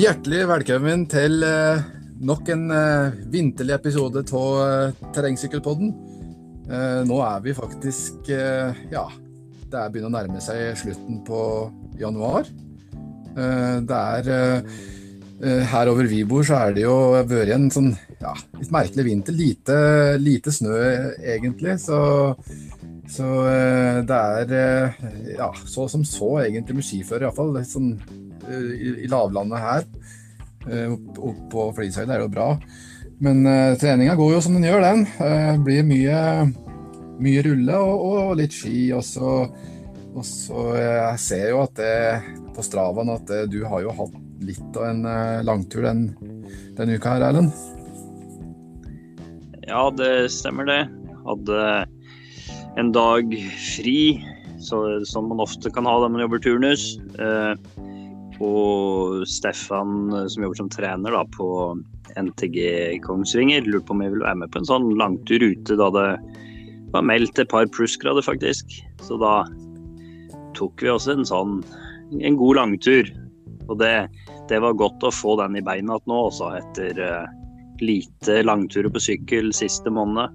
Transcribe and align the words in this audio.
Hjertelig 0.00 0.46
velkommen 0.48 1.02
til 1.12 1.42
eh, 1.44 1.80
nok 2.24 2.46
en 2.54 2.62
eh, 2.72 3.16
vinterlig 3.28 3.74
episode 3.74 4.22
av 4.38 4.60
eh, 4.62 5.00
Terrengsykkelpodden. 5.12 5.90
Nå 7.04 7.18
er 7.26 7.42
vi 7.44 7.52
faktisk 7.52 8.28
Ja, 8.30 9.02
det 9.10 9.76
er 9.76 9.90
begynner 9.92 10.08
å 10.08 10.14
nærme 10.14 10.40
seg 10.40 10.78
slutten 10.78 11.18
på 11.26 11.40
januar. 11.98 12.46
Det 13.34 13.98
er 13.98 14.30
Her 15.72 15.90
over 15.90 16.08
vi 16.08 16.22
bor, 16.30 16.46
så 16.46 16.62
er 16.62 16.76
det 16.78 16.86
jo 16.86 16.94
vært 17.18 17.52
en 17.56 17.66
sånn 17.74 17.90
ja, 18.22 18.32
litt 18.60 18.72
merkelig 18.72 19.06
vinter. 19.10 19.36
Lite, 19.36 19.80
lite 20.22 20.54
snø, 20.54 20.78
egentlig. 21.18 21.74
Så, 21.82 21.98
så 23.10 23.26
eh, 23.50 23.98
det 24.06 24.16
er 24.16 24.52
eh, 24.54 25.10
ja, 25.34 25.50
så 25.66 25.88
som 25.90 26.04
så 26.06 26.36
egentlig 26.44 26.78
med 26.78 26.86
skiføre, 26.86 27.26
iallfall. 27.26 27.58
Sånn 27.66 27.92
eh, 28.46 28.70
i, 28.76 28.94
i 29.04 29.10
lavlandet 29.10 29.64
her. 29.64 29.90
Opp, 30.60 31.16
opp 31.24 31.44
på 31.48 31.62
Flishøyden 31.78 32.12
er 32.12 32.20
det 32.20 32.26
jo 32.28 32.32
bra. 32.34 32.48
Men 33.20 33.44
uh, 33.44 33.76
treninga 33.80 34.14
går 34.16 34.34
jo 34.34 34.40
som 34.44 34.56
den 34.56 34.64
gjør, 34.64 34.84
den. 34.84 35.02
Uh, 35.20 35.56
blir 35.64 35.84
mye, 35.84 36.20
mye 37.20 37.42
rulle 37.44 37.80
og, 37.80 38.04
og 38.10 38.32
litt 38.40 38.56
ski. 38.56 38.90
Og 38.96 39.04
så, 39.04 39.34
og 40.12 40.24
så 40.24 40.64
Jeg 40.76 41.22
ser 41.24 41.46
jo 41.50 41.62
at 41.64 41.74
det 41.80 41.94
på 42.56 42.64
Stravaen 42.64 43.12
at 43.12 43.24
det, 43.28 43.42
du 43.52 43.62
har 43.68 43.84
jo 43.84 43.96
hatt 43.96 44.16
litt 44.44 44.76
av 44.80 44.86
en 44.88 45.04
uh, 45.04 45.40
langtur 45.44 45.84
den, 45.84 46.06
denne 46.78 46.96
uka 46.96 47.16
her, 47.16 47.26
Erlend. 47.28 47.52
Ja, 49.68 49.88
det 49.96 50.30
stemmer 50.32 50.68
det. 50.68 50.82
Hadde 51.24 51.64
en 52.78 52.92
dag 52.94 53.32
fri, 53.76 54.20
så, 54.60 54.82
som 55.08 55.30
man 55.30 55.42
ofte 55.42 55.72
kan 55.72 55.88
ha 55.88 55.96
når 56.02 56.12
man 56.14 56.24
jobber 56.26 56.42
turnus. 56.44 56.84
Eh, 57.18 57.54
og 58.40 59.24
Stefan, 59.28 60.12
eh, 60.14 60.26
som 60.32 60.44
jobber 60.44 60.60
som 60.62 60.70
trener 60.72 61.16
da, 61.16 61.24
på 61.36 61.48
NTG 62.16 63.00
Kongsvinger, 63.04 63.66
lurte 63.66 63.88
på 63.88 63.96
om 63.96 64.04
jeg 64.04 64.14
ville 64.14 64.26
være 64.26 64.42
med 64.42 64.52
på 64.52 64.62
en 64.62 64.70
sånn 64.70 64.88
langtur 65.00 65.44
ute 65.44 65.78
da 65.78 65.90
det 65.94 66.06
var 66.94 67.06
meldt 67.06 67.38
et 67.38 67.50
par 67.50 67.68
plussgrader, 67.70 68.24
faktisk. 68.26 68.72
Så 69.04 69.18
da 69.20 69.44
tok 70.58 70.82
vi 70.82 70.90
også 70.90 71.14
en 71.14 71.28
sånn 71.28 71.60
en 72.18 72.38
god 72.38 72.58
langtur. 72.58 73.10
Og 73.70 73.78
det, 73.78 74.08
det 74.50 74.58
var 74.62 74.78
godt 74.78 75.04
å 75.06 75.12
få 75.14 75.36
den 75.38 75.58
i 75.60 75.64
beina 75.64 75.98
nå, 76.10 76.20
også 76.30 76.54
etter 76.58 76.98
eh, 77.04 77.36
lite 77.80 78.40
langturer 78.44 78.90
på 78.92 79.02
sykkel 79.02 79.52
siste 79.56 79.92
måned. 79.94 80.34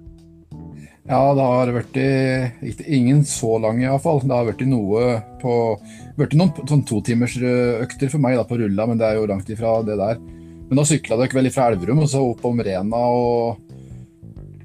Ja, 1.06 1.34
det 1.34 1.42
har 1.42 1.70
i- 1.96 2.96
ingen 2.96 3.22
så 3.24 3.60
lang 3.62 3.78
iallfall. 3.82 4.20
Det 4.26 4.34
har 4.34 4.44
i 4.62 4.66
noe 4.66 5.22
på 5.40 5.52
vært 6.18 6.34
noen 6.34 6.50
sånn 6.66 6.82
totimersøkter 6.84 8.10
for 8.10 8.18
meg 8.18 8.36
da, 8.36 8.42
på 8.44 8.58
rulla, 8.58 8.86
men 8.88 8.98
det 8.98 9.06
er 9.06 9.20
jo 9.20 9.26
langt 9.30 9.48
ifra 9.48 9.84
det 9.86 9.96
der. 10.00 10.18
Men 10.66 10.76
da 10.80 10.82
sykla 10.82 11.16
dere 11.20 11.36
vel 11.38 11.50
fra 11.54 11.68
Elverum 11.70 12.00
og 12.02 12.08
så 12.10 12.24
opp 12.26 12.44
om 12.44 12.58
Rena 12.58 12.96
og, 13.06 13.60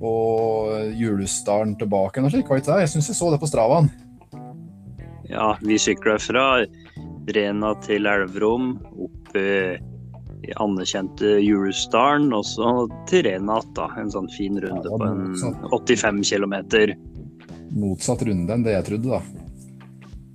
og 0.02 0.95
Julesdalen 0.97 1.75
tilbake 1.78 2.23
og 2.23 2.31
slik? 2.34 2.50
Jeg 2.50 2.89
syns 2.89 3.12
jeg 3.12 3.19
så 3.19 3.30
det 3.30 3.39
på 3.39 3.50
Stravaen. 3.52 3.92
Ja, 5.30 5.53
vi 5.62 5.78
sykla 5.78 6.17
fra 6.19 6.66
Rena 7.30 7.75
til 7.86 8.09
Elverum, 8.09 8.80
opp 8.97 9.36
anerkjente 10.58 11.36
Eurostaren, 11.39 12.31
og 12.34 12.46
så 12.47 12.88
til 13.09 13.24
Rena 13.28 13.59
igjen, 13.59 13.74
da. 13.78 13.88
En 14.02 14.12
sånn 14.13 14.29
fin 14.34 14.57
runde 14.62 14.90
Ja, 14.90 14.97
på 14.97 15.06
en 15.06 15.35
85 15.72 16.24
km. 16.25 16.56
Motsatt 17.72 18.24
runde 18.28 18.52
enn 18.53 18.63
det 18.66 18.74
jeg 18.75 18.88
trodde, 18.90 19.19
da. 19.19 19.22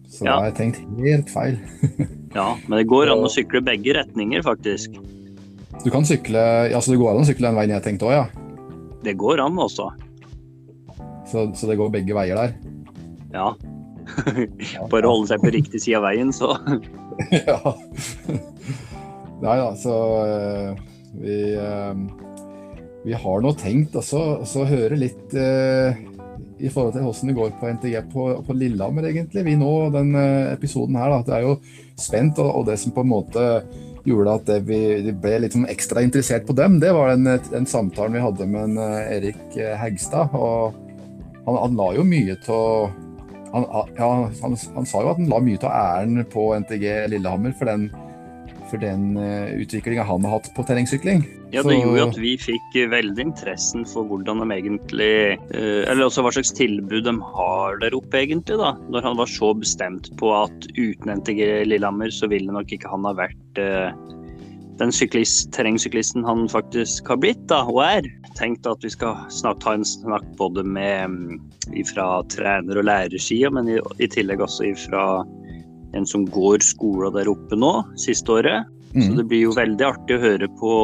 Så 0.08 0.24
Ja. 0.24 0.30
da 0.30 0.38
har 0.38 0.50
jeg 0.50 0.56
tenkt 0.60 0.80
helt 1.02 1.30
feil. 1.30 1.58
Ja, 2.36 2.50
men 2.68 2.78
det 2.78 2.86
går 2.90 3.08
an 3.08 3.22
å 3.24 3.30
sykle 3.32 3.62
begge 3.64 3.94
retninger, 3.96 4.42
faktisk. 4.44 4.92
Du 5.84 5.90
kan 5.90 6.04
sykle, 6.04 6.68
altså 6.68 6.92
det 6.92 6.98
går 7.00 7.14
an 7.14 7.22
å 7.22 7.28
sykle 7.28 7.48
den 7.48 7.56
veien 7.56 7.70
jeg 7.72 7.82
tenkte 7.86 8.04
òg, 8.10 8.12
ja. 8.12 8.26
Det 9.06 9.14
går 9.16 9.40
an 9.40 9.56
også. 9.56 9.86
Så, 11.30 11.46
så 11.56 11.70
det 11.70 11.78
går 11.80 11.94
begge 11.94 12.12
veier 12.12 12.36
der. 12.36 12.52
Ja. 13.32 13.54
Bare 14.92 15.08
holde 15.08 15.30
seg 15.30 15.40
på 15.40 15.52
riktig 15.54 15.80
side 15.80 15.96
av 15.96 16.04
veien, 16.10 16.28
så 16.34 16.52
ja. 17.48 17.56
Nei 19.36 19.56
da, 19.60 19.70
så 19.76 19.94
eh, 20.24 20.84
vi, 21.20 21.38
eh, 21.60 21.94
vi 23.04 23.16
har 23.16 23.42
nå 23.44 23.52
tenkt 23.60 23.96
også 24.00 24.20
så 24.48 24.64
høre 24.68 24.96
litt 24.96 25.34
eh, 25.36 25.98
i 26.56 26.70
forhold 26.72 26.94
til 26.94 27.04
hvordan 27.04 27.30
det 27.30 27.36
går 27.36 27.50
på 27.60 27.72
NTG 27.74 27.96
på, 28.14 28.28
på 28.46 28.56
Lillehammer, 28.56 29.10
egentlig. 29.10 29.44
Vi 29.44 29.58
nå, 29.60 29.72
den 29.92 30.14
episoden 30.54 30.96
her, 30.96 31.12
da, 31.12 31.18
det 31.26 31.34
er 31.36 31.44
jo 31.44 31.58
spent, 32.00 32.40
og, 32.40 32.48
og 32.62 32.64
det 32.70 32.78
som 32.80 32.94
på 32.96 33.04
en 33.04 33.12
måte 33.12 33.44
gjorde 34.06 34.38
at 34.38 34.50
vi, 34.64 34.80
vi 35.04 35.12
ble 35.12 35.42
litt 35.42 35.56
sånn 35.56 35.68
ekstra 35.68 36.00
interessert 36.06 36.46
på 36.48 36.56
dem, 36.56 36.78
det 36.80 36.94
var 36.96 37.12
den, 37.12 37.28
den 37.50 37.68
samtalen 37.68 38.16
vi 38.16 38.24
hadde 38.24 38.48
med 38.48 38.70
en, 38.70 38.80
Erik 39.12 39.58
Hegstad. 39.82 40.32
og 40.32 40.78
han, 41.44 41.60
han 41.60 41.76
la 41.76 41.90
jo 41.98 42.06
mye 42.08 42.38
av 42.48 42.94
han, 43.52 43.66
ja, 43.98 44.08
han, 44.40 44.56
han 44.74 44.88
sa 44.88 45.04
jo 45.04 45.12
at 45.12 45.20
han 45.20 45.28
la 45.30 45.38
mye 45.44 45.60
av 45.60 45.76
æren 45.76 46.24
på 46.32 46.48
NTG 46.64 46.86
Lillehammer 47.12 47.52
for 47.58 47.68
den, 47.68 47.90
for 48.70 48.82
den 48.82 49.16
uh, 49.18 49.52
utviklinga 49.56 50.06
han 50.06 50.24
har 50.26 50.38
hatt 50.38 50.52
på 50.56 50.64
terrengsykling. 50.66 51.24
Ja, 51.54 51.62
det 51.62 51.76
gjorde 51.78 52.00
jo 52.00 52.06
at 52.08 52.18
vi 52.18 52.32
fikk 52.42 52.74
eh, 52.74 52.88
veldig 52.90 53.22
interessen 53.28 53.84
for 53.86 54.08
hvordan 54.10 54.42
de 54.42 54.56
egentlig 54.56 55.10
eh, 55.54 55.82
Eller 55.86 56.08
også 56.08 56.24
hva 56.26 56.32
slags 56.34 56.50
tilbud 56.56 57.06
de 57.06 57.14
har 57.22 57.78
der 57.84 57.94
oppe, 57.96 58.18
egentlig, 58.24 58.58
da. 58.58 58.72
Når 58.90 59.06
han 59.06 59.20
var 59.20 59.30
så 59.30 59.52
bestemt 59.54 60.10
på 60.18 60.32
at 60.34 60.68
uten 60.74 61.14
NTG 61.14 61.40
Lillehammer, 61.70 62.10
så 62.10 62.28
ville 62.32 62.52
nok 62.52 62.74
ikke 62.74 62.90
han 62.90 63.06
ha 63.06 63.14
vært 63.16 63.62
eh, 63.62 63.94
den 64.76 64.92
syklist, 64.92 65.48
terrengsyklisten 65.56 66.26
han 66.26 66.44
faktisk 66.52 67.08
har 67.08 67.20
blitt, 67.22 67.46
da, 67.48 67.62
og 67.70 67.80
er. 67.86 68.10
Tenkt 68.36 68.66
at 68.68 68.82
vi 68.84 68.90
skal 68.92 69.22
snart 69.32 69.62
ta 69.64 69.72
en 69.76 69.86
snakk 69.86 70.26
både 70.36 70.66
med 70.66 71.38
fra 71.88 72.20
trener- 72.34 72.82
og 72.82 72.84
lærersida, 72.84 73.48
men 73.54 73.70
i, 73.72 73.78
i 74.02 74.10
tillegg 74.12 74.42
også 74.44 74.68
ifra 74.74 75.06
en 75.96 76.08
som 76.08 76.26
går 76.30 76.64
skolen 76.64 77.14
der 77.16 77.30
oppe 77.32 77.58
nå, 77.58 77.72
siste 78.00 78.38
året. 78.38 78.72
Så 78.96 79.10
Mm. 79.10 79.16
det 79.18 79.24
blir 79.28 79.42
jo 79.44 79.52
veldig 79.52 79.84
artig 79.84 80.16
å 80.16 80.22
høre 80.22 80.46
på 80.56 80.74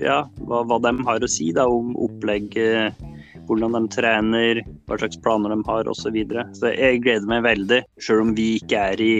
ja, 0.00 0.22
hva, 0.48 0.62
hva 0.64 0.78
de 0.80 0.92
har 1.04 1.24
å 1.24 1.28
si 1.28 1.50
da, 1.52 1.66
om 1.68 1.94
opplegget, 2.00 2.96
hvordan 3.48 3.76
de 3.76 3.82
trener, 3.92 4.62
hva 4.88 4.98
slags 5.00 5.20
planer 5.20 5.52
de 5.52 5.60
har 5.66 5.90
osv. 5.90 6.06
Så, 6.06 6.12
videre. 6.14 6.46
så 6.56 6.72
jeg 6.72 7.02
gleder 7.04 7.28
meg 7.28 7.44
veldig, 7.44 7.82
sjøl 8.00 8.24
om 8.26 8.34
vi 8.38 8.54
ikke 8.60 8.88
er 8.92 9.04
i 9.04 9.14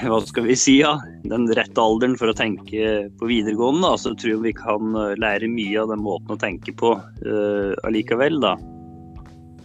hva 0.00 0.20
skal 0.24 0.46
vi 0.46 0.56
si, 0.58 0.76
ja, 0.80 0.96
den 1.28 1.48
rette 1.54 1.82
alderen 1.82 2.16
for 2.18 2.30
å 2.30 2.36
tenke 2.36 3.10
på 3.18 3.28
videregående. 3.30 3.86
Da, 3.86 3.98
så 4.00 4.14
tror 4.14 4.32
jeg 4.32 4.44
vi 4.44 4.54
kan 4.56 4.94
eh, 4.96 5.16
lære 5.20 5.50
mye 5.50 5.82
av 5.82 5.90
den 5.92 6.02
måten 6.04 6.34
å 6.34 6.40
tenke 6.40 6.74
på 6.78 6.94
uh, 6.96 7.72
allikevel, 7.86 8.40
da. 8.42 8.54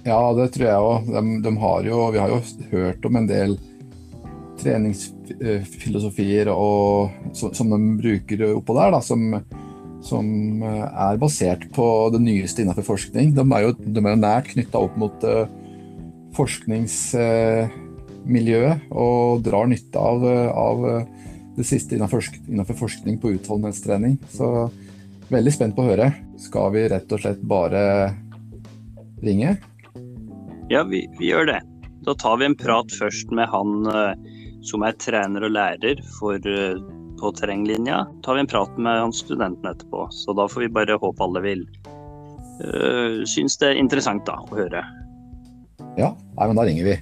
Ja, 0.06 0.19
det 0.38 0.52
tror 0.53 0.68
jeg 0.68 0.90
òg. 0.90 1.08
De, 1.14 1.24
de 1.46 1.53
har 1.62 1.88
jo, 1.88 2.02
vi 2.14 2.22
har 2.22 2.34
jo 2.34 2.41
hørt 2.74 3.08
om 3.09 3.22
en 3.22 3.30
del 3.30 3.56
treningsfilosofier 4.61 6.47
og, 6.53 7.09
som, 7.35 7.69
de 7.71 7.77
bruker 7.99 8.38
oppå 8.53 8.71
der, 8.77 8.89
da, 8.95 8.99
som, 9.03 9.19
som 10.05 10.25
eh, 10.63 10.88
er 11.09 11.21
basert 11.21 11.63
på 11.75 11.85
det 12.13 12.21
nyeste 12.23 12.61
innenfor 12.63 12.85
forskning. 12.93 13.25
De 13.35 13.43
er 13.45 13.61
jo, 13.67 13.71
de 13.79 13.99
er 14.01 14.13
jo 14.13 14.23
nært 14.23 14.51
knytta 14.53 14.77
opp 14.88 14.95
mot 15.01 15.17
uh, 15.27 15.45
forskningsmiljøet 16.35 18.75
og 18.91 19.43
drar 19.46 19.67
nytte 19.72 19.99
av, 19.99 20.25
eh, 20.28 20.49
av 20.52 20.85
eh, 20.90 21.05
det 21.55 21.63
siste 21.67 21.96
innenfor, 21.96 22.19
forsk- 22.19 22.47
innenfor 22.49 22.75
forskning 22.81 23.16
på 23.22 23.31
utholdenhetstrening. 23.37 24.13
Så 24.34 24.46
veldig 25.31 25.53
spent 25.55 25.75
på 25.78 25.81
å 25.85 25.90
høre. 25.91 26.08
Skal 26.41 26.67
vi 26.75 26.90
rett 26.91 27.13
og 27.16 27.19
slett 27.23 27.41
bare 27.47 27.81
ringe? 29.23 29.51
Ja, 30.72 30.81
vi, 30.90 30.99
vi 31.19 31.25
gjør 31.31 31.46
det. 31.53 31.61
Da 32.05 32.11
tar 32.19 32.35
vi 32.41 32.46
en 32.49 32.59
prat 32.59 32.90
først 32.99 33.28
med 33.34 33.47
han 33.49 33.69
eh, 33.90 34.13
som 34.66 34.85
er 34.85 34.97
trener 34.97 35.46
og 35.46 35.53
lærer 35.53 36.02
for, 36.17 36.35
eh, 36.35 36.79
på 37.20 37.32
terrenglinja. 37.38 38.06
tar 38.23 38.35
vi 38.35 38.40
en 38.44 38.47
prat 38.47 38.78
med 38.78 39.02
han 39.02 39.14
studenten 39.14 39.70
etterpå. 39.70 40.08
Så 40.12 40.34
da 40.34 40.47
får 40.47 40.66
vi 40.66 40.73
bare 40.79 40.97
håpe 41.00 41.23
alle 41.23 41.41
vil 41.41 41.67
uh, 42.64 43.23
synes 43.28 43.58
det 43.58 43.72
er 43.72 43.82
interessant 43.82 44.26
da, 44.28 44.40
å 44.40 44.58
høre. 44.58 44.84
Ja, 46.00 46.12
nei, 46.35 46.47
men 46.47 46.59
da 46.59 46.67
ringer 46.67 46.91
vi. 46.91 46.97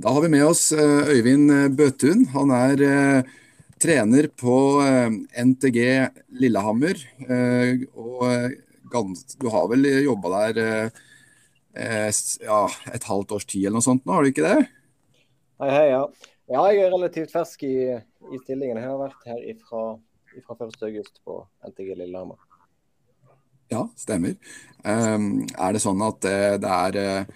Da 0.00 0.14
har 0.16 0.22
vi 0.24 0.30
med 0.32 0.46
oss 0.46 0.70
eh, 0.72 1.10
Øyvind 1.12 1.52
Bøtun. 1.76 2.24
Han 2.32 2.50
er 2.56 2.82
trener 3.80 4.28
på 4.36 4.56
eh, 4.84 5.44
NTG 5.44 5.78
Lillehammer. 6.40 6.98
eh, 7.28 7.86
Og 7.96 8.26
eh, 8.28 8.58
du 9.40 9.46
har 9.52 9.68
vel 9.70 9.86
jobba 10.02 10.30
der 10.50 10.90
ja, 12.42 12.62
et 12.90 13.04
halvt 13.06 13.34
års 13.36 13.44
tid 13.46 13.68
eller 13.68 13.76
noe 13.76 13.86
sånt 13.86 14.02
nå, 14.02 14.16
har 14.16 14.26
du 14.26 14.30
ikke 14.32 14.42
det? 14.42 14.64
Hei, 15.62 15.68
hei, 15.70 15.84
ja. 15.92 16.00
Ja, 16.50 16.64
jeg 16.72 16.80
er 16.82 16.90
relativt 16.90 17.30
fersk 17.30 17.62
i, 17.68 17.76
i 17.94 18.40
stillingen. 18.42 18.80
Jeg 18.82 18.90
har 18.90 18.98
vært 18.98 19.28
her 19.30 19.38
ifra, 19.52 19.84
ifra 20.34 20.58
1.8 20.66 21.22
på 21.22 21.38
NTG 21.70 21.92
Lillehammer. 22.00 22.40
Ja, 23.70 23.84
stemmer. 23.94 24.34
Um, 24.82 25.46
er 25.54 25.76
det 25.76 25.84
sånn 25.86 26.02
at 26.02 26.18
det, 26.26 26.66
er 26.66 27.30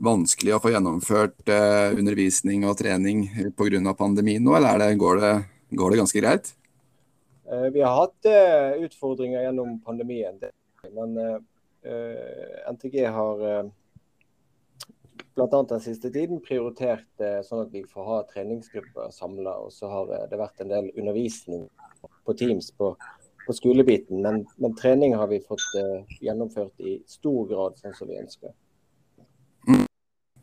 vanskelig 0.00 0.56
å 0.56 0.62
få 0.64 0.72
gjennomført 0.72 1.52
undervisning 1.52 2.64
og 2.64 2.78
trening 2.80 3.26
pga. 3.58 3.92
pandemien 3.92 4.40
nå, 4.40 4.56
eller 4.56 4.80
det, 4.80 4.94
går, 4.96 5.20
det, 5.20 5.34
går, 5.76 5.94
det, 5.94 6.02
ganske 6.02 6.22
greit? 6.22 6.52
Uh, 7.50 7.68
vi 7.74 7.82
har 7.84 7.96
hatt 7.98 8.30
utfordringer 8.86 9.46
gjennom 9.46 9.78
pandemien, 9.84 10.38
men 10.94 11.18
NTG 12.72 13.02
har 13.12 13.42
bl.a. 15.34 15.62
den 15.68 15.82
siste 15.84 16.08
tiden 16.12 16.40
prioritert 16.44 17.24
sånn 17.44 17.66
at 17.66 17.74
vi 17.74 17.82
får 17.88 18.06
ha 18.08 18.18
treningsgrupper 18.30 19.12
samla. 19.12 19.58
Og 19.66 19.72
så 19.74 19.90
har 19.92 20.12
det 20.30 20.40
vært 20.40 20.64
en 20.64 20.72
del 20.72 20.88
undervisning 20.94 21.66
på 22.24 22.36
Teams 22.40 22.70
på 22.78 22.94
på 23.46 23.52
skolebiten. 23.52 24.22
Men, 24.22 24.46
men, 24.56 24.76
trening 24.76 25.14
har 25.14 25.26
vi 25.26 25.40
fått 25.40 25.66
gjennomført 26.20 26.80
i 26.80 26.98
stor 27.06 27.48
grad 27.48 27.78
sånn 27.80 27.96
som 27.96 28.08
vi 28.08 28.20
ønsker. 28.20 28.54
Mm. 29.68 29.86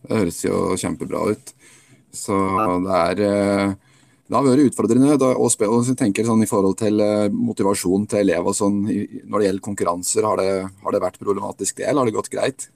Det 0.01 0.17
høres 0.17 0.41
jo 0.45 0.59
kjempebra 0.77 1.23
ut. 1.33 1.53
Så 2.11 2.37
det 2.85 2.99
er 2.99 3.75
det 4.31 4.37
har 4.37 4.45
vært 4.47 4.69
utfordrende 4.69 5.31
å 5.35 5.47
spille, 5.51 5.95
tenker 5.99 6.23
sånn 6.23 6.45
i 6.45 6.47
forhold 6.47 6.77
til 6.79 7.01
uh, 7.03 7.27
motivasjon 7.35 8.05
til 8.07 8.21
elever 8.21 8.55
sånn, 8.55 8.77
når 8.87 9.33
det 9.41 9.47
gjelder 9.49 9.65
konkurranser. 9.65 10.23
Har 10.23 10.39
det, 10.39 10.53
har 10.85 10.95
det 10.95 11.01
vært 11.03 11.19
problematisk 11.19 11.81
det, 11.81 11.89
eller 11.89 12.05
har 12.05 12.07
det 12.07 12.15
gått 12.15 12.31
greit? 12.31 12.69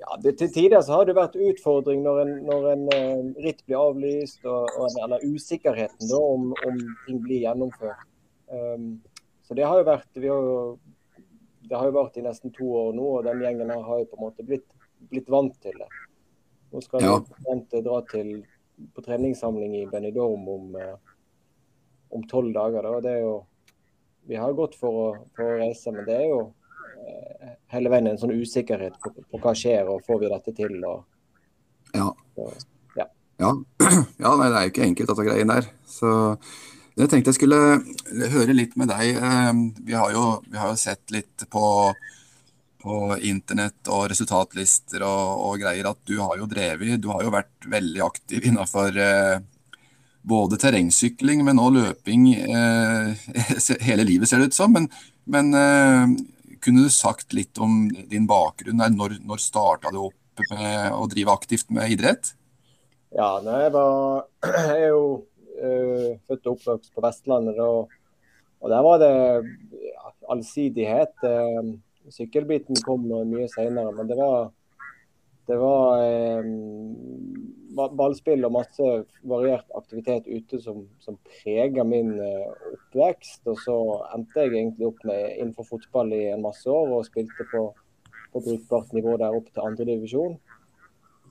Ja, 0.00 0.16
det, 0.22 0.38
Til 0.40 0.48
tider 0.54 0.80
så 0.86 0.96
har 0.96 1.04
det 1.04 1.18
vært 1.18 1.36
utfordring 1.36 2.00
når 2.06 2.22
en, 2.22 2.32
når 2.48 2.70
en 2.72 2.88
uh, 2.88 3.28
ritt 3.44 3.60
blir 3.68 3.76
avlyst, 3.82 4.40
og, 4.48 4.72
og, 4.72 4.96
eller 5.04 5.28
usikkerheten 5.28 6.08
da, 6.08 6.22
om, 6.32 6.48
om 6.64 6.80
ting 7.04 7.20
blir 7.28 7.44
gjennomført. 7.44 8.08
Um, 8.48 8.88
så 9.44 9.58
det 9.58 9.68
har 9.68 9.82
jo 9.82 9.88
vært 9.90 10.08
vi 10.16 10.32
har 10.32 10.48
jo, 10.48 10.58
Det 11.66 11.76
har 11.76 11.90
jo 11.90 11.96
vært 11.98 12.16
i 12.16 12.24
nesten 12.24 12.56
to 12.56 12.72
år 12.72 12.96
nå, 12.96 13.12
og 13.18 13.28
den 13.28 13.44
gjengen 13.44 13.68
her 13.74 13.84
har 13.84 14.00
jo 14.00 14.08
på 14.14 14.16
en 14.16 14.28
måte 14.30 14.48
blitt, 14.48 14.68
blitt 15.12 15.28
vant 15.28 15.60
til 15.60 15.76
det. 15.76 15.92
Nå 16.72 16.80
skal 16.88 17.04
ja. 17.04 17.16
vi 17.20 17.84
dra 17.84 18.00
til 18.08 18.38
på 18.94 19.04
treningssamling 19.04 19.76
i 19.78 19.86
Benidorm 19.90 20.48
om 20.52 20.74
eh, 20.80 20.96
om 22.08 22.26
tolv 22.26 22.52
dager. 22.52 22.82
Da. 22.82 23.00
Det 23.00 23.10
er 23.10 23.24
jo, 23.24 23.34
vi 24.28 24.38
har 24.40 24.54
gått 24.56 24.76
for 24.78 25.02
å, 25.02 25.08
for 25.36 25.48
å 25.48 25.58
reise, 25.60 25.92
men 25.94 26.06
det 26.08 26.16
er 26.20 26.30
jo 26.30 26.40
eh, 27.02 27.52
hele 27.74 27.92
veien 27.92 28.10
en 28.10 28.20
sånn 28.20 28.34
usikkerhet 28.36 28.98
på, 29.02 29.12
på, 29.18 29.42
hva 29.42 29.54
skjer, 29.56 29.90
og 29.90 30.04
får 30.06 30.22
vi 30.22 30.32
dette 30.32 30.56
til. 30.56 30.78
Og, 30.84 31.04
ja. 31.96 32.08
Og, 32.40 32.66
ja. 32.98 33.08
ja. 33.42 33.52
ja 34.24 34.34
nei, 34.38 34.50
det 34.50 34.56
er 34.56 34.68
jo 34.68 34.74
ikke 34.74 34.88
enkelt, 34.88 35.12
dette 35.12 35.28
greiene 35.28 35.60
der. 35.60 35.70
Så 35.90 36.12
jeg 36.96 37.12
tenkte 37.12 37.34
jeg 37.34 37.40
skulle 37.40 37.62
høre 38.32 38.56
litt 38.56 38.76
med 38.80 38.92
deg. 38.92 39.18
Ehm, 39.20 39.66
vi 39.84 39.96
har 39.96 40.14
jo, 40.14 40.28
vi 40.48 40.60
har 40.60 40.72
jo 40.72 40.80
sett 40.80 41.12
litt 41.14 41.48
på, 41.52 41.64
på 42.86 43.16
internett 43.26 43.90
og 43.90 44.06
resultatlister 44.12 45.02
og, 45.06 45.42
og, 45.48 45.58
greier 45.62 45.90
at 45.90 45.98
du 46.06 46.16
har 46.20 46.38
jo 46.38 46.46
drevet 46.50 47.00
Du 47.02 47.10
har 47.10 47.24
jo 47.26 47.34
vært 47.34 47.66
veldig 47.66 48.02
aktiv 48.06 48.46
innenfor 48.46 48.98
eh, 49.02 49.36
både 50.26 50.58
terrengsykling, 50.58 51.44
men 51.46 51.62
òg 51.62 51.76
løping 51.76 52.30
eh, 52.34 53.28
hele 53.88 54.06
livet, 54.06 54.30
ser 54.30 54.42
det 54.42 54.50
ut 54.50 54.58
som. 54.58 54.74
Men, 54.74 54.88
men 55.30 55.52
eh, 55.54 56.16
kunne 56.62 56.86
du 56.86 56.92
sagt 56.92 57.34
litt 57.36 57.58
om 57.62 57.86
din 58.10 58.26
bakgrunn? 58.30 58.82
Når, 58.96 59.20
når 59.26 59.42
starta 59.42 59.92
du 59.94 60.00
opp 60.08 60.46
med 60.50 60.96
å 60.96 61.06
drive 61.10 61.34
aktivt 61.34 61.70
med 61.74 61.94
idrett? 61.94 62.34
Ja, 63.14 63.36
nei, 63.44 63.62
jeg 63.64 63.72
var 63.76 64.26
jeg 64.50 64.80
er 64.82 64.88
jo 64.90 65.04
uh, 65.62 66.10
født 66.26 66.48
og 66.48 66.56
oppvokst 66.56 66.90
på 66.92 67.04
Vestlandet. 67.04 67.60
Og, 67.62 67.92
og 68.60 68.72
der 68.72 68.82
var 68.84 69.00
det 69.00 69.12
ja, 69.86 70.10
allsidighet. 70.34 71.14
Uh, 71.22 71.76
sykkelbiten 72.14 72.78
kom 72.86 73.06
mye 73.08 73.48
senere, 73.52 73.92
men 73.96 74.08
det 74.10 74.16
var, 74.18 74.50
det 75.50 75.58
var 75.60 76.02
eh, 76.04 76.50
ballspill 77.98 78.46
og 78.48 78.54
masse 78.56 78.90
variert 79.28 79.72
aktivitet 79.78 80.28
ute 80.28 80.60
som, 80.62 80.84
som 81.02 81.18
preger 81.28 81.86
min 81.88 82.14
oppvekst. 82.18 83.42
Og 83.50 83.58
så 83.64 83.78
endte 84.16 84.46
jeg 84.46 84.54
egentlig 84.54 84.88
opp 84.88 85.02
med 85.08 85.36
innenfor 85.36 85.68
fotball 85.74 86.14
i 86.16 86.26
en 86.32 86.44
masse 86.46 86.70
år 86.70 86.94
og 86.98 87.08
spilte 87.08 87.48
på, 87.52 87.66
på 88.32 88.44
brukbart 88.48 88.94
nivå 88.96 89.18
der 89.20 89.36
opp 89.36 89.50
til 89.52 89.66
andredivisjon. 89.66 90.38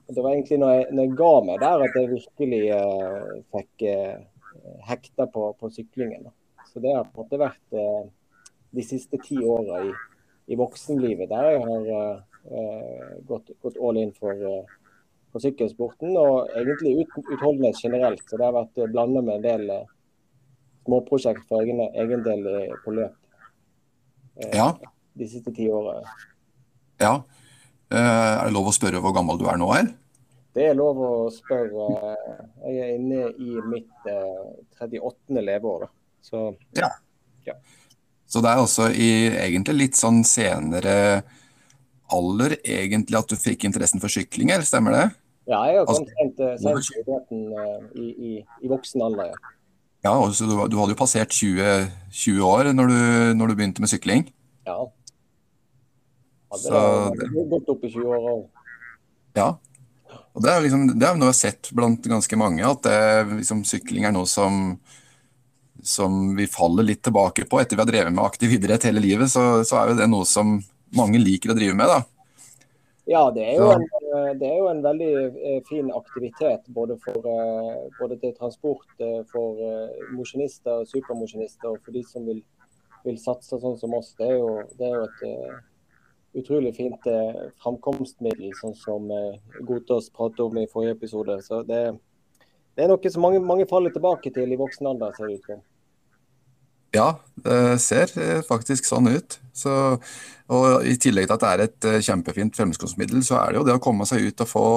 Det 0.07 0.21
var 0.21 0.31
egentlig 0.31 0.57
når 0.61 0.71
jeg, 0.71 0.87
når 0.91 1.03
jeg, 1.03 1.13
ga 1.17 1.31
meg 1.45 1.61
der 1.63 1.83
at 1.87 1.95
jeg 1.97 2.09
virkelig 2.11 2.61
eh, 2.75 3.29
fikk 3.55 3.85
eh, 3.89 4.17
hekta 4.85 5.25
på, 5.33 5.47
på 5.59 5.69
syklingen. 5.73 6.27
Så 6.69 6.81
det 6.83 6.93
har 6.93 7.07
på 7.09 7.23
en 7.23 7.25
måte 7.25 7.39
vært 7.41 7.77
eh, 7.79 8.03
de 8.75 8.85
siste 8.85 9.17
ti 9.25 9.39
åra 9.41 9.81
i, 9.87 9.93
i, 10.47 10.57
voksenlivet 10.59 11.31
der 11.31 11.51
jeg 11.55 11.61
har 11.65 11.91
uh, 12.51 13.11
gått, 13.27 13.51
gått, 13.63 13.77
all 13.81 13.97
in 14.01 14.13
for, 14.13 14.39
for, 15.31 15.41
sykkelsporten. 15.43 16.15
Og 16.21 16.53
egentlig 16.55 17.01
ut, 17.01 17.19
utholdenhet 17.25 17.81
generelt. 17.83 18.23
Så 18.29 18.39
det 18.39 18.47
har 18.47 18.57
vært 18.57 18.81
blanda 18.93 19.25
med 19.25 19.39
en 19.39 19.45
del 19.45 19.75
småprosjekt 20.85 21.47
for 21.49 21.65
egen, 21.65 21.81
egen 21.97 22.25
del 22.25 22.49
på 22.85 22.93
løp 22.93 23.15
ja. 24.53 24.79
de 25.13 25.27
siste 25.27 25.53
ti 25.55 25.67
åra. 25.71 26.01
Ja. 26.99 27.23
Eh, 27.89 27.99
er 27.99 28.43
det 28.47 28.55
lov 28.55 28.71
å 28.71 28.75
spørre 28.75 29.01
hvor 29.03 29.15
gammel 29.15 29.39
du 29.39 29.47
er 29.51 29.59
nå, 29.61 29.69
her? 29.75 29.91
Det 30.55 30.69
er 30.69 30.77
lov 30.77 30.99
å 31.03 31.13
spørre. 31.33 32.15
Jeg 32.63 32.77
er 32.81 32.93
inne 32.95 33.29
i 33.35 33.57
mitt 33.67 34.09
eh, 34.09 34.79
38. 34.79 35.41
leveår. 35.43 35.87
Så, 36.23 36.47
ja. 36.77 36.89
ja. 37.47 37.57
Så 38.29 38.41
det 38.41 38.51
er 38.51 38.61
også 38.61 38.89
i 38.91 39.09
egentlig 39.29 39.75
litt 39.79 39.99
sånn 39.99 40.23
senere 40.25 41.23
alder 42.13 42.57
egentlig 42.61 43.17
at 43.17 43.31
du 43.31 43.37
fikk 43.39 43.65
interessen 43.67 44.01
for 44.01 44.13
sykling, 44.13 44.51
eller 44.53 44.65
stemmer 44.67 44.95
det? 44.95 45.05
Ja, 45.49 45.61
jeg 45.69 45.79
har 45.81 45.87
kommet 45.89 46.09
altså, 46.41 46.71
sent 46.73 46.87
til 46.89 47.01
idretten 47.01 47.43
uh, 47.53 47.81
i, 47.93 48.07
i, 48.11 48.31
i, 48.63 48.69
voksen 48.69 49.03
alder. 49.05 49.33
Ja, 49.33 49.53
ja 50.09 50.15
så 50.33 50.49
du, 50.49 50.55
du, 50.69 50.77
hadde 50.81 50.93
jo 50.93 50.99
passert 50.99 51.33
20, 51.33 51.89
20 52.09 52.45
år 52.49 52.71
når 52.73 52.93
du, 52.93 52.99
når 53.37 53.51
du 53.51 53.57
begynte 53.59 53.85
med 53.85 53.93
sykling? 53.93 54.25
Ja, 54.65 54.79
hadde 56.55 57.19
det, 57.19 57.29
det 57.35 57.45
gått 57.51 57.71
opp 57.71 57.85
i 57.85 57.91
20 57.93 58.11
år 58.15 58.27
òg. 58.33 58.43
Ja. 59.35 59.47
Og 60.35 60.43
det 60.43 60.51
er, 60.51 60.61
liksom, 60.65 60.87
det 60.91 61.07
er 61.07 61.15
noe 61.15 61.29
jeg 61.29 61.33
har 61.33 61.39
sett 61.39 61.71
blant 61.75 62.07
ganske 62.11 62.39
mange, 62.39 62.63
at 62.67 62.83
det, 62.85 62.99
liksom, 63.41 63.63
sykling 63.67 64.07
er 64.07 64.15
noe 64.15 64.27
som, 64.29 64.77
som 65.85 66.35
vi 66.37 66.47
faller 66.49 66.87
litt 66.87 67.03
tilbake 67.05 67.45
på. 67.49 67.59
Etter 67.61 67.77
vi 67.77 67.83
har 67.83 67.89
drevet 67.91 68.13
med 68.13 68.25
aktiv 68.25 68.55
idrett 68.57 68.87
hele 68.89 69.03
livet, 69.03 69.31
så, 69.31 69.63
så 69.67 69.79
er 69.79 69.91
jo 69.91 69.99
det 70.01 70.09
noe 70.11 70.27
som 70.29 70.57
mange 70.95 71.21
liker 71.21 71.53
å 71.53 71.57
drive 71.57 71.77
med. 71.77 71.91
da. 71.91 72.01
Ja, 73.05 73.27
det 73.29 73.43
er, 73.53 73.61
en, 73.75 73.83
det 74.39 74.47
er, 74.49 74.55
jo 74.57 74.69
en, 74.71 74.81
veldig 74.81 75.09
eh, 75.29 75.59
fin 75.67 75.91
aktivitet 75.93 76.65
både, 76.73 76.97
for, 77.03 77.21
eh, 77.29 77.83
både 77.99 78.17
til 78.23 78.33
transport 78.33 79.05
eh, 79.05 79.19
for 79.29 79.61
mosjonister, 80.17 80.87
supermosjonister 80.89 81.75
og 81.75 81.83
for 81.85 81.93
de 81.93 82.01
som 82.09 82.25
vil, 82.25 82.41
vil, 83.05 83.21
satse 83.21 83.61
sånn 83.61 83.77
som 83.77 83.93
oss. 83.93 84.15
Det 84.17 84.25
er 84.25 84.39
jo, 84.39 84.49
det 84.79 84.89
er 84.89 84.97
jo 84.97 85.05
et 85.05 85.63
utrolig 86.35 86.75
fint 86.75 87.07
eh, 87.07 87.37
framkomstmiddel, 87.63 88.51
sånn 88.59 88.75
som 88.77 89.07
eh, 89.11 89.37
Gotaas 89.67 90.09
pratet 90.15 90.43
om 90.43 90.57
i 90.59 90.67
forrige 90.71 90.97
episode. 90.97 91.37
Så 91.45 91.61
det, 91.67 91.81
det 92.75 92.85
er 92.85 92.91
noe 92.91 93.11
som 93.11 93.23
mange, 93.23 93.39
mange, 93.43 93.67
faller 93.69 93.93
tilbake 93.95 94.33
til 94.35 94.51
i 94.51 94.59
voksen 94.59 94.91
alder, 94.91 95.15
ser 95.15 95.31
det 95.31 95.39
ut 95.39 95.49
som. 95.53 95.63
Ja, 96.95 97.09
det 97.43 97.79
ser 97.83 98.11
eh, 98.21 98.41
faktisk 98.45 98.87
sånn 98.87 99.09
ut. 99.11 99.39
Så, 99.55 99.71
og 100.51 100.85
I 100.87 100.95
tillegg 101.01 101.27
til 101.27 101.35
at 101.35 101.43
det 101.43 101.51
er 101.51 101.63
et 101.65 101.87
eh, 101.89 102.03
kjempefint 102.05 102.55
fremskrittsmiddel, 102.55 103.23
så 103.25 103.39
er 103.41 103.51
det 103.51 103.59
jo 103.59 103.65
det 103.67 103.75
å 103.75 103.83
komme 103.83 104.07
seg 104.07 104.29
ut 104.29 104.45
og 104.45 104.51
få 104.51 104.67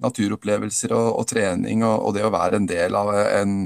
naturopplevelser 0.00 0.94
og, 0.96 1.08
og 1.20 1.26
trening, 1.28 1.84
og, 1.84 1.96
og, 2.06 2.14
det 2.16 2.24
å 2.24 2.32
være 2.32 2.60
en 2.60 2.68
del 2.68 2.96
av 2.96 3.10
en, 3.14 3.56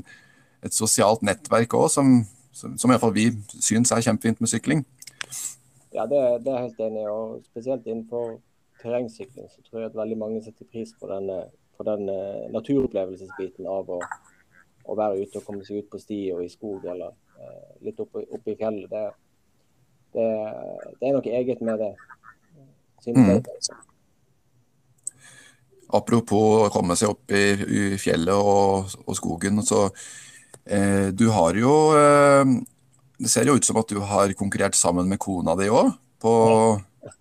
et 0.65 0.75
sosialt 0.75 1.23
nettverk 1.27 1.77
òg, 1.79 1.87
som, 1.93 2.17
som, 2.57 2.75
som 2.81 2.91
iallfall 2.91 3.15
vi 3.15 3.29
syns 3.55 3.93
er 3.95 4.05
kjempefint 4.07 4.43
med 4.43 4.51
sykling. 4.51 4.85
Ja, 5.95 6.09
det, 6.11 6.21
det, 6.43 6.51
er 6.51 6.57
jeg 6.57 6.71
helt 6.71 6.81
enig 6.89 7.05
i. 7.05 7.11
og 7.11 7.45
Spesielt 7.47 7.87
innenfor 7.87 8.39
terrengsykling 8.83 9.47
så 9.53 9.63
tror 9.63 9.85
jeg 9.85 9.93
at 9.93 10.01
veldig 10.01 10.17
mange 10.19 10.41
setter 10.43 10.67
pris 10.67 10.91
på 10.99 11.07
den, 11.11 11.31
på 11.79 11.87
den 11.87 12.09
uh, 12.11 12.49
naturopplevelsesbiten 12.53 13.69
av 13.71 13.93
å, 13.95 14.01
å, 14.03 14.97
være 14.99 15.23
ute 15.23 15.39
og 15.39 15.47
komme 15.47 15.63
seg 15.67 15.85
ut 15.85 15.93
på 15.93 16.01
sti 16.03 16.19
og 16.35 16.43
i 16.43 16.51
skog 16.51 16.89
eller 16.91 17.15
litt 17.85 18.01
oppe, 18.01 18.25
oppe, 18.29 18.53
i 18.53 18.59
fjellet. 18.59 18.91
Det, 18.91 19.05
det, 20.17 20.29
det, 21.01 21.09
er 21.09 21.17
noe 21.17 21.35
eget 21.41 21.65
med 21.65 21.83
det. 21.83 21.95
Mm. 23.05 23.31
Altså. 23.39 23.81
Apropos 25.95 26.65
å 26.65 26.71
komme 26.73 26.97
seg 26.97 27.13
opp 27.13 27.35
i, 27.37 27.45
i 27.53 27.83
fjellet 28.01 28.35
og, 28.35 28.95
og, 29.05 29.17
skogen. 29.19 29.61
så 29.63 29.87
eh, 30.65 31.11
Du 31.13 31.29
har 31.35 31.59
jo 31.61 31.75
eh, 31.99 32.55
det 33.19 33.31
ser 33.31 33.47
jo 33.47 33.55
ut 33.59 33.67
som 33.67 33.79
at 33.79 33.93
du 33.93 34.01
har 34.03 34.33
konkurrert 34.39 34.77
sammen 34.77 35.07
med 35.09 35.21
kona 35.23 35.55
di 35.59 35.69
òg, 35.71 35.93
på, 36.23 36.33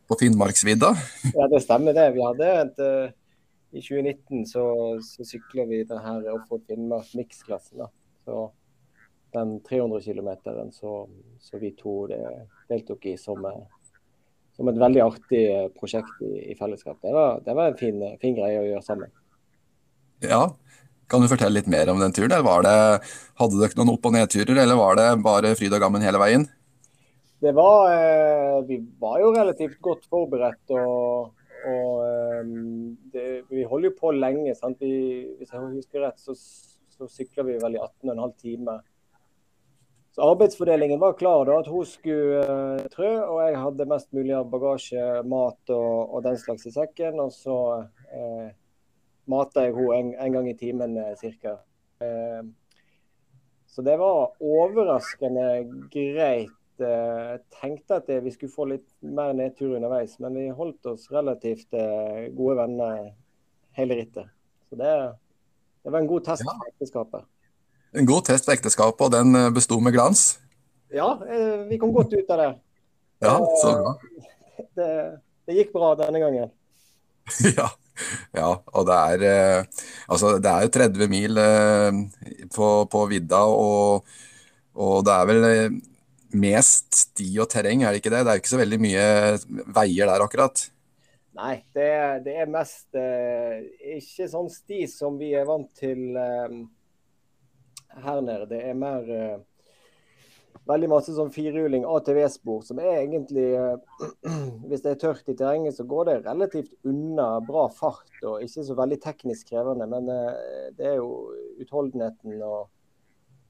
på 0.10 0.18
Finnmarksvidda? 0.20 0.94
Ja, 1.38 1.48
det 1.52 1.62
stemmer 1.66 1.96
det. 1.96 2.10
Vi 2.16 2.24
hadde 2.24 2.50
et, 2.64 2.82
uh, 2.82 3.14
I 3.74 3.82
2019 3.84 4.48
så, 4.50 4.66
så 5.06 5.28
sykla 5.28 5.68
vi 5.70 5.84
denne 5.88 6.34
Offroad 6.34 6.66
Finnmark 6.70 7.14
Mix-klassen. 7.18 7.86
Så 8.26 8.48
den 9.34 9.58
300 9.66 10.02
km 10.02 10.30
som, 10.72 11.10
som, 11.40 11.60
vi 11.60 11.74
to 11.78 12.08
deltok 12.70 13.06
i 13.10 13.18
som, 13.18 13.46
som 14.56 14.70
et 14.70 14.80
veldig 14.82 15.04
artig 15.04 15.44
prosjekt 15.78 16.22
i, 16.22 16.52
i 16.54 16.58
fellesskap. 16.60 17.00
Det 17.02 17.14
var, 17.14 17.42
det 17.46 17.58
var 17.58 17.72
en 17.72 17.80
fin, 17.80 18.02
fin, 18.22 18.36
greie 18.38 18.62
å 18.62 18.68
gjøre 18.68 18.86
sammen. 18.86 19.14
Ja, 20.24 20.46
kan 21.12 21.22
du 21.22 21.30
fortelle 21.30 21.60
litt 21.60 21.70
mer 21.70 21.92
om 21.92 22.00
den 22.02 22.14
turen? 22.16 22.34
Var 22.46 22.66
det, 22.66 22.76
hadde 23.40 23.60
dere 23.60 23.80
noen 23.80 23.96
opp- 23.96 24.08
og 24.10 24.16
nedturer, 24.16 24.58
eller 24.64 24.80
var 24.80 25.00
det 25.00 25.08
bare 25.26 25.56
fryd 25.60 25.76
og 25.76 25.84
gammen 25.84 26.06
hele 26.06 26.22
veien? 26.22 26.48
Det 27.44 27.52
var 27.52 27.92
eh, 27.92 28.60
Vi 28.68 28.80
var 29.00 29.20
jo 29.20 29.34
relativt 29.36 29.82
godt 29.84 30.06
forberedt. 30.10 30.64
og, 30.72 31.34
og 31.68 32.06
eh, 32.08 32.54
det, 33.14 33.26
Vi 33.50 33.66
holder 33.68 33.90
jo 33.90 33.98
på 34.00 34.14
lenge. 34.16 34.56
sant? 34.56 34.80
Vi, 34.80 35.36
hvis 35.40 35.52
jeg 35.52 35.76
husker 35.76 36.06
rett, 36.06 36.24
så, 36.24 36.38
så 36.38 37.10
sykler 37.12 37.50
vi 37.52 37.60
vel 37.62 37.76
i 37.76 37.84
18,5 37.84 38.34
timer. 38.40 38.80
Så 40.14 40.22
Arbeidsfordelingen 40.22 41.00
var 41.02 41.16
klar. 41.18 41.46
da, 41.50 41.60
At 41.60 41.70
hun 41.74 41.86
skulle 41.90 42.42
uh, 42.46 42.88
trø, 42.94 43.12
og 43.26 43.40
jeg 43.42 43.62
hadde 43.62 43.90
mest 43.90 44.12
mulig 44.14 44.36
av 44.38 44.50
bagasje, 44.52 45.06
mat 45.26 45.74
og, 45.74 46.14
og 46.14 46.26
den 46.26 46.38
slags 46.38 46.68
i 46.70 46.74
sekken. 46.76 47.18
Og 47.24 47.32
så 47.34 47.60
uh, 47.82 48.50
mata 49.26 49.66
jeg 49.66 49.74
henne 49.78 50.00
en, 50.00 50.12
en, 50.14 50.36
gang 50.38 50.52
i 50.52 50.58
timen 50.60 51.00
uh, 51.02 51.16
ca. 51.42 51.56
Uh, 52.04 52.44
så 53.74 53.82
det 53.82 53.98
var 53.98 54.36
overraskende 54.38 55.48
greit 55.90 56.54
jeg 56.82 56.90
eh, 56.90 57.42
tenkte 57.62 58.00
at 58.02 58.10
vi 58.24 58.32
skulle 58.34 58.54
få 58.54 58.66
litt 58.72 58.88
mer 59.06 59.34
nedtur 59.38 59.76
underveis, 59.78 60.18
men 60.24 60.36
vi 60.38 60.48
holdt 60.50 60.86
oss 60.90 61.10
relativt 61.14 61.74
eh, 61.78 62.30
gode 62.34 62.58
venner 62.58 63.12
hele 63.78 63.98
rittet. 64.00 64.32
Så 64.70 64.80
det, 64.80 64.94
det 65.84 65.94
var 65.94 66.02
en 66.02 66.10
god 66.10 66.26
test 66.26 66.46
ja. 66.46 66.56
for 66.56 66.72
ekteskapet. 66.72 67.30
En 67.94 68.10
god 68.10 68.26
test 68.30 68.48
for 68.48 68.56
ekteskapet, 68.56 69.06
og 69.06 69.14
den 69.14 69.38
eh, 69.38 69.52
besto 69.54 69.78
med 69.84 69.96
glans? 69.96 70.40
Ja, 70.94 71.16
vi 71.70 71.80
kom 71.82 71.94
godt 71.94 72.14
ut 72.14 72.34
av 72.34 72.42
det. 72.42 72.50
Ja, 73.24 73.38
så 73.62 73.72
bra. 73.80 73.94
Det, 74.78 74.90
det 75.48 75.56
gikk 75.58 75.72
bra 75.74 75.94
denne 75.98 76.22
gangen. 76.22 76.52
ja. 77.60 77.72
Ja, 78.34 78.50
og 78.74 78.88
det 78.90 78.96
er, 78.98 79.66
altså, 80.10 80.36
det 80.42 80.50
er 80.50 80.70
30 80.74 81.10
mil 81.12 81.38
på, 82.54 82.70
på 82.90 83.02
vidda, 83.12 83.44
og, 83.46 84.16
og 84.74 85.06
det 85.06 85.14
er 85.14 85.30
vel 85.30 85.78
mest 86.34 86.98
sti 86.98 87.28
og 87.42 87.50
terreng, 87.52 87.84
er 87.84 87.94
det 87.94 88.02
ikke 88.02 88.14
det? 88.14 88.24
Det 88.26 88.32
er 88.32 88.38
jo 88.38 88.44
ikke 88.44 88.54
så 88.54 88.62
veldig 88.62 88.80
mye 88.82 89.06
veier 89.76 90.10
der 90.10 90.26
akkurat? 90.26 90.66
Nei, 91.34 91.56
det, 91.74 91.90
det 92.28 92.36
er 92.44 92.52
mest 92.52 92.94
eh, 92.98 93.64
ikke 93.98 94.28
sånn 94.30 94.52
sti 94.54 94.84
som 94.90 95.18
vi 95.18 95.32
er 95.38 95.48
vant 95.50 95.70
til 95.80 96.14
eh, 96.20 96.60
her 98.02 98.22
nede. 98.22 98.46
Det 98.50 98.62
er 98.66 98.78
mer 98.78 99.10
eh, 99.12 99.42
veldig 100.70 100.90
masse 100.92 101.14
sånn 101.16 101.32
firehjuling, 101.34 101.86
ATV-spor, 101.88 102.62
som 102.66 102.80
er 102.82 103.02
egentlig 103.04 103.50
eh, 103.58 103.76
Hvis 104.70 104.84
det 104.86 104.94
er 104.94 105.02
tørt 105.02 105.30
i 105.30 105.36
terrenget, 105.38 105.78
så 105.78 105.86
går 105.88 106.10
det 106.10 106.20
relativt 106.28 106.74
unna 106.88 107.28
bra 107.46 107.68
fart 107.74 108.24
og 108.24 108.44
ikke 108.46 108.66
så 108.66 108.78
veldig 108.80 109.00
teknisk 109.04 109.52
krevende. 109.52 109.88
Men 109.90 110.10
eh, 110.14 110.70
det 110.78 110.94
er 110.94 111.00
jo 111.02 111.34
utholdenheten 111.64 112.40
og 112.48 112.70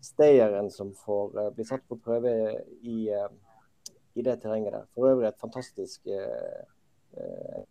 stayeren 0.03 0.67
som 0.73 0.91
får 1.05 1.53
bli 1.55 1.65
satt 1.67 1.85
på 1.87 1.95
prøve 2.03 2.33
i, 2.83 3.07
i, 3.07 4.21
det 4.25 4.41
terrenget 4.41 4.73
der. 4.75 4.89
For 4.91 5.13
øvrig 5.13 5.29
et 5.29 5.39
fantastisk 5.39 6.09
uh, 6.11 7.61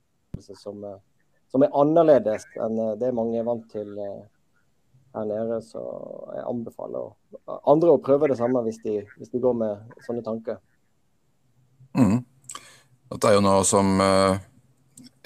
som, 0.40 0.80
som, 1.52 1.66
er 1.66 1.76
annerledes 1.76 2.46
enn 2.56 2.80
det 2.96 3.12
mange 3.12 3.36
er 3.36 3.44
vant 3.44 3.68
til 3.68 4.00
her 5.14 5.28
nede. 5.28 5.60
Så 5.64 5.82
jeg 6.36 6.46
anbefaler 6.48 7.12
andre 7.68 7.94
å 7.94 8.02
prøve 8.02 8.30
det 8.32 8.38
samme 8.40 8.62
hvis 8.66 8.80
de, 8.84 9.00
hvis 9.18 9.32
de 9.32 9.42
går 9.42 9.56
med 9.58 9.96
sånne 10.06 10.24
tanker. 10.26 10.60
Mm. 11.98 12.22
Det 13.12 13.28
er 13.28 13.36
jo 13.36 13.44
noe 13.44 13.60
som 13.68 13.98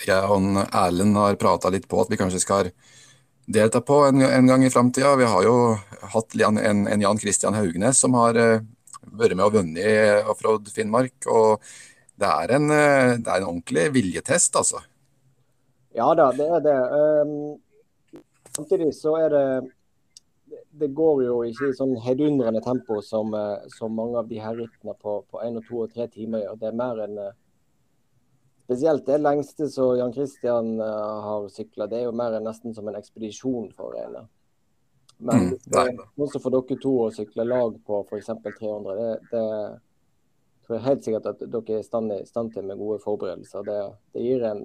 jeg 0.04 0.28
og 0.28 0.60
Erlend 0.66 1.16
har 1.16 1.38
prata 1.40 1.70
litt 1.72 1.86
på, 1.88 2.00
at 2.02 2.10
vi 2.10 2.18
kanskje 2.20 2.42
skal 2.42 2.70
delta 3.46 3.80
på 3.80 4.00
en, 4.08 4.24
en 4.26 4.50
gang 4.50 4.64
i 4.66 4.72
framtida. 4.72 5.14
Vi 5.16 5.28
har 5.30 5.46
jo 5.46 5.76
hatt 6.12 6.34
en, 6.34 6.58
en, 6.86 7.04
Jan 7.04 7.20
Christian 7.22 7.54
Haugnes 7.54 8.02
som 8.02 8.16
har 8.18 8.36
uh, 8.36 8.64
vært 9.06 9.38
med 9.38 9.46
og 9.46 9.54
vunnet 9.60 10.26
offroad 10.28 10.68
Finnmark. 10.74 11.14
og 11.30 11.62
det 12.16 12.26
er, 12.26 12.52
en, 12.56 12.70
det 12.72 13.28
er 13.28 13.42
en 13.42 13.50
ordentlig 13.50 13.90
viljetest, 13.92 14.56
altså. 14.56 14.80
Ja 15.96 16.10
da, 16.16 16.30
det 16.32 16.46
er 16.48 16.62
det. 16.64 16.76
Um, 16.92 17.32
samtidig 18.56 18.92
så 18.96 19.16
er 19.20 19.34
det 19.34 19.48
Det 20.76 20.88
går 20.94 21.22
jo 21.24 21.40
ikke 21.42 21.70
i 21.70 21.74
sånn 21.74 21.96
heidundrende 22.04 22.60
tempo 22.62 23.00
som, 23.02 23.32
uh, 23.34 23.64
som, 23.72 23.94
mange 23.96 24.20
av 24.20 24.28
de 24.28 24.38
her 24.38 24.54
rittene 24.54 24.92
på, 24.94 25.18
på 25.30 25.40
én 25.42 25.56
og 25.58 25.64
to 25.66 25.80
og 25.82 25.92
tre 25.92 26.06
timer 26.12 26.44
gjør. 26.44 26.58
Det 26.60 26.68
er 26.68 26.80
mer 26.82 27.02
en 27.06 27.18
Spesielt 28.66 29.06
det 29.06 29.20
lengste 29.22 29.68
som 29.70 29.92
Jan 29.94 30.12
Christian 30.12 30.80
uh, 30.80 31.18
har 31.22 31.48
sykla, 31.54 31.86
det 31.86 32.00
er 32.00 32.08
jo 32.08 32.14
mer 32.18 32.34
enn 32.34 32.48
nesten 32.48 32.74
som 32.74 32.88
en 32.90 32.96
ekspedisjon 32.98 33.68
for 33.78 33.94
Rene. 33.94 34.24
Men 35.18 35.52
mm, 35.52 35.52
er 35.78 35.92
også 36.18 36.40
for 36.42 36.52
dere 36.52 36.78
to 36.82 36.94
å 37.04 37.12
sykle 37.14 37.46
lag 37.46 37.76
på 37.86 38.00
f.eks. 38.04 38.32
300, 38.58 38.96
det, 38.98 39.12
det 39.30 39.44
tror 40.66 40.76
jeg 40.76 40.84
helt 40.88 41.06
sikkert 41.06 41.30
at 41.30 41.44
dere 41.46 41.76
er 41.76 41.84
i 41.84 41.86
stand, 41.86 42.12
i 42.12 42.26
stand 42.26 42.52
til 42.56 42.66
med 42.66 42.80
gode 42.80 42.98
forberedelser. 43.04 43.64
Det, 43.64 43.78
det 44.16 44.24
gir 44.26 44.44
en, 44.50 44.64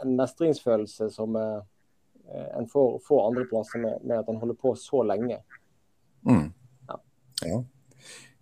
en, 0.00 0.16
mestringsfølelse 0.16 1.10
som 1.12 1.36
uh, 1.36 1.60
en 2.58 2.66
for 2.70 2.98
få 3.06 3.20
andre 3.28 3.46
plasser 3.50 3.80
med, 3.82 4.00
med, 4.02 4.18
at 4.18 4.28
han 4.30 4.40
holder 4.40 4.58
på 4.60 4.74
så 4.78 5.02
lenge. 5.06 5.38
Mm. 6.26 6.48
Ja. 6.88 7.00
ja. 7.46 7.62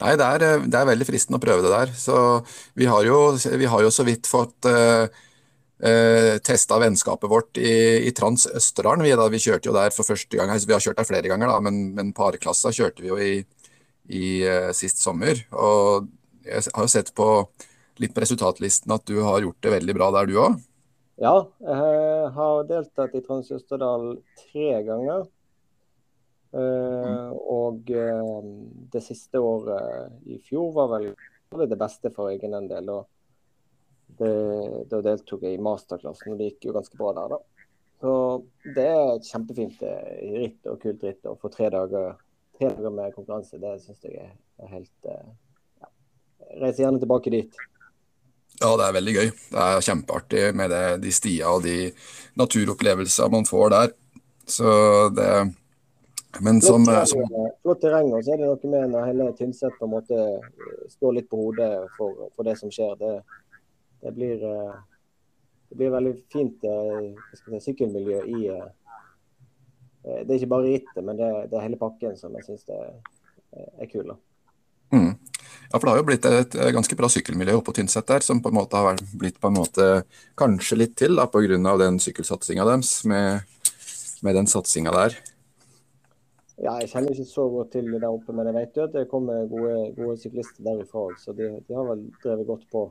Nei, 0.02 0.14
det 0.18 0.26
er, 0.26 0.44
eh, 0.44 0.64
det 0.66 0.78
er, 0.78 0.88
veldig 0.90 1.06
fristende 1.08 1.38
å 1.38 1.44
prøve 1.44 1.64
det 1.64 1.72
der. 1.72 1.92
Så 1.98 2.16
vi 2.78 2.88
har 2.90 3.06
jo, 3.06 3.20
vi 3.36 3.70
har 3.70 3.84
jo 3.84 3.92
så 3.94 4.06
vidt 4.06 4.28
fått 4.28 4.68
uh, 4.68 5.06
uh, 5.06 6.32
testa 6.44 6.80
vennskapet 6.82 7.30
vårt 7.30 7.60
i, 7.60 7.76
i 8.08 8.14
Trans 8.16 8.48
Østerdalen. 8.50 9.04
Vi, 9.06 9.14
vi, 9.36 9.42
kjørte 9.46 9.70
jo 9.70 9.76
der 9.76 9.94
for 9.94 10.08
første 10.08 10.40
gang. 10.40 10.50
Altså, 10.50 10.68
vi 10.70 10.76
har 10.76 10.84
kjørt 10.84 11.00
der 11.00 11.08
flere 11.08 11.30
ganger, 11.30 11.52
da, 11.52 11.60
men, 11.64 11.86
men 11.96 12.12
parklassa 12.16 12.74
kjørte 12.74 13.04
vi 13.04 13.12
jo 13.12 13.20
i, 13.20 13.32
i 14.10 14.26
uh, 14.48 14.72
sist 14.76 15.02
sommer. 15.04 15.46
Og 15.54 16.10
jeg 16.44 16.66
har 16.74 16.88
jo 16.88 16.92
sett 16.92 17.14
på 17.16 17.28
litt 18.02 18.14
på 18.14 18.24
resultatlisten 18.24 18.90
at 18.90 19.04
du 19.06 19.20
har 19.22 19.44
gjort 19.44 19.62
det 19.62 19.76
veldig 19.76 19.94
bra 19.96 20.10
der, 20.18 20.28
du 20.28 20.40
òg? 20.42 20.58
Ja, 21.14 21.34
jeg 21.62 22.30
har 22.34 22.64
deltatt 22.66 23.12
i 23.14 23.22
Trans 23.22 23.50
Østerdal 23.54 24.16
tre 24.40 24.70
ganger. 24.86 25.28
Uh, 26.54 27.30
og 27.50 27.90
uh, 27.90 28.46
det 28.90 29.02
siste 29.02 29.40
året 29.42 30.26
i 30.30 30.38
fjor 30.42 30.72
var 30.74 30.92
vel 30.92 31.08
det 31.70 31.78
beste 31.78 32.10
for 32.14 32.30
egen 32.32 32.54
en 32.58 32.66
del. 32.70 32.90
Og 32.90 33.06
det, 34.18 34.30
da 34.90 35.00
deltok 35.06 35.46
jeg 35.46 35.58
i 35.58 35.62
masterklassen, 35.62 36.34
og 36.34 36.42
det 36.42 36.52
gikk 36.52 36.68
jo 36.68 36.76
ganske 36.78 36.98
bra 36.98 37.14
der, 37.14 37.36
da. 37.36 37.70
Så 38.02 38.14
det 38.74 38.86
er 38.90 39.12
et 39.14 39.30
kjempefint 39.30 39.82
eh, 39.86 40.24
ritt 40.34 40.66
og 40.70 40.80
kult 40.82 41.02
ritt 41.06 41.30
å 41.30 41.36
få 41.40 41.50
tre 41.54 41.70
dager, 41.72 42.18
tre 42.58 42.72
dager 42.74 42.94
med 42.94 43.14
konkurranse. 43.14 43.58
Det 43.62 43.76
syns 43.82 44.02
jeg 44.06 44.26
er 44.26 44.74
helt 44.74 45.08
ja. 45.08 45.88
Reiser 46.58 46.84
gjerne 46.84 47.02
tilbake 47.02 47.32
dit. 47.34 47.62
Ja, 48.60 48.70
det 48.78 48.86
er 48.86 48.96
veldig 48.96 49.14
gøy. 49.14 49.28
Det 49.50 49.66
er 49.66 49.84
kjempeartig 49.84 50.46
med 50.56 50.70
det, 50.70 50.84
de 51.02 51.12
stier 51.14 51.50
og 51.50 51.64
de 51.66 51.90
naturopplevelser 52.38 53.32
man 53.32 53.46
får 53.48 53.74
der. 53.74 53.94
Så 54.46 54.72
det 55.14 55.30
men 56.40 56.60
som, 56.60 56.84
som... 57.06 57.22
flott 57.62 57.80
terreng, 57.80 58.10
og 58.14 58.24
så 58.24 58.34
er 58.34 58.40
det 58.42 58.48
noe 58.48 58.70
med 58.70 58.90
når 58.90 59.06
hele 59.06 59.26
Tynset 59.38 59.76
på 59.78 59.86
en 59.86 59.92
måte 59.92 60.18
eh, 60.18 60.86
står 60.90 61.18
litt 61.18 61.28
på 61.30 61.38
hodet 61.38 61.70
for, 61.98 62.26
for 62.34 62.46
det 62.46 62.56
som 62.58 62.72
skjer. 62.74 62.96
Det, 62.98 63.12
det, 64.02 64.12
blir, 64.16 64.42
eh, 64.42 64.72
det 65.70 65.78
blir 65.78 65.94
veldig 65.94 66.14
fint 66.34 66.66
eh, 66.66 67.12
si, 67.38 67.60
sykkelmiljø 67.68 68.22
i 68.24 68.40
Det 70.04 70.28
er 70.28 70.36
ikke 70.36 70.50
bare 70.52 70.68
rittet, 70.68 71.00
men 71.00 71.16
det, 71.16 71.30
det, 71.48 71.56
er 71.56 71.68
hele 71.68 71.80
pakken 71.80 72.18
som 72.18 72.34
jeg 72.36 72.44
syns 72.48 72.66
er, 72.68 72.90
er 73.80 73.88
kul. 73.88 74.10
Mm. 74.92 75.14
Ja, 75.74 75.80
for 75.80 75.88
Det 75.88 75.90
har 75.90 75.98
jo 75.98 76.06
blitt 76.06 76.26
et 76.28 76.52
ganske 76.70 76.94
bra 76.94 77.08
sykkelmiljø 77.10 77.56
oppe 77.58 77.72
på 77.72 77.80
Tynset 77.80 78.06
der, 78.06 78.22
som 78.22 78.38
på 78.38 78.52
en 78.52 78.54
måte 78.60 78.78
har 78.78 79.00
blitt 79.18 79.40
på 79.42 79.50
en 79.50 79.56
måte 79.56 79.86
kanskje 80.38 80.76
litt 80.78 80.92
til 80.94 81.18
da, 81.18 81.24
pga. 81.26 81.72
den 81.80 81.98
sykkelsatsinga 81.98 82.62
deres 82.68 82.92
med, 83.10 83.42
med 84.22 84.38
den 84.38 84.46
satsinga 84.46 84.92
der. 84.94 85.16
Ja, 86.62 86.76
jeg 86.78 86.92
kjenner 86.92 87.10
ikke 87.10 87.26
så 87.26 87.48
godt 87.50 87.72
til 87.74 87.88
der 87.90 88.06
oppe, 88.06 88.30
men 88.30 88.46
jeg 88.52 88.54
vet 88.54 88.78
jo 88.78 88.84
at 88.86 88.94
det 88.94 89.02
kommer 89.10 89.48
gode, 89.50 89.80
gode 89.96 90.14
syklister 90.22 90.62
derifra 90.62 91.08
òg. 91.08 91.16
Så 91.18 91.34
de, 91.34 91.50
de, 91.66 91.74
har 91.74 91.90
vel 91.90 92.06
drevet 92.22 92.46
godt 92.52 92.70
på. 92.70 92.84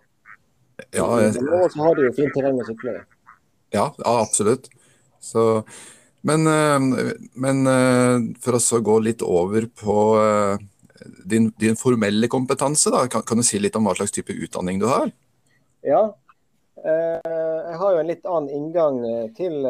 Ja, 0.92 1.08
jeg... 1.24 1.40
Og 1.40 1.72
så 1.72 1.86
har 1.86 1.96
de 1.96 2.10
jo 2.10 2.18
fint 2.20 2.36
terreng 2.36 2.60
å 2.60 2.68
sykle 2.68 2.98
i. 2.98 3.06
Ja, 3.78 3.88
ja, 3.96 4.18
absolutt. 4.18 4.68
Så, 5.24 5.64
men, 6.28 6.52
eh, 6.52 7.16
men 7.48 7.64
eh, 7.78 8.28
for 8.44 8.60
å 8.60 8.84
gå 8.92 9.00
litt 9.08 9.24
over 9.24 9.72
på 9.72 9.98
eh, 10.20 10.68
din, 11.26 11.52
din 11.60 11.78
formelle 11.80 12.30
kompetanse, 12.32 12.92
da. 12.94 13.06
Kan, 13.12 13.26
kan, 13.28 13.40
du 13.40 13.48
si 13.48 13.60
litt 13.60 13.76
om 13.80 13.88
hva 13.88 13.96
slags 13.98 14.16
type 14.16 14.34
utdanning 14.34 14.82
du 14.82 14.88
har? 14.92 15.12
Ja, 15.84 16.04
jeg 16.84 17.76
har 17.80 17.94
jo 17.94 18.00
en 18.02 18.10
litt 18.10 18.26
annen 18.28 18.50
inngang 18.52 18.98
til 19.38 19.62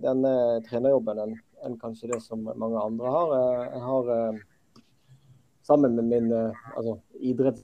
denne 0.00 0.34
trenerjobben 0.68 1.20
enn 1.20 1.34
enn 1.64 1.78
kanskje 1.80 2.10
det 2.12 2.20
som 2.24 2.44
mange 2.44 2.80
andre 2.80 3.12
har. 3.16 3.32
Eh, 3.38 3.62
jeg 3.72 3.82
har 3.88 4.10
eh, 4.16 4.42
sammen 5.66 5.96
med 5.96 6.10
min 6.10 6.32
eh, 6.32 6.66
altså, 6.76 6.98
idrett 7.20 7.62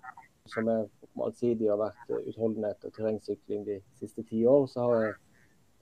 som 0.50 0.68
er 0.72 0.86
allsidig 1.20 1.68
og 1.68 1.74
har 1.74 1.82
vært 1.90 2.30
utholdenhet 2.30 2.86
og 2.86 2.94
terrengsykling 2.96 3.66
de 3.66 3.80
siste 4.00 4.24
ti 4.28 4.44
år, 4.48 4.64
så 4.70 4.86
har 4.86 5.02
jeg 5.04 5.12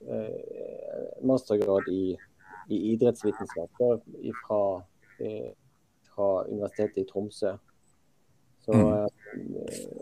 eh, 0.09 1.13
mastergrad 1.27 1.87
i, 1.93 2.17
i 2.75 2.81
idrettsvitenskap 2.95 3.79
fra, 3.79 4.65
eh, 5.23 5.53
fra 6.19 6.45
Universitetet 6.51 7.05
i 7.05 7.09
Tromsø. 7.09 7.55
Så 8.67 8.75
Mm. 8.75 8.81
jeg 8.85 9.01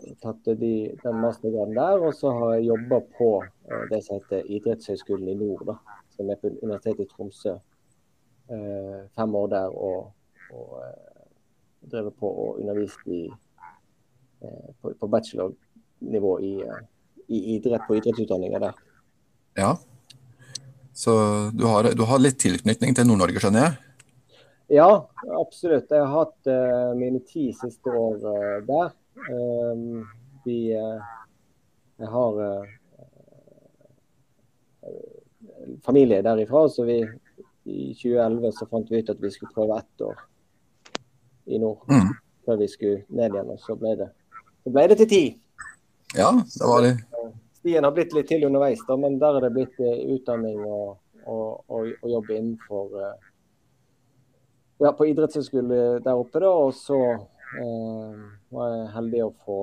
har 0.09 0.15
tatt 0.23 0.47
de, 0.59 0.71
den 1.03 1.19
mastergraden 1.21 1.75
der, 1.77 2.01
og 2.03 2.13
så 2.17 2.33
har 2.35 2.55
jeg 2.57 2.65
jobba 2.67 2.99
på 3.15 3.29
eh, 3.45 3.83
det 3.91 4.01
som 4.03 4.17
heter 4.17 4.49
Idrettshøgskolen 4.57 5.29
i 5.29 5.37
nord, 5.39 5.61
da, 5.69 5.77
som 6.17 6.29
er 6.33 6.41
på 6.41 6.51
Universitetet 6.57 7.05
i 7.05 7.09
Tromsø. 7.13 7.53
Eh, 8.49 8.99
fem 9.15 9.35
år 9.35 9.47
der 9.53 9.71
og, 9.71 10.11
og 10.51 10.81
eh, 10.83 11.23
drevet 11.91 12.15
på 12.19 12.27
og 12.27 12.59
undervist 12.59 13.07
i, 13.07 13.23
eh, 14.41 14.69
på, 14.81 14.91
på 14.99 15.07
bachelornivå 15.15 16.35
i, 16.43 16.53
eh, 16.67 16.83
i 17.27 17.43
idrett 17.55 17.87
på 17.87 17.95
idrettsutdanninga 18.01 18.59
der. 18.67 18.83
Ja. 19.57 19.75
Så 20.97 21.13
du 21.53 21.67
har, 21.69 21.93
du 21.95 22.03
har 22.09 22.19
litt 22.19 22.39
tilknytning 22.41 22.95
til 22.97 23.07
Nord-Norge, 23.07 23.39
skjønner 23.39 23.63
jeg? 23.67 23.86
Ja, 24.67 25.09
absolutt. 25.39 25.91
Jeg 25.91 26.03
har 26.03 26.11
hatt 26.11 26.49
uh, 26.51 26.91
mine 26.99 27.21
ti 27.27 27.49
siste 27.55 27.91
år 27.91 28.17
uh, 28.23 28.57
der. 28.67 28.91
Um, 29.31 30.07
vi 30.45 30.71
eh, 30.71 31.13
Jeg 31.97 32.07
har 32.07 32.35
familie 35.83 36.21
derifra, 36.21 36.69
så 36.69 36.85
vi 36.87 36.99
i 37.63 37.93
2011 37.93 38.51
så 38.51 38.67
fant 38.69 38.91
vi 38.91 39.01
ut 39.01 39.09
at 39.09 39.19
vi 39.19 39.31
skulle 39.33 39.51
prøve 39.55 39.79
ett 39.81 40.01
år 40.01 40.21
i 41.45 41.59
nord. 41.59 41.83
Mm. 41.89 42.13
Før 42.45 42.61
vi 42.61 42.67
skulle 42.71 43.01
ned 43.09 43.33
igjen, 43.35 43.49
og 43.49 43.59
så 43.59 43.75
ble 43.75 43.95
det, 43.99 44.07
så 44.63 44.71
ble 44.71 44.85
det 44.87 44.99
til 45.01 45.09
ti. 45.11 45.23
Ja, 46.15 46.29
det 46.37 46.69
var 46.69 46.85
det. 46.85 46.93
Stien 47.59 47.83
har 47.83 47.95
blitt 47.97 48.13
litt 48.15 48.29
til 48.29 48.45
underveis, 48.47 48.85
da, 48.87 48.95
men 48.95 49.17
der 49.19 49.39
er 49.39 49.47
det 49.47 49.55
blitt 49.57 49.81
utdanning 49.81 50.61
og, 50.63 50.99
og, 51.25 51.65
og, 51.67 51.89
og 51.97 52.13
jobb 52.13 52.31
innenfor 52.37 53.01
eh, 53.03 53.26
ja, 54.83 54.91
på 54.93 55.07
idrettshøyskole 55.09 55.99
der 56.03 56.13
oppe, 56.13 56.41
da. 56.43 56.51
Og 56.51 56.73
så 56.77 56.99
eh, 57.13 58.21
var 58.53 58.73
jeg 58.73 58.91
heldig 58.95 59.23
å 59.25 59.31
få, 59.45 59.57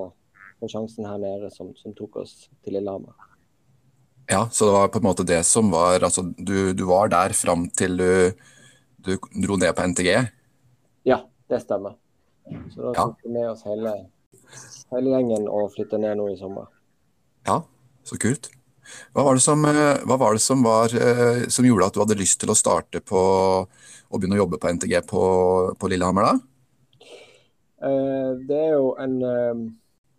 få 0.60 0.70
sjansen 0.72 1.08
her 1.08 1.20
nede, 1.22 1.50
som, 1.54 1.72
som 1.78 1.94
tok 1.96 2.22
oss 2.24 2.48
til 2.64 2.76
Lillehammer. 2.78 3.14
Ja, 4.30 4.46
så 4.50 4.66
det 4.66 4.72
var 4.72 4.88
på 4.88 5.02
en 5.02 5.04
måte 5.04 5.26
det 5.28 5.42
som 5.44 5.68
var 5.68 6.00
Altså, 6.00 6.22
du, 6.24 6.72
du 6.72 6.86
var 6.88 7.10
der 7.12 7.34
fram 7.36 7.66
til 7.76 7.98
du, 8.00 8.32
du 9.04 9.10
dro 9.44 9.58
ned 9.60 9.74
på 9.76 9.84
NTG? 9.92 10.08
Ja, 11.04 11.18
det 11.52 11.60
stemmer. 11.60 11.98
Så 12.72 12.80
da 12.86 12.94
tok 12.96 13.20
vi 13.24 13.34
med 13.36 13.50
oss 13.50 13.64
hele, 13.68 13.92
hele 14.92 15.12
gjengen 15.12 15.48
og 15.48 15.70
flytta 15.76 16.00
ned 16.00 16.16
nå 16.20 16.30
i 16.32 16.38
sommer. 16.40 16.70
Ja, 17.44 17.60
så 18.08 18.16
kult. 18.20 18.48
Hva 19.14 19.26
var 19.26 19.38
det 19.38 19.44
som, 19.44 19.64
eh, 19.68 20.02
var, 20.08 20.24
det 20.36 20.42
som, 20.44 20.64
var 20.66 20.94
eh, 20.94 21.44
som 21.52 21.66
gjorde 21.66 21.88
at 21.90 21.96
du 21.96 22.02
hadde 22.02 22.18
lyst 22.20 22.40
til 22.42 22.52
å 22.52 22.58
starte 22.58 23.02
på 23.04 23.20
å 23.64 24.18
begynne 24.18 24.38
å 24.38 24.44
jobbe 24.44 24.60
på 24.62 24.74
NTG 24.76 24.98
på, 25.10 25.24
på 25.78 25.90
Lillehammer 25.90 26.30
da? 26.30 26.34
Eh, 27.84 28.30
det 28.48 28.60
er 28.68 28.76
jo 28.78 28.94
en 29.00 29.18
eh, 29.22 29.64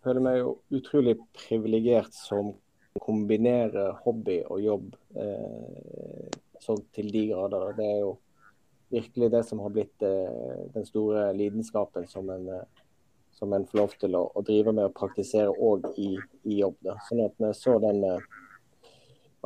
Føler 0.06 0.22
meg 0.22 0.36
jo 0.38 0.50
utrolig 0.70 1.16
privilegert 1.34 2.12
som 2.14 2.52
kombinerer 3.02 3.96
hobby 4.04 4.36
og 4.46 4.60
jobb 4.62 4.92
eh, 5.18 6.28
så 6.62 6.76
til 6.94 7.10
de 7.10 7.24
grader. 7.32 7.72
Det 7.74 7.86
er 7.86 7.98
jo 8.04 8.12
virkelig 8.94 9.30
det 9.34 9.42
som 9.44 9.60
har 9.64 9.74
blitt 9.74 10.02
eh, 10.02 10.62
den 10.74 10.86
store 10.86 11.32
lidenskapen 11.32 12.06
som 12.06 12.30
en, 12.30 12.48
eh, 12.48 12.84
som 13.34 13.52
en 13.52 13.66
får 13.66 13.78
lov 13.78 13.96
til 14.00 14.16
å, 14.16 14.24
å 14.30 14.44
drive 14.46 14.72
med 14.72 14.88
og 14.88 14.96
praktisere 14.96 15.50
òg 15.50 15.90
i, 15.98 16.14
i 16.46 16.60
jobb. 16.60 16.78
Da. 16.86 16.96
Sånn 17.08 17.24
at 17.26 17.34
når 17.42 17.52
jeg 17.52 17.60
så 17.64 17.76
den 17.82 18.04
eh, 18.06 18.28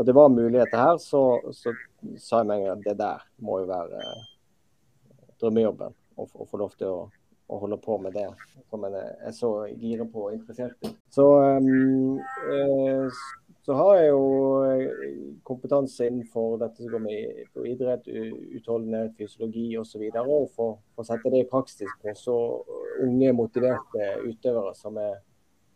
at 0.01 0.09
det 0.09 0.17
var 0.17 0.33
muligheter 0.33 0.81
her, 0.81 0.99
så, 1.03 1.23
så 1.53 1.75
sa 2.17 2.41
jeg 2.41 2.49
meg 2.49 2.67
at 2.73 2.85
det 2.87 2.97
der 3.01 3.25
må 3.45 3.61
jo 3.61 3.69
være 3.69 4.01
eh, 4.01 4.29
drømmejobben. 5.43 5.97
Å 6.21 6.47
få 6.49 6.59
lov 6.61 6.73
til 6.77 6.89
å 6.93 7.01
å 7.51 7.59
holde 7.59 7.79
på 7.83 7.99
med 7.99 8.15
det 8.15 8.29
som 8.71 8.85
en 8.87 8.95
er 8.95 9.13
er 9.27 9.35
så 9.35 9.51
gira 9.83 10.07
på 10.07 10.29
og 10.29 10.35
interessert 10.37 10.87
i. 10.87 10.93
Så, 11.11 11.25
um, 11.59 12.19
eh, 12.55 13.21
så 13.67 13.77
har 13.77 13.97
jeg 13.99 14.11
jo 14.13 14.29
eh, 14.67 14.85
kompetanse 15.47 16.07
innenfor 16.07 16.61
dette 16.63 16.85
som 16.85 16.95
går 16.95 17.03
med 17.05 17.67
idrett, 17.73 18.07
utholdenhet, 18.61 19.17
fysiologi 19.19 19.67
osv. 19.81 20.07
Og, 20.23 20.31
og 20.37 20.47
for 20.55 20.79
å 21.03 21.07
sette 21.07 21.33
det 21.35 21.43
i 21.45 21.51
praksis 21.51 21.91
på 22.03 22.15
så 22.19 22.39
unge, 23.03 23.35
motiverte 23.37 24.13
utøvere 24.29 24.75
som 24.79 24.99
er 25.03 25.19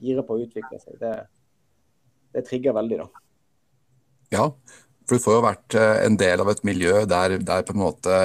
gira 0.04 0.24
på 0.24 0.38
å 0.38 0.46
utvikle 0.46 0.80
seg. 0.80 0.96
Det, 1.02 1.14
det 2.36 2.46
trigger 2.46 2.78
veldig, 2.78 3.02
da. 3.02 3.23
Ja, 4.34 4.48
for 5.04 5.18
du 5.18 5.24
får 5.24 5.36
jo 5.36 5.44
vært 5.44 5.76
eh, 5.78 5.98
en 6.06 6.16
del 6.20 6.42
av 6.42 6.50
et 6.52 6.64
miljø 6.66 7.04
der, 7.08 7.36
der 7.44 7.64
på 7.66 7.74
en 7.74 7.82
måte 7.82 8.16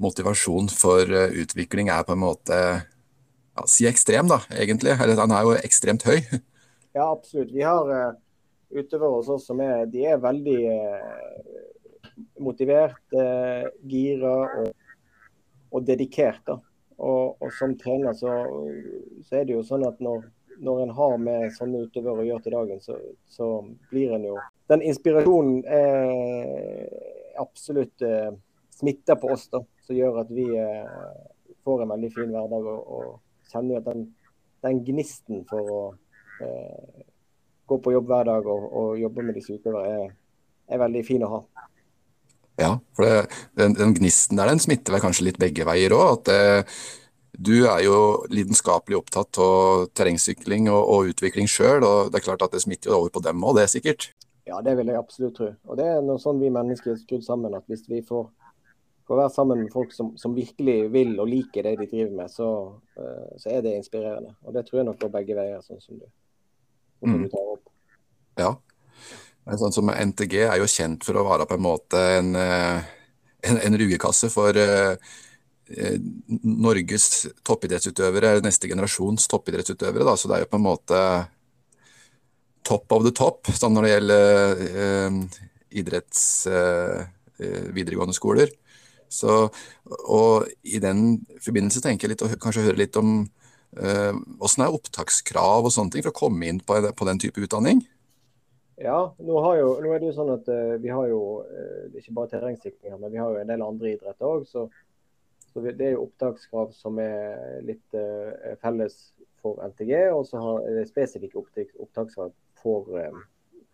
motivasjon 0.00 0.70
for 0.72 1.02
eh, 1.04 1.34
utvikling 1.42 1.90
er 1.92 2.06
på 2.06 2.14
en 2.14 2.22
måte 2.22 2.58
ja, 2.60 3.66
si 3.68 3.88
ekstrem, 3.90 4.30
da, 4.30 4.40
egentlig. 4.54 4.94
Eller 4.96 5.18
han 5.20 5.34
er 5.34 5.48
jo 5.48 5.58
ekstremt 5.60 6.06
høy. 6.08 6.20
Ja, 6.90 7.04
absolutt. 7.06 7.52
Vi 7.54 7.62
har 7.62 7.86
uh, 7.86 8.16
utøvere 8.74 9.12
hos 9.14 9.28
oss 9.30 9.44
som 9.46 9.60
er, 9.62 9.84
de 9.86 10.00
er 10.10 10.16
veldig 10.18 10.56
uh, 10.74 11.52
motivert, 12.42 13.14
gira 13.86 14.32
og, 14.58 14.72
og 15.70 15.84
dedikert. 15.86 16.40
Da. 16.48 16.56
Og, 16.98 17.36
og 17.38 17.52
som 17.54 17.76
trener 17.78 18.16
så, 18.18 18.32
så 19.22 19.38
er 19.38 19.46
det 19.46 19.54
jo 19.54 19.62
sånn 19.68 19.86
at 19.86 20.02
når, 20.02 20.26
når 20.58 20.82
en 20.82 20.92
har 20.98 21.14
med 21.22 21.54
sånne 21.54 21.84
utøvere 21.86 22.24
å 22.24 22.26
gjøre 22.26 22.44
til 22.48 22.56
dagen, 22.58 22.82
så, 22.82 22.98
så 23.30 23.52
blir 23.92 24.16
en 24.18 24.26
jo 24.32 24.40
Den 24.70 24.84
inspirasjonen 24.86 25.64
er 25.66 26.86
absolutt 27.42 28.04
uh, 28.06 28.30
smitter 28.74 29.18
på 29.20 29.32
oss, 29.34 29.48
da, 29.50 29.60
som 29.82 29.96
gjør 29.96 30.22
at 30.22 30.30
vi 30.32 30.46
får 31.64 31.82
en 31.82 31.92
veldig 31.92 32.10
fin 32.14 32.30
hverdag 32.32 32.68
og, 32.70 32.92
og 32.96 33.50
kjenner 33.50 33.80
at 33.80 33.88
den, 33.88 34.06
den 34.64 34.82
gnisten 34.86 35.42
for 35.48 35.72
å 35.74 35.80
eh, 36.44 37.02
gå 37.70 37.80
på 37.82 37.94
jobb 37.94 38.08
hver 38.10 38.30
dag 38.30 38.46
og, 38.50 38.68
og 38.70 38.94
jobbe 39.00 39.26
med 39.26 39.38
de 39.38 39.44
utøvere 39.48 39.98
er, 40.04 40.14
er 40.70 40.82
veldig 40.84 41.04
fin 41.06 41.26
å 41.26 41.34
ha. 41.34 41.42
Ja, 42.60 42.72
for 42.96 43.06
det, 43.06 43.36
den, 43.56 43.76
den 43.78 43.94
gnisten 43.96 44.40
der, 44.40 44.50
den 44.50 44.62
smitter 44.62 44.96
vel 44.96 45.04
kanskje 45.04 45.30
litt 45.30 45.40
begge 45.40 45.66
veier 45.68 45.94
òg. 45.96 46.28
Eh, 46.32 46.80
du 47.40 47.54
er 47.70 47.84
jo 47.86 47.98
lidenskapelig 48.28 48.98
opptatt 48.98 49.38
av 49.40 49.86
terrengsykling 49.96 50.68
og, 50.68 50.80
og 50.80 51.12
utvikling 51.14 51.48
sjøl, 51.48 51.86
og 51.86 52.10
det 52.10 52.20
er 52.20 52.26
klart 52.26 52.44
at 52.44 52.56
det 52.56 52.64
smitter 52.66 52.92
jo 52.92 52.98
over 53.00 53.14
på 53.14 53.24
dem 53.24 53.46
òg, 53.46 53.56
det 53.56 53.66
er 53.66 53.72
sikkert. 53.76 54.10
Ja, 54.50 54.58
det 54.66 54.74
vil 54.80 54.90
jeg 54.90 54.98
absolutt 54.98 55.36
tro. 55.38 55.48
Og 55.70 55.78
det 55.78 55.86
er 55.86 56.00
noe 56.02 56.18
sånn 56.18 56.40
vi 56.42 56.50
mennesker 56.50 56.94
er 56.94 56.98
skrudd 56.98 57.22
sammen, 57.22 57.54
at 57.54 57.66
hvis 57.70 57.84
vi 57.86 58.00
får, 58.06 58.24
får 59.06 59.20
være 59.20 59.32
sammen 59.34 59.62
med 59.62 59.70
folk 59.70 59.94
som, 59.94 60.10
som, 60.18 60.34
virkelig 60.34 60.78
vil 60.90 61.14
og 61.22 61.30
liker 61.30 61.68
det 61.68 61.76
de 61.78 61.86
driver 61.92 62.16
med, 62.18 62.32
så, 62.34 62.48
uh, 62.98 63.30
så, 63.36 63.52
er 63.52 63.62
det 63.66 63.76
inspirerende. 63.78 64.34
Og 64.42 64.56
det 64.56 64.66
tror 64.66 64.80
jeg 64.80 64.88
nok 64.90 64.98
går 65.04 65.14
begge 65.20 65.38
veier, 65.38 65.62
sånn 65.62 65.82
som 65.84 66.02
du, 66.02 66.06
sånn 66.98 67.14
mm. 67.14 67.22
du 67.22 67.30
tar 67.36 67.54
opp. 67.54 67.72
Ja. 68.42 68.52
Sånn 69.60 69.74
som 69.74 69.94
NTG 69.94 70.36
er 70.48 70.58
jo 70.58 70.70
kjent 70.70 71.06
for 71.06 71.18
å 71.18 71.26
være 71.26 71.46
på 71.48 71.56
en 71.56 71.64
måte 71.64 72.00
en, 72.18 72.34
en, 72.36 73.58
en 73.62 73.78
rugekasse 73.80 74.30
for 74.34 74.58
uh, 74.58 75.14
Norges 76.42 77.28
toppidrettsutøvere, 77.46 78.40
neste 78.42 78.66
generasjons 78.70 79.30
toppidrettsutøvere. 79.30 80.06
Da. 80.10 80.18
Så 80.18 80.26
det 80.26 80.40
er 80.40 80.48
jo 80.48 80.50
på 80.50 80.58
en 80.58 80.66
måte 80.66 81.02
top 82.66 82.92
of 82.96 83.04
the 83.06 83.12
top 83.16 83.50
sånn 83.56 83.76
når 83.76 83.86
det 83.86 83.92
gjelder 83.92 84.64
eh, 84.84 85.18
idretts 85.80 86.24
eh, 86.50 87.04
videregående 87.72 88.16
skoler. 88.16 88.52
Så, 89.10 89.48
og 90.06 90.50
I 90.62 90.78
den 90.82 91.20
forbindelse 91.42 91.82
tenker 91.82 92.06
jeg 92.06 92.14
litt, 92.14 92.24
å 92.26 92.40
kanskje 92.42 92.68
høre 92.68 92.78
litt 92.78 92.98
om 93.00 93.24
hvordan 93.70 94.64
er 94.64 94.74
opptakskrav 94.74 95.62
og 95.62 95.70
sånne 95.70 95.94
ting 95.94 96.02
for 96.02 96.10
å 96.10 96.16
komme 96.16 96.48
inn 96.50 96.56
på, 96.66 96.74
på 96.90 97.06
den 97.06 97.20
type 97.22 97.38
utdanning? 97.38 97.84
Ja, 98.80 99.14
nå, 99.18 99.40
jo, 99.58 99.74
nå, 99.84 99.90
er 99.92 100.00
det 100.00 100.08
jo 100.08 100.14
sånn 100.16 100.30
at 100.32 100.46
uh, 100.48 100.78
vi 100.80 100.88
har 100.88 101.08
jo 101.10 101.20
uh, 101.44 101.98
ikke 102.00 102.14
bare 102.16 102.30
terrengsykling, 102.32 102.94
men 102.96 103.12
vi 103.12 103.18
har 103.20 103.34
jo 103.34 103.42
en 103.42 103.50
del 103.50 103.64
andre 103.64 103.90
idretter 103.92 104.24
òg. 104.24 104.46
Så, 104.48 104.62
så 105.52 105.60
vi, 105.60 105.74
det 105.76 105.90
er 105.90 105.98
jo 105.98 106.06
opptakskrav 106.06 106.70
som 106.72 106.96
er 107.02 107.58
litt 107.66 107.98
uh, 107.98 108.54
felles 108.62 108.96
for 109.42 109.60
NTG, 109.66 109.92
og 110.14 110.24
så 110.30 110.40
har 110.40 110.64
det 110.78 110.86
spesifikke 110.88 111.42
opptakskrav 111.42 112.32
for, 112.62 112.88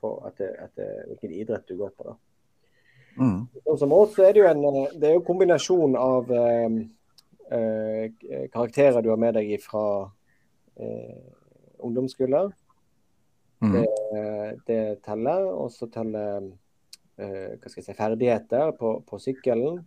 for 0.00 0.26
etter, 0.30 0.54
etter, 0.64 0.92
hvilken 1.10 1.34
idrett 1.36 1.66
du 1.68 1.76
går 1.80 1.94
på. 1.96 2.10
da. 2.10 2.16
Mm. 3.16 3.40
Som 3.80 3.94
oss, 3.96 4.14
så 4.16 4.26
er 4.26 4.36
det 4.36 4.42
jo 4.42 4.50
en, 4.50 4.64
det 5.00 5.08
er 5.08 5.16
jo 5.16 5.24
kombinasjon 5.24 5.96
av 5.96 6.28
karakterer 8.52 9.00
du 9.00 9.08
har 9.12 9.20
med 9.22 9.38
deg 9.38 9.54
fra 9.62 9.86
ungdomsskoler. 11.78 12.50
Mm. 13.64 13.72
Det, 13.72 13.86
det, 14.66 14.80
teller. 15.04 15.48
Og 15.52 15.70
så 15.72 15.88
teller 15.92 16.48
eh, 17.16 17.54
hva 17.56 17.70
skal 17.70 17.80
jeg 17.80 17.88
si, 17.88 17.98
ferdigheter 17.98 18.72
på, 18.78 18.98
på 19.08 19.20
sykkelen. 19.22 19.84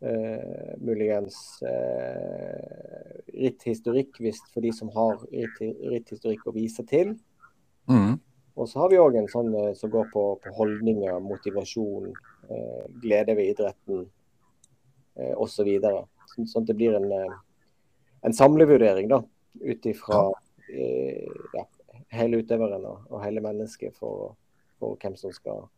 eh, 0.00 0.74
muligens 0.78 1.58
eh, 1.66 3.16
ritthistorikk 3.34 4.20
hvis 4.22 4.40
for 4.52 4.62
de 4.62 4.70
som 4.74 4.92
har 4.94 5.18
ritt, 5.32 5.58
ritthistorikk 5.60 6.46
å 6.46 6.54
vise 6.56 6.84
til. 6.86 7.16
Mm. 7.88 8.18
Og 8.58 8.68
så 8.68 8.80
har 8.82 8.90
vi 8.90 8.98
òg 8.98 9.16
en 9.18 9.28
sånn 9.30 9.52
eh, 9.54 9.72
som 9.78 9.90
går 9.92 10.08
på, 10.12 10.22
på 10.42 10.52
holdninger, 10.56 11.20
motivasjon, 11.22 12.10
eh, 12.50 12.84
glede 13.02 13.36
ved 13.38 13.52
idretten 13.52 14.04
eh, 15.18 15.34
osv. 15.38 15.68
Så 15.78 15.92
sånn, 16.34 16.48
sånn 16.50 16.66
at 16.66 16.72
det 16.72 16.78
blir 16.80 16.96
en, 16.98 17.06
eh, 17.14 17.36
en 18.26 18.34
samlevurdering 18.34 19.10
da, 19.12 19.22
ut 19.62 19.86
ifra 19.86 20.24
eh, 20.74 21.28
ja, 21.54 21.64
hele 22.18 22.42
utøveren 22.42 22.86
og, 22.88 23.06
og 23.12 23.22
hele 23.22 23.42
mennesket 23.44 23.96
for, 23.98 24.34
for, 24.78 24.98
hvem 24.98 25.14
som 25.20 25.34
skal 25.34 25.68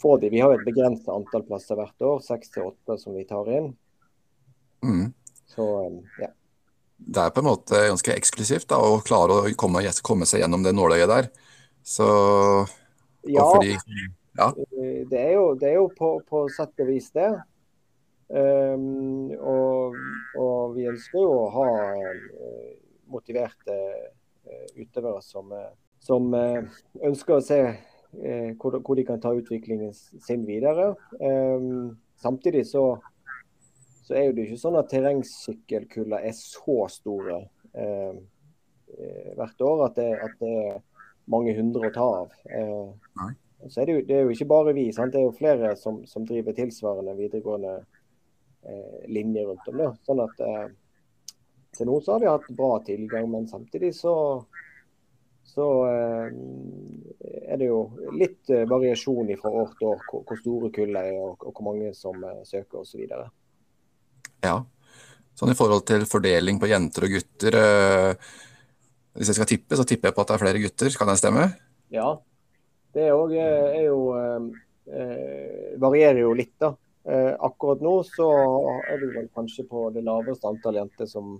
få 0.00 0.16
de. 0.22 0.32
Vi 0.32 0.40
har 0.40 0.54
et 0.54 0.64
begrenset 0.66 1.12
antall 1.12 1.44
plasser 1.48 1.78
hvert 1.78 2.08
år, 2.08 2.24
seks 2.24 2.54
til 2.54 2.70
åtte 2.70 2.96
som 3.00 3.16
vi 3.16 3.26
tar 3.28 3.50
inn. 3.52 3.74
Mm. 4.84 5.12
Så 5.52 5.68
eh, 5.84 6.00
ja. 6.24 6.32
Det 7.04 7.20
er 7.20 7.32
på 7.34 7.42
en 7.42 7.50
måte 7.50 7.80
ganske 7.90 8.14
eksklusivt 8.14 8.68
da, 8.70 8.78
å 8.80 9.02
klare 9.04 9.36
å 9.36 9.50
komme, 9.60 9.82
komme 10.06 10.28
seg 10.28 10.40
gjennom 10.40 10.64
det 10.64 10.72
nåløyet 10.76 11.10
der. 11.10 11.28
Så 11.84 12.06
Ja, 13.28 13.44
fordi, 13.54 13.76
ja. 14.38 14.48
eh, 14.80 15.02
det 15.08 15.20
er 15.20 15.34
jo, 15.36 15.54
det 15.60 15.68
er 15.70 15.76
jo 15.78 15.88
på, 15.96 16.16
på 16.28 16.46
sett 16.52 16.80
og 16.80 16.88
vis 16.88 17.10
det. 17.16 17.30
Um, 18.34 19.30
og, 19.36 19.96
og 20.40 20.74
vi 20.74 20.88
ønsker 20.88 21.20
jo 21.20 21.32
å 21.42 21.50
ha 21.52 21.66
eh, 21.92 22.70
motiverte 23.12 23.74
eh, 23.76 24.68
utøvere 24.80 25.20
som, 25.22 25.52
som 26.02 26.32
ønsker 26.34 27.36
å 27.36 27.44
se 27.44 27.60
hvor 28.14 28.94
de 28.94 29.02
kan 29.02 29.18
ta 29.18 29.32
utviklingen 29.34 29.90
sin 29.92 30.44
videre. 30.46 30.92
Um, 31.18 31.96
samtidig 32.22 32.62
så, 32.70 32.84
så 34.04 34.14
er 34.14 34.26
jo 34.26 34.34
det 34.36 34.48
ikke 34.48 34.60
sånn 34.60 34.76
at 34.76 34.90
terrengsykkelkuller 34.92 36.26
er 36.28 36.34
så 36.36 36.84
store 36.92 37.38
eh, 37.72 38.16
eh, 38.98 39.30
hvert 39.38 39.64
år 39.64 39.86
at 39.86 39.96
det, 39.96 40.10
at 40.26 40.34
det 40.42 40.52
er 40.60 40.82
mange 41.32 41.54
hundre 41.56 41.88
å 41.88 41.94
ta 41.94 42.08
av. 42.20 42.34
Eh, 42.44 43.30
så 43.70 43.80
er 43.80 43.88
det, 43.88 43.94
jo, 43.94 44.02
det 44.04 44.16
er 44.16 44.26
jo 44.26 44.34
ikke 44.34 44.50
bare 44.50 44.74
vi, 44.76 44.90
sant? 44.92 45.14
det 45.14 45.22
er 45.22 45.28
jo 45.28 45.36
flere 45.38 45.72
som, 45.80 46.02
som 46.08 46.26
driver 46.28 46.56
tilsvarende 46.56 47.14
videregående 47.16 47.78
eh, 47.80 49.06
linjer 49.08 49.48
rundt 49.48 49.70
om. 49.72 49.80
Det. 49.80 49.86
Sånn 50.04 50.20
at 50.24 50.42
eh, 50.44 50.66
til 51.74 51.88
nå 51.88 51.96
så 52.04 52.14
har 52.14 52.20
vi 52.20 52.28
hatt 52.28 52.50
bra 52.58 52.74
tilgang, 52.84 53.30
men 53.32 53.48
samtidig 53.48 53.94
så 53.96 54.16
så 55.54 55.64
eh, 55.86 56.28
er 57.52 57.58
det 57.60 57.66
jo 57.68 57.80
litt 58.16 58.48
variasjon 58.68 59.28
fra 59.38 59.52
år 59.62 59.74
til 59.78 59.90
år 59.92 60.04
hvor, 60.08 60.22
hvor 60.28 60.38
store 60.40 60.70
kullet 60.74 61.12
er 61.12 61.18
og, 61.20 61.44
og 61.44 61.52
hvor 61.52 61.66
mange 61.68 61.92
som 61.96 62.20
søker 62.48 62.80
osv. 62.80 63.04
Ja. 64.44 64.58
Sånn 65.34 65.50
i 65.50 65.56
forhold 65.58 65.86
til 65.88 66.04
fordeling 66.06 66.60
på 66.62 66.68
jenter 66.70 67.08
og 67.08 67.16
gutter. 67.16 67.56
eh, 67.58 68.14
hvis 69.14 69.30
jeg 69.30 69.38
skal 69.38 69.48
tippe, 69.50 69.76
så 69.78 69.86
tipper 69.86 70.10
jeg 70.10 70.14
på 70.16 70.22
at 70.22 70.30
det 70.30 70.34
er 70.36 70.42
flere 70.42 70.62
gutter. 70.62 70.94
Kan 70.98 71.10
det 71.10 71.18
stemme? 71.20 71.48
Ja. 71.94 72.08
Det 72.94 73.08
er, 73.08 73.34
eh, 73.34 73.78
er 73.80 73.84
jo 73.88 74.00
eh, 74.18 74.46
eh, 74.94 75.78
varierer 75.82 76.20
jo 76.22 76.34
litt, 76.34 76.54
da. 76.62 76.74
Eh, 77.04 77.32
akkurat 77.44 77.82
nå 77.84 77.98
så 78.08 78.28
er 78.88 79.00
vi 79.02 79.10
vel 79.12 79.26
kanskje 79.36 79.66
på 79.68 79.90
det 79.92 80.04
laveste 80.06 80.48
antall 80.48 80.78
jenter 80.78 81.06
som, 81.10 81.34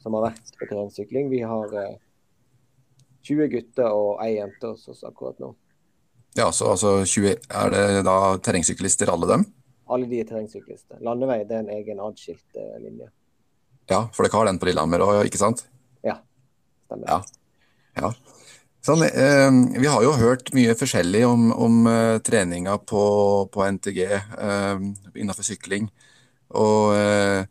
som 0.00 0.14
har 0.16 0.30
vært 0.30 0.54
på 0.56 0.68
terrengsykling. 0.70 1.28
Vi 1.30 1.42
har 1.44 1.74
eh, 1.76 1.98
20 3.28 3.50
gutter 3.52 3.90
og 3.92 4.22
ei 4.24 4.38
jente 4.38 4.70
hos 4.70 4.88
oss 4.88 5.02
akkurat 5.04 5.38
nå. 5.42 5.52
Ja, 6.38 6.48
så 6.54 6.70
altså 6.72 7.04
20, 7.04 7.42
Er 7.50 7.70
det 7.74 8.04
da 8.06 8.16
terrengsyklister, 8.38 9.10
alle 9.12 9.28
dem? 9.28 9.44
Alle 9.90 10.06
de 10.10 10.20
er 10.22 10.28
terrengsyklister. 10.28 11.00
Landevei 11.04 11.42
det 11.44 11.58
er 11.58 11.64
en 11.64 11.74
egen 11.74 12.00
atskilt 12.04 12.58
eh, 12.58 12.78
linje. 12.82 13.10
Ja, 13.90 14.04
for 14.14 14.22
dere 14.22 14.38
har 14.38 14.46
den 14.46 14.60
på 14.62 14.68
Lillehammer 14.70 15.02
òg, 15.02 15.24
ikke 15.26 15.40
sant? 15.40 15.64
Stemmer. 16.90 17.06
Ja. 17.06 17.22
Ja. 18.02 18.12
Sånn, 18.82 19.04
eh, 19.04 19.50
vi 19.76 19.86
har 19.86 20.02
jo 20.02 20.14
hørt 20.16 20.50
mye 20.56 20.74
forskjellig 20.78 21.20
om, 21.28 21.50
om 21.52 21.84
eh, 21.86 22.16
treninga 22.24 22.78
på, 22.88 23.02
på 23.52 23.66
NTG 23.76 24.00
eh, 24.08 24.86
innenfor 25.14 25.46
sykling. 25.46 25.90
Og 26.56 26.96
eh, 26.96 27.44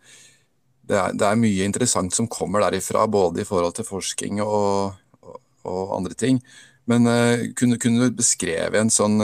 det, 0.90 0.98
er, 0.98 1.14
det 1.14 1.28
er 1.28 1.40
mye 1.40 1.68
interessant 1.70 2.16
som 2.16 2.28
kommer 2.28 2.66
derifra, 2.66 3.06
både 3.08 3.44
i 3.44 3.48
forhold 3.48 3.78
til 3.78 3.88
forskning 3.88 4.42
og, 4.44 4.98
og, 5.22 5.40
og 5.70 5.96
andre 6.02 6.18
ting. 6.18 6.42
Men 6.90 7.08
eh, 7.08 7.48
kunne, 7.56 7.80
kunne 7.80 8.10
du 8.10 8.20
beskrevet 8.20 8.82
en 8.82 8.92
sånn 8.92 9.22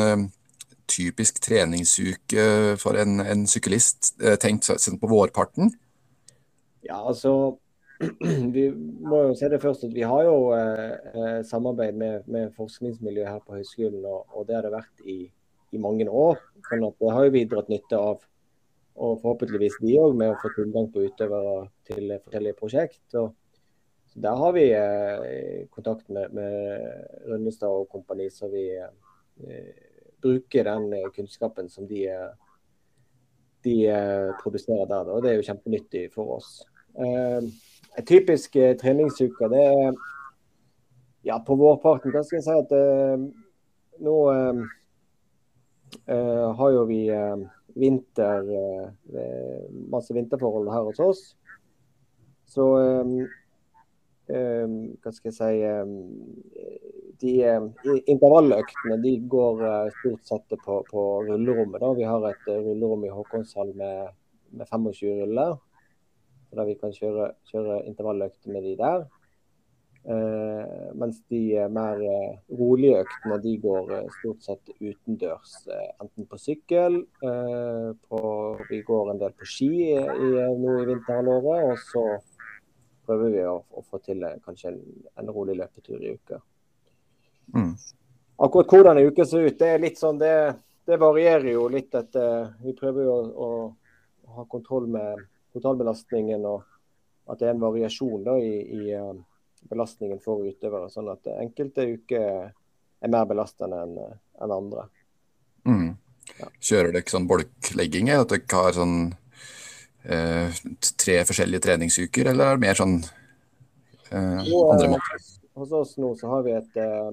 typisk 0.92 1.42
treningsuke 1.44 2.76
for 2.82 2.98
en, 3.02 3.20
en 3.24 3.46
syklist, 3.50 4.14
eh, 4.22 4.38
tenkt 4.42 4.68
sett 4.68 5.00
på 5.02 5.12
vårparten? 5.12 5.74
Ja, 6.86 7.02
altså 7.02 7.58
Vi 8.56 8.66
må 8.76 9.22
jo 9.30 9.36
se 9.40 9.48
det 9.52 9.62
først 9.64 9.86
at 9.88 9.94
vi 9.96 10.04
har 10.04 10.26
jo 10.28 10.52
eh, 10.56 10.96
eh, 11.16 11.40
samarbeid 11.48 11.96
med, 11.96 12.28
med 12.28 12.52
forskningsmiljøet 12.58 13.30
her 13.30 13.44
på 13.46 13.56
høyskolen, 13.56 14.04
og, 14.04 14.26
og 14.36 14.48
det 14.48 14.58
har 14.58 14.68
det 14.68 14.74
vært 14.76 15.06
i, 15.08 15.20
i 15.72 15.82
mange 15.82 16.08
år. 16.10 16.42
sånn 16.68 16.84
at 16.88 17.00
Det 17.00 17.14
har 17.16 17.28
jo 17.28 17.36
vi 17.36 17.46
dratt 17.52 17.72
nytte 17.72 18.00
av, 18.00 18.28
og 18.96 19.18
forhåpentligvis 19.24 19.80
de 19.82 19.96
òg, 20.02 20.16
med 20.20 20.34
å 20.34 20.38
få 20.42 20.52
tilgang 20.58 20.92
på 20.92 21.08
utøvere 21.08 21.56
til 21.88 22.16
forskjellige 22.18 22.60
prosjekt. 22.60 23.04
Og, 23.22 23.34
Der 24.16 24.36
har 24.40 24.54
vi 24.56 24.70
eh, 24.72 25.68
kontakt 25.76 26.08
med, 26.10 26.32
med 26.32 27.26
Rønnestad 27.28 27.68
og 27.68 27.90
kompani, 27.92 28.30
så 28.32 28.48
vi 28.48 28.70
eh, 28.76 29.82
bruker 30.26 30.64
den 30.64 30.94
eh, 30.94 31.12
kunnskapen 31.16 31.70
som 31.70 31.88
de, 31.88 32.08
eh, 32.08 32.32
de 33.64 33.76
eh, 33.88 34.32
produserer 34.44 34.86
der. 34.90 35.12
Og 35.12 35.24
Det 35.24 35.32
er 35.32 35.40
jo 35.40 35.48
kjempenyttig 35.50 36.10
for 36.14 36.38
oss. 36.40 36.58
En 36.96 38.06
typisk 38.08 38.54
treningsuke, 38.80 39.50
det 39.52 39.64
er 39.68 39.98
ja, 41.28 41.36
på 41.44 41.58
vårparten 41.60 42.14
kan 42.14 42.24
jeg 42.24 42.44
si 42.46 42.54
at 42.54 42.72
nå 44.06 44.14
har 46.56 46.72
jo 46.72 46.86
vi 46.88 47.02
vinter 47.76 48.48
masse 49.92 50.16
vinterforhold 50.16 50.72
her 50.72 50.88
hos 50.88 51.02
oss. 51.04 51.24
Så 52.48 52.70
hva 54.28 55.12
skal 55.14 55.30
jeg 55.30 55.36
si 55.38 55.60
eh, 55.62 55.92
De 57.22 57.34
eh, 57.46 57.68
intervalløktene 58.12 58.98
de 59.04 59.14
går 59.32 59.62
eh, 59.70 59.92
stort 60.00 60.32
sett 60.32 60.56
på, 60.66 60.82
på 60.90 61.04
rullerommet. 61.28 61.80
da. 61.82 61.92
Vi 61.96 62.08
har 62.10 62.26
et 62.32 62.50
eh, 62.52 62.64
rullerom 62.66 63.06
i 63.06 63.14
Håkonshall 63.14 63.76
med, 63.78 64.16
med 64.52 64.68
25 64.72 65.22
ruller 65.22 65.56
der 66.56 66.68
vi 66.70 66.78
kan 66.80 66.94
kjøre, 66.96 67.34
kjøre 67.52 67.84
intervalløkter 67.90 68.52
med 68.54 68.64
de 68.64 68.76
der. 68.80 69.06
Uh, 70.06 70.92
mens 70.94 71.18
de 71.34 71.40
mer 71.74 71.98
uh, 71.98 72.36
rolige 72.60 73.00
øktene 73.02 73.40
de 73.42 73.54
går 73.58 73.88
uh, 73.90 74.12
stort 74.20 74.44
sett 74.46 74.70
utendørs. 74.78 75.56
enten 76.02 76.28
på 76.30 76.38
sykkel, 76.38 77.00
på, 78.10 78.20
vi 78.70 78.82
går 78.86 79.12
en 79.12 79.20
del 79.24 79.34
på 79.34 79.50
ski 79.50 79.72
i, 79.88 79.96
i, 79.98 80.30
nå 80.62 80.78
i 80.84 80.86
vinterhalvåret. 80.92 81.72
Og 81.72 81.82
så 81.90 82.06
prøver 83.06 83.32
vi 83.34 83.44
å, 83.48 83.56
å 83.62 83.84
få 83.86 84.02
til 84.06 84.24
eh, 84.26 84.40
kanskje 84.46 84.72
en, 84.74 84.82
en 85.22 85.32
rolig 85.34 85.58
løpetur 85.60 86.02
i 86.02 86.16
uka. 86.16 86.42
Mm. 87.56 87.72
Akkurat 88.46 88.72
hvordan 88.74 89.00
en 89.00 89.10
uke 89.12 89.26
ser 89.28 89.48
ut, 89.48 89.58
det 89.60 89.72
er 89.72 89.84
litt 89.84 90.02
sånn, 90.02 90.20
det, 90.20 90.34
det 90.88 91.00
varierer 91.00 91.52
jo 91.54 91.68
litt 91.72 91.94
etter 91.96 92.52
Vi 92.64 92.74
prøver 92.78 93.08
jo 93.08 93.16
å, 93.16 93.50
å 94.28 94.36
ha 94.40 94.46
kontroll 94.52 94.90
med 94.92 95.24
totalbelastningen, 95.56 96.44
og 96.50 96.66
at 97.32 97.40
det 97.40 97.48
er 97.48 97.56
en 97.56 97.64
variasjon 97.64 98.26
da, 98.26 98.36
i, 98.42 98.58
i 98.76 98.98
uh, 98.98 99.14
belastningen 99.72 100.20
for 100.24 100.44
utøvere. 100.46 100.90
Sånn 100.92 101.08
at 101.14 101.30
enkelte 101.32 101.88
uker 101.96 102.26
er 102.50 103.14
mer 103.14 103.30
belastende 103.30 103.80
enn 103.86 103.96
en 104.02 104.54
andre. 104.54 104.88
Mm. 105.66 105.94
Ja. 106.36 106.50
Kjører 106.60 106.92
dere 106.92 107.14
sånn 107.14 107.30
bolklegging? 107.30 108.12
At 108.14 108.34
dere 108.34 108.60
har 108.60 108.76
sånn 108.76 108.98
eh, 110.06 110.60
tre 111.04 111.20
forskjellige 111.28 111.64
treningsuker, 111.66 112.32
eller 112.32 112.52
er 112.52 112.58
det 112.58 112.66
mer 112.66 112.80
sånn 112.80 112.98
eh, 114.12 114.42
andre 114.42 114.88
eh, 114.88 114.92
måter? 114.96 115.30
Hos 115.56 115.72
oss 115.72 115.94
nå 116.02 116.12
så 116.20 116.32
har 116.34 116.44
vi 116.46 116.56
et, 116.56 116.78
eh, 116.82 117.12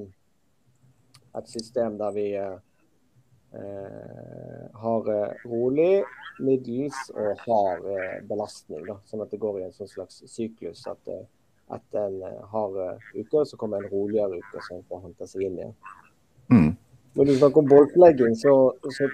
et 1.39 1.51
system 1.51 1.99
der 2.01 2.17
vi 2.17 2.29
har 4.83 5.09
rolig, 5.45 6.05
middels 6.41 6.97
og 7.13 7.43
hard 7.45 7.83
belastning. 8.25 8.87
Da. 8.87 8.95
Sånn 9.05 9.21
at 9.21 9.29
det 9.29 9.43
går 9.43 9.59
i 9.61 9.65
en 9.67 9.75
sånn 9.77 9.91
slags 9.91 10.23
syklus. 10.25 10.87
At 10.89 11.11
etter 11.77 12.07
en 12.07 12.47
hard 12.49 12.79
uke, 13.13 13.45
så 13.45 13.59
kommer 13.61 13.85
en 13.85 13.93
roligere 13.93 14.41
uke 14.41 14.65
som 14.65 14.81
får 14.89 15.05
hente 15.05 15.29
seg 15.29 15.45
inn 15.45 15.61
igjen. 15.61 15.77
Mm. 16.49 16.71
Når 17.13 17.29
du 17.29 17.35
snakker 17.37 17.61
om 17.61 17.69
boltlegging, 17.69 18.41
så, 18.41 18.57
så 18.97 19.11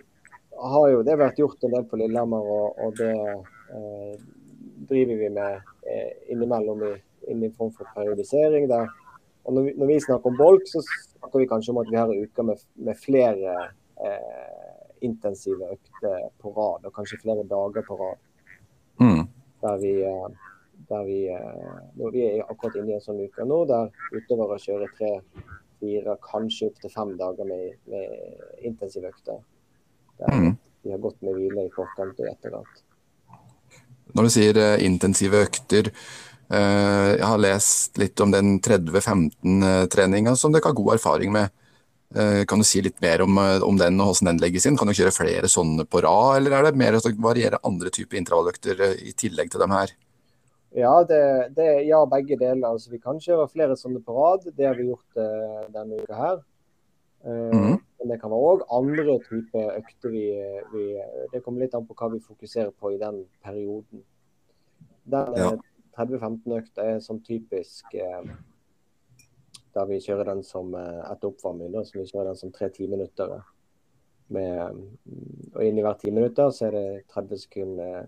har 0.71 0.89
jo 0.93 1.03
det 1.03 1.19
vært 1.19 1.43
gjort 1.43 1.67
en 1.67 1.75
del 1.75 1.91
på 1.91 1.99
Lillehammer, 1.99 2.55
og, 2.59 2.79
og 2.79 2.95
det 2.99 3.13
driver 4.89 5.15
vi 5.21 5.29
med 5.31 5.61
eh, 5.91 6.13
innimellom 6.33 6.83
i, 6.89 6.95
inn 7.31 7.45
i 7.45 7.51
form 7.51 7.73
for 7.77 7.89
periodisering. 7.95 8.69
der. 8.69 8.89
Og 9.45 9.55
når 9.55 9.63
vi, 9.63 9.73
når 9.77 9.87
vi 9.87 10.01
snakker 10.01 10.31
om 10.31 10.37
bolk, 10.39 10.67
så 10.69 10.83
snakker 10.85 11.39
vi 11.43 11.49
kanskje 11.49 11.73
om 11.73 11.81
at 11.83 11.91
vi 11.91 11.97
har 11.97 12.13
uker 12.13 12.43
med, 12.43 12.65
med 12.75 12.97
flere 13.01 13.55
eh, 13.97 14.79
intensive 15.01 15.71
økter 15.73 16.29
på 16.43 16.53
rad, 16.57 16.85
og 16.85 16.95
kanskje 16.95 17.21
flere 17.23 17.47
dager 17.49 17.85
på 17.87 17.97
rad. 18.01 18.19
Mm. 19.01 19.25
Der 19.63 19.77
vi, 19.83 19.93
eh, 20.03 20.29
der 20.89 21.05
vi, 21.07 21.21
eh, 21.29 22.11
vi 22.13 22.25
er 22.27 22.43
akkurat 22.49 22.77
inne 22.77 22.93
i 22.93 22.99
en 22.99 23.05
sånn 23.05 23.23
uke 23.25 23.47
nå, 23.47 23.63
der 23.71 23.93
utøvere 24.13 24.59
kjører 24.63 24.93
tre, 24.99 25.13
fire, 25.79 26.17
kanskje 26.25 26.73
opptil 26.73 26.91
fem 26.91 27.15
dager 27.21 27.47
med, 27.47 27.79
med 27.87 28.65
intensive 28.67 29.13
økter. 29.15 29.41
Der 30.19 30.35
Mm. 30.35 30.57
vi 30.83 30.91
har 30.91 30.99
gått 30.99 31.23
med 31.23 31.35
hvile 31.35 31.67
i 31.67 31.71
forkant 31.75 32.21
og 32.21 32.27
etterkant. 32.27 32.85
Når 34.17 34.29
du 34.29 34.33
sier 34.33 34.59
eh, 34.63 34.85
intensive 34.87 35.45
økter, 35.47 35.93
eh, 36.51 37.11
jeg 37.19 37.27
har 37.27 37.43
lest 37.43 37.99
litt 38.01 38.21
om 38.25 38.33
den 38.35 38.59
30-15-treninga 38.65 40.37
som 40.37 40.55
dere 40.55 40.71
har 40.71 40.79
god 40.79 40.95
erfaring 40.97 41.35
med. 41.35 41.55
Eh, 42.15 42.45
kan 42.49 42.59
du 42.59 42.65
si 42.65 42.81
litt 42.81 43.01
mer 43.05 43.21
om, 43.23 43.37
eh, 43.39 43.61
om 43.61 43.77
den 43.77 44.01
og 44.01 44.15
hvordan 44.15 44.33
den 44.33 44.43
legges 44.43 44.67
inn? 44.67 44.79
Kan 44.81 44.89
du 44.89 44.97
kjøre 44.97 45.13
flere 45.13 45.49
sånne 45.53 45.85
på 45.85 46.01
rad, 46.01 46.39
eller 46.39 46.57
er 46.57 46.69
det 46.69 46.81
mer 46.81 46.97
å 46.97 47.03
variere 47.21 47.61
andre 47.69 47.93
typer 47.93 48.17
intervalløkter 48.17 48.81
eh, 48.81 48.95
i 49.11 49.13
tillegg 49.13 49.51
til 49.53 49.61
dem 49.61 49.75
her? 49.77 49.93
Ja, 50.77 51.03
det, 51.05 51.55
det, 51.57 51.67
ja, 51.89 52.01
begge 52.09 52.37
deler. 52.37 52.71
Altså, 52.71 52.91
vi 52.93 53.01
kan 53.01 53.21
kjøre 53.21 53.49
flere 53.49 53.77
sånne 53.77 54.01
på 54.05 54.17
rad. 54.17 54.49
Det 54.57 54.67
har 54.69 54.77
vi 54.77 54.89
gjort 54.91 55.17
uh, 55.17 55.65
denne 55.73 56.03
uka 56.03 56.19
her. 56.19 56.43
Eh, 57.25 57.55
Mhm. 57.57 57.79
Men 58.09 58.15
det 58.15 58.21
kan 58.23 58.31
være 58.33 58.53
òg 58.55 58.63
andre 58.73 59.19
typer 59.27 59.75
økter 59.77 60.13
vi, 60.15 60.23
vi 60.73 60.85
Det 61.33 61.43
kommer 61.45 61.61
litt 61.61 61.75
an 61.77 61.85
på 61.85 61.93
hva 61.99 62.09
vi 62.15 62.21
fokuserer 62.25 62.71
på 62.73 62.95
i 62.95 62.99
den 62.99 63.27
perioden. 63.45 64.01
Den 65.05 65.37
Ja. 65.37 65.51
eh, 65.53 65.59
30-15-økta 65.99 66.85
er 66.87 67.01
sånn 67.05 67.21
typisk 67.27 67.93
eh, 67.95 68.23
der 69.75 69.87
vi 69.91 69.99
kjører 70.01 70.25
den 70.31 70.43
som 70.43 70.73
eh, 70.75 71.03
etter 71.13 71.29
oppvarming. 71.29 71.73
Da, 71.75 71.83
så 71.85 71.99
vi 71.99 72.07
kjører 72.07 72.31
den 72.33 72.37
som 72.41 72.53
tre 72.55 72.69
timinuttere. 72.71 73.43
Med, 74.31 74.75
mm, 75.05 75.53
og 75.55 75.63
inni 75.65 75.83
hver 75.85 75.99
ti 75.99 76.11
minutter 76.11 76.51
så 76.51 76.67
er 76.69 76.71
det 76.77 77.07
30 77.13 77.37
sekunder 77.45 78.07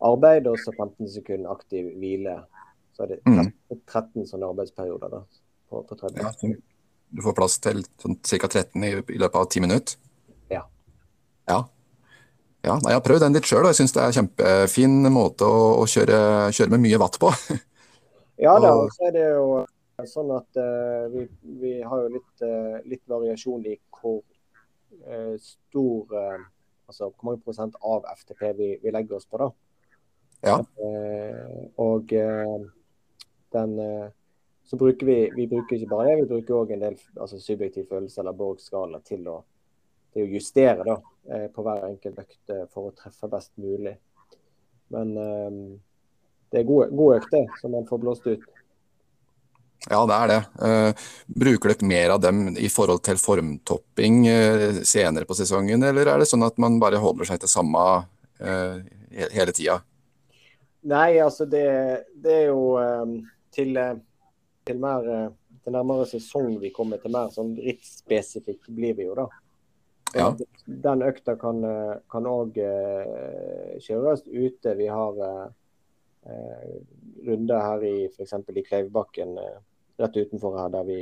arbeid 0.00 0.46
og 0.48 0.58
så 0.58 0.72
15 0.76 1.08
sekunder 1.08 1.50
aktiv 1.52 1.90
hvile. 1.96 2.42
Så 2.92 3.02
er 3.02 3.06
det 3.14 3.20
Mm. 3.26 3.52
13, 3.70 3.80
13 3.86 4.26
sånne 4.26 4.48
arbeidsperioder 4.50 5.08
da, 5.08 5.22
på, 5.70 5.82
på 5.88 5.94
30. 5.94 6.16
Ja, 6.20 6.32
du 7.10 7.22
får 7.24 7.36
plass 7.36 7.58
til 7.62 7.82
sånn 8.02 8.16
ca. 8.22 8.48
13 8.48 8.84
i, 8.86 8.92
i 9.16 9.18
løpet 9.20 9.38
av 9.40 9.48
10 9.48 9.64
minutter? 9.64 9.96
Ja. 10.52 10.62
Ja. 11.50 11.58
ja 12.66 12.76
nei, 12.78 12.92
jeg 12.92 13.00
har 13.00 13.06
prøvd 13.06 13.24
den 13.26 13.36
litt 13.38 13.48
sjøl, 13.50 13.64
og 13.64 13.72
jeg 13.72 13.80
syns 13.80 13.96
det 13.96 14.02
er 14.02 14.12
en 14.12 14.18
kjempefin 14.20 14.96
måte 15.12 15.48
å, 15.48 15.60
å 15.82 15.88
kjøre, 15.90 16.20
kjøre 16.56 16.74
med 16.76 16.86
mye 16.86 17.02
vatt 17.02 17.20
på. 17.22 17.34
Ja 18.40 18.54
da, 18.56 18.70
Og- 18.72 18.88
så 18.94 19.10
er 19.10 19.10
det 19.12 19.24
jo 19.34 19.48
sånn 20.08 20.30
at 20.32 20.56
uh, 20.56 21.10
vi, 21.12 21.26
vi 21.60 21.72
har 21.84 22.06
jo 22.06 22.12
litt, 22.14 22.30
uh, 22.40 22.78
litt 22.88 23.02
variasjon 23.04 23.66
i 23.68 23.74
hvor 23.98 24.22
uh, 25.04 25.34
stor 25.36 26.14
eh, 26.16 26.46
Altså 26.88 27.06
hvor 27.12 27.28
mange 27.28 27.44
prosent 27.44 27.76
av 27.86 28.08
FTP 28.16 28.40
vi, 28.58 28.70
vi 28.82 28.90
legger 28.90 29.20
oss 29.20 29.28
på, 29.30 29.38
da. 29.38 29.50
Ja. 30.42 30.56
Eh, 30.58 31.58
og 31.78 32.12
eh, 32.16 32.64
den 33.54 33.76
eh, 33.84 34.08
Så 34.70 34.78
bruker 34.78 35.06
vi 35.06 35.18
vi 35.34 35.48
bruker 35.50 35.76
ikke 35.76 35.90
bare 35.90 36.10
det, 36.10 36.20
vi 36.20 36.28
bruker 36.30 36.60
òg 36.60 36.74
en 36.74 36.84
del 36.84 36.98
altså, 37.16 37.40
subjektiv 37.42 37.88
følelse 37.90 38.22
eller 38.22 38.36
Borg-skala 38.38 39.02
til 39.02 39.26
til 40.10 40.26
å 40.26 40.30
justere 40.30 40.82
da, 40.86 40.96
eh, 41.30 41.46
på 41.54 41.62
hver 41.62 41.84
enkelt 41.86 42.16
økt 42.18 42.50
eh, 42.50 42.64
for 42.70 42.88
å 42.88 42.94
treffe 42.98 43.28
best 43.30 43.52
mulig. 43.62 43.92
Men 44.90 45.12
eh, 45.14 45.58
det 46.50 46.62
er 46.62 46.66
gode, 46.66 46.88
gode 46.98 47.20
økter 47.20 47.46
som 47.60 47.76
man 47.76 47.86
får 47.86 48.02
blåst 48.02 48.26
ut. 48.26 48.48
Ja, 49.88 50.02
det 50.04 50.16
er 50.16 50.28
det. 50.28 50.40
Uh, 50.60 51.04
bruker 51.40 51.72
dere 51.72 51.86
mer 51.88 52.10
av 52.12 52.18
dem 52.20 52.50
i 52.60 52.68
forhold 52.68 53.00
til 53.06 53.16
formtopping 53.16 54.18
uh, 54.28 54.80
senere 54.84 55.24
på 55.24 55.36
sesongen, 55.38 55.86
eller 55.88 56.10
er 56.10 56.20
det 56.20 56.26
sånn 56.28 56.44
at 56.44 56.58
man 56.60 56.76
bare 56.82 57.00
holder 57.00 57.30
seg 57.30 57.40
til 57.40 57.48
samme 57.48 57.84
uh, 58.02 58.74
hele 59.32 59.54
tida? 59.56 59.78
Nei, 60.90 61.16
altså 61.20 61.46
det, 61.48 61.64
det 62.20 62.36
er 62.42 62.46
jo 62.48 62.76
eh, 62.80 63.10
til, 63.52 63.74
til, 64.70 64.80
mer, 64.82 65.06
eh, 65.10 65.28
til 65.64 65.74
nærmere 65.74 66.06
sesong 66.08 66.58
vi 66.62 66.72
kommer 66.74 67.00
til 67.02 67.14
mer 67.14 67.30
sånn 67.34 67.56
rittspesifikk 67.58 68.68
blir 68.70 68.96
vi 68.98 69.08
jo 69.08 69.16
da. 69.18 69.28
Ja. 70.14 70.34
Den 70.66 71.02
økta 71.06 71.36
kan 71.38 71.62
eh, 71.66 72.30
òg 72.30 72.58
eh, 72.58 73.78
kjøres 73.82 74.24
ute. 74.26 74.74
Vi 74.78 74.88
har 74.90 75.20
eh, 75.26 75.46
eh, 76.26 76.76
runder 77.26 77.62
her 77.62 77.86
i 77.86 77.96
f.eks. 78.08 78.34
i 78.34 78.64
Kleivebakken 78.66 79.36
eh, 79.38 79.58
rett 80.00 80.16
utenfor 80.16 80.58
her, 80.58 80.70
der 80.74 80.86
vi, 80.88 81.00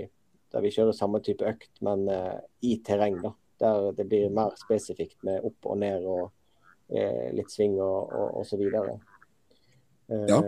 der 0.52 0.64
vi 0.64 0.72
kjører 0.74 0.96
samme 0.96 1.22
type 1.24 1.46
økt, 1.48 1.72
men 1.85 2.09
eh, 2.12 2.40
i 2.68 2.78
terreng. 2.85 3.20
da. 3.24 3.35
Der 3.59 3.92
det 3.96 4.07
blir 4.07 4.28
mer 4.31 4.52
spesifikt 4.61 5.24
med 5.26 5.42
opp 5.46 5.66
og 5.66 5.81
ned 5.81 6.04
og 6.07 6.28
eh, 6.92 7.31
litt 7.35 7.50
sving 7.50 7.78
og, 7.81 8.12
og, 8.12 8.42
og 8.42 8.46
så. 8.46 8.61
Eh, 8.61 9.17
Ja. 10.09 10.42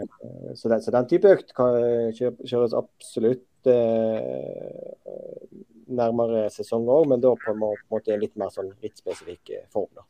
Så, 0.57 0.68
den, 0.73 0.83
så 0.83 0.92
den 0.94 1.09
type 1.11 1.35
økt 1.37 1.51
kan 1.57 1.75
kjøres 2.16 2.73
absolutt 2.77 3.68
eh, 3.68 5.51
nærmere 5.90 6.46
sesong 6.55 6.87
òg, 6.88 7.11
men 7.11 7.20
da 7.20 7.35
på 7.37 7.53
en 7.53 7.61
måte 7.61 8.16
litt 8.16 8.38
mer 8.40 8.53
sånn 8.55 8.70
litt 8.81 8.96
spesifikk 9.01 9.53
eh, 9.53 9.66
form. 9.75 9.90
da. 9.99 10.07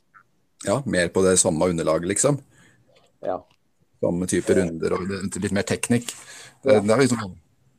Ja, 0.68 0.76
mer 0.84 1.10
på 1.10 1.24
det 1.24 1.34
samme 1.40 1.70
underlaget, 1.72 2.06
liksom? 2.12 2.38
Ja. 3.26 3.40
Samme 4.00 4.28
type 4.30 4.54
runder 4.56 4.94
og 4.96 5.08
litt 5.10 5.56
mer 5.56 5.66
teknikk. 5.66 6.12
Det, 6.62 6.78
det 6.84 6.94
er 6.94 7.02
liksom 7.02 7.34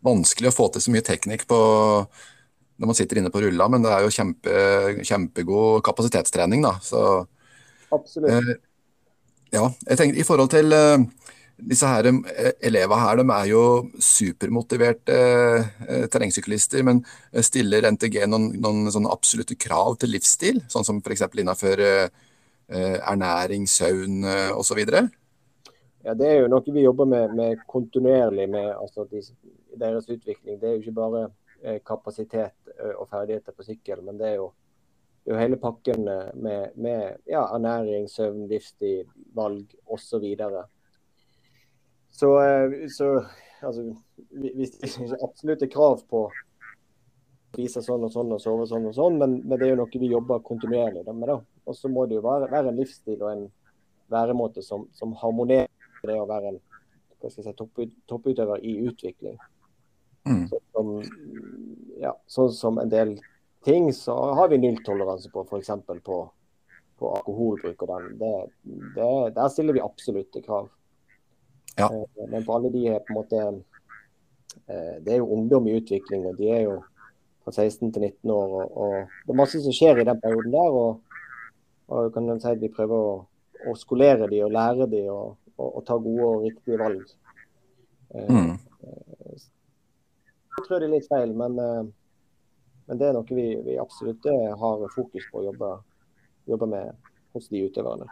vanskelig 0.06 0.50
å 0.50 0.56
få 0.56 0.68
til 0.74 0.84
så 0.84 0.94
mye 0.94 1.06
teknikk 1.06 1.46
på 1.50 1.60
når 2.82 2.90
man 2.90 2.98
sitter 2.98 3.20
inne 3.22 3.30
på 3.30 3.44
rulla, 3.44 3.68
men 3.70 3.84
det 3.86 3.92
er 3.94 4.02
jo 4.02 4.12
kjempe, 4.12 4.54
kjempegod 5.06 5.84
kapasitetstrening, 5.86 6.66
da. 6.66 6.76
Så 6.82 7.06
Absolutt. 7.94 8.32
Eh, 8.34 8.60
Ja, 9.52 9.66
jeg 9.84 9.98
tenker 10.00 10.16
i 10.16 10.24
forhold 10.24 10.48
til 10.54 10.72
eh, 10.72 11.02
disse 11.70 11.88
her 11.88 12.08
eh, 12.10 12.52
elevene 12.68 13.00
her, 13.02 13.22
de 13.22 13.36
er 13.36 13.48
jo 13.52 13.64
supermotiverte 14.02 15.18
eh, 15.88 16.06
terrengsyklister, 16.12 16.84
men 16.88 17.02
eh, 17.32 17.44
stiller 17.46 17.88
NTG 17.92 18.24
noen, 18.30 18.52
noen 18.62 19.10
absolutte 19.12 19.58
krav 19.60 20.00
til 20.02 20.14
livsstil, 20.16 20.62
sånn 20.72 20.88
som 20.88 21.02
f.eks. 21.02 21.28
innenfor 21.32 21.84
eh, 21.86 22.08
eh, 22.72 22.98
ernæring, 23.00 23.68
søvn 23.70 24.26
eh, 24.26 24.50
osv.? 24.58 24.82
Ja, 26.02 26.16
Det 26.18 26.28
er 26.28 26.40
jo 26.42 26.50
noe 26.50 26.74
vi 26.74 26.88
jobber 26.88 27.10
med, 27.10 27.36
med 27.38 27.62
kontinuerlig 27.70 28.50
med 28.50 28.72
altså, 28.74 29.06
de, 29.12 29.22
deres 29.78 30.10
utvikling. 30.10 30.58
Det 30.58 30.68
er 30.68 30.76
jo 30.76 30.84
ikke 30.86 30.98
bare 30.98 31.28
eh, 31.62 31.78
kapasitet 31.86 32.58
og 32.98 33.06
ferdigheter 33.12 33.54
på 33.54 33.68
sykkel, 33.68 34.02
men 34.02 34.18
det 34.18 34.32
er 34.32 34.38
jo, 34.40 34.50
det 35.22 35.30
er 35.30 35.36
jo 35.36 35.42
hele 35.44 35.58
pakken 35.62 36.08
med, 36.42 36.74
med 36.74 37.20
ja, 37.30 37.46
ernæring, 37.54 38.08
søvn, 38.10 38.48
livsstil, 38.50 39.06
valg 39.38 39.68
osv. 39.86 40.08
Så, 40.08 40.22
videre. 40.24 40.66
Så 42.12 42.32
eh, 42.44 42.88
så 42.94 43.12
altså, 43.62 43.86
hvis 44.32 44.76
det 44.78 44.90
ikke 44.90 45.20
absolutt 45.24 45.66
er 45.66 45.72
krav 45.72 46.02
på 46.10 46.26
å 46.28 46.32
spise 47.52 47.84
sånn 47.84 48.06
og 48.08 48.14
sånn 48.14 48.32
og 48.32 48.42
sove 48.42 48.68
sånn 48.70 48.88
og 48.90 48.96
sånn, 48.96 49.18
men, 49.20 49.40
men 49.44 49.60
det 49.60 49.68
er 49.68 49.74
jo 49.74 49.82
noe 49.82 50.02
vi 50.04 50.12
jobber 50.12 50.44
kontinuerlig 50.46 51.04
med. 51.08 51.28
da. 51.30 51.40
Og 51.68 51.78
så 51.78 51.92
må 51.92 52.06
det 52.08 52.18
jo 52.20 52.26
være, 52.26 52.50
være 52.52 52.72
en 52.72 52.80
livsstil 52.80 53.20
og 53.20 53.32
en 53.32 53.48
væremåte 54.12 54.64
som, 54.64 54.88
som 54.96 55.16
harmonerer 55.20 55.70
med 56.02 56.14
det 56.14 56.20
å 56.20 56.30
være 56.30 56.54
en 56.54 56.62
si, 57.30 57.44
topp, 57.58 57.84
topputøver 58.10 58.64
i 58.66 58.78
utvikling. 58.88 59.38
Mm. 60.30 60.46
Så, 60.50 60.62
som, 60.72 60.94
ja, 62.02 62.14
sånn 62.30 62.52
som 62.56 62.80
en 62.82 62.92
del 62.92 63.16
ting 63.66 63.92
så 63.94 64.16
har 64.38 64.52
vi 64.52 64.62
nulltoleranse 64.62 65.32
på, 65.34 65.44
f.eks. 65.46 65.72
På, 66.06 66.22
på 67.02 67.16
alkoholbruk. 67.20 67.84
og 67.84 67.94
den. 67.94 68.12
Det, 68.22 68.36
det, 68.96 69.10
der 69.38 69.52
stiller 69.54 69.78
vi 69.78 69.84
absolutte 69.86 70.44
krav. 70.46 70.72
Ja. 71.80 71.88
Eh, 71.88 72.28
Men 72.30 72.44
på 72.46 72.56
alle 72.56 72.72
de 72.74 72.86
er 72.92 73.00
på 73.00 73.14
en 73.14 73.20
måte 73.22 73.42
eh, 74.68 74.96
Det 75.04 75.14
er 75.14 75.18
jo 75.22 75.30
ungdom 75.38 75.68
i 75.68 75.78
utvikling, 75.80 76.26
og 76.28 76.38
de 76.38 76.50
er 76.52 76.62
jo 76.66 76.80
fra 77.44 77.52
16 77.52 77.92
til 77.94 78.02
19 78.02 78.32
år. 78.32 78.50
Og, 78.60 78.78
og 78.78 78.94
Det 79.26 79.34
er 79.34 79.40
masse 79.40 79.62
som 79.64 79.74
skjer 79.74 80.02
i 80.02 80.08
den 80.08 80.20
perioden 80.22 80.52
der. 80.52 80.72
og, 80.84 81.02
og 81.88 82.14
kan 82.14 82.28
man 82.28 82.40
si 82.42 82.48
at 82.52 82.62
Vi 82.62 82.70
prøver 82.70 82.96
å, 82.96 83.16
å 83.72 83.76
skolere 83.76 84.28
de 84.30 84.44
og 84.44 84.52
lære 84.52 84.88
de 84.92 85.06
og, 85.10 85.38
og, 85.58 85.68
og 85.78 85.86
ta 85.88 85.98
gode 85.98 86.28
og 86.28 86.44
riktige 86.50 86.80
valg. 86.82 87.08
Eh, 88.16 88.28
Mm. 88.30 88.58
Jeg 90.52 90.66
tror 90.68 90.80
det 90.80 90.88
er 90.88 90.92
litt 90.94 91.08
feil, 91.10 91.32
men, 91.38 91.56
men 92.88 93.00
det 93.00 93.08
er 93.08 93.14
noe 93.16 93.26
vi, 93.30 93.46
vi 93.66 93.78
absolutt 93.80 94.26
har 94.60 94.82
fokus 94.94 95.24
på 95.32 95.40
å 95.40 95.46
jobbe, 95.48 95.70
jobbe 96.52 96.68
med 96.70 96.92
hos 97.34 97.48
de 97.50 97.62
utøverne. 97.66 98.06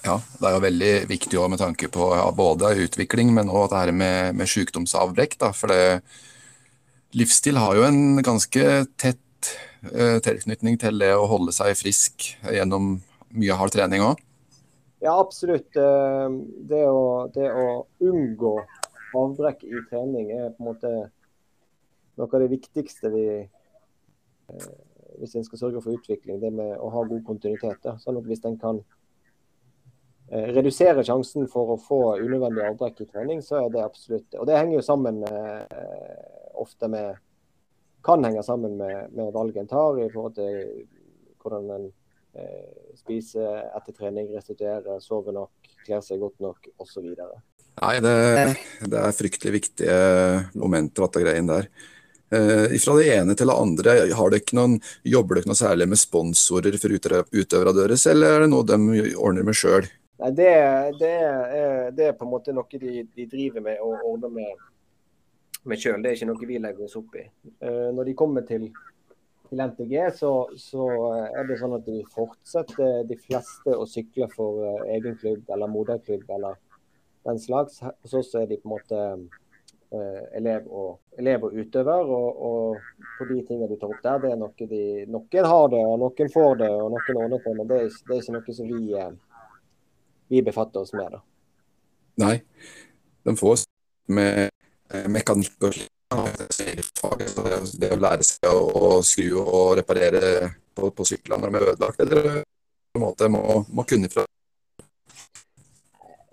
Ja, 0.00 0.16
det 0.40 0.48
er 0.48 0.54
jo 0.54 0.62
veldig 0.64 0.92
viktig 1.10 1.36
også 1.36 1.52
med 1.52 1.60
tanke 1.60 1.90
på 1.92 2.06
ja, 2.16 2.24
både 2.32 2.72
utvikling, 2.86 3.34
men 3.36 3.50
også 3.52 3.74
det 3.74 3.80
her 3.82 3.92
med, 3.92 4.36
med 4.38 4.48
sykdomsavbrekk. 4.48 5.36
Da, 5.42 5.50
for 5.56 5.72
det, 5.72 6.00
livsstil 7.16 7.58
har 7.60 7.76
jo 7.76 7.84
en 7.84 8.22
ganske 8.24 8.64
tett 9.00 9.52
eh, 9.92 10.18
tilknytning 10.24 10.78
til 10.80 11.02
det 11.02 11.12
å 11.16 11.28
holde 11.30 11.52
seg 11.52 11.76
frisk 11.78 12.30
gjennom 12.48 12.94
mye 13.36 13.56
hard 13.60 13.74
trening 13.74 14.04
òg. 14.06 14.22
Ja, 15.04 15.18
absolutt. 15.18 15.76
Eh, 15.76 16.28
Det 16.70 16.84
å, 16.88 17.28
det 17.34 17.48
å 17.52 17.66
unngå 18.04 18.54
avbrekk 19.16 19.64
i 19.66 19.82
trening 19.90 20.30
er 20.36 20.52
på 20.54 20.62
en 20.62 20.70
måte 20.70 20.92
noe 22.20 22.28
av 22.28 22.42
det 22.44 22.50
viktigste 22.52 23.10
vi, 23.12 23.26
eh, 23.42 24.70
hvis 25.20 25.36
en 25.36 25.44
skal 25.44 25.64
sørge 25.64 25.82
for 25.84 25.96
utvikling, 25.96 26.40
det 26.40 26.52
med 26.54 26.76
å 26.78 26.88
ha 26.92 27.04
god 27.08 27.24
kontinuitet. 27.26 27.80
Da. 27.84 27.96
Sånn 28.00 28.20
at 28.20 28.28
hvis 28.28 28.44
en 28.48 28.58
kan 28.60 28.82
eh, 30.30 30.50
redusere 30.54 31.04
sjansen 31.06 31.48
for 31.50 31.74
å 31.74 31.80
få 31.80 32.00
unødvendig 32.20 32.66
avbrekk 32.68 33.02
i 33.04 33.08
trening, 33.10 33.42
så 33.44 33.64
er 33.64 33.74
det 33.74 33.84
absolutt 33.84 34.38
Og 34.40 34.48
det 34.48 34.58
henger 34.58 34.78
jo 34.78 34.86
sammen 34.86 35.22
eh, 35.26 35.64
ofte 36.60 36.90
med 36.92 37.18
Kan 38.04 38.24
henge 38.24 38.42
sammen 38.42 38.78
med, 38.80 39.12
med 39.12 39.32
valget 39.34 39.64
en 39.64 39.68
tar 39.68 39.98
i 40.00 40.08
forhold 40.08 40.38
til 40.38 40.86
hvordan 41.42 41.70
en 41.74 41.86
eh, 42.32 42.94
spiser 42.96 43.70
etter 43.76 43.96
trening, 43.96 44.30
restituerer, 44.34 45.00
sover 45.04 45.36
nok, 45.36 45.70
kler 45.84 46.02
seg 46.04 46.20
godt 46.22 46.40
nok 46.40 46.70
osv. 46.80 47.06
Nei, 47.80 47.94
det, 48.04 48.14
det, 48.84 48.98
er 48.98 49.16
fryktelig 49.16 49.54
viktige 49.54 49.96
momenter, 50.54 51.06
dette 51.06 51.24
greien 51.24 51.48
der. 51.48 51.68
Eh, 52.30 52.76
fra 52.78 52.96
det 52.98 53.08
ene 53.16 53.34
til 53.34 53.50
det 53.50 53.56
andre, 53.58 53.94
har 54.14 54.30
det 54.30 54.42
noen, 54.54 54.76
jobber 55.02 55.40
dere 55.40 55.50
noe 55.50 55.58
særlig 55.58 55.88
med 55.90 55.98
sponsorer 55.98 56.76
for 56.78 56.94
utøverne 56.94 57.74
deres, 57.80 58.06
eller 58.10 58.36
er 58.36 58.44
det 58.44 58.52
noe 58.52 58.68
de 58.68 59.14
ordner 59.16 59.46
med 59.46 59.58
sjøl? 59.58 59.88
Det, 60.20 60.92
det, 60.98 61.12
det, 61.96 62.06
er 62.06 62.12
på 62.12 62.26
en 62.26 62.30
måte 62.30 62.52
noe 62.52 62.78
de, 62.80 63.06
de 63.08 63.24
driver 63.26 63.62
med 63.64 63.78
og 63.80 64.02
ordner 64.04 64.32
med, 64.34 64.64
med 65.64 65.80
sjøl. 65.80 66.02
Det 66.02 66.10
er 66.10 66.18
ikke 66.18 66.28
noe 66.28 66.48
vi 66.50 66.58
legger 66.60 66.84
oss 66.84 66.96
opp 67.00 67.14
i. 67.16 67.24
Eh, 67.64 67.86
når 67.96 68.10
de 68.10 68.16
kommer 68.18 68.44
til, 68.48 68.66
til 69.48 69.62
NTG, 69.64 69.94
så, 70.18 70.32
så, 70.60 70.88
er 71.32 71.48
det 71.48 71.56
sånn 71.60 71.78
at 71.78 71.88
de 71.88 72.02
fortsetter 72.12 73.06
de 73.08 73.16
fleste 73.16 73.72
å 73.72 73.86
sykle 73.88 74.28
for 74.34 74.60
eh, 74.66 74.90
egen 74.98 75.16
klubb 75.22 75.48
eller 75.56 75.72
moderklubb 75.72 76.28
eller 76.36 76.60
den 77.24 77.40
slags. 77.40 77.80
Hos 77.80 78.18
oss 78.20 78.34
er 78.36 78.44
de 78.50 78.60
på 78.60 78.68
en 78.68 78.74
måte 78.74 79.00
eh, 79.16 80.20
elev, 80.36 80.68
og, 80.68 81.00
elev, 81.16 81.48
og, 81.48 81.56
utøver. 81.64 82.12
Og, 82.12 82.44
og, 82.50 83.08
på 83.16 83.30
de 83.32 83.40
tingene 83.48 83.72
du 83.72 83.80
tar 83.80 83.96
opp 83.96 84.04
der, 84.04 84.20
det 84.20 84.34
er 84.34 84.44
noe 84.44 84.68
de 84.76 84.84
Noen 85.08 85.50
har 85.54 85.66
det, 85.72 85.80
og 85.80 85.98
noen 86.04 86.36
får 86.36 86.60
det, 86.60 86.70
og 86.76 86.92
noen 86.92 87.24
ordner 87.24 87.40
det. 87.48 87.56
Men 87.56 87.72
det 87.72 87.82
er, 87.86 87.90
det 88.04 88.18
er 88.18 88.24
ikke 88.26 88.36
noe 88.36 88.60
som 88.60 88.68
vi, 88.68 88.84
vi 90.30 90.42
befatter 90.46 90.80
oss 90.84 90.92
med. 90.94 91.10
da. 91.12 91.22
Nei, 92.22 92.36
de 93.26 93.36
får 93.36 93.56
oss 93.56 93.64
med 94.10 94.48
eh, 94.48 95.06
mekanikk 95.10 95.68
og 95.68 95.74
det 97.80 97.90
å 97.94 98.00
lære 98.02 98.26
seg 98.26 98.50
å, 98.50 98.98
skru 99.06 99.38
og 99.42 99.76
reparere 99.78 100.50
på, 100.74 100.90
på 100.90 101.06
syklene 101.06 101.44
når 101.44 101.52
de 101.52 101.60
er 101.60 101.70
ødelagt, 101.74 102.02
eller 102.02 102.28
på 102.42 102.98
en 102.98 103.04
måte 103.04 103.30
må, 103.30 103.42
må 103.70 103.86
kunne 103.86 104.10
fra 104.10 104.26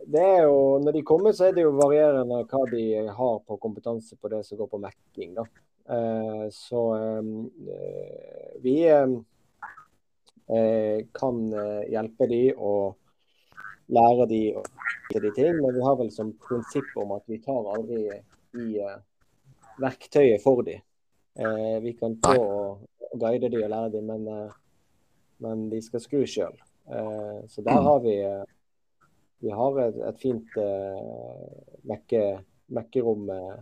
det 0.08 0.24
er 0.24 0.44
jo, 0.48 0.80
Når 0.80 0.92
de 0.96 1.02
kommer, 1.04 1.34
så 1.36 1.50
er 1.50 1.56
det 1.56 1.66
jo 1.66 1.74
varierende 1.76 2.46
hva 2.48 2.62
de 2.72 2.84
har 3.12 3.40
på 3.44 3.58
kompetanse 3.60 4.16
på 4.16 4.30
det 4.32 4.40
som 4.48 4.58
går 4.62 4.70
på 4.72 4.80
mekking. 4.80 5.34
da. 5.36 5.44
Eh, 5.90 6.46
så 6.52 6.84
eh, 6.96 7.24
vi 8.64 8.78
eh, 8.88 9.12
kan 11.20 11.42
hjelpe 11.92 12.28
de 12.32 12.42
og 12.56 12.96
lære 13.94 14.28
de 14.30 14.42
å 14.58 14.64
de 15.18 15.32
ting, 15.32 15.62
men 15.62 15.74
vi 15.74 15.84
har 15.86 15.96
vel 16.00 16.10
som 16.12 16.34
prinsipp 16.44 16.90
om 17.00 17.14
at 17.16 17.24
vi 17.32 17.40
tar 17.42 17.70
aldri 17.74 18.02
i 18.60 18.82
verktøyet 19.80 20.44
for 20.44 20.66
de. 20.68 20.76
vi 21.82 21.94
kan 21.96 22.18
få 22.26 22.36
å 22.36 22.60
guide 23.16 23.50
de 23.54 23.62
og 23.64 23.72
lære 23.72 23.94
de, 23.94 24.02
men, 24.04 24.28
men 25.40 25.64
de 25.72 25.80
skal 25.82 26.04
skru 26.04 26.26
sjøl. 26.28 26.60
så 27.48 27.64
der 27.64 27.82
har 27.88 28.04
vi 28.04 28.18
vi 29.40 29.50
har 29.54 29.80
et, 29.82 29.98
et 30.10 30.22
fint 30.22 30.58
uh, 30.58 32.40
mekkerom 32.74 33.30
uh, 33.30 33.58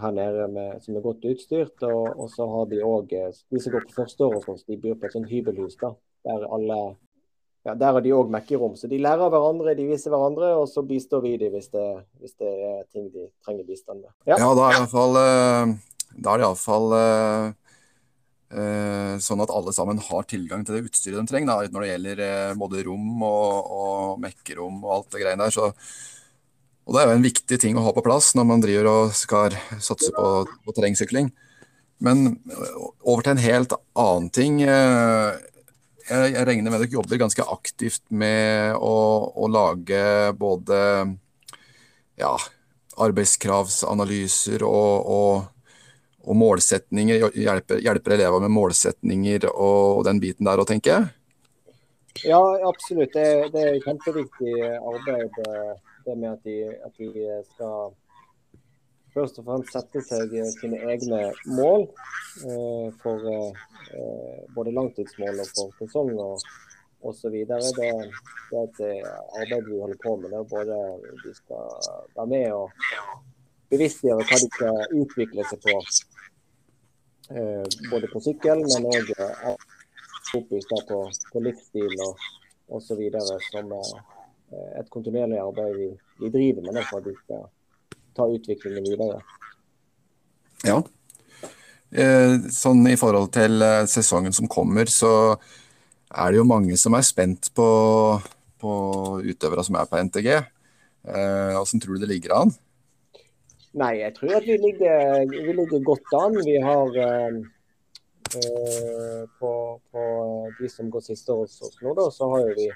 her 0.00 0.14
nede 0.16 0.46
med, 0.48 0.78
som 0.80 0.96
er 0.96 1.04
godt 1.04 1.26
utstyrt. 1.28 1.82
Og, 1.84 2.06
og 2.16 2.30
så 2.32 2.46
har 2.48 2.70
de 2.70 2.80
òg 2.86 3.12
eh, 3.12 3.32
De 3.52 3.60
som 3.60 3.74
går 3.74 3.84
på 3.88 3.98
førsteåret 3.98 4.46
hos 4.46 4.48
oss, 4.54 4.68
de 4.68 4.78
bor 4.80 4.96
på 4.96 5.08
et 5.08 5.16
sånt 5.16 5.28
hybelhus 5.28 5.76
da, 5.82 5.90
der 6.24 6.46
alle 6.48 6.78
ja, 7.66 7.74
Der 7.74 7.92
har 7.92 8.00
de 8.00 8.14
òg 8.16 8.30
mekkerom. 8.32 8.76
Så 8.76 8.88
de 8.88 8.98
lærer 8.98 9.26
av 9.26 9.34
hverandre, 9.34 9.76
de 9.76 9.88
viser 9.90 10.12
hverandre, 10.12 10.54
og 10.56 10.68
så 10.70 10.84
bistår 10.86 11.24
vi 11.26 11.36
dem 11.40 11.52
hvis 11.52 11.68
hvis 11.70 12.36
det 12.40 12.50
er 12.50 12.82
ting 12.92 13.10
de 13.12 13.28
trenger 13.44 13.66
bistand 13.68 14.00
med. 14.00 14.12
Ja, 14.26 14.38
ja 14.40 14.52
da 14.56 14.68
er 14.68 14.74
det 14.74 14.80
iallfall 14.80 15.18
Da 16.20 16.34
er 16.34 16.44
iallfall 16.46 16.94
Eh, 18.50 19.12
sånn 19.22 19.42
at 19.44 19.50
alle 19.54 19.70
sammen 19.70 20.00
har 20.02 20.24
tilgang 20.26 20.64
til 20.66 20.74
det 20.74 20.88
utstyret 20.88 21.20
de 21.20 21.30
trenger, 21.30 21.52
da, 21.52 21.70
når 21.70 21.84
det 21.84 21.90
gjelder 21.92 22.22
eh, 22.24 22.54
både 22.58 22.80
rom 22.82 23.20
og, 23.22 23.68
og 23.70 24.16
mekkerom 24.24 24.80
og 24.82 24.94
alt 24.96 25.12
det 25.14 25.20
greiene 25.22 25.46
der. 25.46 25.54
Så, 25.54 25.68
og 26.82 26.96
det 26.96 27.02
er 27.02 27.06
jo 27.06 27.18
en 27.20 27.28
viktig 27.28 27.60
ting 27.62 27.78
å 27.78 27.84
ha 27.86 27.92
på 27.94 28.02
plass 28.02 28.32
når 28.34 28.48
man 28.50 28.64
driver 28.64 28.90
og 28.90 29.14
skal 29.14 29.54
satse 29.78 30.10
på, 30.16 30.32
på 30.66 30.74
terrengsykling. 30.74 31.30
Men 32.02 32.26
eh, 32.50 32.74
over 33.06 33.22
til 33.22 33.36
en 33.36 33.44
helt 33.44 33.76
annen 33.94 34.28
ting. 34.34 34.58
Jeg, 36.10 36.46
regner 36.46 36.72
med 36.72 36.82
dere 36.82 36.96
jobber 36.96 37.20
ganske 37.22 37.44
aktivt 37.52 38.02
med 38.10 38.74
å, 38.74 38.94
å 39.30 39.46
lage 39.50 40.00
både 40.38 40.80
ja, 42.18 42.34
arbeidskravsanalyser 43.06 44.66
og, 44.66 45.10
og 45.14 45.60
og 46.28 46.36
målsetninger, 46.36 47.30
hjelper, 47.32 47.80
hjelper 47.80 48.16
elever 48.16 48.42
med 48.44 48.52
målsetninger 48.52 49.46
og, 49.50 50.02
den 50.04 50.20
biten 50.20 50.48
der 50.48 50.60
òg, 50.60 50.68
tenker 50.68 50.92
jeg? 50.92 51.08
Ja, 52.28 52.40
absolutt. 52.68 53.14
Det, 53.14 53.48
det 53.54 53.62
er 53.64 53.78
kjempeviktig 53.84 54.52
arbeid 54.76 55.38
det 56.04 56.16
med 56.16 56.30
at 56.32 56.44
de, 56.44 56.56
at 56.84 57.00
de, 57.00 57.08
skal 57.54 57.92
først 59.14 59.40
og 59.40 59.46
fremst 59.48 59.74
sette 59.74 60.02
seg 60.06 60.34
sine 60.54 60.80
egne 60.92 61.22
mål 61.50 61.86
eh, 62.46 62.88
for 63.02 63.30
eh, 63.32 64.44
både 64.56 64.74
langtidsmål 64.76 65.42
og 65.44 65.52
for 65.56 65.80
sesong 65.80 66.12
og 66.14 66.44
osv. 67.00 67.32
Det, 67.48 67.58
det 67.78 67.90
er 67.90 68.64
et 68.64 68.80
arbeid 69.40 69.68
vi 69.70 69.80
holder 69.80 70.00
på 70.04 70.16
med. 70.20 70.30
Det 70.30 70.40
er 70.40 70.50
både 70.54 70.78
de 71.24 71.34
skal 71.34 71.68
være 72.16 72.30
med 72.34 72.48
og 72.52 72.70
bevisstgjøre 73.70 74.26
hva 74.26 74.40
de 74.42 74.48
skal 74.54 74.96
utvikle 75.02 75.46
seg 75.50 75.62
på. 75.66 75.76
Eh, 77.30 77.66
både 77.90 78.10
på 78.10 78.22
sykkel, 78.24 78.64
men 78.72 78.88
òg 78.90 79.12
eh, 79.14 79.52
fokus 80.32 80.66
på, 80.70 80.98
på 81.32 81.42
livsstil 81.44 81.94
og 82.06 82.24
osv. 82.78 83.04
Som 83.50 83.74
eh, 83.78 84.70
et 84.80 84.90
kontinuerlig 84.90 85.38
arbeid 85.38 85.76
vi, 85.78 85.90
vi 86.24 86.32
driver 86.34 86.66
med 86.66 86.82
for 86.88 86.98
at 86.98 87.06
vi 87.06 87.14
skal 87.22 87.46
ta 88.16 88.26
utviklingen 88.30 88.86
videre. 88.86 89.20
Ja. 90.66 90.80
Sånn 92.54 92.84
I 92.86 92.98
forhold 93.00 93.32
til 93.34 93.64
sesongen 93.90 94.34
som 94.36 94.46
kommer, 94.50 94.86
så 94.86 95.12
er 96.10 96.30
det 96.30 96.38
jo 96.38 96.46
mange 96.46 96.76
som 96.78 96.94
er 96.94 97.06
spent 97.06 97.48
på, 97.56 97.66
på 98.62 98.72
utøvere 99.24 99.64
som 99.66 99.78
er 99.80 99.88
på 99.90 100.02
NTG. 100.06 100.28
Hvordan 101.02 101.82
tror 101.82 101.96
du 101.96 102.04
det 102.04 102.12
ligger 102.12 102.36
an? 102.36 102.54
Nei, 103.78 104.00
jeg 104.00 104.14
tror 104.16 104.36
at 104.40 104.46
vi 104.46 104.56
ligger, 104.58 105.26
vi 105.30 105.52
ligger 105.54 105.82
godt 105.86 106.14
an. 106.18 106.38
Vi 106.42 106.56
har 106.62 106.96
eh, 106.98 107.36
på, 109.38 109.52
på, 109.92 110.02
de 110.58 110.70
som 110.70 110.90
går 110.90 111.04
siste 111.06 111.32
år 111.32 111.44
hos 111.44 111.60
oss 111.62 111.76
nå, 111.82 111.94
da, 111.94 112.08
så 112.10 112.26
har 112.32 112.50
vi 112.58 112.66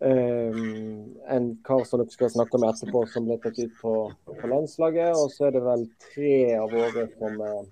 um, 0.00 1.04
en 1.28 1.50
kar 1.66 1.84
som 1.88 2.02
dere 2.02 2.14
skal 2.14 2.32
snakke 2.32 2.60
med 2.60 2.72
etterpå, 2.72 3.04
som 3.12 3.28
ble 3.28 3.38
tatt 3.42 3.60
ut 3.60 3.76
på, 3.80 3.94
på 4.28 4.50
landslaget. 4.52 5.14
Og 5.14 5.32
så 5.34 5.48
er 5.48 5.56
det 5.56 5.64
vel 5.64 5.86
tre 6.10 6.34
av 6.58 6.74
våre 6.74 7.06
som 7.14 7.40
uh, 7.44 7.62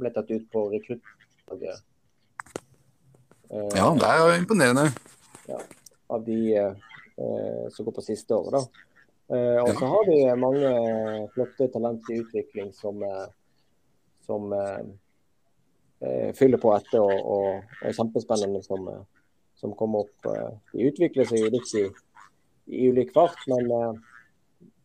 ble 0.00 0.12
tatt 0.16 0.32
ut 0.32 0.46
på 0.52 0.66
rekruttlaget. 0.74 1.86
Uh, 3.50 3.72
ja, 3.74 3.88
det 3.98 4.12
er 4.12 4.22
jo 4.22 4.38
imponerende. 4.38 4.86
Ja, 5.50 5.58
av 6.10 6.24
de 6.24 6.40
som 7.70 7.84
går 7.84 7.92
på 7.98 8.02
siste 8.06 8.32
året, 8.32 8.56
da. 8.56 8.86
Uh, 9.30 9.58
og 9.62 9.74
så 9.76 9.86
har 9.86 10.06
vi 10.08 10.22
mange 10.40 10.70
flotte 11.34 11.68
talent 11.68 12.08
i 12.10 12.18
utvikling 12.18 12.72
som, 12.72 13.02
eh, 13.02 13.26
som 14.26 14.52
eh, 14.52 14.80
eh, 16.00 16.34
fyller 16.34 16.58
på 16.58 16.72
etter 16.74 17.02
og, 17.02 17.14
og, 17.34 17.76
er 17.84 17.96
kjempespennende 17.96 18.62
som, 18.64 18.88
som 19.60 19.74
kommer 19.78 20.06
opp. 20.06 20.30
De 20.72 20.88
utvikler 20.88 21.28
seg 21.28 21.50
litt 21.52 21.74
i, 21.78 21.86
i 22.72 22.90
ulik 22.90 23.12
fart, 23.14 23.38
men 23.50 23.68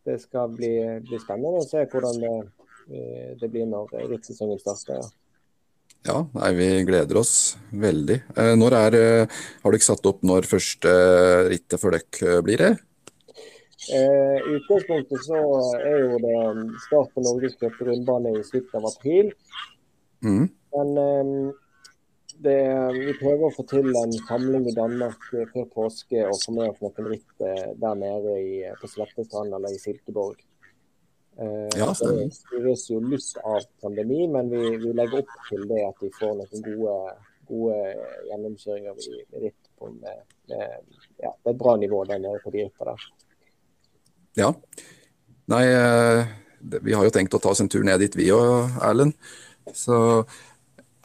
det 0.06 0.20
skal 0.22 0.52
bli, 0.54 0.72
bli, 1.02 1.20
spennende 1.22 1.64
å 1.64 1.66
se 1.66 1.82
hvordan 1.90 2.20
det, 2.22 2.34
det 3.40 3.48
blir 3.50 3.66
når 3.70 3.94
rittsesongen 4.12 4.60
starter. 4.62 5.00
Ja. 5.00 5.14
Ja, 6.06 6.20
nei, 6.36 6.52
vi 6.54 6.66
gleder 6.86 7.18
oss 7.18 7.56
veldig. 7.74 8.20
Når 8.60 8.74
er, 8.78 8.96
har 9.64 9.74
dere 9.74 9.82
satt 9.82 10.06
opp 10.06 10.20
når 10.22 10.46
første 10.46 10.92
rittet 11.50 11.82
for 11.82 11.96
dere 11.96 12.36
blir? 12.46 12.62
det? 12.62 12.76
Eh, 13.86 14.38
utgangspunktet 14.56 15.22
så 15.26 15.38
er 15.78 16.00
jo 16.00 16.18
det 16.22 16.38
start 16.86 17.12
på 17.14 17.22
Norgescup 17.22 17.76
rundbane 17.86 18.32
i 18.34 18.44
slutten 18.46 18.80
av 18.80 18.88
april. 18.88 19.30
Mm. 20.24 20.48
Men 20.74 20.92
eh, 21.02 21.32
det, 22.44 22.58
vi 22.96 23.14
prøver 23.20 23.46
å 23.46 23.54
få 23.54 23.64
til 23.70 23.88
en 23.96 24.12
samling 24.26 24.66
i 24.68 24.74
Danmark 24.76 25.28
før 25.30 25.68
påske 25.72 26.24
og 26.28 26.36
få 26.42 26.54
med 26.56 26.72
oss 26.72 26.82
noen 26.84 27.08
ritt 27.12 27.44
eh, 27.44 27.70
der 27.80 27.96
nede 28.00 28.36
i, 28.42 28.52
på 28.80 28.90
Slettestrand 28.92 29.56
eller 29.56 29.74
i 29.74 29.80
Silkeborg. 29.80 30.42
Ja, 31.36 31.90
det 31.92 32.30
styres 32.32 32.86
jo 32.88 32.96
litt 33.04 33.34
av 33.44 33.66
pandemi, 33.84 34.22
men 34.32 34.48
vi, 34.48 34.70
vi 34.80 34.92
legger 34.96 35.20
opp 35.20 35.34
til 35.50 35.66
det 35.68 35.82
at 35.84 35.98
de 36.00 36.08
får 36.16 36.32
noen 36.38 36.62
gode, 36.64 36.94
gode 37.50 37.76
gjennomkjøringer 38.30 39.02
i, 39.04 39.18
i 39.20 39.42
ritt 39.42 39.68
på 39.76 39.90
med, 39.92 40.22
med, 40.48 40.78
ja, 41.20 41.34
det 41.34 41.50
er 41.50 41.52
et 41.52 41.60
bra 41.60 41.76
nivå 41.76 42.04
der 42.08 42.22
nede 42.24 42.40
på 42.40 42.54
de 42.54 42.64
rittene 42.64 42.94
der. 42.94 43.04
Ja. 44.36 44.50
Nei, 45.52 45.62
eh, 45.70 46.34
vi 46.82 46.96
har 46.96 47.06
jo 47.06 47.12
tenkt 47.14 47.36
å 47.36 47.40
ta 47.42 47.52
oss 47.52 47.62
en 47.62 47.70
tur 47.72 47.84
ned 47.86 48.00
dit 48.02 48.16
vi 48.18 48.30
òg, 48.34 48.80
Erlend. 48.84 49.14
Så 49.74 49.98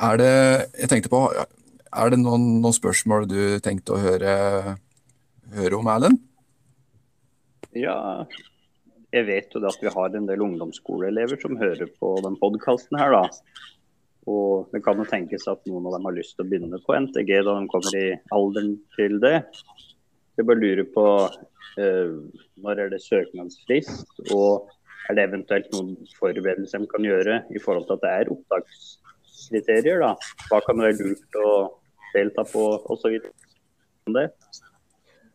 er 0.08 0.22
det 0.22 0.36
Jeg 0.82 0.90
tenkte 0.92 1.12
på 1.12 1.22
Er 1.32 2.12
det 2.12 2.20
noen, 2.22 2.62
noen 2.64 2.76
spørsmål 2.76 3.28
du 3.30 3.42
tenkte 3.64 3.96
å 3.96 4.02
høre, 4.02 4.34
høre 5.56 5.78
om, 5.78 5.90
Erlend? 5.92 6.22
Ja, 7.76 8.24
jeg 9.12 9.28
vet 9.28 9.54
jo 9.54 9.60
det 9.64 9.72
at 9.72 9.84
vi 9.84 9.92
har 9.92 10.16
en 10.16 10.28
del 10.28 10.44
ungdomsskoleelever 10.44 11.40
som 11.40 11.60
hører 11.60 11.92
på 12.00 12.14
den 12.24 12.38
podkasten 12.40 13.00
her, 13.00 13.16
da. 13.16 13.24
Og 14.32 14.72
det 14.72 14.84
kan 14.86 15.00
jo 15.00 15.08
tenkes 15.08 15.48
at 15.52 15.64
noen 15.68 15.88
av 15.90 15.98
dem 15.98 16.08
har 16.08 16.16
lyst 16.16 16.36
til 16.38 16.46
å 16.46 16.50
begynne 16.52 16.80
på 16.84 16.96
NTG 16.96 17.32
da 17.48 17.56
de 17.58 17.72
kommer 17.72 17.98
i 17.98 18.08
alderen 18.36 18.76
til 18.96 19.18
det. 19.24 19.38
Jeg 20.40 20.48
bare 20.48 20.62
lurer 20.62 20.88
på 20.96 21.06
eh, 21.82 22.14
når 22.64 22.86
er 22.86 22.94
det 22.94 23.02
søknadsfrist, 23.04 24.22
og 24.36 24.72
er 25.10 25.18
det 25.18 25.28
eventuelt 25.28 25.72
noen 25.76 25.96
forberedelser 26.20 26.84
de 26.84 26.92
kan 26.92 27.08
gjøre 27.08 27.42
i 27.52 27.62
forhold 27.64 27.88
til 27.90 27.98
at 27.98 28.06
det 28.06 28.14
er 28.20 28.34
opptakskriterier? 29.52 30.00
da? 30.00 30.16
Hva 30.50 30.62
kan 30.66 30.80
være 30.80 30.98
lurt 31.00 31.36
å 31.36 31.52
delta 32.14 32.44
på 32.44 32.64
osv.? 32.92 33.20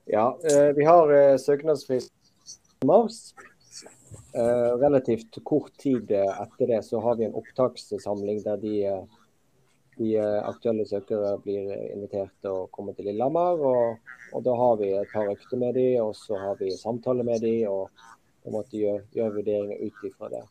Ja, 0.07 0.39
eh, 0.45 0.73
vi 0.77 0.85
har 0.85 1.13
eh, 1.13 1.37
søknadsfrist 1.39 2.13
i 2.83 2.87
mars. 2.87 3.35
Eh, 4.35 4.73
relativt 4.79 5.39
kort 5.45 5.77
tid 5.79 6.11
etter 6.13 6.67
det 6.67 6.83
så 6.85 7.01
har 7.01 7.17
vi 7.17 7.27
en 7.27 7.35
opptakssamling 7.35 8.43
der 8.45 8.61
de, 8.61 8.75
de 9.99 10.11
aktuelle 10.21 10.87
søkere 10.87 11.37
blir 11.43 11.73
invitert 11.93 12.35
til 12.41 12.53
å 12.53 12.67
komme 12.71 12.95
til 12.95 13.09
Lillehammer. 13.11 13.61
Og, 13.61 14.13
og 14.33 14.45
da 14.45 14.55
har 14.57 14.77
vi 14.81 14.93
et 14.95 15.13
par 15.13 15.33
økter 15.33 15.61
med 15.61 15.75
de, 15.77 15.89
og 16.03 16.15
så 16.17 16.39
har 16.39 16.61
vi 16.61 16.75
samtale 16.77 17.27
med 17.27 17.43
de, 17.45 17.59
og 17.69 17.91
på 18.43 18.53
en 18.53 18.61
måte 18.61 18.79
gjør, 18.79 19.03
gjør 19.17 19.41
vurderinger 19.41 19.83
ut 19.83 20.07
ifra 20.07 20.31
det. 20.37 20.47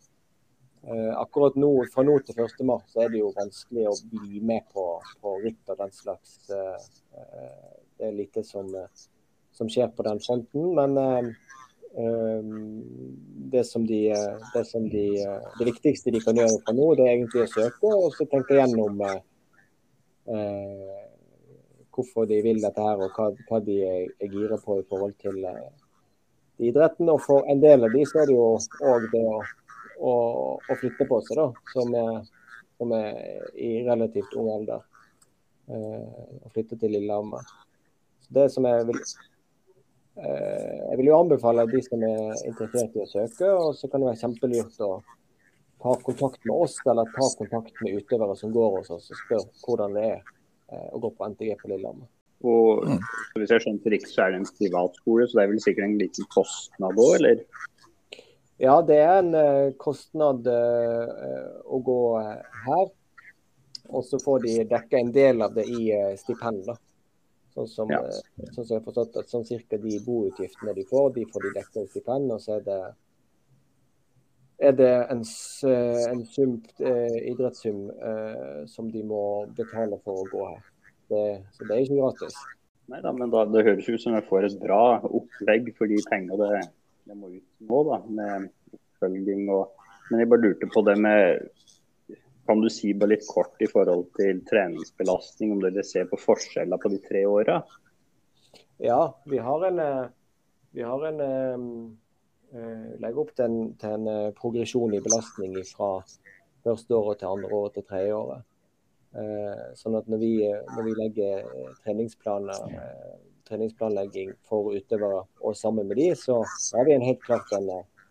Eh, 0.85 1.17
akkurat 1.17 1.55
nå, 1.57 1.85
Fra 1.93 2.03
nå 2.05 2.19
til 2.25 2.37
1. 2.43 2.61
mars 2.69 2.83
så 2.93 3.01
er 3.05 3.09
det 3.13 3.19
jo 3.23 3.31
vanskelig 3.33 3.87
å 3.89 3.95
bli 4.11 4.41
med 4.45 4.67
på, 4.73 4.83
på 5.21 5.37
ritt 5.41 5.71
og 5.73 5.79
den 5.81 5.93
slags. 5.95 6.37
eh, 6.53 6.79
eh, 7.17 7.71
det 7.97 8.09
er 8.09 8.17
lite 8.19 8.43
som, 8.43 8.67
som 9.55 9.69
skjer 9.71 9.87
på 9.95 10.03
den 10.03 10.19
fronten. 10.19 10.73
Men 10.75 10.91
det, 13.55 13.63
som 13.63 13.85
de, 13.87 14.01
det, 14.51 14.65
som 14.67 14.89
de, 14.91 15.05
det 15.55 15.67
viktigste 15.69 16.11
de 16.11 16.19
kan 16.19 16.35
gjøre 16.35 16.59
fra 16.65 16.73
nå, 16.75 16.89
det 16.99 17.05
er 17.05 17.13
egentlig 17.13 17.45
å 17.45 17.53
søke 17.53 17.87
og 17.87 18.11
så 18.17 18.27
tenke 18.27 18.57
gjennom 18.57 18.99
eh, 20.27 20.99
hvorfor 21.95 22.27
de 22.27 22.41
vil 22.43 22.59
dette 22.61 22.81
her, 22.83 22.99
og 22.99 23.15
hva, 23.15 23.29
hva 23.47 23.59
de 23.63 23.79
er, 23.87 24.01
er 24.19 24.27
gira 24.33 24.57
på 24.61 24.79
i 24.81 24.87
forhold 24.89 25.15
til 25.23 25.37
eh, 25.47 25.71
idretten. 26.67 27.09
Og 27.15 27.21
for 27.23 27.47
en 27.51 27.61
del 27.63 27.87
av 27.87 27.95
de 27.95 28.03
så 28.09 28.23
er 28.23 28.29
det 28.29 28.35
jo 28.35 28.49
òg 28.91 29.07
det 29.13 29.23
å, 29.23 29.39
å, 29.99 30.13
å 30.59 30.77
flytte 30.79 31.07
på 31.09 31.21
seg, 31.27 31.39
da, 31.39 31.47
som 31.73 31.95
er, 31.99 32.19
som 32.79 32.91
er 32.97 33.47
i 33.55 33.71
relativt 33.87 34.35
ung 34.39 34.51
alder. 34.55 34.83
Eh, 35.65 36.25
å 36.45 36.51
flytte 36.53 36.77
til 36.77 36.93
Lillehammer. 36.93 37.45
Så 38.25 38.35
det 38.37 38.49
som 38.53 38.65
jeg 38.69 38.85
vil 38.85 38.99
eh, 39.01 40.81
Jeg 40.91 40.99
vil 40.99 41.09
jo 41.09 41.17
anbefale 41.17 41.65
de 41.71 41.81
som 41.85 42.03
er 42.05 42.35
interessert 42.45 42.93
i 42.93 43.01
å 43.01 43.09
søke, 43.09 43.49
og 43.49 43.71
så 43.77 43.89
kan 43.89 44.03
det 44.03 44.11
være 44.11 44.21
kjempelurt 44.21 44.77
å 44.85 44.91
ta 45.81 45.95
kontakt 46.05 46.45
med 46.45 46.55
oss, 46.67 46.77
eller 46.85 47.09
ta 47.15 47.29
kontakt 47.39 47.81
med 47.81 47.97
utøvere 47.97 48.37
som 48.37 48.53
går 48.53 48.77
hos 48.79 48.93
oss 48.93 49.09
og 49.09 49.21
spør 49.23 49.47
hvordan 49.65 49.97
det 49.97 50.05
er 50.11 50.19
eh, 50.19 50.89
å 50.93 51.01
gå 51.01 51.11
på 51.17 51.31
NTG 51.33 51.57
på 51.61 51.73
Lillehammer. 51.73 52.11
Og 52.45 52.83
hvis 52.85 53.49
jeg 53.49 53.63
skjønte 53.63 53.63
skjønt 53.63 53.93
riktig, 53.93 54.11
så 54.13 54.25
er 54.25 54.33
det 54.33 54.41
en 54.43 54.49
privatskole, 54.59 55.25
så 55.25 55.39
det 55.39 55.43
er 55.45 55.53
vel 55.53 55.61
sikkert 55.63 55.87
en 55.87 56.01
liten 56.01 56.27
kostnad 56.33 56.99
òg, 57.01 57.13
eller? 57.17 57.41
Ja, 58.57 58.81
det 58.87 58.97
er 59.03 59.17
en 59.19 59.33
eh, 59.35 59.73
kostnad 59.79 60.45
eh, 60.47 61.55
å 61.67 61.79
gå 61.83 62.01
eh, 62.21 62.59
her. 62.65 62.91
Og 63.91 64.03
så 64.07 64.17
får 64.21 64.45
de 64.45 64.53
dekka 64.69 64.97
en 65.01 65.11
del 65.13 65.43
av 65.45 65.57
det 65.57 65.65
i 65.69 65.89
stipend. 66.17 66.69
Sånn 67.53 67.67
som, 67.69 67.91
Ja. 67.91 67.99
sånn 68.55 68.63
som 68.65 68.71
jeg 68.71 68.79
har 68.79 68.85
forstått 68.87 69.19
at 69.21 69.29
sånn 69.31 69.45
cirka 69.45 69.77
de 69.77 69.99
boutgiftene 70.03 70.73
de 70.73 70.85
får, 70.89 71.11
de 71.15 71.25
får 71.29 71.43
de 71.45 71.51
dekka 71.59 71.83
i 71.83 71.91
stipend. 71.91 72.31
Og 72.33 72.41
så 72.41 72.55
er 72.57 72.63
det, 72.65 72.79
er 74.71 74.77
det 74.79 74.89
en, 75.13 75.21
en 75.21 76.23
sum, 76.25 76.55
idrettssum 76.81 77.85
som 78.71 78.89
de 78.91 79.03
må 79.03 79.21
betale 79.55 80.01
for 80.01 80.23
å 80.23 80.27
gå 80.31 80.47
her. 80.49 80.65
Det, 81.11 81.23
så 81.53 81.67
det 81.67 81.75
er 81.75 81.85
ikke 81.85 82.01
gratis. 82.01 82.39
Nei 82.89 83.03
da, 83.05 83.13
men 83.13 83.29
da, 83.33 83.45
det 83.45 83.67
høres 83.67 83.87
ut 83.91 84.01
som 84.01 84.17
jeg 84.17 84.25
får 84.31 84.49
et 84.49 84.57
bra 84.63 84.81
opplegg 85.05 85.69
for 85.77 85.91
de 85.91 86.01
pengene 86.09 86.41
det, 86.41 86.65
det 87.05 87.15
må 87.17 87.29
ut 87.33 87.67
nå, 87.69 87.81
da. 87.89 87.99
Med 88.09 88.49
oppfølging 88.73 89.49
og 89.53 89.81
Men 90.09 90.21
jeg 90.21 90.29
bare 90.29 90.43
lurte 90.43 90.67
på 90.69 90.83
det 90.85 90.95
med 91.01 91.47
Kan 92.45 92.61
du 92.61 92.69
si 92.69 92.91
bare 92.93 93.15
litt 93.15 93.25
kort 93.25 93.61
i 93.65 93.69
forhold 93.69 94.11
til 94.17 94.43
treningsbelastning, 94.45 95.55
om 95.55 95.63
dere 95.63 95.81
ser 95.83 96.05
på 96.11 96.19
forskjeller 96.21 96.77
på 96.77 96.91
de 96.93 96.99
tre 97.01 97.23
åra? 97.25 97.55
Ja, 98.77 99.15
vi 99.25 99.39
har 99.41 99.65
en, 99.65 99.79
eh, 99.79 100.05
vi 100.71 100.83
har 100.85 101.05
en 101.07 101.21
eh, 101.25 102.59
eh, 102.59 102.91
legger 103.01 103.23
opp 103.23 103.31
til 103.33 103.45
en, 103.45 103.73
til 103.81 104.09
progresjon 104.37 104.93
i 104.93 105.01
belastning 105.01 105.57
fra 105.71 105.89
første 106.65 106.93
året 106.93 107.23
til 107.23 107.31
andre 107.31 107.49
året 107.49 107.79
til 107.79 107.87
tredje 107.89 108.19
året. 108.19 108.51
Sånn 109.79 109.95
at 109.95 110.09
når 110.11 110.19
vi, 110.19 110.31
når 110.43 110.83
vi 110.83 110.93
legger 110.99 111.45
treningsplaner, 111.85 112.65
treningsplanlegging 113.47 114.33
for 114.47 114.73
utøvere 114.75 115.23
og 115.41 115.55
sammen 115.57 115.87
med 115.87 115.97
de, 116.01 116.09
så 116.19 116.41
har 116.73 116.85
vi 116.87 116.95
en 116.95 117.05
helt 117.05 117.23
klart 117.23 117.51
en, 117.57 117.69
eh, 117.69 118.09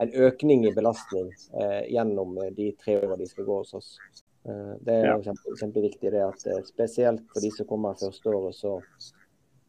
en 0.00 0.12
økning 0.26 0.66
i 0.66 0.74
belastning 0.74 1.30
eh, 1.60 1.86
gjennom 1.92 2.38
eh, 2.38 2.50
de 2.56 2.72
tre 2.80 2.98
årene 3.00 3.20
de 3.20 3.28
skal 3.30 3.48
gå 3.48 3.60
hos 3.62 3.74
oss. 3.74 3.94
Eh, 4.48 4.74
det 4.80 4.94
er 4.98 5.06
Ja. 5.10 5.16
kjempe, 5.20 5.56
kjempeviktig 5.60 6.12
det 6.12 6.22
at 6.24 6.46
eh, 6.46 6.62
spesielt 6.64 7.26
for 7.32 7.40
de 7.44 7.50
som 7.50 7.66
kommer 7.66 7.98
første 8.00 8.28
året, 8.30 8.54
så 8.54 8.80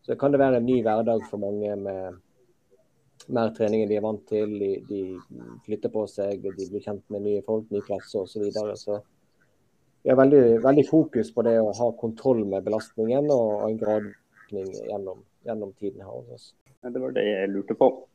så 0.01 0.15
kan 0.17 0.31
det 0.31 0.39
være 0.41 0.57
en 0.57 0.65
ny 0.65 0.81
hverdag 0.81 1.21
for 1.29 1.37
mange 1.37 1.75
med 1.77 2.15
mer 3.29 3.51
trening 3.53 3.83
enn 3.83 3.89
de 3.91 3.97
er 3.99 4.01
vant 4.01 4.23
til. 4.27 4.55
De, 4.59 4.69
de 4.89 5.01
flytter 5.65 5.91
på 5.93 6.07
seg, 6.09 6.41
de 6.41 6.69
blir 6.71 6.81
kjent 6.81 7.03
med 7.13 7.21
nye 7.21 7.43
folk, 7.45 7.67
nye 7.69 7.85
klasser 7.85 8.23
osv. 8.23 8.33
Så, 8.33 8.39
videre. 8.41 8.77
så 8.77 8.97
vi 10.01 10.09
har 10.09 10.17
veldig, 10.17 10.63
veldig 10.63 10.85
fokus 10.89 11.29
på 11.33 11.45
det 11.45 11.59
å 11.61 11.69
ha 11.77 11.91
kontroll 11.99 12.41
med 12.49 12.65
belastningen 12.65 13.29
og, 13.29 13.69
en 13.69 13.77
gradøkning 14.51 14.87
gjennom, 14.87 15.23
gjennom 15.45 15.73
tiden 15.79 16.01
her 16.01 16.11
hos 16.11 16.29
oss. 16.35 16.53
Det 16.81 16.99
var 16.99 17.11
det 17.15 17.23
jeg 17.25 17.49
lurte 17.51 17.73
på. 17.77 18.07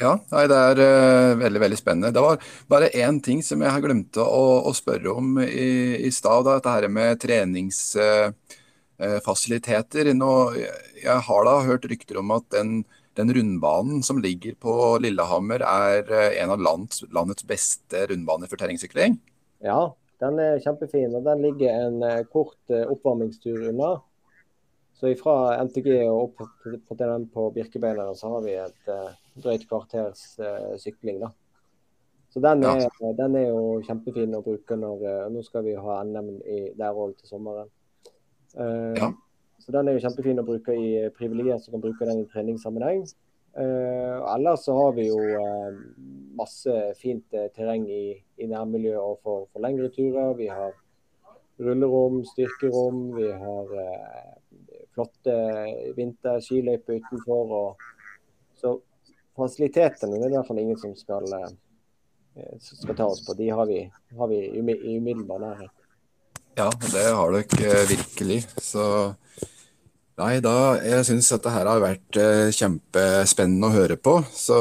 Ja, 0.00 0.18
nei, 0.32 0.46
det 0.50 0.56
er 0.56 0.78
uh, 0.82 1.38
veldig 1.40 1.60
veldig 1.60 1.78
spennende. 1.78 2.12
Det 2.12 2.20
var 2.22 2.38
bare 2.68 2.88
én 2.92 3.22
ting 3.24 3.42
som 3.42 3.62
jeg 3.62 3.70
har 3.72 3.80
glemt 3.80 4.16
å, 4.20 4.62
å 4.68 4.72
spørre 4.76 5.10
om 5.12 5.38
i, 5.40 5.96
i 6.04 6.10
stad. 6.12 6.44
Dette 6.46 6.68
her 6.74 6.88
med 6.92 7.20
treningsfasiliteter. 7.22 10.06
Uh, 10.12 10.54
jeg 11.00 11.18
har 11.28 11.44
da 11.48 11.54
hørt 11.64 11.88
rykter 11.88 12.16
om 12.20 12.30
at 12.36 12.44
den, 12.52 12.84
den 13.16 13.34
rundbanen 13.34 14.02
som 14.04 14.22
ligger 14.22 14.54
på 14.60 14.98
Lillehammer 15.02 15.60
er 15.64 16.04
uh, 16.12 16.30
en 16.36 16.50
av 16.52 16.60
landets, 16.60 17.04
landets 17.12 17.44
beste 17.48 18.06
rundbaner 18.12 18.46
for 18.52 18.58
terrengsykling. 18.60 19.12
Ja, 19.64 19.94
den 20.22 20.38
er 20.38 20.60
kjempefin. 20.62 21.14
og 21.16 21.24
Den 21.26 21.42
ligger 21.42 21.86
en 21.86 22.02
eh, 22.06 22.24
kort 22.30 22.58
eh, 22.70 22.86
oppvarmingstur 22.86 23.68
unna. 23.72 23.96
Så 25.02 25.10
fra 25.18 25.56
NTG 25.64 25.88
og 26.06 26.38
opp 26.38 26.42
på 26.86 26.94
den 26.94 27.24
på 27.34 27.48
Birkebeineren 27.50 28.14
så 28.14 28.28
har 28.36 28.42
vi 28.44 28.52
et 28.54 28.90
eh, 28.92 29.08
drøyt 29.42 29.64
kvarters 29.66 30.20
eh, 30.38 30.76
sykling. 30.78 31.18
da. 31.24 31.32
Så 32.30 32.40
den 32.40 32.62
Ja. 32.62 32.76
er, 32.76 33.16
den 33.18 33.34
er 33.34 33.48
jo 33.48 33.80
kjempefin 33.82 34.36
å 34.38 34.44
bruke 34.46 34.76
når 34.78 35.02
eh, 35.02 35.24
Nå 35.34 35.42
skal 35.42 35.64
vi 35.66 35.74
ha 35.74 35.96
NM 36.04 36.28
i, 36.46 36.60
der 36.78 36.94
òg 36.94 37.16
til 37.18 37.32
sommeren. 37.32 37.66
Uh, 38.54 38.94
Ja. 38.94 39.10
Så 39.58 39.72
den 39.72 39.88
er 39.88 39.98
jo 39.98 40.04
kjempefin 40.06 40.38
å 40.38 40.46
bruke 40.46 40.70
i 40.70 41.10
privilegier 41.18 41.58
som 41.58 41.72
kan 41.74 41.82
bruke 41.82 42.06
den 42.06 42.22
i 42.22 42.28
treningssammenheng. 42.30 43.02
Uh, 43.58 44.22
ellers 44.36 44.64
så 44.68 44.74
har 44.78 44.94
vi 44.94 45.08
jo 45.08 45.18
uh, 45.18 45.82
masse 46.38 46.94
fint 47.02 47.26
terreng 47.56 47.88
i, 47.90 48.22
i 48.38 48.46
nærmiljøet 48.46 49.02
og 49.02 49.18
for, 49.22 49.46
for 49.52 49.66
lengre 49.66 49.90
turer. 49.90 50.34
Vi 50.38 50.46
har 50.46 50.78
rullerom, 51.58 52.24
styrkerom. 52.24 53.16
Vi 53.16 53.32
har 53.32 53.74
eh, 53.80 54.32
flotte 54.94 55.36
vinterskiløyper 55.96 57.00
utenfor. 57.00 57.54
Og, 57.58 57.76
så 58.60 58.76
fasilitetene 59.36 60.18
det 60.18 60.28
er 60.28 60.34
i 60.34 60.38
hvert 60.38 60.50
fall 60.50 60.62
ingen 60.62 60.80
som 60.80 60.94
skal, 60.98 61.28
eh, 61.38 62.58
skal 62.60 62.96
ta 62.98 63.08
oss 63.08 63.24
på. 63.26 63.36
De 63.38 63.50
har 63.50 63.66
vi, 63.70 63.84
har 64.18 64.32
vi 64.32 64.42
i 64.48 64.98
umiddelbar 64.98 65.42
nærhet. 65.42 65.72
Ja, 66.58 66.68
det 66.92 67.08
har 67.08 67.32
dere 67.38 67.72
eh, 67.80 67.88
virkelig. 67.94 68.42
Så 68.60 68.84
nei, 70.20 70.36
da 70.44 70.76
Jeg 70.84 71.08
syns 71.08 71.32
dette 71.32 71.50
her 71.50 71.66
har 71.66 71.80
vært 71.82 72.20
kjempespennende 72.54 73.70
å 73.70 73.76
høre 73.76 73.96
på. 73.96 74.20
Så 74.32 74.58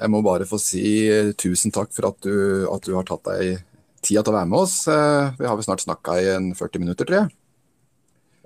Jeg 0.00 0.08
må 0.08 0.22
bare 0.24 0.46
få 0.48 0.56
si 0.56 1.08
tusen 1.36 1.72
takk 1.72 1.90
for 1.92 2.08
at 2.08 2.22
du, 2.24 2.64
at 2.72 2.86
du 2.86 2.94
har 2.96 3.04
tatt 3.04 3.26
deg 3.26 3.58
tida 4.04 4.22
til 4.24 4.32
å 4.32 4.38
være 4.38 4.50
med 4.50 4.62
oss. 4.62 4.76
Vi 4.86 5.46
har 5.46 5.58
vel 5.58 5.66
snart 5.66 5.84
snakka 5.84 6.16
i 6.20 6.28
en 6.34 6.50
40 6.56 6.82
minutter, 6.82 7.08
tror 7.08 7.22
jeg. 7.22 7.34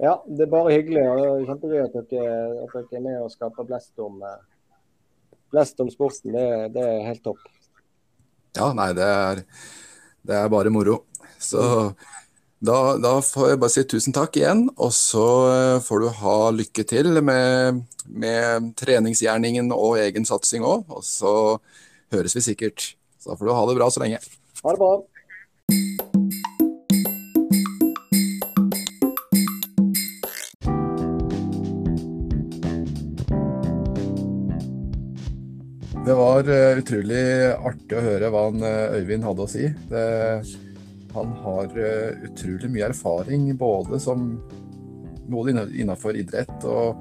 Ja, 0.02 0.16
det 0.26 0.46
er 0.46 0.50
bare 0.50 0.74
hyggelig. 0.74 1.04
og 1.06 1.20
det 1.20 1.26
er 1.28 1.46
Kjempegøy 1.48 1.82
at 1.84 1.94
dere, 2.10 2.38
at 2.64 2.74
dere 2.74 2.98
er 2.98 3.04
med 3.04 3.20
og 3.22 3.30
skaper 3.30 3.68
blest 3.68 4.02
om, 4.02 4.18
blest 5.54 5.80
om 5.84 5.90
sporten. 5.92 6.34
Det, 6.34 6.48
det, 6.74 6.82
er 6.82 7.06
helt 7.08 7.22
topp. 7.26 7.44
Ja, 8.58 8.72
nei, 8.74 8.90
det 8.96 9.06
er, 9.06 9.44
det 10.26 10.36
er 10.40 10.50
bare 10.50 10.74
moro. 10.74 11.04
Så 11.38 11.62
da, 12.64 12.96
da, 12.98 13.14
får 13.22 13.52
jeg 13.52 13.62
bare 13.62 13.74
si 13.74 13.86
tusen 13.86 14.14
takk 14.16 14.38
igjen, 14.40 14.66
og 14.80 14.92
så 14.96 15.24
eh, 15.52 15.80
får 15.84 16.00
du 16.00 16.10
ha 16.22 16.36
lykke 16.54 16.84
til 16.88 17.10
med, 17.22 17.82
med 18.08 18.70
treningsgjerningen 18.80 19.70
og 19.74 19.98
egen 20.02 20.26
satsing 20.26 20.66
òg. 20.66 20.86
Og 20.90 21.04
så 21.06 21.34
høres 22.14 22.34
vi 22.38 22.46
sikkert. 22.50 22.94
Så 23.20 23.30
da 23.30 23.38
får 23.38 23.50
du 23.50 23.54
ha 23.54 23.66
det 23.68 23.76
bra 23.78 23.90
så 23.92 24.02
lenge. 24.02 24.22
Ha 24.62 24.74
det 24.74 24.80
bra. 24.80 24.94
Det 36.04 36.12
var 36.14 36.44
uh, 36.44 36.76
utrolig 36.76 37.20
artig 37.64 37.96
å 37.96 38.02
høre 38.04 38.28
hva 38.28 38.42
han, 38.50 38.60
uh, 38.60 38.96
Øyvind 38.98 39.24
hadde 39.24 39.44
å 39.46 39.48
si. 39.48 39.70
Det, 39.88 40.02
han 41.14 41.30
har 41.40 41.70
uh, 41.72 42.26
utrolig 42.26 42.68
mye 42.74 42.90
erfaring 42.90 43.46
både 43.56 44.00
som 44.02 44.34
både 45.32 45.54
innenfor 45.72 46.18
idrett 46.20 46.66
og, 46.68 47.00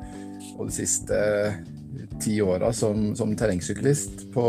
og 0.55 0.69
de 0.69 0.75
siste 0.77 1.19
ti 2.23 2.37
åra 2.39 2.71
som, 2.71 3.09
som 3.19 3.35
terrengsyklist 3.35 4.29
på 4.31 4.47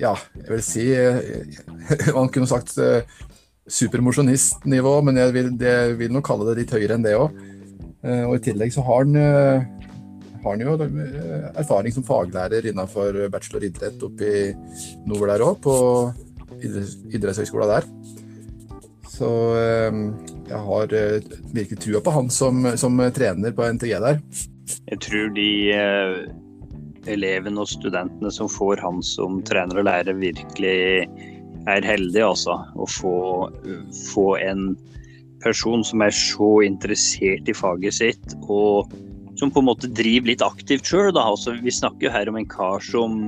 Ja, 0.00 0.16
jeg 0.34 0.48
vil 0.48 0.64
si 0.66 0.86
Man 2.18 2.32
kunne 2.34 2.50
sagt 2.50 2.74
supermosjonistnivå, 3.68 4.96
men 5.06 5.22
jeg 5.22 5.36
vil, 5.36 5.54
det, 5.60 5.76
vil, 6.00 6.10
nok 6.16 6.26
kalle 6.26 6.50
det 6.50 6.64
litt 6.64 6.74
høyere 6.74 6.98
enn 6.98 7.06
det 7.06 7.14
òg. 7.14 7.38
og 8.26 8.34
i 8.34 8.42
tillegg 8.42 8.74
så 8.74 8.82
har 8.88 9.06
han 9.06 9.77
har 10.42 10.54
han 10.54 10.62
jo 10.64 10.76
erfaring 11.58 11.94
som 11.94 12.06
faglærer 12.06 12.70
innenfor 12.70 13.24
bachelor 13.32 13.66
idrett 13.68 14.02
oppe 14.06 14.28
i 14.28 14.42
nord 15.08 15.28
der 15.32 15.44
òg, 15.46 15.60
på 15.64 15.76
idrettshøgskolen 16.62 17.72
der. 17.72 17.88
Så 19.18 19.28
ehm, 19.58 20.02
jeg 20.46 20.60
har 20.68 20.92
eh, 20.94 21.30
virkelig 21.54 21.80
trua 21.82 22.02
på 22.04 22.14
han 22.14 22.28
som, 22.30 22.68
som, 22.78 23.00
trener 23.14 23.54
på 23.56 23.66
NTG 23.74 23.96
der. 24.04 24.20
Jeg 24.92 25.00
tror 25.04 25.32
de 25.34 25.48
eh, 25.74 26.18
elevene 27.10 27.64
og 27.64 27.70
studentene 27.70 28.30
som 28.34 28.50
får 28.52 28.84
han 28.84 29.02
som 29.02 29.40
trener 29.48 29.80
og 29.80 29.88
lærer, 29.88 30.20
virkelig 30.20 31.08
er 31.68 31.88
heldige, 31.88 32.28
altså. 32.28 32.60
Å 32.78 32.86
få, 32.88 33.16
få 34.12 34.28
en 34.38 34.70
person 35.42 35.82
som 35.86 36.02
er 36.04 36.14
så 36.14 36.52
interessert 36.66 37.50
i 37.50 37.56
faget 37.56 37.98
sitt, 37.98 38.38
og 38.46 38.94
som 39.38 39.50
på 39.50 39.62
en 39.62 39.68
måte 39.68 39.90
driver 39.94 40.32
litt 40.32 40.42
aktivt 40.42 40.88
sjøl. 40.88 41.12
Altså, 41.14 41.54
vi 41.62 41.72
snakker 41.74 42.08
jo 42.08 42.14
her 42.14 42.30
om 42.30 42.38
en 42.40 42.48
kar 42.50 42.82
som 42.84 43.20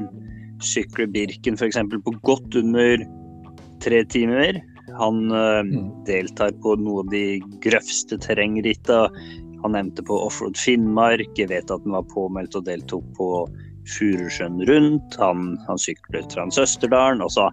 sykler 0.64 1.08
Birken 1.10 1.56
f.eks. 1.56 1.78
på 2.04 2.14
godt 2.26 2.56
under 2.58 3.04
tre 3.84 4.02
timer. 4.10 4.60
Han 4.98 5.30
uh, 5.30 5.62
deltar 6.08 6.52
på 6.64 6.74
noe 6.82 7.04
av 7.04 7.12
de 7.14 7.24
grøvste 7.62 8.18
terrengritta. 8.20 9.06
Han 9.62 9.76
nevnte 9.76 10.04
på 10.06 10.18
Offroad 10.26 10.58
Finnmark. 10.58 11.30
Jeg 11.38 11.52
vet 11.52 11.70
at 11.70 11.86
han 11.86 11.94
var 11.94 12.08
påmeldt 12.10 12.58
og 12.58 12.66
deltok 12.66 13.06
på 13.16 13.30
Furusjøen 13.90 14.60
rundt. 14.68 15.18
Han, 15.22 15.54
han 15.68 15.80
sykler 15.80 16.26
Transøsterdalen. 16.32 17.22
Altså, 17.22 17.48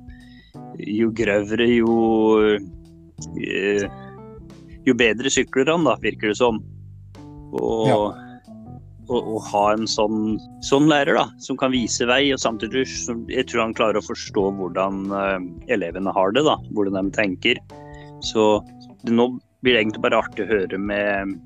jo 0.81 1.13
grøvere, 1.15 1.69
jo 1.77 1.93
uh, 2.41 4.03
Jo 4.87 4.93
bedre 4.95 5.29
sykler 5.29 5.67
han, 5.69 5.83
da, 5.85 5.97
virker 6.01 6.31
det 6.31 6.39
som. 6.39 6.63
Og 7.57 7.89
ja 7.89 8.01
å, 9.07 9.19
å, 9.19 9.39
ha 9.49 9.63
en 9.73 9.87
sånn, 9.89 10.37
sånn, 10.65 10.87
lærer 10.91 11.17
da, 11.17 11.25
som 11.43 11.59
kan 11.59 11.73
vise 11.73 12.07
vei, 12.09 12.27
og 12.33 12.41
samtidig 12.43 12.85
som 12.91 13.23
jeg 13.31 13.47
tror 13.49 13.67
han 13.67 13.75
klarer 13.77 14.01
å 14.01 14.07
forstå 14.07 14.47
hvordan 14.59 15.07
uh, 15.13 15.37
elevene 15.73 16.13
har 16.15 16.33
det, 16.35 16.45
da, 16.47 16.57
hvordan 16.75 16.99
de 16.99 17.15
tenker. 17.17 17.61
Så 18.25 18.57
det, 19.03 19.13
nå 19.13 19.31
blir 19.65 19.75
det 19.75 19.85
egentlig 19.85 20.05
bare 20.05 20.21
artig 20.23 20.45
å 20.45 20.51
høre 20.51 20.81
med 20.81 21.37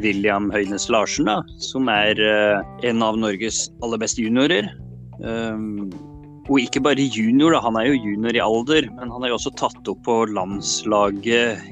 William 0.00 0.50
Høynes 0.54 0.88
Larsen, 0.90 1.30
da, 1.30 1.40
som 1.62 1.90
er 1.92 2.18
uh, 2.18 2.64
en 2.86 3.04
av 3.06 3.20
Norges 3.20 3.68
aller 3.84 4.02
beste 4.02 4.24
juniorer. 4.24 4.68
Um, 5.22 5.92
og 6.44 6.58
ikke 6.60 6.82
bare 6.84 7.06
junior, 7.08 7.54
da, 7.54 7.62
han 7.64 7.78
er 7.80 7.88
jo 7.88 8.10
junior 8.10 8.36
i 8.36 8.42
alder, 8.42 8.90
men 8.98 9.12
han 9.14 9.24
er 9.24 9.32
jo 9.32 9.38
også 9.38 9.54
tatt 9.56 9.88
opp 9.88 10.02
på 10.04 10.16
landslaget, 10.28 11.62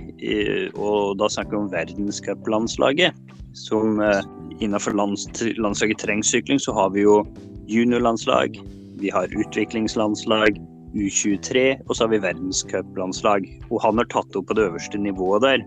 og 0.80 1.18
da 1.20 1.28
snakker 1.28 1.52
vi 1.52 1.60
om 1.60 1.68
verdenscuplandslaget, 1.74 3.18
som 3.52 4.00
uh, 4.00 4.20
innenfor 4.60 4.96
lands, 4.96 5.26
landslaget 5.58 5.98
terrengsykling 6.02 6.60
så 6.60 6.74
har 6.76 6.92
vi 6.94 7.04
jo 7.04 7.22
juniorlandslag, 7.70 8.60
vi 9.00 9.10
har 9.10 9.32
utviklingslandslag, 9.32 10.60
U23, 10.94 11.80
og 11.88 11.96
så 11.96 12.04
har 12.04 12.12
vi 12.12 12.22
verdenscuplandslag. 12.22 13.46
Og 13.70 13.80
han 13.82 14.00
har 14.00 14.08
tatt 14.12 14.36
opp 14.36 14.50
på 14.50 14.56
det 14.58 14.68
øverste 14.68 15.00
nivået 15.00 15.44
der. 15.44 15.64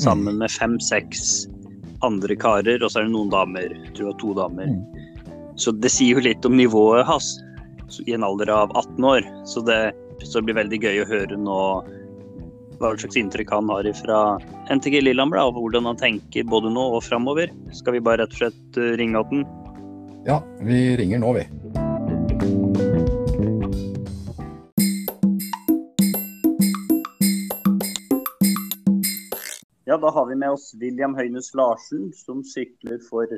Sammen 0.00 0.40
med 0.40 0.50
fem-seks 0.50 1.46
andre 2.02 2.36
karer, 2.36 2.82
og 2.82 2.90
så 2.90 3.02
er 3.02 3.08
det 3.08 3.14
noen 3.14 3.32
damer. 3.32 3.68
Jeg 3.70 3.94
tror 3.94 4.06
det 4.06 4.10
var 4.10 4.20
to 4.22 4.34
damer. 4.40 4.72
Mm. 4.72 5.32
Så 5.60 5.74
det 5.76 5.92
sier 5.92 6.16
jo 6.16 6.24
litt 6.24 6.46
om 6.48 6.56
nivået 6.56 7.06
hans 7.06 7.36
i 8.08 8.14
en 8.16 8.24
alder 8.24 8.50
av 8.50 8.72
18 8.72 9.04
år. 9.04 9.28
Så 9.46 9.62
det, 9.68 9.92
så 10.24 10.40
det 10.40 10.48
blir 10.48 10.60
veldig 10.62 10.80
gøy 10.80 11.02
å 11.02 11.10
høre 11.12 11.38
nå 11.38 11.58
hva 12.82 12.96
slags 12.98 13.16
inntrykk 13.16 13.50
han 13.54 13.70
har 13.70 13.86
fra 13.94 14.18
NTG 14.74 15.00
Lillehammer, 15.04 15.38
og 15.38 15.60
hvordan 15.60 15.86
han 15.86 15.98
tenker 16.00 16.48
både 16.50 16.72
nå 16.74 16.82
og 16.96 17.04
framover. 17.06 17.52
Skal 17.78 17.94
vi 17.96 18.02
bare 18.02 18.24
rett 18.24 18.34
og 18.34 18.40
slett 18.40 18.78
ringe 18.98 19.20
ringe 19.22 19.30
den? 19.30 19.44
Ja, 20.26 20.40
vi 20.66 20.96
ringer 20.98 21.22
nå, 21.22 21.32
vi. 21.38 21.46
Ja, 29.86 29.98
da 29.98 30.10
har 30.10 30.26
vi 30.26 30.34
med 30.40 30.50
oss 30.50 30.74
William 30.80 31.14
Høynes 31.14 31.54
Larsen, 31.54 32.12
som 32.16 32.42
sykler 32.42 32.98
for 33.06 33.30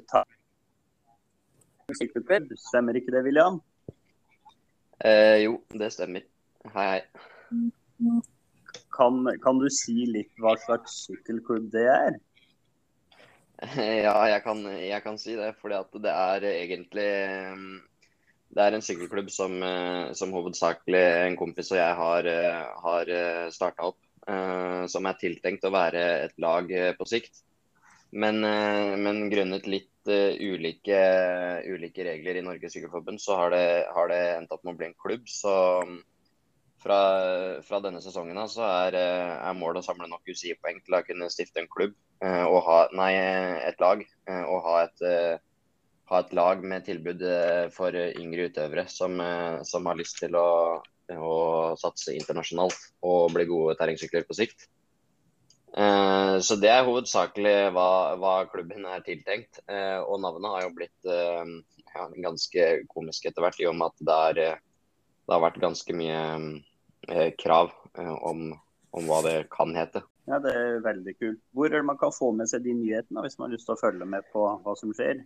Sykkelklubb. 1.98 2.52
Stemmer 2.56 2.96
ikke 2.96 3.12
det, 3.12 3.24
William? 3.26 3.58
Eh, 5.04 5.42
jo, 5.44 5.58
det 5.74 5.92
stemmer. 5.92 6.24
Hei, 6.72 6.86
hei. 6.94 8.22
Kan, 8.94 9.24
kan, 9.42 9.58
du 9.58 9.66
si 9.72 10.06
litt 10.06 10.30
hva 10.42 10.54
slags 10.62 11.04
sykkelklubb 11.08 11.70
det 11.74 11.88
er? 11.90 12.20
Ja, 14.04 14.14
jeg 14.28 14.42
kan, 14.44 14.62
jeg 14.66 15.00
kan 15.04 15.18
si 15.18 15.36
det. 15.38 15.54
at 15.54 15.98
det 16.04 16.12
er 16.12 16.46
egentlig 16.50 17.10
det 18.54 18.62
er 18.62 18.76
en 18.76 18.84
sykkelklubb 18.84 19.30
som, 19.34 19.56
som 20.14 20.34
hovedsakelig 20.34 21.02
en 21.24 21.38
kompis 21.38 21.72
og 21.72 21.80
jeg 21.80 21.94
har, 21.98 22.28
har 22.84 23.10
starta 23.54 23.88
opp. 23.90 23.98
Som 24.88 25.08
er 25.08 25.18
tiltenkt 25.20 25.66
å 25.66 25.72
være 25.74 26.04
et 26.26 26.36
lag 26.40 26.70
på 26.98 27.06
sikt. 27.08 27.42
Men, 28.14 28.40
men 28.40 29.26
grunnet 29.32 29.66
litt 29.66 29.90
ulike, 30.06 31.00
ulike, 31.66 32.04
regler 32.06 32.38
i 32.38 32.44
Norges 32.44 32.76
Sykkelforbund, 32.76 33.20
så 33.20 33.36
har 33.40 33.54
det, 33.54 33.66
har 33.96 34.10
det 34.12 34.20
endt 34.36 34.54
opp 34.54 34.64
med 34.64 34.74
å 34.74 34.78
bli 34.78 34.88
en 34.90 34.98
klubb. 35.02 35.26
Så 35.28 35.54
fra, 36.84 37.62
fra, 37.64 37.80
denne 37.80 38.02
sesongen 38.04 38.38
så 38.50 38.64
er, 38.66 38.96
eh, 38.98 39.32
er 39.48 39.56
målet 39.56 39.80
å 39.80 39.86
samle 39.86 40.08
nok 40.10 40.28
UCI-poeng 40.28 40.82
til 40.84 40.98
å 40.98 41.02
kunne 41.06 41.30
stifte 41.32 41.62
en 41.62 41.70
klubb 41.70 41.94
eh, 42.20 42.44
og 42.44 42.60
ha, 42.66 42.78
nei, 42.92 43.12
et 43.64 43.80
lag. 43.80 44.04
Eh, 44.28 44.44
og 44.44 44.60
ha 44.66 44.76
et, 44.84 45.04
ha 46.12 46.20
et 46.20 46.34
lag 46.36 46.60
med 46.60 46.84
tilbud 46.84 47.24
for 47.72 47.96
yngre 47.96 48.50
utøvere 48.50 48.84
som, 48.92 49.16
som 49.64 49.88
har 49.88 49.96
lyst 49.96 50.20
til 50.20 50.36
å, 50.36 50.48
å, 51.16 51.36
satse 51.80 52.12
internasjonalt 52.12 52.76
og 53.08 53.32
bli 53.32 53.46
gode 53.48 53.78
terrengsykler 53.80 54.26
på 54.28 54.36
sikt. 54.36 54.68
Så 55.74 56.54
det 56.60 56.68
er 56.70 56.84
hovedsakelig 56.86 57.54
hva, 57.74 57.88
hva 58.20 58.34
klubben 58.52 58.84
er 58.86 59.00
tiltenkt. 59.02 59.62
Og 59.64 60.20
navnet 60.22 60.52
har 60.52 60.66
jo 60.66 60.74
blitt 60.76 61.08
ja, 61.08 62.04
ganske 62.28 62.68
komisk 62.92 63.26
etter 63.30 63.42
hvert, 63.42 63.58
i 63.64 63.66
og 63.72 63.74
med 63.80 63.88
at 63.88 64.04
det, 64.04 64.20
er, 64.28 64.62
det 65.24 65.34
har 65.34 65.42
vært 65.48 65.58
ganske 65.64 65.96
mye 65.96 66.20
Eh, 66.20 66.73
krav 67.40 67.72
eh, 67.98 68.14
om, 68.14 68.52
om, 68.90 69.08
hva 69.08 69.20
det 69.26 69.36
kan 69.52 69.74
hete. 69.76 70.04
Ja, 70.30 70.38
Det 70.40 70.54
er 70.56 70.80
veldig 70.84 71.16
kult. 71.18 71.42
Hvor 71.52 71.68
er 71.68 71.82
det 71.82 71.90
man 71.90 72.00
kan 72.00 72.14
få 72.14 72.32
med 72.32 72.48
seg 72.48 72.64
de 72.64 72.72
nyhetene 72.78 73.24
hvis 73.24 73.36
man 73.38 73.48
har 73.48 73.58
lyst 73.58 73.68
til 73.68 73.76
å 73.76 73.82
følge 73.82 74.08
med 74.08 74.24
på 74.32 74.46
hva 74.64 74.76
som 74.78 74.94
skjer? 74.96 75.24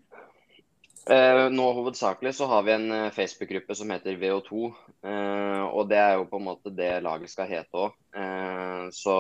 Eh, 1.09 1.51
nå 1.51 1.67
Hovedsakelig 1.73 2.35
så 2.37 2.47
har 2.51 2.63
vi 2.67 2.73
en 2.75 2.91
eh, 2.93 3.11
Facebook-gruppe 3.17 3.75
som 3.75 3.91
heter 3.95 4.19
VO2. 4.21 4.65
Eh, 5.09 5.63
og 5.65 5.89
Det 5.89 5.97
er 5.97 6.19
jo 6.19 6.27
på 6.29 6.37
en 6.37 6.49
måte 6.51 6.73
det 6.75 6.91
laget 7.01 7.33
skal 7.33 7.49
hete 7.49 7.85
òg. 7.87 7.95
Eh, 8.13 8.89
så 8.93 9.17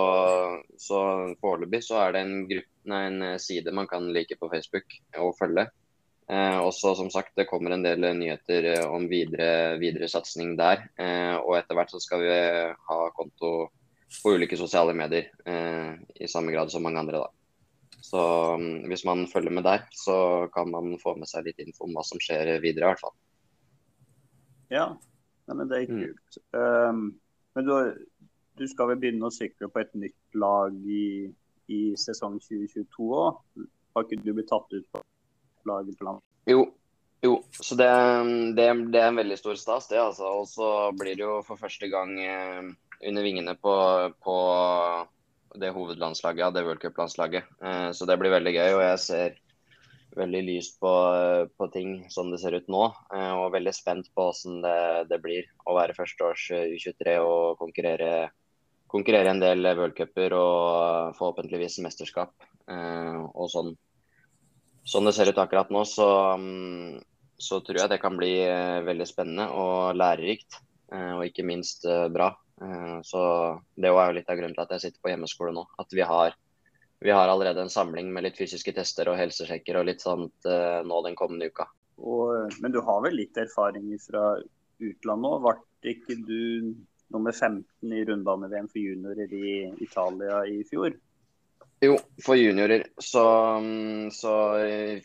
så 0.77 1.01
foreløpig 1.41 1.81
så 1.87 2.03
er 2.03 2.13
det 2.13 2.25
en, 2.27 2.43
gruppe, 2.51 2.73
nei, 2.93 3.03
en, 3.09 3.23
side 3.41 3.73
man 3.73 3.89
kan 3.89 4.11
like 4.13 4.37
på 4.37 4.51
Facebook 4.53 4.99
og 5.17 5.33
følge. 5.41 5.69
Eh, 6.29 6.59
også 6.61 6.95
som 6.97 7.09
sagt, 7.11 7.33
Det 7.37 7.47
kommer 7.49 7.73
en 7.73 7.83
del 7.83 8.01
nyheter 8.19 8.65
eh, 8.75 8.85
om 8.85 9.07
videre, 9.09 9.79
videre 9.81 10.09
satsing 10.13 10.57
der. 10.59 10.89
Eh, 11.01 11.37
og 11.41 11.57
etter 11.57 11.75
hvert 11.79 11.91
så 11.95 12.01
skal 12.05 12.21
vi 12.21 12.35
ha 12.91 12.99
konto 13.17 13.53
på 14.23 14.35
ulike 14.37 14.57
sosiale 14.57 14.93
medier 14.97 15.31
eh, 15.49 15.95
i 16.21 16.29
samme 16.29 16.53
grad 16.53 16.71
som 16.71 16.83
mange 16.85 17.01
andre. 17.01 17.23
da. 17.25 17.31
Så 18.01 18.21
um, 18.55 18.85
hvis 18.89 19.05
man 19.05 19.27
følger 19.27 19.51
med 19.51 19.65
der, 19.67 19.83
så 19.93 20.49
kan 20.55 20.71
man 20.71 20.95
få 21.03 21.17
med 21.19 21.29
seg 21.29 21.49
litt 21.49 21.59
info 21.65 21.85
om 21.89 21.97
hva 21.97 22.05
som 22.07 22.21
skjer 22.23 22.55
videre, 22.63 22.85
i 22.87 22.93
hvert 22.93 23.03
fall. 23.03 23.17
Ja, 24.71 24.87
Nei, 25.49 25.57
men 25.57 25.69
det 25.69 25.77
er 25.79 25.93
Mm. 25.93 26.01
kult. 26.05 26.39
Um, 26.53 27.21
men 27.57 27.65
du, 27.65 27.73
du 28.61 28.67
skal 28.69 28.91
vel 28.91 28.99
begynne 29.01 29.27
å 29.29 29.33
sykle 29.33 29.71
på 29.73 29.81
et 29.81 29.95
nytt 29.97 30.37
lag 30.37 30.75
i, 30.85 31.33
i 31.73 31.81
sesong 31.97 32.37
2022 32.45 33.09
òg? 33.17 33.39
Har 33.97 34.05
ikke 34.05 34.21
du 34.23 34.35
blitt 34.37 34.51
tatt 34.53 34.69
ut 34.77 34.85
på 34.93 35.01
laget 35.67 35.99
på 35.99 36.09
land? 36.09 36.23
Jo, 36.49 36.65
jo. 37.25 37.35
så 37.51 37.75
det, 37.79 37.89
det, 38.57 38.69
det 38.95 39.03
er 39.03 39.11
en 39.11 39.21
veldig 39.21 39.39
stor 39.41 39.59
stas, 39.59 39.89
det. 39.91 40.01
altså. 40.01 40.31
Og 40.43 40.47
så 40.51 40.71
blir 40.99 41.19
det 41.19 41.27
jo 41.27 41.41
for 41.47 41.61
første 41.61 41.91
gang 41.93 42.15
eh, 42.23 42.71
under 43.09 43.27
vingene 43.27 43.57
på, 43.59 43.75
på 44.23 44.39
det 45.59 45.75
hovedlandslaget, 45.75 46.55
det 46.55 46.65
worldcuplandslaget. 46.67 47.53
Eh, 47.63 47.91
så 47.93 48.09
det 48.09 48.19
blir 48.21 48.35
veldig 48.37 48.55
gøy. 48.55 48.73
Og 48.79 48.83
jeg 48.87 49.05
ser 49.05 49.39
veldig 50.19 50.43
lyst 50.47 50.79
på, 50.81 50.93
på 51.59 51.69
ting 51.75 51.99
som 52.13 52.31
det 52.33 52.41
ser 52.43 52.57
ut 52.59 52.69
nå. 52.73 52.85
Eh, 53.15 53.33
og 53.39 53.53
veldig 53.55 53.75
spent 53.77 54.11
på 54.15 54.29
hvordan 54.29 54.63
det, 54.65 54.81
det 55.13 55.21
blir 55.25 55.49
å 55.67 55.77
være 55.79 55.97
førsteårs 55.99 56.51
eh, 56.57 56.77
U23 56.77 57.19
og 57.23 57.59
konkurrere, 57.61 58.31
konkurrere 58.91 59.35
en 59.35 59.43
del 59.43 59.69
worldcuper 59.79 60.37
og 60.39 61.19
forhåpentligvis 61.19 61.81
mesterskap. 61.85 62.35
Eh, 62.71 63.21
og 63.35 63.53
sånn 63.53 63.75
sånn 64.89 65.09
det 65.09 65.15
ser 65.17 65.31
ut 65.31 65.41
akkurat 65.41 65.71
nå, 65.75 65.85
så, 65.89 66.09
mm, 66.41 66.99
så 67.39 67.61
tror 67.65 67.83
jeg 67.83 67.93
det 67.93 68.01
kan 68.03 68.17
bli 68.19 68.33
eh, 68.43 68.81
veldig 68.87 69.07
spennende 69.09 69.49
og 69.55 69.97
lærerikt. 69.99 70.61
eh, 70.93 71.13
Og 71.19 71.27
ikke 71.29 71.47
minst 71.47 71.85
eh, 71.87 72.09
bra. 72.13 72.35
Så 73.07 73.21
Det 73.79 73.87
er 73.87 73.93
jo 73.95 74.15
litt 74.17 74.31
av 74.33 74.35
grunnen 74.35 74.55
til 74.57 74.65
at 74.65 74.73
jeg 74.75 74.81
sitter 74.83 75.03
på 75.05 75.13
hjemmeskole 75.13 75.53
nå. 75.55 75.63
At 75.79 75.93
vi 75.95 76.03
har, 76.03 76.33
vi 76.99 77.13
har 77.15 77.31
allerede 77.31 77.63
en 77.63 77.71
samling 77.71 78.09
med 78.11 78.25
litt 78.25 78.41
fysiske 78.41 78.73
tester 78.75 79.13
og 79.13 79.15
helsesjekker 79.21 79.79
og 79.79 79.87
litt 79.87 80.03
sånt 80.03 80.49
nå 80.83 80.99
den 81.07 81.15
kommende 81.15 81.47
uka. 81.47 81.69
Og, 82.03 82.51
men 82.59 82.75
du 82.75 82.81
har 82.83 82.99
vel 83.05 83.15
litt 83.15 83.39
erfaring 83.39 83.93
fra 84.03 84.41
utlandet 84.83 85.39
òg? 85.39 85.63
Ble 85.79 85.95
ikke 85.95 86.19
du 86.27 86.75
nummer 87.15 87.31
15 87.31 87.95
i 87.95 88.03
rundbane-VM 88.11 88.67
for 88.73 88.83
juniorer 88.83 89.33
i 89.39 89.53
Italia 89.87 90.43
i 90.51 90.65
fjor? 90.67 90.99
Jo, 91.81 91.95
for 92.25 92.35
juniorer. 92.35 92.85
Så, 92.99 93.23
mm, 93.63 94.11
så 94.11 94.33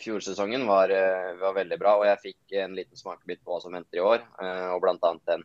fjorsesongen 0.01 0.65
var, 0.67 0.89
eh, 0.89 1.33
var 1.37 1.53
veldig 1.53 1.77
bra. 1.79 1.97
Og 1.99 2.05
jeg 2.07 2.21
fikk 2.23 2.55
en 2.63 2.73
liten 2.73 2.97
smakebit 2.97 3.43
på 3.43 3.53
hva 3.53 3.61
som 3.61 3.75
venter 3.77 3.99
i 3.99 4.01
år. 4.01 4.23
eh, 4.41 4.69
Og 4.73 4.81
bl.a. 4.81 5.11
en 5.35 5.43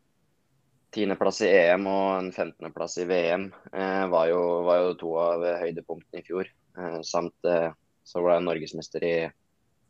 tiendeplass 0.90 1.42
i 1.44 1.50
EM 1.52 1.84
og 1.86 2.06
en 2.18 2.30
15.-plass 2.32 2.96
i 3.02 3.04
VM 3.04 3.52
eh, 3.74 4.06
var 4.08 4.28
jo, 4.30 4.40
var 4.64 4.80
jo 4.80 4.94
to 5.02 5.10
av 5.20 5.44
høydepunktene 5.60 6.22
i 6.22 6.24
fjor. 6.24 6.48
Samt 7.02 7.34
så 7.42 8.20
ble 8.22 8.34
jeg 8.36 8.44
norgesmester 8.46 9.02
i 9.02 9.14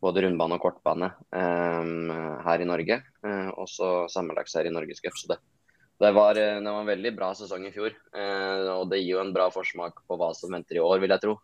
både 0.01 0.23
rundbane 0.23 0.57
og 0.57 0.63
kortbane 0.63 1.11
her 1.29 2.63
i 2.63 2.65
Norge. 2.65 2.97
Og 3.53 3.67
så 3.69 4.07
sammenlagtsserie 4.09 4.71
i 4.71 4.73
Norgescup. 4.73 5.13
Så 5.13 5.29
det, 5.29 5.37
det, 5.99 6.11
var, 6.15 6.37
eh, 6.39 6.57
det 6.61 6.71
var 6.71 6.81
en 6.81 6.89
veldig 6.89 7.11
bra 7.15 7.33
sesong 7.35 7.65
i 7.67 7.73
fjor. 7.75 7.95
eh, 8.13 8.67
Og 8.73 8.89
det 8.89 9.01
gir 9.01 9.17
jo 9.17 9.21
en 9.23 9.33
bra 9.35 9.49
forsmak 9.51 10.01
på 10.07 10.17
hva 10.17 10.33
som 10.35 10.51
venter 10.55 10.79
i 10.79 10.83
år, 10.83 10.99
vil 10.99 11.13
jeg 11.15 11.23
tro. 11.25 11.37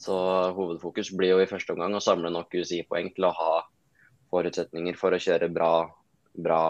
Så 0.00 0.14
hovedfokus 0.56 1.10
blir 1.12 1.34
jo 1.34 1.40
i 1.42 1.48
første 1.50 1.74
omgang 1.74 1.94
å 1.94 2.00
samle 2.00 2.30
nok 2.32 2.54
UCI-poeng 2.54 3.10
til 3.14 3.28
å 3.28 3.34
ha 3.36 3.62
forutsetninger 4.30 4.96
for 4.96 5.12
å 5.12 5.20
kjøre 5.20 5.50
bra, 5.52 5.90
bra, 6.38 6.62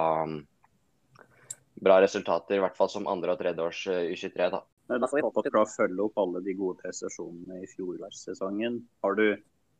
bra 1.81 2.01
resultater, 2.01 2.57
i 2.57 2.65
hvert 2.65 2.77
fall 2.77 2.89
som 2.89 3.07
andre- 3.07 3.37
og 3.37 3.39
tredjeårs 3.39 3.87
eh, 3.87 4.11
U23. 4.11 4.51
da. 4.51 4.65
Da 4.91 5.07
får 5.07 5.21
vi 5.21 5.23
håpe 5.23 5.39
at 5.39 5.47
du 5.47 5.51
klarer 5.55 5.69
å 5.69 5.77
følge 5.77 6.03
opp 6.09 6.19
alle 6.19 6.41
de 6.43 6.57
gode 6.59 6.81
prestasjonene 6.83 7.63
i 7.63 7.69
fjorårssesongen. 7.71 8.83
Har 9.05 9.15
du 9.15 9.37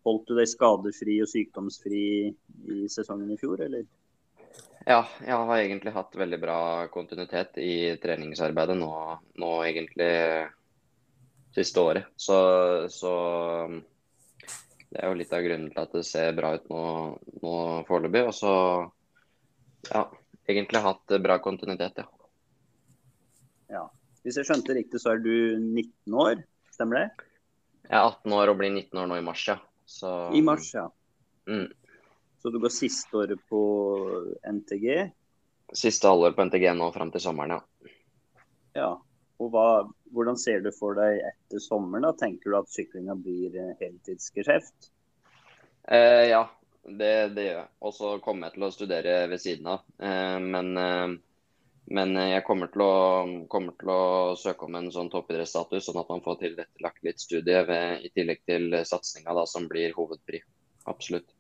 Holdt 0.07 0.31
du 0.31 0.37
deg 0.39 0.49
skadefri 0.49 1.19
og 1.21 1.29
sykdomsfri 1.29 2.05
i 2.73 2.87
sesongen 2.89 3.33
i 3.35 3.37
fjor, 3.41 3.61
eller? 3.67 3.85
Ja, 4.89 5.03
jeg 5.21 5.37
har 5.37 5.59
egentlig 5.59 5.93
hatt 5.93 6.17
veldig 6.17 6.39
bra 6.41 6.61
kontinuitet 6.93 7.59
i 7.61 7.97
treningsarbeidet 8.01 8.79
nå, 8.81 8.93
nå 9.43 9.51
egentlig 9.67 10.13
siste 11.55 11.83
året. 11.85 12.09
Så, 12.17 12.37
så 12.89 13.13
det 14.91 15.03
er 15.03 15.11
jo 15.11 15.19
litt 15.19 15.35
av 15.37 15.45
grunnen 15.45 15.71
til 15.75 15.83
at 15.83 15.99
det 15.99 16.07
ser 16.09 16.33
bra 16.39 16.55
ut 16.57 16.71
nå, 16.73 16.85
nå 17.43 17.55
foreløpig. 17.91 18.25
Og 18.31 18.35
så 18.35 18.55
ja, 19.91 20.05
egentlig 20.49 20.85
hatt 20.85 21.17
bra 21.23 21.39
kontinuitet, 21.45 22.01
ja. 22.03 22.09
Ja. 23.71 23.85
Hvis 24.25 24.41
jeg 24.41 24.49
skjønte 24.49 24.77
riktig, 24.77 25.01
så 25.01 25.15
er 25.15 25.21
du 25.25 25.33
19 25.57 26.17
år, 26.25 26.41
stemmer 26.75 26.99
det? 26.99 27.29
Jeg 27.87 27.97
er 27.97 28.07
18 28.07 28.35
år 28.37 28.53
og 28.53 28.59
blir 28.61 28.73
19 28.73 28.99
år 29.03 29.07
nå 29.11 29.21
i 29.21 29.25
mars, 29.25 29.45
ja. 29.49 29.57
Så, 29.91 30.11
I 30.37 30.43
mars, 30.47 30.73
ja. 30.75 30.89
Mm. 31.51 31.69
Så 32.41 32.51
du 32.51 32.59
går 32.59 32.73
siste 32.73 33.17
året 33.17 33.41
på 33.49 33.63
NTG. 34.49 35.11
Siste 35.77 36.09
halvår 36.09 36.33
på 36.37 36.45
NTG 36.49 36.71
nå 36.75 36.89
fram 36.95 37.13
til 37.13 37.23
sommeren, 37.23 37.59
ja. 37.59 37.95
Ja. 38.79 38.91
Og 39.41 39.53
hva, 39.55 39.67
hvordan 40.13 40.37
ser 40.41 40.61
du 40.65 40.71
for 40.77 40.97
deg 40.99 41.21
etter 41.25 41.63
sommeren? 41.65 42.05
da? 42.05 42.13
Tenker 42.17 42.53
du 42.53 42.59
at 42.59 42.73
syklinga 42.73 43.17
blir 43.17 43.57
heltidsgeskjeft? 43.81 44.91
Eh, 45.89 46.29
ja, 46.29 46.43
det, 46.85 47.13
det 47.37 47.47
gjør 47.47 47.59
jeg. 47.63 47.71
Og 47.81 47.97
så 47.97 48.13
kommer 48.25 48.49
jeg 48.49 48.59
til 48.59 48.67
å 48.67 48.73
studere 48.75 49.17
ved 49.33 49.43
siden 49.43 49.71
av. 49.73 49.87
Eh, 49.97 50.37
men, 50.45 50.71
eh, 50.77 51.17
men 51.97 52.15
jeg 52.21 52.45
kommer 52.47 52.73
til, 52.73 52.85
å, 52.85 53.47
kommer 53.53 53.77
til 53.81 53.93
å 53.95 54.03
søke 54.41 54.69
om 54.69 54.77
en 54.81 54.93
sånn 54.93 55.09
toppidrettsstatus, 55.13 55.89
sånn 55.89 56.03
at 56.03 56.13
man 56.13 56.25
får 56.25 56.41
tilrettelagt 56.45 57.05
litt 57.09 57.25
studie 57.25 57.65
ved, 57.69 58.05
i 58.05 58.13
tillegg 58.17 58.45
til 58.49 58.77
satsinga 58.93 59.47
som 59.49 59.69
blir 59.73 59.97
hovedpri. 59.97 60.45
Absolutt. 60.91 61.33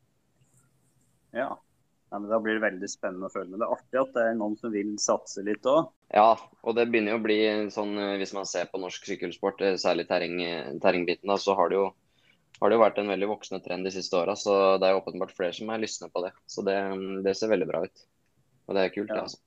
Ja. 1.36 1.48
ja 2.10 2.18
men 2.18 2.28
da 2.30 2.40
blir 2.42 2.58
det 2.58 2.64
veldig 2.64 2.90
spennende 2.90 3.30
å 3.30 3.32
følge 3.32 3.52
med. 3.52 3.62
Det 3.62 3.68
er 3.68 3.74
artig 3.76 4.02
at 4.02 4.12
det 4.16 4.26
er 4.26 4.38
noen 4.38 4.58
som 4.60 4.74
vil 4.74 4.92
satse 5.02 5.44
litt 5.46 5.66
òg. 5.70 5.90
Ja, 6.14 6.34
og 6.62 6.78
det 6.78 6.88
begynner 6.90 7.16
jo 7.16 7.20
å 7.22 7.26
bli 7.26 7.40
sånn 7.74 7.96
eh, 7.98 8.16
hvis 8.22 8.34
man 8.36 8.48
ser 8.50 8.70
på 8.70 8.82
norsk 8.82 9.08
sykkelsport, 9.12 9.64
eh, 9.66 9.78
særlig 9.80 10.08
terreng, 10.10 10.38
terrengbiten, 10.82 11.30
da, 11.30 11.38
så 11.40 11.56
har 11.58 11.72
det 11.72 11.80
jo 11.80 11.90
har 12.60 12.68
det 12.68 12.76
jo 12.76 12.82
vært 12.82 12.98
en 13.00 13.08
veldig 13.08 13.28
voksende 13.30 13.62
trend 13.64 13.86
de 13.88 13.92
siste 13.94 14.16
åra. 14.18 14.34
Så 14.36 14.52
det 14.82 14.88
er 14.90 14.98
åpenbart 14.98 15.32
flere 15.32 15.54
som 15.56 15.70
er 15.72 15.80
lystne 15.80 16.10
på 16.12 16.20
det. 16.26 16.34
Så 16.44 16.60
det, 16.66 16.76
det 17.24 17.32
ser 17.38 17.48
veldig 17.48 17.68
bra 17.70 17.86
ut. 17.86 18.02
Og 18.68 18.76
det 18.76 18.82
er 18.82 18.92
kult, 18.92 19.08
Ja. 19.08 19.14
det, 19.14 19.22
altså. 19.22 19.40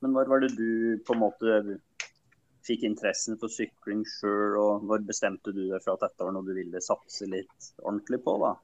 Men 0.00 0.14
når 0.16 0.30
var 0.32 0.40
det 0.40 0.54
du 0.56 0.96
på 1.04 1.12
en 1.12 1.20
måte 1.20 1.78
fikk 2.64 2.86
interessen 2.88 3.36
for 3.40 3.52
sykling 3.52 4.00
sjøl, 4.08 4.56
og 4.56 4.86
når 4.88 5.04
bestemte 5.08 5.52
du 5.52 5.66
deg 5.66 5.84
for 5.84 5.98
at 5.98 6.06
dette 6.06 6.24
var 6.24 6.32
noe 6.32 6.46
du 6.46 6.54
ville 6.56 6.80
satse 6.84 7.28
litt 7.28 7.70
ordentlig 7.82 8.22
på, 8.24 8.36
da? 8.40 8.54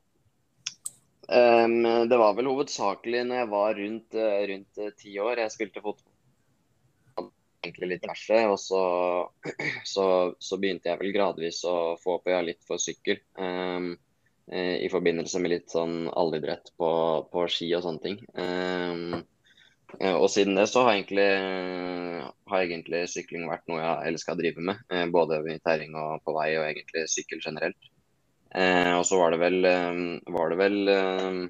Em, 1.29 1.83
det 2.09 2.17
var 2.17 2.37
vel 2.39 2.47
hovedsakelig 2.47 3.25
når 3.27 3.41
jeg 3.41 3.51
var 3.51 3.79
rundt, 3.81 4.15
eh, 4.15 4.43
rundt 4.53 4.79
eh, 4.79 4.93
ti 4.99 5.17
år. 5.19 5.43
Jeg 5.43 5.55
spilte 5.55 5.83
fotball 5.83 7.31
egentlig 7.65 7.89
litt 7.91 8.05
diverse, 8.05 8.41
og 8.47 8.59
så, 8.63 8.83
så, 9.95 10.05
så 10.39 10.59
begynte 10.63 10.93
jeg 10.93 11.01
vel 11.03 11.15
gradvis 11.17 11.65
å 11.67 11.97
få 12.03 12.19
opp 12.21 12.31
øya 12.31 12.43
litt 12.47 12.63
for 12.69 12.83
sykkel. 12.83 13.19
eh, 13.43 14.77
I 14.87 14.91
forbindelse 14.93 15.43
med 15.43 15.57
litt 15.57 15.73
sånn 15.75 16.07
allidrett 16.15 16.71
på, 16.79 16.91
på 17.33 17.49
ski 17.51 17.73
og 17.75 17.83
sånne 17.89 18.05
ting. 18.05 18.21
Eh, 18.39 20.13
og 20.13 20.29
siden 20.31 20.59
det 20.59 20.69
så 20.71 20.83
har 20.85 20.95
egentlig, 20.95 21.27
har 22.51 22.63
egentlig 22.63 23.05
sykling 23.11 23.47
vært 23.51 23.67
noe 23.71 23.83
jeg 23.83 24.13
elska 24.13 24.35
å 24.35 24.39
drive 24.39 24.63
med. 24.71 24.83
Både 25.15 25.39
i 25.51 25.59
terreng 25.65 25.95
og 25.99 26.23
på 26.27 26.35
vei, 26.37 26.51
og 26.59 26.67
egentlig 26.67 27.07
sykkel 27.11 27.43
generelt. 27.43 27.91
Eh, 28.55 28.93
og 28.97 29.05
så 29.07 29.19
var 29.21 29.35
det 29.35 29.41
vel, 29.43 29.65
eh, 29.65 30.03
var 30.33 30.53
det 30.53 30.59
vel 30.61 30.93
eh, 30.93 31.41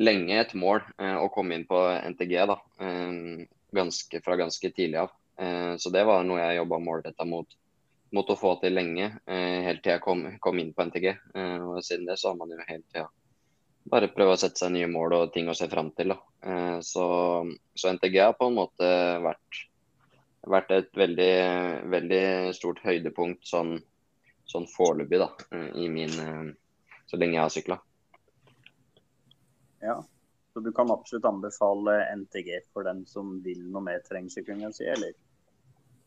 lenge 0.00 0.38
et 0.40 0.54
mål 0.58 0.82
eh, 0.98 1.16
å 1.18 1.30
komme 1.34 1.58
inn 1.58 1.66
på 1.68 1.80
NTG 2.14 2.34
da, 2.50 2.56
eh, 2.82 3.44
ganske, 3.74 4.22
fra 4.24 4.38
ganske 4.40 4.70
tidlig 4.70 5.02
av. 5.04 5.12
Eh, 5.38 5.74
så 5.78 5.92
det 5.94 6.04
var 6.06 6.24
noe 6.26 6.40
jeg 6.40 6.60
jobba 6.60 6.80
målretta 6.82 7.26
mot, 7.28 7.58
mot 8.14 8.30
å 8.30 8.38
få 8.38 8.54
til 8.62 8.76
lenge, 8.78 9.08
helt 9.26 9.80
til 9.82 9.90
jeg 9.96 10.02
kom, 10.04 10.20
kom 10.38 10.58
inn 10.62 10.68
på 10.70 10.84
NTG. 10.86 11.08
Og 11.34 11.80
siden 11.82 12.06
det 12.06 12.14
så 12.20 12.30
har 12.30 12.36
man 12.38 12.52
jo 12.54 12.60
hele 12.62 12.84
tida 12.86 13.08
bare 13.90 14.06
prøve 14.14 14.36
å 14.36 14.38
sette 14.38 14.62
seg 14.62 14.70
nye 14.70 14.86
mål 14.86 15.16
og 15.16 15.32
ting 15.34 15.48
å 15.50 15.56
se 15.58 15.66
fram 15.68 15.90
til. 15.98 16.14
Da. 16.14 16.78
Så, 16.86 17.06
så 17.74 17.90
NTG 17.90 18.20
har 18.22 18.36
på 18.38 18.46
en 18.46 18.54
måte 18.60 18.86
vært, 19.24 19.58
vært 20.46 20.70
et 20.78 20.94
veldig, 20.94 21.34
veldig 21.90 22.22
stort 22.54 22.84
høydepunkt 22.86 23.50
sånn 23.50 23.74
sånn 24.54 24.70
foreløpig, 24.70 25.20
da, 25.20 25.30
eh, 25.50 25.70
i 25.84 25.90
min 25.90 26.14
eh, 26.22 26.54
Så 27.10 27.18
lenge 27.20 27.36
jeg 27.36 27.44
har 27.44 27.52
sykla. 27.52 27.76
Ja. 29.84 29.98
Så 30.54 30.62
du 30.64 30.70
kan 30.72 30.90
absolutt 30.90 31.26
anbefale 31.26 31.98
NTG 32.14 32.60
for 32.72 32.86
den 32.86 33.02
som 33.10 33.40
vil 33.42 33.60
noe 33.74 33.82
mer 33.84 34.00
terrengsykling, 34.06 34.62
si, 34.72 34.86
eller? 34.88 35.12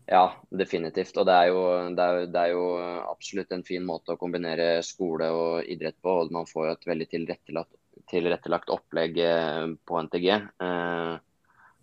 Ja, 0.08 0.24
definitivt. 0.50 1.18
Og 1.20 1.28
det 1.28 1.36
er, 1.36 1.50
jo, 1.52 1.64
det, 1.92 2.04
er, 2.04 2.30
det 2.32 2.44
er, 2.46 2.54
jo, 2.56 2.68
absolutt 3.12 3.52
en 3.52 3.66
fin 3.68 3.84
måte 3.84 4.16
å 4.16 4.20
kombinere 4.20 4.80
skole 4.88 5.28
og 5.36 5.68
idrett 5.68 6.00
på. 6.02 6.14
og 6.24 6.32
Man 6.32 6.48
får 6.48 6.70
jo 6.70 6.76
et 6.78 6.88
veldig 6.94 7.08
tilrettelagt, 7.12 7.76
tilrettelagt 8.08 8.72
opplegg 8.72 9.20
eh, 9.20 9.66
på 9.84 10.04
NTG. 10.08 10.30
Eh, 10.64 11.14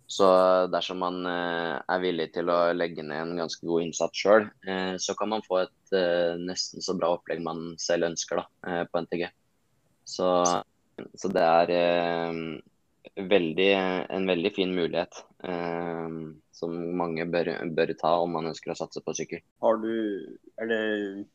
så 0.07 0.27
dersom 0.69 0.99
man 1.01 1.25
eh, 1.29 1.73
er 1.81 2.03
villig 2.03 2.29
til 2.35 2.51
å 2.53 2.59
legge 2.75 3.03
ned 3.05 3.21
en 3.21 3.41
ganske 3.41 3.65
god 3.65 3.87
innsats 3.87 4.21
sjøl, 4.21 4.47
så 5.01 5.15
kan 5.17 5.31
man 5.33 5.43
få 5.45 5.63
et 5.63 5.95
nesten 6.41 6.83
så 6.83 6.95
bra 6.97 7.11
opplegg 7.15 7.41
man 7.45 7.73
selv 7.81 8.09
ønsker 8.11 8.41
da, 8.41 8.45
på 8.91 9.01
NTG. 9.05 9.25
Så, 10.05 10.29
så 11.17 11.31
det 11.33 11.45
er 11.45 11.73
veldig, 13.15 13.69
en 14.09 14.27
veldig 14.27 14.51
fin 14.55 14.71
mulighet 14.75 15.21
eh, 15.47 16.15
som 16.55 16.73
mange 16.99 17.25
bør, 17.31 17.51
bør, 17.75 17.93
ta 17.99 18.11
om 18.19 18.33
man 18.35 18.49
ønsker 18.51 18.73
å 18.73 18.77
satse 18.79 19.01
på 19.03 19.13
sykkel. 19.15 19.43
Har 19.63 19.79
du, 19.83 19.91
er 20.59 20.69
det 20.71 20.79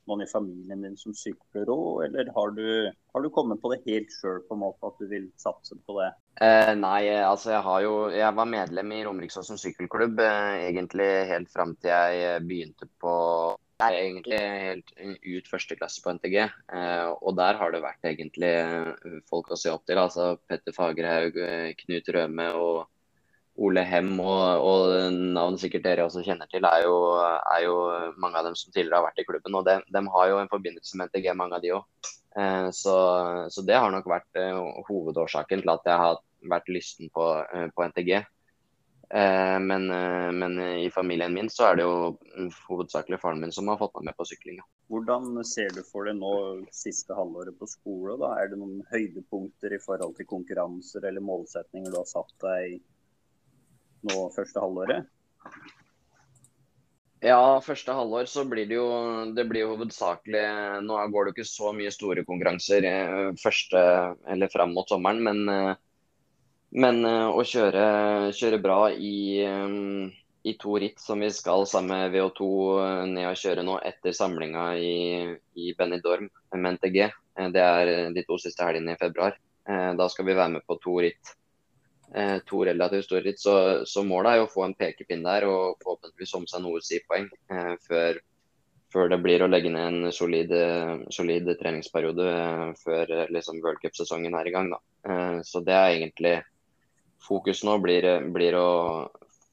noen 0.09 0.24
i 0.24 0.28
familien 0.31 0.85
din 0.85 0.99
som 1.01 1.16
sykler 1.16 1.70
òg, 1.72 2.05
eller 2.09 2.33
har 2.37 2.53
du, 2.57 2.66
har 3.14 3.24
du, 3.24 3.31
kommet 3.33 3.62
på 3.62 3.72
det 3.72 3.81
helt 3.87 4.12
sjøl 4.12 4.43
på 4.49 4.57
en 4.57 4.62
måte 4.64 4.93
at 4.93 5.01
du 5.01 5.09
vil 5.12 5.31
satse 5.41 5.78
på 5.87 5.97
det? 6.01 6.11
Eh, 6.45 6.74
nei, 6.76 7.03
altså 7.20 7.55
jeg 7.57 7.64
har 7.66 7.81
jo 7.85 7.95
Jeg 8.14 8.37
var 8.37 8.49
medlem 8.49 8.93
i 8.97 9.03
Romeriksåsen 9.05 9.61
sykkelklubb 9.61 10.22
eh, 10.24 10.68
egentlig 10.70 11.11
helt 11.33 11.53
fram 11.53 11.74
til 11.81 11.93
jeg 11.93 12.47
begynte 12.49 12.89
på 13.01 13.16
jeg 13.81 13.97
er 13.97 14.05
egentlig 14.05 14.39
helt 14.41 14.95
ut 15.24 15.51
første 15.51 15.76
klasse 15.78 16.03
på 16.05 16.12
NTG. 16.16 16.37
Eh, 16.45 17.11
og 17.11 17.37
der 17.39 17.59
har 17.61 17.72
det 17.72 17.83
vært 17.85 18.07
egentlig 18.07 18.53
eh, 18.61 19.18
folk 19.31 19.51
å 19.51 19.59
se 19.59 19.72
opp 19.72 19.87
til. 19.89 20.01
altså 20.01 20.35
Petter 20.49 20.76
Fagerhaug, 20.76 21.39
eh, 21.41 21.72
Knut 21.81 22.11
Røme 22.14 22.49
og 22.61 22.89
Ole 23.61 23.83
Hem 23.85 24.14
og, 24.22 24.64
og 24.64 25.12
navn 25.35 25.59
sikkert 25.61 25.85
dere 25.85 26.07
også 26.07 26.22
kjenner 26.24 26.49
til, 26.49 26.64
er 26.64 26.87
jo, 26.87 26.95
er 27.18 27.64
jo, 27.66 27.74
mange 28.22 28.41
av 28.41 28.47
dem 28.49 28.57
som 28.57 28.72
tidligere 28.72 29.01
har 29.01 29.09
vært 29.11 29.20
i 29.20 29.26
klubben. 29.28 29.59
Og 29.59 29.66
de, 29.66 29.76
de 29.85 30.05
har 30.14 30.31
jo 30.31 30.41
en 30.41 30.53
forbindelse 30.53 30.97
med 30.97 31.11
NTG, 31.11 31.33
mange 31.37 31.59
av 31.59 31.64
de 31.64 31.74
òg. 31.76 32.11
Eh, 32.39 32.68
så, 32.76 32.97
så, 33.51 33.64
det 33.66 33.78
har 33.78 33.91
nok 33.93 34.07
vært 34.09 34.39
eh, 34.39 34.59
hovedårsaken 34.89 35.64
til 35.64 35.72
at 35.72 35.89
jeg 35.89 36.03
har 36.05 36.20
vært 36.53 36.70
lysten 36.70 37.11
på, 37.14 37.26
eh, 37.43 37.66
på 37.74 37.89
NTG. 37.91 38.20
Eh, 39.15 39.59
men, 39.61 39.91
eh, 39.91 40.33
men, 40.33 40.61
i 40.61 40.91
familien 40.91 41.33
min 41.35 41.51
så 41.51 41.65
er 41.71 41.81
det 41.81 41.87
jo 41.87 41.95
hovedsakelig 42.69 43.19
faren 43.19 43.41
min 43.43 43.51
som 43.53 43.67
har 43.73 43.81
fått 43.81 43.97
meg 43.99 44.11
med 44.11 44.19
på 44.21 44.27
syklinga. 44.31 44.63
Hvordan 44.91 45.43
ser 45.47 45.73
du 45.75 45.83
for 45.87 46.07
deg 46.07 46.21
nå 46.21 46.31
siste 46.75 47.17
halvåret 47.19 47.59
på 47.59 47.67
skole? 47.71 48.15
da? 48.21 48.37
Er 48.39 48.53
det 48.53 48.61
noen 48.61 48.85
høydepunkter 48.93 49.75
i 49.75 49.83
forhold 49.83 50.15
til 50.19 50.31
konkurranser 50.31 51.09
eller 51.11 51.27
målsetninger 51.27 51.91
du 51.91 51.99
har 51.99 52.07
satt 52.07 52.31
deg 52.47 52.79
nå 54.07 54.31
første 54.37 54.63
halvåret? 54.63 55.11
Ja, 57.21 57.59
første 57.67 57.93
halvår 57.99 58.31
så 58.31 58.47
blir 58.49 58.71
det 58.71 58.79
jo 58.79 58.87
det 59.37 59.43
blir 59.51 59.67
jo 59.67 59.75
hovedsakelig 59.75 60.45
Nå 60.87 60.97
går 61.13 61.27
det 61.27 61.33
jo 61.33 61.35
ikke 61.35 61.51
så 61.51 61.75
mye 61.77 61.91
store 61.93 62.23
konkurranser 62.25 62.87
eh, 62.89 63.27
første 63.43 63.83
eller 64.31 64.55
fram 64.55 64.73
mot 64.79 64.89
sommeren, 64.89 65.21
men 65.27 65.75
men 66.71 67.03
uh, 67.03 67.31
å 67.35 67.43
kjøre, 67.43 68.31
kjøre, 68.37 68.61
bra 68.62 68.79
i, 68.95 69.43
um, 69.43 70.07
i, 70.47 70.55
to 70.61 70.77
ritt 70.79 71.03
som 71.03 71.23
vi 71.23 71.31
skal 71.35 71.66
sammen 71.66 72.05
med 72.05 72.14
VO2 72.14 72.47
uh, 72.47 73.03
ned 73.11 73.27
og 73.27 73.41
kjøre 73.41 73.64
nå 73.66 73.81
etter 73.87 74.14
samlinga 74.14 74.68
i, 74.79 74.95
i 75.59 75.75
Benidorm 75.79 76.29
med 76.55 76.79
NTG, 76.79 77.01
det 77.51 77.64
er 77.64 77.93
de 78.14 78.25
to 78.27 78.39
siste 78.39 78.62
helgene 78.66 78.95
i 78.95 79.01
februar. 79.01 79.37
Da 79.64 80.07
skal 80.11 80.27
vi 80.27 80.35
være 80.35 80.57
med 80.57 80.64
på 80.66 80.75
to 80.83 80.97
ritt. 81.01 81.31
To 82.51 82.59
relativt 82.66 83.07
store 83.07 83.23
ritt. 83.25 83.39
Så, 83.41 83.55
så, 83.89 84.03
målet 84.05 84.35
er 84.35 84.43
å 84.43 84.51
få 84.51 84.66
en 84.66 84.75
pekepinn 84.77 85.23
der 85.25 85.47
og 85.49 85.79
forhåpentligvis 85.81 86.35
om 86.37 86.45
seg 86.51 86.64
noe 86.66 86.83
si-poeng 86.85 87.31
før, 87.87 88.18
før, 88.93 89.09
det 89.14 89.21
blir 89.25 89.47
å 89.47 89.49
legge 89.49 89.73
ned 89.73 89.87
en 89.87 90.12
solid, 90.12 90.53
solid 91.14 91.49
treningsperiode 91.62 92.29
før 92.83 93.14
liksom, 93.33 93.62
worldcupsesongen 93.64 94.37
er 94.37 94.51
i 94.51 94.55
gang. 94.59 94.75
Da. 94.75 94.83
Så 95.47 95.62
det 95.64 95.79
er 95.79 95.95
egentlig 95.95 96.35
fokus 97.31 97.62
nå 97.66 97.76
blir, 97.78 98.07
blir, 98.35 98.57
å 98.59 98.70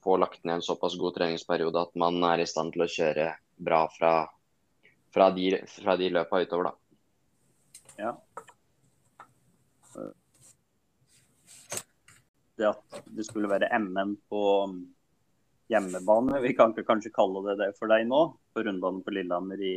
få 0.04 0.18
lagt 0.18 0.44
ned 0.44 0.60
en 0.60 0.66
såpass 0.66 0.98
god 0.98 1.18
treningsperiode 1.20 1.84
at 1.84 1.94
man 2.00 2.18
er 2.26 2.42
i 2.42 2.50
stand 2.50 2.74
til 2.74 2.86
å 2.86 2.90
kjøre 2.90 3.30
bra 3.70 3.84
fra, 3.94 4.14
fra, 5.14 5.30
de, 5.36 5.52
fra 5.76 5.98
de 6.00 6.10
løpa 6.16 6.42
utover, 6.42 6.72
da. 6.72 6.74
Ja. 7.98 8.14
Det 12.58 12.70
at 12.72 13.02
det 13.14 13.28
skulle 13.28 13.50
være 13.52 13.70
NM 13.78 14.16
på 14.32 14.42
hjemmebane, 15.70 16.42
vi 16.42 16.56
kan 16.58 16.74
ikke 16.74 16.88
kanskje 16.88 17.14
kalle 17.14 17.44
det 17.50 17.58
det 17.62 17.72
for 17.78 17.92
deg 17.92 18.08
nå? 18.10 18.24
På 18.54 18.64
rundbanen 18.66 19.04
på 19.06 19.14
Lillehammer 19.14 19.62
i 19.62 19.76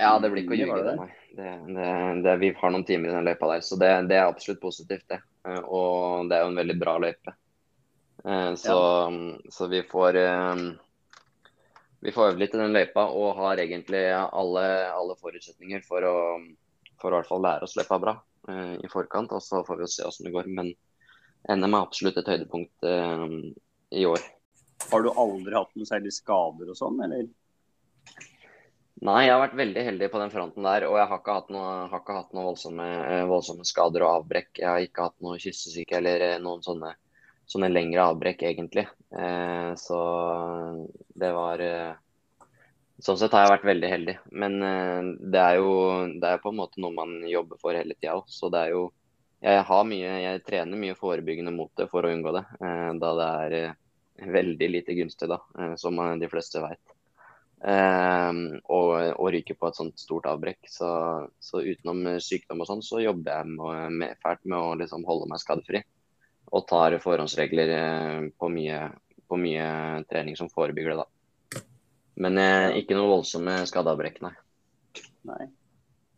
Ja, 0.00 0.18
det 0.20 0.32
blir 0.32 0.44
ikke 0.44 0.56
å 0.56 0.60
ljuge, 0.60 0.82
det. 0.84 1.08
Det, 1.38 1.50
det, 1.76 1.90
det, 2.26 2.36
vi 2.42 2.52
har 2.56 2.72
noen 2.74 2.84
timer 2.88 3.12
i 3.12 3.16
den 3.16 3.28
løypa 3.28 3.54
der, 3.54 3.64
så 3.64 3.80
det, 3.80 3.92
det 4.10 4.18
er 4.18 4.28
absolutt 4.28 4.60
positivt, 4.60 5.06
det. 5.12 5.22
Eh, 5.48 5.60
og 5.60 6.28
det 6.28 6.36
er 6.36 6.44
jo 6.44 6.52
en 6.52 6.60
veldig 6.60 6.76
bra 6.80 6.96
løype. 7.02 7.34
Eh, 8.24 8.54
så, 8.60 8.76
ja. 8.76 9.50
så, 9.52 9.68
vi 9.72 9.82
får 9.88 10.18
eh, 10.20 10.64
vi 12.00 12.12
får 12.16 12.32
øve 12.32 12.42
litt 12.42 12.56
i 12.56 12.60
den 12.60 12.76
løypa 12.76 13.06
og 13.12 13.38
har 13.40 13.62
egentlig 13.62 14.02
alle, 14.16 14.66
alle 14.88 15.16
forutsetninger 15.20 15.84
for 15.86 16.06
å, 16.08 16.16
for 17.00 17.10
å 17.10 17.14
i 17.14 17.20
hvert 17.20 17.30
fall 17.30 17.44
lære 17.44 17.68
oss 17.68 17.76
løypa 17.76 18.00
bra 18.00 18.16
i 18.80 18.88
forkant. 18.88 19.34
Og 19.36 19.42
så 19.44 19.60
får 19.66 19.82
vi 19.82 19.88
se 19.92 20.06
hvordan 20.06 20.26
det 20.26 20.32
går. 20.32 20.46
Men 20.56 20.70
NM 21.60 21.74
er 21.76 21.82
absolutt 21.84 22.16
et 22.22 22.30
høydepunkt 22.32 22.88
i 22.88 24.06
år. 24.08 24.24
Har 24.88 25.04
du 25.04 25.10
aldri 25.12 25.52
hatt 25.52 25.76
noen 25.76 25.90
særlig 25.90 26.14
skader 26.16 26.72
og 26.72 26.78
sånn, 26.78 27.02
eller? 27.04 27.28
Nei, 29.08 29.20
jeg 29.24 29.32
har 29.32 29.40
vært 29.40 29.56
veldig 29.56 29.82
heldig 29.86 30.08
på 30.12 30.18
den 30.20 30.32
fronten 30.32 30.66
der. 30.66 30.84
Og 30.90 30.98
jeg 31.00 31.08
har 31.08 31.20
ikke 31.22 31.36
hatt 31.38 31.52
noe, 31.54 31.68
ikke 31.98 32.16
hatt 32.18 32.34
noe 32.36 32.42
voldsomme, 32.50 32.88
eh, 33.14 33.22
voldsomme, 33.30 33.64
skader 33.68 34.04
og 34.04 34.10
avbrekk. 34.18 34.50
Jeg 34.60 34.68
har 34.68 34.84
ikke 34.84 35.06
hatt 35.06 35.16
noe 35.24 35.38
kyssesyke 35.40 35.96
eller 35.96 36.24
eh, 36.26 36.34
noen 36.44 36.60
sånne, 36.66 36.90
sånne 37.48 37.70
lengre 37.72 38.04
avbrekk, 38.10 38.44
egentlig. 38.50 38.84
Eh, 39.16 39.70
så 39.80 40.02
det 41.24 41.32
var 41.36 41.64
eh, 41.64 41.90
Sånn 43.00 43.16
sett 43.16 43.32
har 43.32 43.46
jeg 43.46 43.52
vært 43.54 43.64
veldig 43.70 43.88
heldig. 43.88 44.14
Men 44.42 44.56
eh, 44.68 45.06
det 45.32 45.40
er 45.40 45.54
jo 45.62 45.70
det 46.20 46.34
er 46.34 46.42
på 46.42 46.50
en 46.52 46.58
måte 46.58 46.82
noe 46.84 46.92
man 46.92 47.14
jobber 47.24 47.56
for 47.62 47.72
hele 47.72 47.96
tida 47.96 48.18
òg. 48.18 48.28
Så 48.28 48.52
det 48.52 48.66
er 48.66 48.74
jo 48.74 48.82
jeg, 49.40 49.62
har 49.70 49.86
mye, 49.88 50.10
jeg 50.26 50.44
trener 50.44 50.82
mye 50.82 50.98
forebyggende 51.00 51.54
mot 51.56 51.72
det 51.80 51.88
for 51.88 52.04
å 52.04 52.12
unngå 52.12 52.36
det. 52.36 52.44
Eh, 52.60 52.90
da 53.00 53.16
det 53.16 53.30
er 53.40 54.30
veldig 54.36 54.68
lite 54.76 55.00
gunstig, 55.00 55.30
da, 55.32 55.40
som 55.80 55.96
de 56.20 56.28
fleste 56.28 56.60
vet. 56.60 56.99
Um, 57.60 58.38
og, 58.72 58.90
og 59.20 59.26
ryker 59.34 59.56
på 59.60 59.68
et 59.68 59.76
sånt 59.76 60.00
stort 60.00 60.28
avbrekk. 60.30 60.64
Så, 60.70 60.88
så 61.44 61.60
utenom 61.60 62.16
sykdom 62.22 62.64
og 62.64 62.70
sånn, 62.70 62.84
så 62.84 63.02
jobber 63.04 63.40
jeg 63.40 63.54
med, 63.54 63.96
med, 64.00 64.20
fælt 64.24 64.46
med 64.48 64.58
å 64.58 64.74
liksom 64.80 65.04
holde 65.08 65.28
meg 65.30 65.42
skadefri. 65.42 65.84
Og 66.50 66.66
tar 66.66 66.96
forhåndsregler 67.02 67.72
uh, 67.76 68.28
på, 68.40 68.52
mye, 68.52 68.82
på, 69.28 69.40
mye, 69.40 69.70
trening 70.10 70.38
som 70.40 70.50
forebygger 70.52 70.94
det, 70.94 71.04
da. 71.04 71.08
Men 72.20 72.36
eh, 72.36 72.80
ikke 72.82 72.96
noe 72.98 73.08
voldsomme 73.08 73.54
skadeavbrekk, 73.70 74.18
nei. 74.20 74.34
nei. 75.30 75.44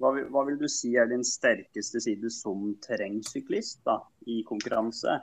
Hva 0.02 0.10
vil, 0.16 0.24
hva 0.34 0.42
vil, 0.48 0.56
du 0.58 0.66
si 0.66 0.96
er 0.98 1.06
din 1.06 1.22
sterkeste 1.22 2.00
side 2.02 2.30
som 2.34 2.72
terrengsyklist 2.82 3.84
da, 3.86 4.00
i 4.26 4.40
konkurranse? 4.48 5.20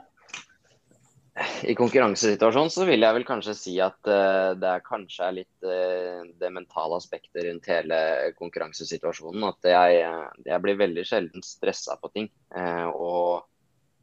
I 1.62 1.74
konkurransesituasjonen 1.78 2.72
så 2.74 2.84
vil 2.88 3.04
jeg 3.04 3.14
vel 3.14 3.24
kanskje 3.28 3.54
si 3.54 3.74
at 3.82 4.08
uh, 4.10 4.50
det 4.58 4.66
er 4.66 4.82
kanskje 4.82 5.26
er 5.28 5.36
litt 5.36 5.66
uh, 5.66 6.26
det 6.40 6.50
mentale 6.52 6.98
aspektet 6.98 7.44
rundt 7.46 7.68
hele 7.70 8.00
konkurransesituasjonen. 8.38 9.46
At 9.46 9.70
jeg, 9.70 10.02
jeg 10.48 10.64
blir 10.64 10.80
veldig 10.80 11.06
sjelden 11.06 11.46
stressa 11.46 11.96
på 12.02 12.10
ting. 12.16 12.28
Uh, 12.50 12.90
og 12.90 13.46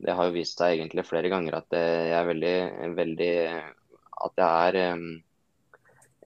det 0.03 0.15
har 0.15 0.29
jo 0.29 0.37
vist 0.37 0.59
seg 0.61 0.77
egentlig 0.77 1.07
flere 1.07 1.31
ganger 1.33 1.59
at 1.59 1.73
jeg 1.73 2.13
er 2.13 2.27
veldig, 2.27 2.57
veldig 2.95 3.31
At 4.27 4.35
jeg 4.37 4.67
er 4.67 4.93
um, 4.93 5.07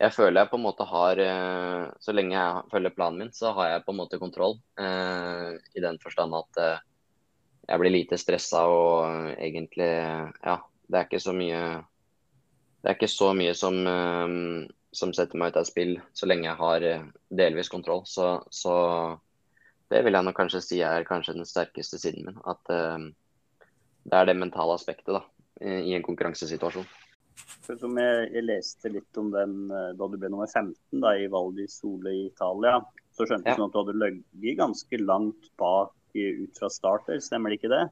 Jeg 0.02 0.12
føler 0.12 0.42
jeg 0.42 0.50
på 0.52 0.60
en 0.60 0.66
måte 0.66 0.88
har 0.90 1.22
Så 2.04 2.12
lenge 2.12 2.36
jeg 2.36 2.66
følger 2.74 2.92
planen 2.98 3.22
min, 3.24 3.32
så 3.32 3.54
har 3.56 3.70
jeg 3.70 3.86
på 3.86 3.96
en 3.96 4.00
måte 4.02 4.20
kontroll. 4.20 4.58
I 4.76 5.86
den 5.86 6.02
forstand 6.04 6.36
at 6.36 6.60
jeg 7.70 7.80
blir 7.80 7.96
lite 7.96 8.20
stressa 8.20 8.66
og 8.68 9.32
egentlig 9.38 9.88
ja, 9.88 10.58
det 10.92 11.00
er 11.00 11.08
ikke 11.08 11.24
så 11.24 11.34
mye 11.36 11.62
det 12.82 12.90
er 12.90 12.98
ikke 12.98 13.12
så 13.12 13.32
mye 13.38 13.54
som, 13.58 13.76
um, 13.86 14.64
som 14.94 15.12
setter 15.14 15.38
meg 15.38 15.54
ut 15.54 15.60
av 15.62 15.68
spill, 15.70 16.00
så 16.18 16.28
lenge 16.30 16.48
jeg 16.48 16.58
har 16.58 16.86
uh, 16.90 17.04
delvis 17.30 17.70
kontroll. 17.70 18.02
Så, 18.10 18.40
så, 18.50 18.74
det 19.94 20.02
vil 20.06 20.18
jeg 20.18 20.26
nok 20.26 20.38
kanskje 20.40 20.64
si 20.66 20.80
er 20.86 21.06
kanskje 21.06 21.38
den 21.38 21.46
sterkeste 21.46 22.00
siden 22.02 22.26
min. 22.26 22.42
At 22.42 22.74
uh, 22.74 22.98
det 24.02 24.18
er 24.18 24.32
det 24.32 24.38
mentale 24.40 24.74
aspektet 24.74 25.14
da, 25.14 25.22
i 25.62 25.94
en 25.94 26.06
konkurransesituasjon. 26.06 26.90
Som 27.62 27.96
jeg, 28.02 28.26
jeg, 28.34 28.44
leste 28.48 28.90
litt 28.92 29.18
om 29.18 29.30
den 29.34 29.70
eh, 29.72 29.92
da 29.98 30.08
du 30.10 30.18
ble 30.20 30.30
nummer 30.30 30.50
15 30.50 30.74
da, 31.02 31.14
i 31.16 31.30
Val 31.32 31.54
di 31.56 31.68
Sole 31.72 32.12
i 32.14 32.26
Italia, 32.28 32.76
så 33.16 33.26
skjønte 33.26 33.50
ja. 33.50 33.56
du 33.56 33.62
sånn 33.62 33.70
at 33.70 33.76
du 33.76 33.80
hadde 33.80 33.96
ligget 34.02 34.60
ganske 34.60 35.00
langt 35.02 35.48
bak 35.62 35.94
ut 36.18 36.60
fra 36.60 36.70
starter, 36.70 37.22
stemmer 37.24 37.54
det 37.54 37.62
ikke 37.62 37.72
det? 37.72 37.86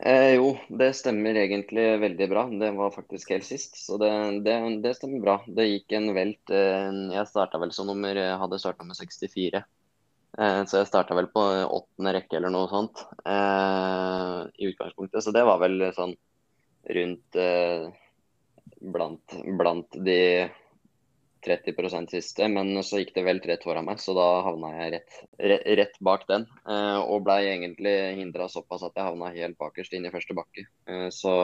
Eh, 0.00 0.34
jo, 0.34 0.54
det 0.68 0.90
stemmer 0.98 1.36
egentlig 1.38 1.84
veldig 2.02 2.28
bra. 2.30 2.48
Det 2.50 2.70
var 2.74 2.90
faktisk 2.94 3.30
helt 3.34 3.46
sist, 3.46 3.78
så 3.78 3.98
det, 4.00 4.10
det, 4.46 4.56
det 4.82 4.96
stemmer 4.98 5.22
bra. 5.22 5.36
Det 5.46 5.68
gikk 5.68 5.94
en 5.98 6.10
velt. 6.16 6.50
Eh, 6.50 6.90
jeg 7.14 7.30
starta 7.30 7.60
vel 7.62 7.72
som 7.76 7.88
nummer 7.90 8.18
hadde 8.40 8.60
starta 8.62 8.86
med 8.86 8.98
64. 8.98 9.62
Eh, 10.38 10.60
så 10.66 10.80
jeg 10.80 10.90
starta 10.90 11.14
vel 11.14 11.28
på 11.30 11.42
åttende 11.42 12.14
rekke 12.16 12.40
eller 12.40 12.50
noe 12.50 12.66
sånt 12.70 13.04
eh, 13.22 14.40
i 14.58 14.70
utgangspunktet. 14.72 15.22
Så 15.22 15.34
det 15.34 15.44
var 15.46 15.60
vel 15.62 15.90
sånn 15.94 16.16
rundt 16.96 17.38
eh, 17.38 17.86
blant, 18.94 19.36
blant 19.58 20.00
de 20.04 20.18
30% 21.44 22.10
siste, 22.10 22.46
men 22.48 22.72
så 22.84 23.00
gikk 23.00 23.14
det 23.16 23.24
vel 23.26 23.40
rett 23.44 23.64
foran 23.66 23.86
meg, 23.86 24.00
så 24.00 24.14
da 24.16 24.26
havna 24.46 24.72
jeg 24.74 24.92
rett, 24.94 25.18
rett, 25.80 25.98
bak 26.04 26.26
den. 26.30 26.46
Eh, 26.68 26.98
og 27.00 27.24
blei 27.26 27.44
egentlig 27.50 27.94
hindra 28.18 28.48
såpass 28.50 28.84
at 28.86 28.96
jeg 28.96 29.08
havna 29.08 29.32
helt 29.34 29.58
bakerst 29.60 29.94
inn 29.96 30.08
i 30.08 30.12
første 30.14 30.36
bakke. 30.36 30.66
Eh, 30.88 31.08
så, 31.14 31.34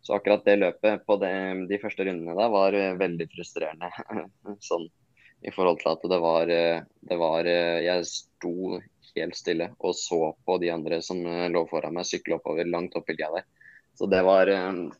så, 0.00 0.16
akkurat 0.18 0.44
det 0.46 0.58
løpet 0.60 1.06
på 1.08 1.18
det, 1.22 1.32
de 1.70 1.80
første 1.82 2.06
rundene 2.06 2.36
der 2.38 2.52
var 2.54 2.76
eh, 2.76 2.94
veldig 3.00 3.28
frustrerende. 3.32 3.90
sånn 4.70 4.88
i 5.46 5.52
forhold 5.52 5.82
til 5.82 5.90
at 5.92 6.04
det 6.10 6.16
var, 6.18 6.48
det 6.48 7.16
var 7.20 7.46
Jeg 7.46 8.06
sto 8.08 8.78
helt 9.14 9.36
stille 9.36 9.66
og 9.84 9.92
så 9.94 10.30
på 10.48 10.56
de 10.58 10.70
andre 10.72 10.98
som 11.04 11.20
lå 11.52 11.60
foran 11.68 11.92
meg 11.94 12.08
sykle 12.08 12.38
oppover 12.38 12.66
langt 12.66 12.96
opp 12.98 13.12
i 13.12 13.18
der. 13.20 13.44
Så 13.94 14.08
det 14.10 14.22
var 14.24 14.48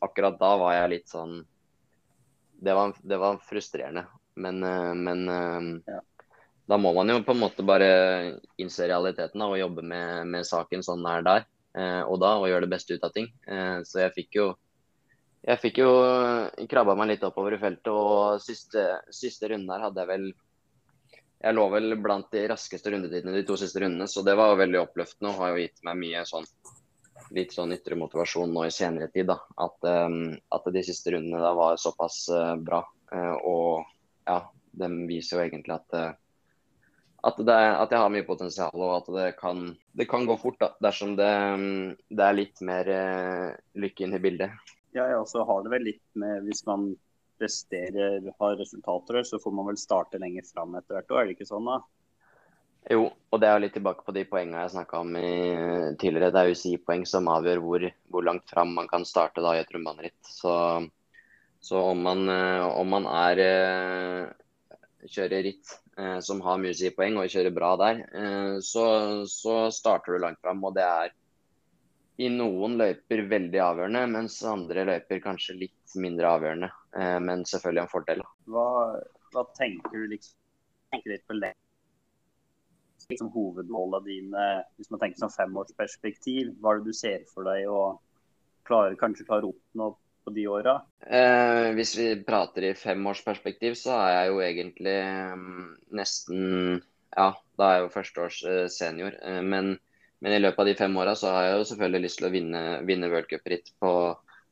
Akkurat 0.05 0.37
da 0.39 0.51
var 0.61 0.75
jeg 0.77 0.91
litt 0.93 1.09
sånn 1.09 1.41
det 2.59 2.73
var, 2.73 2.93
det 3.01 3.17
var 3.17 3.37
frustrerende. 3.37 4.05
Men, 4.37 4.63
eh, 4.63 4.93
men 4.93 5.29
eh, 5.29 5.93
ja. 5.93 6.01
da 6.65 6.77
må 6.77 6.93
man 6.93 7.09
jo 7.09 7.23
på 7.25 7.33
en 7.33 7.41
måte 7.41 7.65
bare 7.65 7.89
innse 8.61 8.87
realiteten 8.89 9.41
og 9.45 9.57
jobbe 9.59 9.85
med, 9.85 10.27
med 10.29 10.47
saken 10.47 10.85
sånn 10.85 11.03
den 11.03 11.11
er 11.11 11.27
der 11.27 11.45
eh, 11.77 12.01
og 12.05 12.19
da, 12.21 12.35
og 12.37 12.49
gjøre 12.49 12.67
det 12.67 12.73
beste 12.75 12.97
ut 12.97 13.05
av 13.05 13.13
ting. 13.15 13.29
Så 13.85 14.01
jeg 14.03 14.15
fikk 14.15 14.41
jo 14.41 14.47
jeg 15.47 15.61
fikk 15.61 15.77
jo 15.79 15.91
krabba 16.67 16.95
meg 16.97 17.13
litt 17.13 17.23
oppover 17.23 17.55
i 17.55 17.59
feltet, 17.61 17.87
og 17.87 18.41
siste, 18.43 18.81
siste 19.13 19.47
runde 19.53 19.71
her 19.71 19.85
hadde 19.85 20.03
jeg 20.03 20.09
vel 20.09 20.25
Jeg 21.37 21.53
lå 21.53 21.63
vel 21.71 21.93
blant 22.01 22.27
de 22.33 22.41
raskeste 22.49 22.91
rundetidene 22.91 23.35
de 23.35 23.43
to 23.45 23.55
siste 23.61 23.79
rundene, 23.79 24.09
så 24.09 24.25
det 24.25 24.33
var 24.35 24.57
veldig 24.57 24.81
oppløftende 24.81 25.31
og 25.31 25.43
har 25.43 25.53
jo 25.53 25.61
gitt 25.61 25.83
meg 25.85 25.99
mye 26.01 26.23
sånn 26.25 26.49
litt 27.35 27.55
sånn 27.55 27.73
ytre 27.75 27.97
motivasjon 27.99 28.53
nå 28.53 28.67
i 28.67 28.73
senere 28.73 29.09
tid. 29.13 29.27
da, 29.31 29.39
At, 29.63 29.77
um, 29.83 30.37
at 30.53 30.69
de 30.73 30.83
siste 30.85 31.13
rundene 31.13 31.41
da 31.43 31.53
var 31.57 31.79
såpass 31.81 32.27
uh, 32.33 32.55
bra. 32.55 32.83
Uh, 33.11 33.35
og 33.47 33.71
ja, 34.27 34.39
de 34.81 34.89
viser 35.09 35.37
jo 35.37 35.43
egentlig 35.45 35.75
at, 35.77 35.97
uh, 35.97 36.11
at, 37.27 37.39
det, 37.39 37.55
at, 37.55 37.91
jeg 37.91 38.03
har 38.03 38.13
mye 38.13 38.27
potensial, 38.27 38.75
og 38.75 38.95
at 38.99 39.11
det 39.15 39.27
kan, 39.41 39.71
det 39.97 40.07
kan 40.11 40.27
gå 40.29 40.37
fort 40.41 40.59
da, 40.63 40.71
dersom 40.83 41.15
det, 41.19 41.27
um, 41.27 41.91
det 42.09 42.27
er 42.27 42.39
litt 42.39 42.63
mer 42.65 42.93
lykke 43.77 44.07
inn 44.07 44.17
i 44.17 44.23
bildet. 44.23 44.73
Ja, 44.95 45.05
jeg 45.05 45.19
også 45.19 45.43
har 45.45 45.65
det 45.65 45.73
vel 45.75 45.83
litt 45.91 46.05
med 46.17 46.47
Hvis 46.47 46.63
man 46.65 46.93
presterer, 47.37 48.23
har 48.39 48.55
resultater, 48.57 49.21
så 49.27 49.37
får 49.39 49.53
man 49.53 49.67
vel 49.69 49.77
starte 49.77 50.17
lenger 50.17 50.47
fram 50.47 50.73
etter 50.79 50.97
hvert 50.97 51.11
òg, 51.11 51.19
er 51.19 51.27
det 51.27 51.35
ikke 51.37 51.49
sånn 51.51 51.67
da? 51.69 51.81
Jo, 52.87 53.09
og 53.11 53.41
det 53.43 53.47
er 53.51 53.59
litt 53.59 53.73
tilbake 53.75 54.05
på 54.07 54.13
de 54.15 54.23
poengene 54.29 54.61
jeg 54.63 54.71
snakka 54.77 55.01
om 55.03 55.15
i, 55.19 55.31
tidligere. 55.99 56.31
Det 56.31 56.43
er 56.43 56.53
UCI-poeng 56.53 57.03
som 57.09 57.27
avgjør 57.31 57.59
hvor, 57.63 57.83
hvor, 58.13 58.23
langt 58.23 58.47
fram 58.47 58.71
man 58.77 58.87
kan 58.87 59.03
starte 59.07 59.43
da 59.43 59.55
i 59.55 59.59
et 59.59 59.73
rundbaneritt. 59.75 60.19
Så, 60.23 60.53
så 61.59 61.81
om, 61.89 62.05
man, 62.07 62.23
eh, 62.31 62.63
om, 62.63 62.95
man, 62.95 63.09
er 63.11 63.43
eh, 63.43 64.79
kjører 65.03 65.43
ritt 65.49 65.75
eh, 65.99 66.21
som 66.23 66.39
har 66.47 66.63
mye 66.63 66.71
UCI-poeng 66.77 67.19
og 67.19 67.27
kjører 67.33 67.57
bra 67.59 67.73
der, 67.83 68.01
så, 68.63 68.87
så, 69.27 69.59
starter 69.75 70.15
du 70.15 70.23
langt 70.23 70.39
fram. 70.39 70.63
Og 70.63 70.79
det 70.79 70.87
er 70.87 71.13
i 72.23 72.31
noen 72.33 72.79
løyper 72.79 73.27
veldig 73.35 73.63
avgjørende, 73.67 74.07
mens 74.15 74.39
andre 74.47 74.87
løyper 74.87 75.25
kanskje 75.27 75.59
litt 75.59 75.99
mindre 75.99 76.31
avgjørende. 76.39 76.71
Men 77.21 77.43
selvfølgelig 77.45 77.83
en 77.83 77.91
fordel. 77.91 78.25
Hva, 78.49 78.67
hva 79.35 79.47
tenker 79.59 80.07
du 80.07 80.15
liksom? 80.15 80.39
Tenker 80.87 81.17
litt 81.17 81.27
på 81.27 81.35
lengre 81.35 81.66
liksom 83.11 83.29
hovedmålene 83.31 84.03
dine 84.05 84.47
hvis 84.75 84.91
man 84.91 85.01
tenker 85.01 85.21
sånn 85.21 85.35
femårsperspektiv? 85.35 86.51
Hva 86.59 86.73
er 86.73 86.81
det 86.81 86.91
du 86.91 86.97
ser 86.97 87.23
for 87.31 87.47
deg 87.47 87.69
å 87.71 87.81
klare, 88.67 88.97
kanskje 88.99 89.27
klare 89.27 89.47
å 89.47 89.53
oppnå 89.53 89.89
på 90.27 90.33
de 90.35 90.45
åra? 90.51 90.75
Eh, 91.07 91.69
hvis 91.77 91.95
vi 91.99 92.09
prater 92.27 92.69
i 92.69 92.75
femårsperspektiv, 92.77 93.77
så 93.79 93.95
er 94.01 94.11
jeg 94.17 94.31
jo 94.33 94.43
egentlig 94.43 94.99
um, 95.33 95.73
nesten 95.95 96.45
Ja, 97.17 97.31
da 97.57 97.67
er 97.67 97.77
jeg 97.77 97.85
jo 97.85 97.93
førsteårs 97.93 98.39
uh, 98.45 98.65
senior. 98.69 99.15
Uh, 99.23 99.39
men, 99.39 99.77
men, 100.19 100.35
i 100.35 100.41
løpet 100.41 100.59
av 100.61 100.67
de 100.67 100.75
fem 100.77 100.97
åra 100.99 101.15
så 101.17 101.31
har 101.31 101.47
jeg 101.47 101.53
jo 101.55 101.67
selvfølgelig 101.71 102.03
lyst 102.03 102.19
til 102.19 102.27
å 102.27 102.33
vinne, 102.33 102.63
vinne 102.85 103.09
ritt 103.23 103.71
på, 103.79 103.93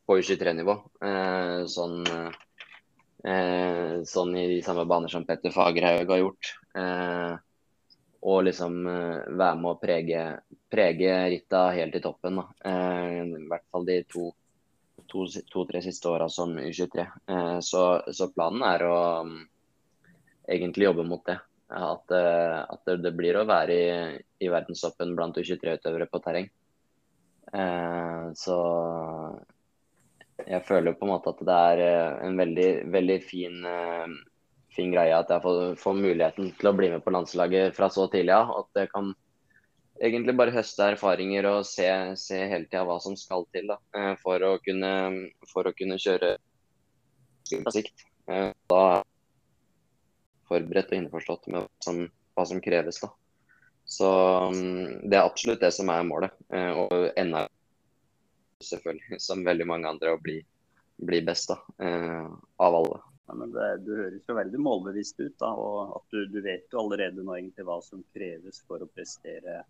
på 0.08 0.18
U23-nivå. 0.22 0.76
Eh, 1.10 1.60
sånn, 1.70 2.00
eh, 3.28 3.94
sånn 4.08 4.32
i 4.40 4.48
de 4.54 4.62
samme 4.66 4.88
baner 4.90 5.12
som 5.12 5.28
Petter 5.28 5.54
Fagerhaug 5.54 6.16
har 6.16 6.24
gjort. 6.24 6.54
Eh, 6.80 7.36
og 8.26 8.42
liksom 8.48 8.80
uh, 8.90 9.22
være 9.38 9.58
med 9.60 9.70
å 9.70 9.78
prege, 9.82 10.22
prege 10.72 11.14
Rita 11.30 11.68
helt 11.76 11.98
i 11.98 12.02
toppen. 12.02 12.42
Uh, 12.66 13.22
I 13.22 13.46
hvert 13.52 13.66
fall 13.70 13.86
de 13.86 14.00
to-tre 14.10 14.32
to, 15.06 15.26
to, 15.54 15.66
siste 15.86 16.10
åra 16.10 16.30
som 16.32 16.56
U23. 16.58 17.06
Uh, 17.30 17.36
eh, 17.36 17.60
så, 17.62 17.84
så, 18.10 18.32
planen 18.34 18.66
er 18.66 18.86
å 18.88 18.98
um, 19.22 19.36
egentlig 20.50 20.90
jobbe 20.90 21.06
mot 21.06 21.22
det. 21.30 21.38
At, 21.76 22.12
at 22.14 22.82
det, 22.86 23.00
det, 23.02 23.12
blir 23.18 23.40
å 23.40 23.48
være 23.50 23.74
i, 23.74 23.86
i 24.46 24.50
verdenstoppen 24.54 25.16
blant 25.18 25.38
U23-utøvere 25.42 26.06
på 26.12 26.20
terreng. 26.22 26.46
så 28.38 28.58
jeg 30.46 30.62
føler 30.68 30.94
på 30.94 31.08
en 31.08 31.12
måte 31.16 31.34
at 31.34 31.42
det 31.50 31.58
er 31.72 31.82
en 32.28 32.38
veldig, 32.38 32.70
veldig 32.94 33.18
fin 33.26 33.66
fin 34.76 34.92
greie 34.94 35.16
at 35.16 35.32
jeg 35.32 35.44
får, 35.44 35.62
får, 35.80 35.96
muligheten 36.00 36.52
til 36.60 36.70
å 36.70 36.76
bli 36.76 36.90
med 36.94 37.04
på 37.06 37.14
landslaget 37.16 37.76
fra 37.78 37.90
så 37.94 38.08
tidlig 38.12 38.36
av. 38.36 38.52
At 38.62 38.82
jeg 38.84 38.92
kan 38.92 39.14
egentlig 40.04 40.36
bare 40.38 40.54
høste 40.56 40.90
erfaringer 40.92 41.48
og 41.50 41.66
se, 41.68 41.88
se 42.20 42.42
hele 42.52 42.68
tida 42.68 42.84
hva 42.88 42.98
som 43.04 43.16
skal 43.20 43.48
til 43.56 43.70
da, 43.72 43.80
eh, 43.98 44.14
for, 44.22 44.44
å 44.44 44.58
kunne, 44.64 44.92
for 45.52 45.68
å 45.68 45.76
kunne 45.78 46.00
kjøre 46.02 46.36
på 47.56 47.76
sikt. 47.76 48.08
Eh, 48.28 48.52
da 48.72 48.82
er 48.86 48.98
jeg 49.04 49.12
forberedt 50.50 50.92
og 50.92 51.00
innforstått 51.00 51.48
med 51.50 51.64
hva 51.64 51.86
som, 51.88 52.02
hva 52.36 52.48
som 52.52 52.64
kreves. 52.64 53.00
da. 53.04 53.12
Så 53.86 54.10
mm, 54.52 55.06
det 55.06 55.18
er 55.18 55.24
absolutt 55.24 55.64
det 55.64 55.72
som 55.76 55.90
er 55.94 56.08
målet. 56.08 56.36
Eh, 56.54 56.72
og 56.74 57.10
enda 57.16 57.48
selvfølgelig, 58.64 59.20
som 59.22 59.46
veldig 59.46 59.68
mange 59.70 59.90
andre, 59.90 60.16
å 60.16 60.22
bli, 60.22 60.40
bli 61.06 61.20
best 61.28 61.52
da, 61.52 61.58
av 62.64 62.78
alle. 62.78 63.02
Ja, 63.28 63.34
men 63.34 63.52
det, 63.52 63.70
Du 63.86 63.96
høres 63.96 64.28
jo 64.28 64.38
veldig 64.38 64.62
målbevisst 64.62 65.20
ut. 65.20 65.34
da, 65.42 65.52
og 65.54 65.96
at 65.98 66.14
du, 66.14 66.26
du, 66.30 66.40
vet 66.46 66.70
jo 66.72 66.84
allerede 66.84 67.26
nå 67.26 67.38
egentlig 67.38 67.66
hva 67.68 67.80
som 67.84 68.04
kreves 68.14 68.62
for 68.68 68.84
å 68.84 68.92
prestere 68.92 69.64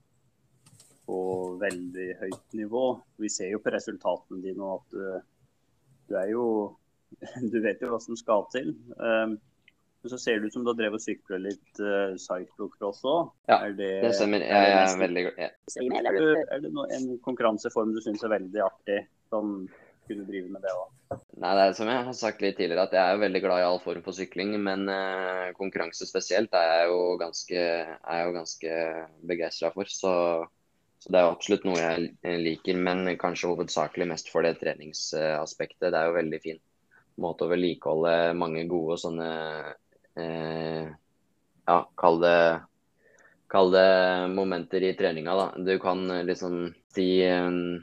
på 1.06 1.20
veldig 1.62 2.10
høyt 2.24 2.58
nivå. 2.58 2.86
Vi 3.22 3.30
ser 3.30 3.54
jo 3.54 3.62
på 3.64 3.74
resultatene 3.74 4.42
dine 4.44 4.72
at 4.76 4.96
du, 4.96 5.04
du 6.10 6.18
er 6.20 6.32
jo 6.34 6.48
Du 7.54 7.60
vet 7.64 7.84
jo 7.84 7.92
hva 7.94 8.00
som 8.02 8.18
skal 8.20 8.48
til. 8.52 8.74
Um, 8.98 9.38
men 10.06 10.12
så 10.12 10.18
ser 10.22 10.42
det 10.42 10.50
ut 10.50 10.54
som 10.54 10.66
du 10.66 10.70
har 10.70 10.78
drevet 10.78 11.00
og 11.00 11.02
sykla 11.02 11.38
litt 11.42 11.80
uh, 11.82 12.14
cyclocross 12.22 13.00
òg. 13.10 13.32
Ja, 13.50 13.62
det, 13.74 13.88
det, 14.04 14.12
stemmer. 14.18 14.44
Jeg, 14.44 14.68
jeg 14.70 14.82
er 14.84 15.00
veldig 15.02 15.24
glad. 15.26 15.40
Er 15.40 16.18
det, 16.18 16.44
er 16.44 16.62
det 16.66 16.72
noe, 16.76 16.86
en 16.94 17.08
konkurranseform 17.26 17.94
du 17.96 18.02
syns 18.04 18.26
er 18.26 18.34
veldig 18.36 18.62
artig? 18.68 19.00
Som 19.34 19.56
kunne 20.08 20.26
drive 20.28 20.52
med 20.52 20.64
det 20.66 20.74
òg? 20.74 20.92
Nei, 21.36 21.52
det 21.58 21.64
er 21.64 21.74
som 21.78 21.90
jeg 21.92 22.04
har 22.08 22.18
sagt 22.18 22.44
litt 22.44 22.58
tidligere, 22.58 22.88
at 22.88 22.96
jeg 22.96 23.14
er 23.14 23.22
veldig 23.22 23.42
glad 23.44 23.62
i 23.62 23.66
all 23.68 23.80
form 23.84 24.04
for 24.06 24.18
sykling. 24.18 24.54
Men 24.66 24.86
uh, 24.90 25.54
konkurranse 25.58 26.08
spesielt 26.10 26.56
er 26.58 26.68
jeg 26.72 26.92
jo 26.92 27.00
ganske, 27.22 27.64
er 27.96 28.22
jo 28.24 28.36
ganske 28.36 28.76
begeistra 29.32 29.72
for. 29.76 29.90
Så, 29.92 30.14
så, 31.00 31.10
det 31.10 31.22
er 31.22 31.30
absolutt 31.30 31.68
noe 31.68 31.82
jeg 31.82 32.38
liker, 32.46 32.80
men 32.88 33.16
kanskje 33.22 33.52
hovedsakelig 33.54 34.10
mest 34.14 34.32
for 34.34 34.48
det 34.48 34.56
treningsaspektet. 34.62 35.90
Det 35.90 36.00
er 36.00 36.10
jo 36.10 36.20
veldig 36.20 36.44
fin 36.44 36.62
måte 37.22 37.46
å 37.46 37.52
vedlikeholde 37.52 38.16
mange 38.36 38.66
gode 38.68 39.00
sånne 39.00 39.32
uh, 40.20 40.88
Ja, 41.66 41.82
kall 41.98 42.24
det 42.24 42.40
Kall 43.56 43.70
det 43.72 43.90
momenter 44.34 44.84
i 44.84 44.96
treninga, 44.98 45.36
da. 45.38 45.44
Du 45.62 45.76
kan 45.80 46.02
liksom 46.26 46.74
si 46.96 47.06
um, 47.30 47.78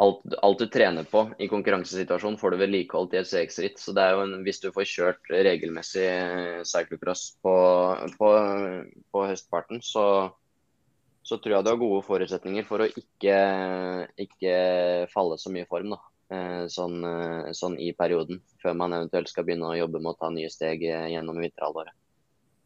alt, 0.00 0.22
alt, 0.42 0.58
du 0.58 0.66
trener 0.72 1.04
på 1.04 1.26
i 1.38 1.48
konkurransesituasjonen, 1.50 2.38
får 2.40 2.54
du 2.54 2.60
vedlikeholdt 2.62 3.14
i 3.14 3.20
et 3.20 3.28
CX-ritt. 3.28 3.80
Så 3.80 3.94
det 3.96 4.04
er 4.04 4.16
jo 4.16 4.24
en, 4.24 4.36
hvis 4.46 4.62
du 4.62 4.70
får 4.74 4.88
kjørt 4.88 5.32
regelmessig 5.32 6.06
cyclocross 6.68 7.26
på, 7.44 7.56
på, 8.16 8.30
på 9.12 9.24
høstparten, 9.28 9.82
så, 9.84 10.04
så, 11.22 11.36
tror 11.36 11.58
jeg 11.58 11.66
du 11.66 11.72
har 11.74 11.82
gode 11.82 12.00
forutsetninger 12.08 12.68
for 12.68 12.84
å 12.84 12.88
ikke, 12.88 13.40
ikke 14.24 14.54
falle 15.12 15.40
så 15.40 15.52
mye 15.52 15.68
i 15.68 15.70
form. 15.70 15.98
Eh, 16.30 16.64
sånn, 16.70 17.00
eh, 17.04 17.50
sånn, 17.58 17.76
i 17.82 17.90
perioden, 17.98 18.38
før 18.62 18.76
man 18.78 18.94
eventuelt 18.94 19.28
skal 19.28 19.44
begynne 19.44 19.72
å 19.72 19.78
jobbe 19.80 19.98
med 19.98 20.14
å 20.14 20.18
ta 20.20 20.30
nye 20.30 20.50
steg 20.52 20.84
gjennom 20.86 21.40
vinterhalvåret. 21.42 21.96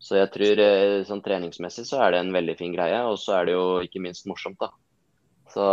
Så 0.04 0.18
jeg 0.18 0.28
tror 0.34 0.60
eh, 0.60 1.02
sånn 1.08 1.22
treningsmessig 1.24 1.86
så 1.88 2.02
er 2.04 2.12
det 2.12 2.18
en 2.20 2.34
veldig 2.34 2.58
fin 2.58 2.74
greie, 2.76 2.98
og 3.08 3.16
så 3.18 3.38
er 3.38 3.48
det 3.48 3.54
jo 3.56 3.68
ikke 3.86 4.02
minst 4.04 4.28
morsomt, 4.28 4.60
da. 4.60 4.68
Så, 5.54 5.64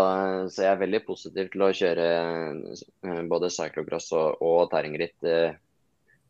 så, 0.54 0.62
jeg 0.62 0.70
er 0.76 0.82
veldig 0.84 1.02
positiv 1.08 1.50
til 1.50 1.66
å 1.66 1.74
kjøre 1.74 2.08
eh, 2.22 3.22
både 3.30 3.50
cyclocross 3.50 4.12
og, 4.14 4.42
og 4.46 4.68
terrengritt 4.70 5.26
eh, 5.26 5.56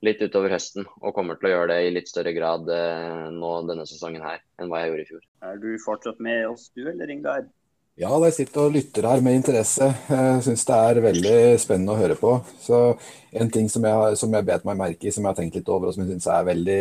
litt 0.07 0.21
utover 0.23 0.55
høsten. 0.55 0.87
Og 1.01 1.15
kommer 1.17 1.39
til 1.39 1.49
å 1.49 1.55
gjøre 1.55 1.73
det 1.73 1.79
i 1.83 1.95
litt 1.97 2.11
større 2.11 2.31
grad 2.35 2.69
eh, 2.71 3.25
nå 3.35 3.55
denne 3.67 3.87
sesongen 3.89 4.23
her 4.23 4.39
enn 4.55 4.71
hva 4.71 4.83
jeg 4.83 4.93
gjorde 4.93 5.03
i 5.03 5.09
fjor. 5.09 5.25
Er 5.49 5.59
du 5.59 5.73
fortsatt 5.83 6.21
med 6.23 6.45
oss 6.47 6.69
du, 6.71 6.85
eller 6.93 7.11
Ingar? 7.11 7.49
Ja, 7.99 8.13
jeg 8.23 8.37
sitter 8.37 8.69
og 8.69 8.75
lytter 8.77 9.05
her 9.09 9.21
med 9.21 9.35
interesse. 9.41 9.89
Jeg 10.07 10.45
syns 10.45 10.63
det 10.69 10.77
er 10.77 11.01
veldig 11.03 11.39
spennende 11.59 11.91
å 11.91 11.99
høre 11.99 12.15
på. 12.17 12.37
Så 12.63 12.79
En 13.35 13.51
ting 13.51 13.67
som 13.71 13.83
jeg, 13.83 14.15
som 14.19 14.31
jeg 14.35 14.47
bet 14.47 14.63
meg 14.67 14.79
merke 14.79 15.07
i, 15.07 15.11
som 15.11 15.27
jeg 15.27 15.33
har 15.33 15.37
tenkt 15.37 15.59
litt 15.59 15.69
over, 15.71 15.89
og 15.89 15.95
som 15.95 16.05
jeg 16.05 16.15
syns 16.15 16.29
er 16.31 16.47
veldig, 16.47 16.79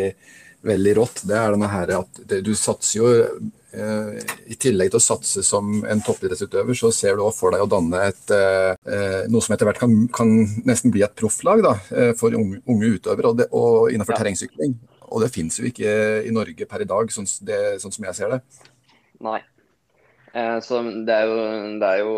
veldig 0.67 0.93
rått, 0.99 1.23
det 1.29 1.37
er 1.37 1.55
denne 1.55 1.71
her 1.71 1.95
at 1.97 2.21
det, 2.29 2.41
du 2.45 2.51
satser 2.57 2.97
jo 2.99 3.09
eh, 3.17 4.33
I 4.53 4.57
tillegg 4.61 4.91
til 4.91 4.99
å 4.99 5.03
satse 5.03 5.43
som 5.45 5.81
en 5.89 6.03
toppidrettsutøver, 6.05 6.77
så 6.77 6.91
ser 6.95 7.17
du 7.17 7.25
også 7.25 7.39
for 7.39 7.55
deg 7.55 7.65
å 7.65 7.69
danne 7.71 8.03
et, 8.11 8.33
eh, 8.35 9.27
noe 9.31 9.43
som 9.43 9.55
etter 9.55 9.69
hvert 9.69 9.81
kan, 9.81 9.95
kan 10.13 10.33
nesten 10.69 10.93
bli 10.93 11.05
et 11.07 11.17
profflag 11.17 11.63
da, 11.65 11.75
eh, 11.95 12.11
for 12.19 12.37
unge, 12.37 12.61
unge 12.69 12.95
utøvere, 12.97 13.31
og, 13.31 13.39
det, 13.41 13.49
og 13.51 13.93
innenfor 13.93 14.19
terrengsykling. 14.19 14.77
Og 15.11 15.25
det 15.25 15.33
finnes 15.33 15.57
jo 15.59 15.65
ikke 15.67 15.93
i 16.23 16.31
Norge 16.31 16.67
per 16.69 16.85
i 16.85 16.87
dag, 16.87 17.09
sånn, 17.11 17.27
det, 17.47 17.61
sånn 17.83 17.91
som 17.91 18.05
jeg 18.07 18.15
ser 18.15 18.37
det. 18.37 18.43
Nei, 19.21 19.41
Eh, 20.33 20.59
så 20.63 20.79
det 20.81 21.15
er, 21.15 21.27
jo, 21.27 21.39
det 21.81 21.87
er 21.87 22.01
jo 22.05 22.11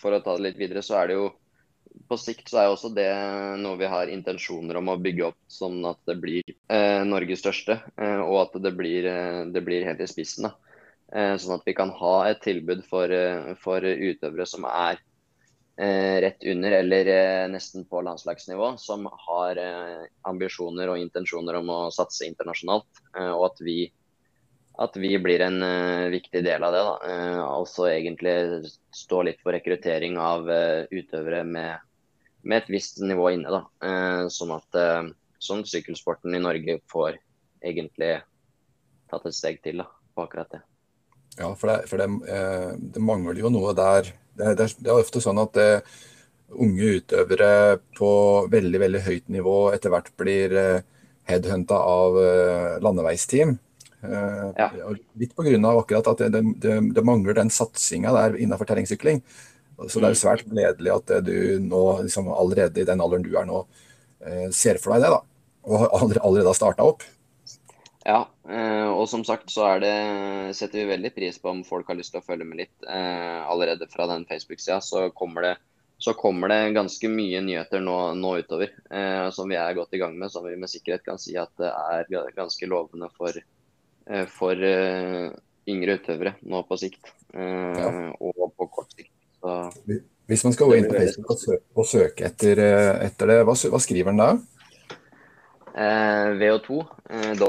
For 0.00 0.16
å 0.16 0.22
ta 0.22 0.34
det 0.34 0.48
litt 0.48 0.58
videre, 0.58 0.82
så 0.82 0.98
er 1.00 1.10
det 1.10 1.18
jo 1.20 1.28
På 2.08 2.18
sikt 2.20 2.50
så 2.52 2.60
er 2.60 2.70
også 2.70 2.90
det 2.92 3.08
noe 3.62 3.78
vi 3.80 3.88
har 3.88 4.10
intensjoner 4.12 4.76
om 4.80 4.90
å 4.92 5.00
bygge 5.00 5.30
opp 5.30 5.38
sånn 5.50 5.80
at 5.88 6.00
det 6.08 6.18
blir 6.20 6.44
eh, 6.44 7.00
Norges 7.08 7.40
største. 7.40 7.78
Eh, 7.96 8.20
og 8.20 8.40
at 8.42 8.58
det 8.64 8.74
blir, 8.76 9.08
eh, 9.08 9.40
det 9.54 9.62
blir, 9.64 9.86
helt 9.88 10.02
i 10.04 10.08
spissen. 10.10 10.50
Eh, 11.14 11.34
sånn 11.40 11.56
at 11.56 11.64
vi 11.66 11.74
kan 11.76 11.92
ha 11.96 12.14
et 12.28 12.42
tilbud 12.44 12.84
for, 12.90 13.08
eh, 13.08 13.54
for 13.62 13.84
utøvere 13.84 14.48
som 14.48 14.68
er 14.68 15.00
rett 15.74 16.44
under 16.46 16.70
eller 16.70 17.08
nesten 17.50 17.82
på 17.90 17.98
landslagsnivå, 18.06 18.68
som 18.78 19.08
har 19.10 19.58
ambisjoner 20.30 20.92
og 20.92 21.00
intensjoner 21.02 21.56
om 21.58 21.72
å 21.74 21.78
satse 21.90 22.28
internasjonalt. 22.28 22.86
og 23.18 23.42
at 23.48 23.58
vi 23.58 23.90
at 24.78 24.96
vi 24.96 25.18
blir 25.18 25.42
en 25.42 25.58
viktig 26.12 26.44
del 26.44 26.62
av 26.62 26.72
det. 26.72 26.78
da. 26.78 27.42
Altså 27.42 27.88
egentlig 27.90 28.70
stå 28.94 29.22
litt 29.26 29.42
for 29.42 29.50
rekruttering 29.50 30.14
av 30.14 30.46
utøvere 30.94 31.42
med, 31.42 31.82
med, 32.44 32.62
et 32.62 32.70
visst 32.72 33.00
nivå 33.02 33.30
inne. 33.34 33.50
da. 33.50 34.28
sånn 34.32 34.54
at 34.54 34.78
sånn 35.42 35.64
sykkelsporten 35.68 36.34
i 36.36 36.42
Norge 36.42 36.78
får 36.92 37.18
egentlig 37.64 38.14
tatt 39.10 39.26
et 39.28 39.36
steg 39.36 39.60
til 39.64 39.82
da, 39.82 39.88
på 40.14 40.24
akkurat 40.24 40.56
det. 40.56 40.62
Ja, 41.38 41.50
for, 41.58 41.70
det, 41.70 41.88
for 41.90 42.00
det, 42.00 42.08
det 42.94 43.02
mangler 43.02 43.40
jo 43.40 43.50
noe 43.52 43.74
der. 43.76 44.12
Det, 44.34 44.54
det, 44.60 44.68
er 44.86 45.00
ofte 45.00 45.22
sånn 45.24 45.40
at 45.42 45.58
unge 46.54 46.90
utøvere 47.00 47.80
på 47.98 48.10
veldig 48.52 48.80
veldig 48.84 49.02
høyt 49.08 49.32
nivå 49.34 49.58
etter 49.74 49.92
hvert 49.92 50.12
blir 50.20 50.54
headhunta 51.26 51.80
av 51.80 52.20
landeveisteam. 52.84 53.56
Eh, 54.04 54.52
ja. 54.56 54.70
Litt 55.12 55.34
pga. 55.36 55.78
akkurat 55.78 56.08
at 56.12 56.22
det, 56.32 56.42
det, 56.60 56.76
det 56.94 57.04
mangler 57.04 57.36
den 57.36 57.50
satsinga 57.50 58.12
der 58.12 58.36
innenfor 58.36 58.68
terrengsykling. 58.68 59.22
Så 59.76 59.98
det 59.98 60.06
er 60.08 60.14
jo 60.14 60.18
mm. 60.18 60.22
svært 60.22 60.46
gledelig 60.46 60.92
at 60.94 61.12
du 61.26 61.34
nå, 61.64 61.82
liksom 62.06 62.30
allerede 62.30 62.82
i 62.82 62.86
den 62.88 63.02
alderen 63.02 63.26
du 63.26 63.34
er 63.38 63.48
nå, 63.48 63.64
eh, 64.24 64.48
ser 64.54 64.80
for 64.82 64.94
deg 64.94 65.06
det. 65.06 65.10
da, 65.16 65.20
Og 65.64 66.14
allerede 66.20 66.48
har 66.50 66.58
starta 66.58 66.86
opp. 66.86 67.04
Ja, 68.04 68.20
eh, 68.50 68.88
og 68.88 69.08
som 69.08 69.24
sagt 69.26 69.50
så 69.50 69.66
er 69.72 69.84
det, 69.84 69.94
setter 70.58 70.82
vi 70.82 70.90
veldig 70.92 71.12
pris 71.16 71.40
på 71.40 71.50
om 71.50 71.64
folk 71.66 71.88
har 71.90 71.98
lyst 71.98 72.14
til 72.14 72.22
å 72.22 72.26
følge 72.26 72.46
med 72.48 72.62
litt. 72.64 72.74
Allerede 72.84 73.88
fra 73.90 74.08
den 74.10 74.26
Facebook-sida 74.28 74.80
så 74.84 75.08
kommer 75.16 75.50
det 75.50 75.54
så 76.04 76.12
kommer 76.18 76.50
det 76.50 76.74
ganske 76.74 77.08
mye 77.08 77.38
nyheter 77.40 77.80
nå, 77.80 77.94
nå 78.18 78.32
utover 78.42 78.66
eh, 78.92 79.28
som 79.32 79.48
vi 79.48 79.56
er 79.56 79.76
godt 79.78 79.94
i 79.94 80.00
gang 80.02 80.16
med, 80.18 80.28
som 80.34 80.44
vi 80.44 80.56
med 80.58 80.68
sikkerhet 80.68 81.04
kan 81.06 81.20
si 81.22 81.36
at 81.38 81.52
det 81.56 81.70
er 81.70 82.34
ganske 82.34 82.66
lovende 82.68 83.08
for, 83.14 83.38
Eh, 84.06 84.26
for 84.28 84.60
eh, 84.60 85.32
yngre 85.70 85.96
utøvere 85.98 86.34
nå 86.44 86.60
på 86.68 86.76
sikt, 86.80 87.12
eh, 87.32 88.10
og 88.20 88.50
på 88.58 88.68
kort 88.68 88.92
sikt. 88.92 89.12
Så 89.44 89.72
Hvis 90.26 90.44
man 90.44 90.54
skal 90.56 90.70
gå 90.70 90.76
inn 90.78 90.86
på 90.88 90.96
Facebook 90.96 91.34
og 91.34 91.40
søke, 91.42 91.64
og 91.76 91.86
søke 91.88 92.24
etter, 92.30 92.60
etter, 93.04 93.28
det, 93.28 93.42
hva, 93.44 93.54
hva 93.74 93.80
skriver 93.82 94.14
den 94.14 94.22
da? 94.22 94.30
Eh, 95.74 96.30
VO2. 96.40 96.78
Eh, 97.12 97.44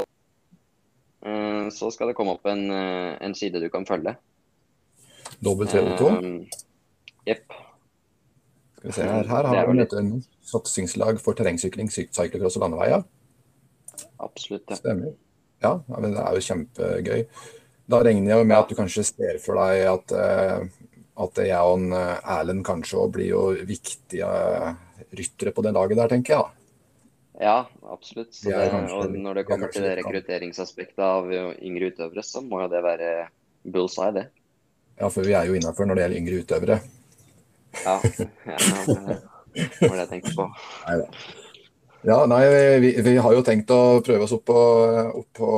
eh, 1.24 1.62
så 1.72 1.88
skal 1.94 2.12
det 2.12 2.18
komme 2.18 2.36
opp 2.36 2.44
en, 2.52 2.68
en 2.68 3.36
side 3.38 3.64
du 3.64 3.70
kan 3.72 3.88
følge. 3.88 4.12
Dobbelt 5.40 5.72
VO2? 5.72 6.12
Jepp. 7.26 7.60
Skal 8.76 8.92
vi 8.92 8.96
se 8.98 9.08
her, 9.08 9.28
her 9.32 9.52
har 9.54 9.72
vi 9.72 9.80
et 9.86 10.00
satsingslag 10.44 11.24
for 11.24 11.38
terrengsykling, 11.38 11.88
cyclocross 11.88 12.60
og 12.60 12.66
landeveier. 12.66 13.06
Absolutt. 14.20 14.68
Ja. 14.68 14.82
Stemmer. 14.82 15.16
Ja, 15.64 15.78
men 15.96 16.12
det 16.12 16.20
er 16.20 16.36
jo 16.36 16.44
kjempegøy. 16.44 17.24
Da 17.88 18.02
regner 18.04 18.34
jeg 18.34 18.46
med 18.50 18.58
at 18.58 18.68
du 18.68 18.76
kanskje 18.76 19.06
ser 19.08 19.40
for 19.40 19.56
deg 19.62 19.86
at, 19.88 20.12
eh, 20.12 20.75
at 21.16 21.40
jeg 21.40 21.72
og 21.72 21.88
eh, 21.96 22.30
Erlend 22.36 22.64
kanskje 22.66 23.00
òg 23.00 23.14
blir 23.16 23.30
jo 23.30 23.42
viktige 23.68 24.28
ryttere 25.16 25.52
på 25.56 25.64
det 25.64 25.72
laget 25.76 26.00
der, 26.00 26.12
tenker 26.12 26.36
jeg. 26.36 26.52
Ja, 27.40 27.56
absolutt. 27.92 28.32
Det, 28.40 28.56
og 28.96 29.12
når 29.12 29.40
det 29.40 29.46
kommer 29.48 29.72
til 29.72 29.84
det 29.84 29.96
rekrutteringsaspektet 29.98 31.02
av 31.04 31.28
yngre 31.28 31.90
utøvere, 31.92 32.24
så 32.24 32.40
må 32.44 32.62
jo 32.64 32.68
det 32.72 32.80
være 32.84 33.10
bullseye, 33.68 34.12
det. 34.16 34.26
Ja, 34.96 35.10
for 35.12 35.26
vi 35.26 35.34
er 35.36 35.48
jo 35.48 35.56
innafor 35.58 35.88
når 35.88 35.98
det 35.98 36.06
gjelder 36.06 36.20
yngre 36.22 36.44
utøvere. 36.44 36.78
Ja, 37.82 37.98
ja 38.48 38.60
det 39.56 39.90
var 39.90 39.98
det 39.98 40.04
jeg 40.06 40.12
tenkte 40.14 40.36
på. 40.36 40.46
Neida. 40.86 41.10
Ja, 42.06 42.20
nei, 42.30 42.42
vi, 42.80 42.92
vi, 43.02 43.16
har 43.18 43.34
jo 43.34 43.42
tenkt 43.44 43.72
å 43.74 43.98
prøve 44.06 44.28
oss 44.28 44.34
opp 44.36 44.44
på, 44.46 44.60
opp 45.20 45.28
på 45.34 45.50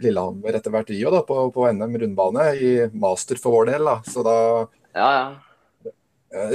Lillehammer 0.00 0.56
etter 0.56 0.72
hvert, 0.72 0.92
vi 0.92 1.02
òg, 1.08 1.18
på, 1.28 1.38
på, 1.54 1.66
NM 1.74 1.98
rundbane 2.04 2.46
i 2.56 2.72
master 2.96 3.40
for 3.40 3.58
vår 3.58 3.72
del. 3.74 3.90
Da. 3.90 3.98
Så 4.08 4.24
da 4.26 4.36
ja, 4.96 5.10
ja. 5.18 5.92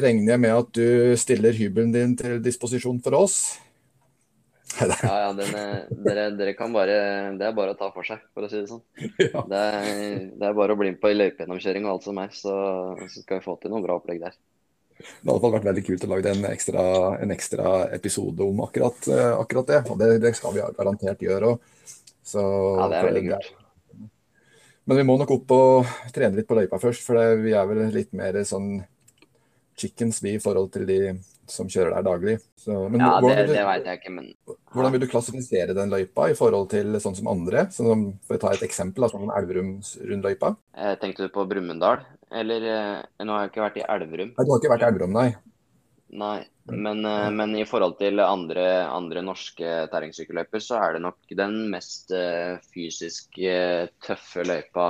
regner 0.02 0.34
jeg 0.34 0.44
med 0.44 0.56
at 0.56 0.74
du 0.78 1.16
stiller 1.20 1.58
hybelen 1.58 1.94
din 1.94 2.18
til 2.20 2.42
disposisjon 2.44 3.02
for 3.06 3.20
oss. 3.20 3.40
ja, 4.78 4.90
ja, 5.00 5.30
den, 5.34 5.54
dere, 6.04 6.26
dere, 6.36 6.52
kan 6.54 6.74
bare 6.76 6.98
Det 7.40 7.46
er 7.48 7.54
bare 7.56 7.72
å 7.72 7.78
ta 7.80 7.88
for 7.94 8.06
seg, 8.06 8.20
for 8.36 8.46
å 8.46 8.50
si 8.52 8.60
det 8.60 8.68
sånn. 8.70 8.84
Ja. 9.30 9.46
Det, 9.48 9.62
er, 9.62 9.88
det, 10.34 10.44
er, 10.44 10.58
bare 10.58 10.76
å 10.76 10.80
bli 10.80 10.92
med 10.92 11.02
på 11.02 11.14
løypegjennomkjøring 11.14 11.88
og 11.88 11.96
alt 11.96 12.10
som 12.10 12.20
er, 12.22 12.36
så, 12.36 12.58
så 13.06 13.24
skal 13.24 13.40
vi 13.40 13.48
få 13.48 13.58
til 13.62 13.74
noe 13.74 13.86
bra 13.86 13.98
opplegg 14.02 14.22
der. 14.26 14.36
Det 14.98 15.30
hadde 15.30 15.50
vært 15.54 15.68
veldig 15.68 15.84
kult 15.86 16.06
å 16.06 16.10
lage 16.10 16.32
en 16.34 16.46
ekstra, 16.50 16.84
en 17.22 17.34
ekstra 17.34 17.72
episode 17.94 18.42
om 18.46 18.64
akkurat, 18.66 19.10
eh, 19.14 19.34
akkurat 19.38 19.70
det. 19.70 19.82
Og 19.92 20.00
det, 20.02 20.08
det, 20.24 20.34
skal 20.38 20.56
vi 20.56 20.64
garantert 20.78 21.22
gjøre 21.22 21.54
òg. 22.36 22.82
Ja, 22.82 22.90
det 22.92 23.00
er 23.00 23.10
veldig 23.12 23.24
kult. 23.30 23.56
Men 24.88 25.02
vi 25.02 25.08
må 25.08 25.18
nok 25.20 25.32
opp 25.36 25.52
og 25.52 25.96
trene 26.16 26.38
litt 26.38 26.48
på 26.48 26.56
løypa 26.56 26.80
først, 26.80 27.04
for 27.04 27.20
det, 27.20 27.42
vi 27.44 27.56
er 27.56 27.66
vel 27.68 27.90
litt 27.92 28.14
mer 28.16 28.38
sånn 28.48 28.78
chickens 29.78 30.22
vi 30.24 30.38
i 30.38 30.42
forhold 30.42 30.72
til 30.74 30.88
de 30.90 31.00
som 31.48 31.70
kjører 31.72 31.96
der 31.96 32.06
daglig. 32.08 32.36
Så, 32.60 32.76
ja, 32.76 33.10
det, 33.24 33.34
det 33.52 33.64
vet 33.68 33.86
jeg 33.88 34.00
ikke, 34.02 34.14
men 34.16 34.30
Hvordan 34.74 34.94
vil 34.96 35.04
du 35.04 35.08
klassifisere 35.12 35.76
den 35.78 35.92
løypa 35.94 36.30
i 36.32 36.36
forhold 36.36 36.70
til 36.74 36.98
sånn 37.04 37.16
som 37.20 37.30
andre? 37.32 37.68
Sånn, 37.72 38.08
for 38.28 38.40
å 38.40 38.42
ta 38.42 38.54
et 38.56 38.66
eksempel, 38.68 39.08
sånn 39.08 39.24
som 39.28 39.34
Elverum-rundløypa. 39.38 40.54
Eh, 40.76 40.96
tenkte 41.04 41.28
du 41.28 41.34
på 41.36 41.46
Brumunddal? 41.48 42.04
Eller 42.36 42.68
eh, 42.68 43.06
Nå 43.24 43.36
har 43.36 43.46
jeg 43.46 43.54
ikke 43.54 43.64
vært 43.64 43.80
i 43.80 43.86
Elverum. 43.88 44.34
Nei, 44.36 44.48
Du 44.48 44.52
har 44.52 44.60
ikke 44.60 44.74
vært 44.74 44.84
i 44.84 44.90
Elverum, 44.90 45.16
nei? 45.16 45.30
Nei, 46.18 46.38
men, 46.72 47.06
eh, 47.06 47.30
men 47.32 47.56
i 47.56 47.66
forhold 47.68 47.98
til 48.00 48.20
andre, 48.24 48.66
andre 48.92 49.24
norske 49.26 49.76
terrengsykkelløyper, 49.92 50.64
så 50.64 50.80
er 50.82 50.98
det 50.98 51.04
nok 51.06 51.36
den 51.40 51.60
mest 51.72 52.12
uh, 52.16 52.58
fysisk 52.74 53.40
uh, 53.44 53.88
tøffe 54.04 54.48
løypa 54.48 54.90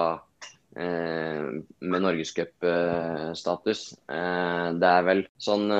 med 0.78 2.04
norgescupstatus. 2.04 3.80
det 4.78 4.90
er 4.92 5.06
vel 5.08 5.24
sånn, 5.42 5.72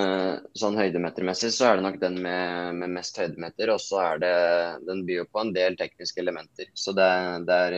sånn 0.58 0.80
høydemetermessig 0.80 1.52
så 1.54 1.68
er 1.68 1.78
det 1.78 1.84
nok 1.86 2.00
den 2.02 2.16
med, 2.24 2.80
med 2.80 2.96
mest 2.96 3.20
høydemeter, 3.22 3.70
og 3.76 3.84
så 3.84 4.00
er 4.02 4.24
det 4.24 4.32
Den 4.88 5.04
byr 5.06 5.20
jo 5.20 5.28
på 5.30 5.44
en 5.44 5.52
del 5.54 5.78
tekniske 5.78 6.24
elementer. 6.24 6.72
Så 6.74 6.96
det, 6.98 7.12
det 7.46 7.60
er 7.68 7.78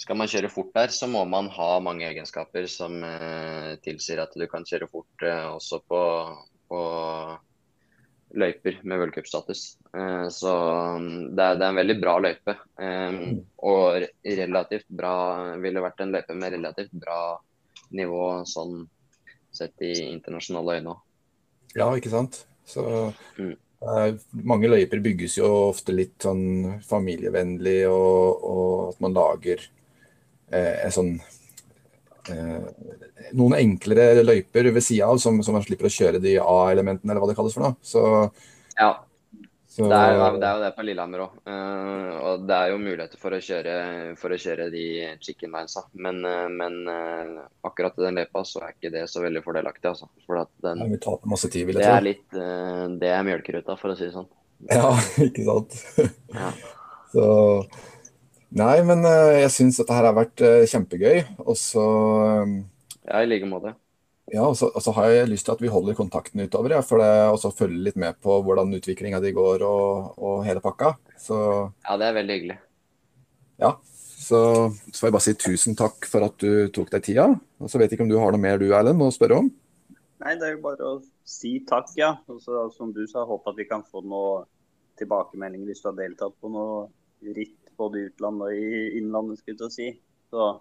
skal 0.00 0.18
man 0.18 0.30
kjøre 0.30 0.50
fort 0.50 0.72
der, 0.74 0.90
så 0.92 1.06
må 1.10 1.22
man 1.28 1.48
ha 1.54 1.68
mange 1.82 2.06
egenskaper 2.08 2.66
som 2.70 2.98
eh, 3.06 3.74
tilsier 3.84 4.24
at 4.24 4.34
du 4.36 4.46
kan 4.50 4.66
kjøre 4.66 4.88
fort 4.90 5.24
eh, 5.24 5.46
også 5.54 5.80
på, 5.86 6.00
på 6.74 8.34
løyper 8.34 8.80
med 8.82 8.98
World 8.98 9.14
Cup 9.14 9.28
status, 9.30 9.76
så 10.34 10.52
mm, 10.98 11.36
det 11.38 11.44
er, 11.44 11.60
en 11.62 11.76
veldig 11.78 11.94
bra 12.02 12.16
løype. 12.18 12.56
Eh, 12.82 13.18
og 13.62 14.06
relativt 14.26 14.88
bra 14.90 15.14
ville 15.62 15.82
vært 15.84 16.02
en 16.02 16.14
løype 16.16 16.34
med 16.34 16.56
relativt 16.56 16.96
bra 16.98 17.18
nivå 17.94 18.24
sånn 18.50 18.80
sett 19.54 19.86
i 19.86 19.92
internasjonale 20.08 20.80
øyne 20.80 20.96
òg. 20.96 21.04
Ja, 21.78 21.86
ikke 21.94 22.10
sant. 22.10 22.42
Så 22.66 22.82
mm. 23.38 23.54
Eh, 23.84 24.14
mange 24.48 24.70
løyper 24.72 25.02
bygges 25.04 25.34
jo 25.36 25.48
ofte 25.68 25.92
litt 25.94 26.24
sånn 26.24 26.80
familievennlig, 26.88 27.82
og, 27.92 28.44
og 28.48 28.70
at 28.88 29.02
man 29.04 29.14
lager 29.14 29.62
Eh, 30.54 30.84
en 30.86 30.92
sånn 30.94 31.12
eh, 31.16 31.43
noen 33.34 33.56
enklere 33.58 34.22
løyper 34.24 34.70
ved 34.72 34.84
sida 34.84 35.10
av, 35.10 35.18
som, 35.22 35.42
som, 35.44 35.56
man 35.56 35.64
slipper 35.64 35.90
å 35.90 35.92
kjøre 35.92 36.22
de 36.22 36.38
A-elementene, 36.40 37.12
eller 37.12 37.22
hva 37.22 37.28
det 37.30 37.36
kalles 37.38 37.56
for 37.56 37.66
noe. 37.66 37.76
Så, 37.84 38.04
ja. 38.78 38.92
Så, 39.74 39.88
det, 39.90 39.96
er, 39.96 40.36
det, 40.38 40.46
er, 40.46 40.52
jo 40.54 40.62
det 40.62 40.68
på 40.76 40.82
Lillehammer 40.86 41.22
òg. 41.24 41.38
Uh, 41.50 42.10
og 42.28 42.42
det 42.46 42.54
er 42.54 42.68
jo 42.70 42.76
muligheter 42.78 43.18
for 43.18 43.34
å 43.34 43.40
kjøre, 43.42 43.72
for 44.20 44.30
å 44.30 44.36
kjøre 44.38 44.68
de 44.70 44.84
chicken 45.18 45.50
binesa. 45.50 45.82
Men, 45.98 46.20
uh, 46.22 46.44
men 46.46 46.76
uh, 46.86 47.40
akkurat 47.66 47.98
i 47.98 48.04
den 48.04 48.20
løypa 48.20 48.44
så 48.46 48.62
er 48.62 48.76
ikke 48.76 48.92
det 48.94 49.02
så 49.10 49.24
veldig 49.24 49.42
fordelaktig. 49.42 49.90
Altså. 49.90 50.06
For 50.28 50.46
den, 50.62 50.84
masse 51.26 51.50
tid, 51.50 51.72
det. 51.74 51.88
Er 51.90 52.06
litt, 52.06 52.28
det 52.30 53.10
er 53.10 53.26
mjølkeruta, 53.26 53.74
for 53.80 53.90
å 53.90 53.98
si 53.98 54.06
det 54.06 54.14
sånn. 54.14 54.30
Ja, 54.70 54.94
ikke 55.26 55.48
sant. 55.48 55.74
ja. 56.38 56.54
Så 57.10 57.26
Nei, 58.54 58.76
men 58.86 59.02
jeg 59.02 59.50
syns 59.50 59.80
dette 59.80 59.94
her 59.96 60.06
har 60.06 60.14
vært 60.14 60.42
kjempegøy. 60.70 61.24
Og 61.42 61.56
så 61.58 61.86
Ja, 63.04 63.18
i 63.20 63.26
like 63.26 63.48
måte. 63.50 63.74
Ja, 64.32 64.46
og 64.48 64.54
så, 64.56 64.70
og 64.72 64.80
så, 64.80 64.92
har 64.96 65.10
jeg 65.12 65.28
lyst 65.28 65.44
til 65.44 65.52
at 65.52 65.60
vi 65.60 65.70
holder 65.70 65.96
kontakten 65.98 66.40
utover, 66.40 66.72
ja, 66.72 66.80
for 66.84 67.02
det, 67.02 67.10
og 67.28 67.36
så 67.42 67.50
følger 67.52 67.90
litt 67.90 67.98
med 68.00 68.16
på 68.24 68.38
hvordan 68.46 68.72
utviklinga 68.78 69.20
di 69.20 69.34
går 69.36 69.64
og, 69.66 70.14
og, 70.16 70.38
hele 70.46 70.62
pakka. 70.64 70.94
Så, 71.20 71.36
ja, 71.84 71.98
det 72.00 72.06
er 72.08 72.16
veldig 72.16 72.38
hyggelig. 72.38 72.56
Ja, 73.60 73.74
så, 73.84 74.40
så 74.88 74.96
får 74.96 75.08
jeg 75.10 75.16
bare 75.18 75.26
si 75.26 75.34
tusen 75.44 75.76
takk 75.76 76.08
for 76.08 76.24
at 76.24 76.38
du 76.40 76.72
tok 76.72 76.88
deg 76.94 77.04
tida. 77.04 77.26
Og 77.60 77.68
så 77.68 77.78
vet 77.78 77.92
jeg 77.92 77.98
ikke 77.98 78.08
om 78.08 78.14
du 78.14 78.16
har 78.22 78.32
noe 78.32 78.40
mer 78.40 78.56
du, 78.62 78.70
Erlend, 78.72 79.04
å 79.04 79.12
spørre 79.12 79.42
om? 79.42 79.52
Nei, 80.24 80.34
det 80.40 80.48
er 80.48 80.56
jo 80.56 80.64
bare 80.64 80.88
å 80.88 80.96
si 81.28 81.58
takk, 81.68 81.92
ja. 82.00 82.14
Og 82.32 82.40
så, 82.40 82.64
som 82.72 82.96
du 82.96 83.04
sa, 83.10 83.26
håper 83.28 83.52
at 83.52 83.60
vi 83.60 83.68
kan 83.68 83.84
få 83.84 84.00
noen 84.08 84.48
tilbakemeldinger 84.96 85.68
hvis 85.68 85.84
du 85.84 85.90
har 85.90 85.98
deltatt 86.00 86.36
på 86.40 86.48
noe 86.54 86.86
ritt 87.34 87.60
både 87.80 88.00
i 88.00 88.06
utlandet 88.10 88.46
og 88.48 88.60
i 88.60 88.84
innlandet, 89.00 89.40
skulle 89.40 89.68
jeg 89.68 89.76
si. 89.76 89.90
Så 90.32 90.52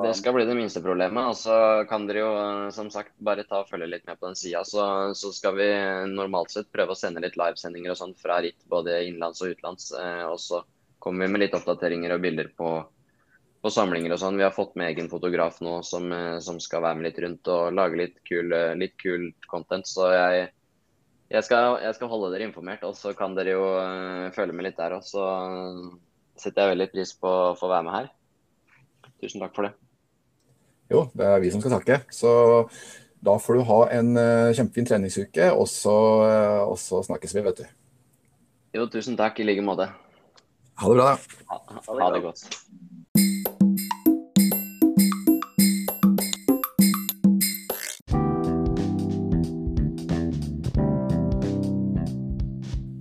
det 0.00 0.14
skal 0.14 0.32
bli 0.32 0.44
det 0.48 0.54
minste 0.56 0.80
problemet. 0.80 1.26
Og 1.28 1.36
så 1.36 1.54
kan 1.88 2.06
dere 2.08 2.22
jo 2.22 2.30
som 2.72 2.88
sagt 2.90 3.12
bare 3.20 3.44
ta 3.44 3.60
og 3.60 3.68
følge 3.68 3.90
litt 3.90 4.06
med 4.08 4.16
på 4.18 4.30
den 4.30 4.38
sida. 4.38 4.62
Så, 4.64 4.84
så, 5.18 5.32
skal 5.36 5.58
vi 5.58 5.68
normalt 6.08 6.54
sett 6.54 6.70
prøve 6.72 6.94
å 6.94 6.98
sende 6.98 7.20
litt 7.20 7.36
livesendinger 7.36 7.92
og 7.92 7.98
sånt 8.00 8.22
fra 8.22 8.40
ritt 8.40 8.64
både 8.72 9.02
innenlands 9.04 9.42
og 9.44 9.52
utenlands. 9.52 9.90
Eh, 9.92 10.24
og 10.30 10.38
så 10.40 10.62
kommer 11.02 11.26
vi 11.26 11.34
med 11.34 11.44
litt 11.44 11.56
oppdateringer 11.58 12.14
og 12.14 12.24
bilder 12.24 12.48
på, 12.56 12.70
på 13.60 13.72
samlinger 13.74 14.14
og 14.14 14.22
sånn. 14.22 14.38
Vi 14.40 14.46
har 14.46 14.56
fått 14.56 14.78
med 14.80 14.94
egen 14.94 15.12
fotograf 15.12 15.60
nå 15.60 15.82
som, 15.84 16.08
eh, 16.16 16.38
som, 16.40 16.60
skal 16.62 16.86
være 16.86 17.00
med 17.00 17.10
litt 17.10 17.20
rundt 17.26 17.52
og 17.52 17.76
lage 17.76 18.00
litt 18.00 18.16
kul, 18.24 18.48
eh, 18.56 18.72
litt 18.80 18.96
kul 19.02 19.28
content. 19.52 19.84
Så 19.90 20.08
jeg, 20.14 20.46
jeg, 21.28 21.44
skal, 21.44 21.76
jeg, 21.84 21.98
skal, 21.98 22.08
holde 22.14 22.32
dere 22.32 22.48
informert, 22.48 22.88
og 22.88 22.96
så 22.96 23.12
kan 23.18 23.36
dere 23.36 23.58
jo 23.58 23.68
følge 24.32 24.56
med 24.56 24.70
litt 24.70 24.80
der. 24.80 24.96
Og 24.96 25.04
så 25.04 25.28
setter 26.42 26.66
jeg 26.66 26.74
veldig 26.74 26.90
pris 26.92 27.14
på 27.18 27.30
å 27.30 27.54
få 27.58 27.70
være 27.70 27.86
med 27.86 27.96
her. 27.96 28.10
Tusen 29.22 29.42
takk 29.42 29.54
for 29.56 29.68
det. 29.68 29.72
Jo, 30.92 31.06
det 31.16 31.28
er 31.28 31.40
vi 31.40 31.52
som 31.54 31.62
skal 31.62 31.76
takke. 31.78 32.02
Så 32.12 32.30
da 33.22 33.36
får 33.38 33.58
du 33.58 33.66
ha 33.68 33.80
en 33.94 34.16
uh, 34.18 34.52
kjempefin 34.56 34.88
treningsuke, 34.90 35.52
og 35.54 35.68
så, 35.70 35.96
uh, 36.26 36.62
og 36.66 36.76
så, 36.82 37.04
snakkes 37.06 37.36
vi, 37.36 37.44
vet 37.46 37.62
du. 37.62 37.68
Jo, 38.76 38.88
tusen 38.90 39.16
takk 39.20 39.38
i 39.40 39.46
like 39.46 39.64
måte. 39.64 39.86
Ha 40.82 40.90
det 40.90 40.98
bra, 40.98 41.12
da. 41.12 41.42
Ha, 41.52 41.82
ha 42.00 42.10
det 42.16 42.22
godt. 42.24 42.44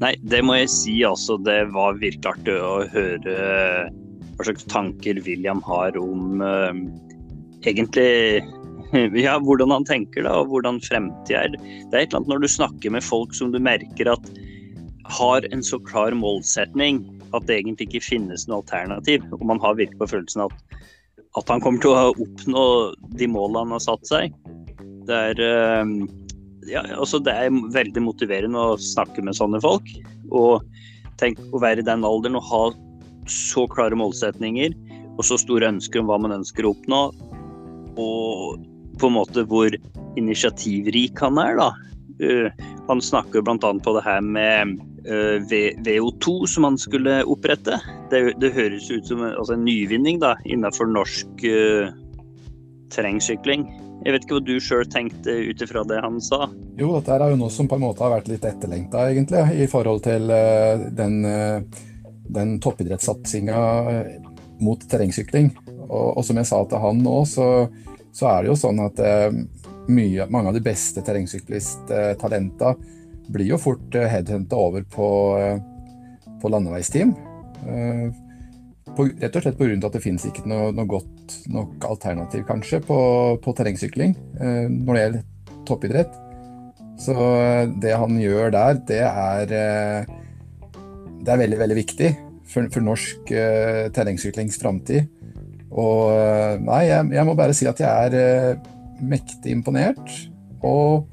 Nei, 0.01 0.15
det 0.25 0.41
må 0.45 0.57
jeg 0.57 0.71
si 0.73 0.95
altså. 1.05 1.37
Det 1.45 1.59
var 1.75 1.99
virkelig 2.01 2.31
artig 2.33 2.57
å 2.57 2.87
høre 2.89 3.35
hva 4.37 4.47
slags 4.47 4.65
tanker 4.71 5.19
William 5.27 5.61
har 5.67 5.97
om 5.99 6.41
uh, 6.41 6.73
egentlig 7.67 8.41
ja, 9.25 9.35
hvordan 9.39 9.71
han 9.71 9.85
tenker 9.87 10.25
da, 10.25 10.39
og 10.41 10.51
hvordan 10.51 10.81
fremtida 10.83 11.45
er. 11.45 11.57
Det 11.59 11.93
er 11.93 12.01
et 12.01 12.09
eller 12.09 12.21
annet 12.21 12.33
når 12.33 12.43
du 12.43 12.49
snakker 12.55 12.95
med 12.97 13.05
folk 13.05 13.35
som 13.37 13.53
du 13.53 13.59
merker 13.61 14.09
at 14.11 14.31
har 15.11 15.45
en 15.51 15.63
så 15.63 15.79
klar 15.85 16.15
målsetning 16.15 17.03
at 17.35 17.45
det 17.47 17.61
egentlig 17.61 17.89
ikke 17.89 18.07
finnes 18.09 18.47
noe 18.47 18.61
alternativ. 18.61 19.23
Og 19.35 19.45
man 19.47 19.61
har 19.63 19.77
virkelig 19.79 20.01
på 20.01 20.09
følelsen 20.15 20.45
at, 20.47 20.79
at 21.39 21.51
han 21.51 21.63
kommer 21.63 21.83
til 21.83 21.93
å 21.93 22.11
oppnå 22.11 22.65
de 23.19 23.29
målene 23.31 23.65
han 23.65 23.75
har 23.77 23.85
satt 23.85 24.09
seg. 24.09 24.35
Det 25.07 25.21
er, 25.31 25.41
eh, 25.45 25.93
ja, 26.69 26.83
altså 26.97 27.19
det 27.23 27.33
er 27.33 27.59
veldig 27.73 28.03
motiverende 28.05 28.59
å 28.73 28.79
snakke 28.81 29.23
med 29.25 29.37
sånne 29.37 29.61
folk. 29.63 29.87
Og 30.29 30.65
tenk 31.21 31.39
å 31.51 31.61
være 31.61 31.83
i 31.83 31.87
den 31.87 32.05
alderen 32.07 32.39
og 32.39 32.47
ha 32.49 32.63
så 33.29 33.67
klare 33.69 33.97
målsetninger 33.97 34.73
og 35.17 35.23
så 35.27 35.37
store 35.39 35.69
ønsker 35.69 36.01
om 36.01 36.09
hva 36.09 36.17
man 36.21 36.39
ønsker 36.39 36.65
å 36.65 36.73
oppnå 36.73 37.01
og 37.99 38.67
på 39.01 39.09
en 39.09 39.17
måte 39.17 39.43
hvor 39.49 39.73
initiativrik 40.19 41.19
han 41.23 41.39
er, 41.41 41.57
da. 41.59 41.71
Uh, 42.21 42.49
han 42.89 43.01
snakker 43.01 43.41
bl.a. 43.45 43.57
på 43.57 43.93
det 43.95 44.03
her 44.05 44.21
med 44.21 44.75
uh, 45.07 45.39
eh, 45.41 45.77
VO2 45.81 46.33
som 46.49 46.67
han 46.67 46.77
skulle 46.77 47.21
opprette. 47.23 47.79
Det, 48.11 48.21
det 48.41 48.53
høres 48.53 48.91
ut 48.91 49.07
som 49.07 49.23
en, 49.23 49.33
altså 49.33 49.55
en 49.55 49.65
nyvinning 49.65 50.21
da, 50.21 50.35
innenfor 50.45 50.91
norsk 50.91 51.45
uh, 51.47 51.89
terrengsykling. 52.93 53.67
Jeg 54.01 54.15
vet 54.15 54.25
ikke 54.25 54.39
hva 54.39 54.43
du 54.47 54.55
sjøl 54.63 54.87
tenkte 54.89 55.33
ut 55.49 55.61
ifra 55.61 55.83
det 55.87 55.99
han 56.01 56.17
sa? 56.23 56.47
Jo, 56.79 56.95
dette 56.97 57.13
er 57.15 57.33
jo 57.33 57.39
noe 57.43 57.53
som 57.53 57.69
på 57.69 57.77
en 57.77 57.85
måte 57.85 58.03
har 58.05 58.15
vært 58.15 58.31
litt 58.31 58.47
etterlengta, 58.49 59.05
egentlig, 59.11 59.43
i 59.61 59.69
forhold 59.69 60.01
til 60.07 60.33
uh, 60.33 60.87
den, 60.97 61.21
den 62.33 62.55
toppidrettssatsinga 62.63 63.61
mot 64.61 64.89
terrengsykling. 64.89 65.51
Og, 65.91 66.17
og, 66.17 66.23
som 66.25 66.39
jeg 66.39 66.49
sa 66.49 66.61
til 66.69 66.81
han 66.81 67.03
nå, 67.03 67.17
så, 67.29 67.47
så 68.15 68.29
er 68.31 68.43
det 68.43 68.51
jo 68.51 68.59
sånn 68.61 68.81
at 68.85 69.01
eh, 69.03 69.29
mye, 69.91 70.27
mange 70.31 70.51
av 70.51 70.57
de 70.57 70.63
beste 70.63 71.03
terrengsyklisttalenta 71.05 72.75
blir 73.31 73.53
jo 73.53 73.59
fort 73.61 73.97
eh, 73.97 74.09
headhunta 74.11 74.59
over 74.59 74.85
på, 74.87 75.09
eh, 75.41 76.35
på 76.41 76.51
landeveistteam. 76.53 77.15
Eh, 78.91 78.95
på, 78.95 79.07
rett 79.21 79.35
og 79.35 79.43
slett 79.43 79.57
pga. 79.57 79.87
at 79.87 79.93
det 79.93 80.03
finnes 80.03 80.25
ikke 80.25 80.47
noe, 80.49 80.71
noe, 80.75 80.85
godt 80.85 81.37
nok 81.47 81.85
alternativ 81.87 82.43
kanskje 82.47 82.81
på, 82.83 82.97
på 83.41 83.53
terrengsykling 83.55 84.15
eh, 84.39 84.67
når 84.67 84.93
det 84.93 85.03
gjelder 85.03 85.23
toppidrett. 85.65 86.17
Så 86.99 87.15
eh, 87.15 87.69
det 87.81 87.95
han 87.97 88.19
gjør 88.19 88.51
der, 88.51 88.81
det 88.87 89.01
er, 89.05 89.55
eh, 89.55 90.03
det 91.21 91.31
er 91.31 91.41
veldig, 91.41 91.59
veldig 91.59 91.79
viktig 91.79 92.11
for, 92.51 92.67
for 92.73 92.83
norsk 92.83 93.31
terrengsyklings 93.95 94.59
framtid. 94.59 95.07
Og 95.71 96.11
eh, 96.11 96.59
nei, 96.59 96.83
jeg, 96.89 97.11
jeg, 97.15 97.25
må 97.25 97.35
bare 97.37 97.55
si 97.55 97.67
at 97.69 97.79
jeg 97.79 97.87
er 97.87 98.57
uh, 98.57 98.71
mektig 98.99 99.53
imponert. 99.55 100.03
Og 100.67 101.07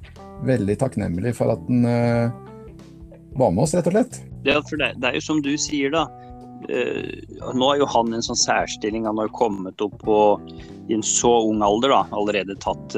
veldig 0.44 0.74
takknemlig 0.78 1.32
for 1.34 1.54
at 1.54 1.62
han 1.66 1.86
var 3.38 3.54
med 3.54 3.62
oss, 3.64 3.72
rett 3.74 3.88
og 3.88 3.94
slett. 3.94 4.18
Ja, 4.46 4.58
for 4.66 4.78
det, 4.78 4.92
det 5.00 5.08
er 5.08 5.16
jo 5.16 5.22
som 5.24 5.40
du 5.42 5.50
sier, 5.58 5.90
da. 5.94 6.04
Uh, 6.66 7.52
nå 7.54 7.70
er 7.70 7.82
jo 7.82 7.88
han 7.92 8.12
i 8.12 8.18
en 8.18 8.26
sånn 8.26 8.40
særstilling. 8.40 9.06
Han 9.08 9.20
har 9.22 9.32
kommet 9.36 9.82
opp 9.84 9.96
på, 10.04 10.20
i 10.88 10.96
en 10.96 11.04
så 11.06 11.32
ung 11.48 11.62
alder, 11.64 11.94
da. 11.94 12.02
Allerede 12.16 12.58
tatt, 12.64 12.96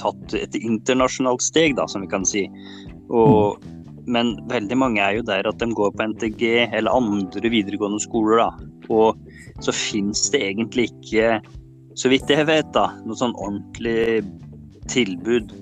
tatt 0.00 0.36
et 0.38 0.58
internasjonalt 0.60 1.44
steg, 1.44 1.76
da, 1.80 1.88
som 1.90 2.04
vi 2.04 2.12
kan 2.12 2.26
si. 2.28 2.46
Og. 3.10 3.62
Men 4.04 4.34
veldig 4.50 4.76
mange 4.76 5.00
er 5.00 5.14
jo 5.16 5.22
der 5.24 5.46
at 5.48 5.62
de 5.62 5.70
går 5.72 5.94
på 5.96 6.04
NTG 6.10 6.42
eller 6.76 6.92
andre 6.92 7.48
videregående 7.48 8.02
skoler. 8.04 8.42
da, 8.42 8.50
Og 8.92 9.16
så 9.64 9.72
fins 9.72 10.26
det 10.34 10.42
egentlig 10.44 10.90
ikke, 10.90 11.38
så 11.96 12.10
vidt 12.12 12.28
jeg 12.28 12.44
vet, 12.50 12.68
da, 12.76 12.90
noe 13.06 13.16
sånn 13.16 13.32
ordentlig 13.38 14.20
tilbud 14.92 15.54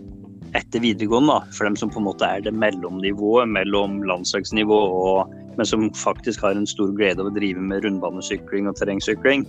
etter 0.58 0.82
videregående, 0.84 1.32
da, 1.32 1.54
for 1.56 1.68
dem 1.68 1.76
som 1.80 1.90
på 1.92 2.00
en 2.00 2.08
måte 2.10 2.28
er 2.28 2.42
det 2.44 2.52
mellomnivået 2.52 3.48
mellom 3.48 4.02
landslagsnivå 4.08 4.80
og 4.98 5.38
men 5.56 5.66
som 5.66 5.90
faktisk 5.94 6.42
har 6.42 6.56
en 6.56 6.68
stor 6.68 6.92
glede 6.96 7.20
av 7.20 7.28
å 7.30 7.34
drive 7.34 7.60
med 7.60 7.84
rundbanesykling 7.84 8.70
og 8.70 8.78
terrengsykling. 8.78 9.44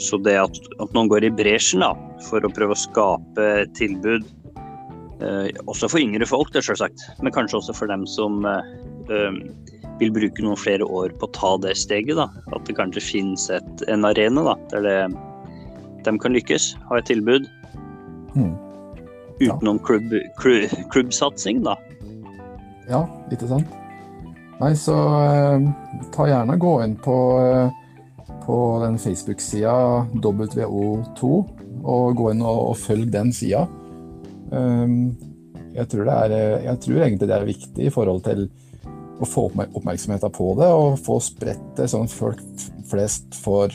Så 0.00 0.18
det 0.24 0.36
at, 0.40 0.60
at 0.82 0.94
noen 0.96 1.10
går 1.10 1.26
i 1.26 1.32
bresjen 1.34 1.82
da, 1.84 1.92
for 2.28 2.44
å 2.44 2.52
prøve 2.54 2.76
å 2.76 2.78
skape 2.78 3.48
tilbud, 3.78 4.26
eh, 5.22 5.50
også 5.66 5.90
for 5.90 6.02
yngre 6.02 6.28
folk, 6.28 6.52
det 6.54 6.64
selvsagt, 6.66 7.02
men 7.22 7.34
kanskje 7.34 7.60
også 7.60 7.76
for 7.76 7.92
dem 7.92 8.06
som 8.08 8.46
eh, 8.48 8.74
eh 9.10 9.42
vil 10.00 10.10
bruke 10.10 10.42
noen 10.42 10.58
flere 10.58 10.86
år 10.88 11.12
på 11.20 11.28
å 11.28 11.34
ta 11.36 11.50
det 11.62 11.76
steget. 11.78 12.16
Da. 12.18 12.24
At 12.56 12.64
det 12.66 12.74
kanskje 12.74 13.04
finnes 13.04 13.44
et, 13.52 13.82
en 13.92 14.06
arena 14.08 14.42
da, 14.48 14.54
der 14.72 14.86
det, 14.86 14.94
de 16.02 16.14
kan 16.18 16.34
lykkes, 16.34 16.72
ha 16.88 16.98
et 16.98 17.06
tilbud. 17.06 17.46
Mm. 18.34 18.56
Utenom 19.42 19.78
klubb, 19.82 20.12
klubb, 20.38 20.74
klubbsatsing, 20.94 21.62
da. 21.66 21.76
Ja, 22.90 23.04
ikke 23.32 23.48
sant. 23.50 23.78
Nei, 24.60 24.74
så 24.78 24.94
eh, 24.94 25.64
ta 26.14 26.28
gjerne 26.30 26.58
gå 26.60 26.76
inn 26.84 26.94
på, 27.02 27.16
eh, 27.42 28.28
på 28.44 28.56
den 28.84 28.98
Facebook-sida 29.02 29.74
WO2, 30.22 31.30
og 31.82 32.16
gå 32.18 32.30
inn 32.30 32.44
og, 32.46 32.60
og 32.70 32.76
følg 32.78 33.10
den 33.10 33.32
sida. 33.34 33.64
Um, 34.52 35.14
jeg, 35.72 35.88
tror 35.88 36.06
det 36.06 36.16
er, 36.26 36.34
eh, 36.36 36.64
jeg 36.68 36.82
tror 36.84 37.00
egentlig 37.00 37.30
det 37.30 37.38
er 37.38 37.48
viktig 37.48 37.88
i 37.88 37.94
forhold 37.94 38.22
til 38.26 38.44
å 39.22 39.28
få 39.28 39.46
oppmerksomheten 39.50 40.34
på 40.34 40.50
det 40.58 40.68
og 40.74 40.98
få 41.02 41.18
spredt 41.22 41.64
det, 41.78 41.88
sånn 41.90 42.08
at 42.08 42.14
folk 42.14 42.42
flest 42.90 43.38
får, 43.42 43.74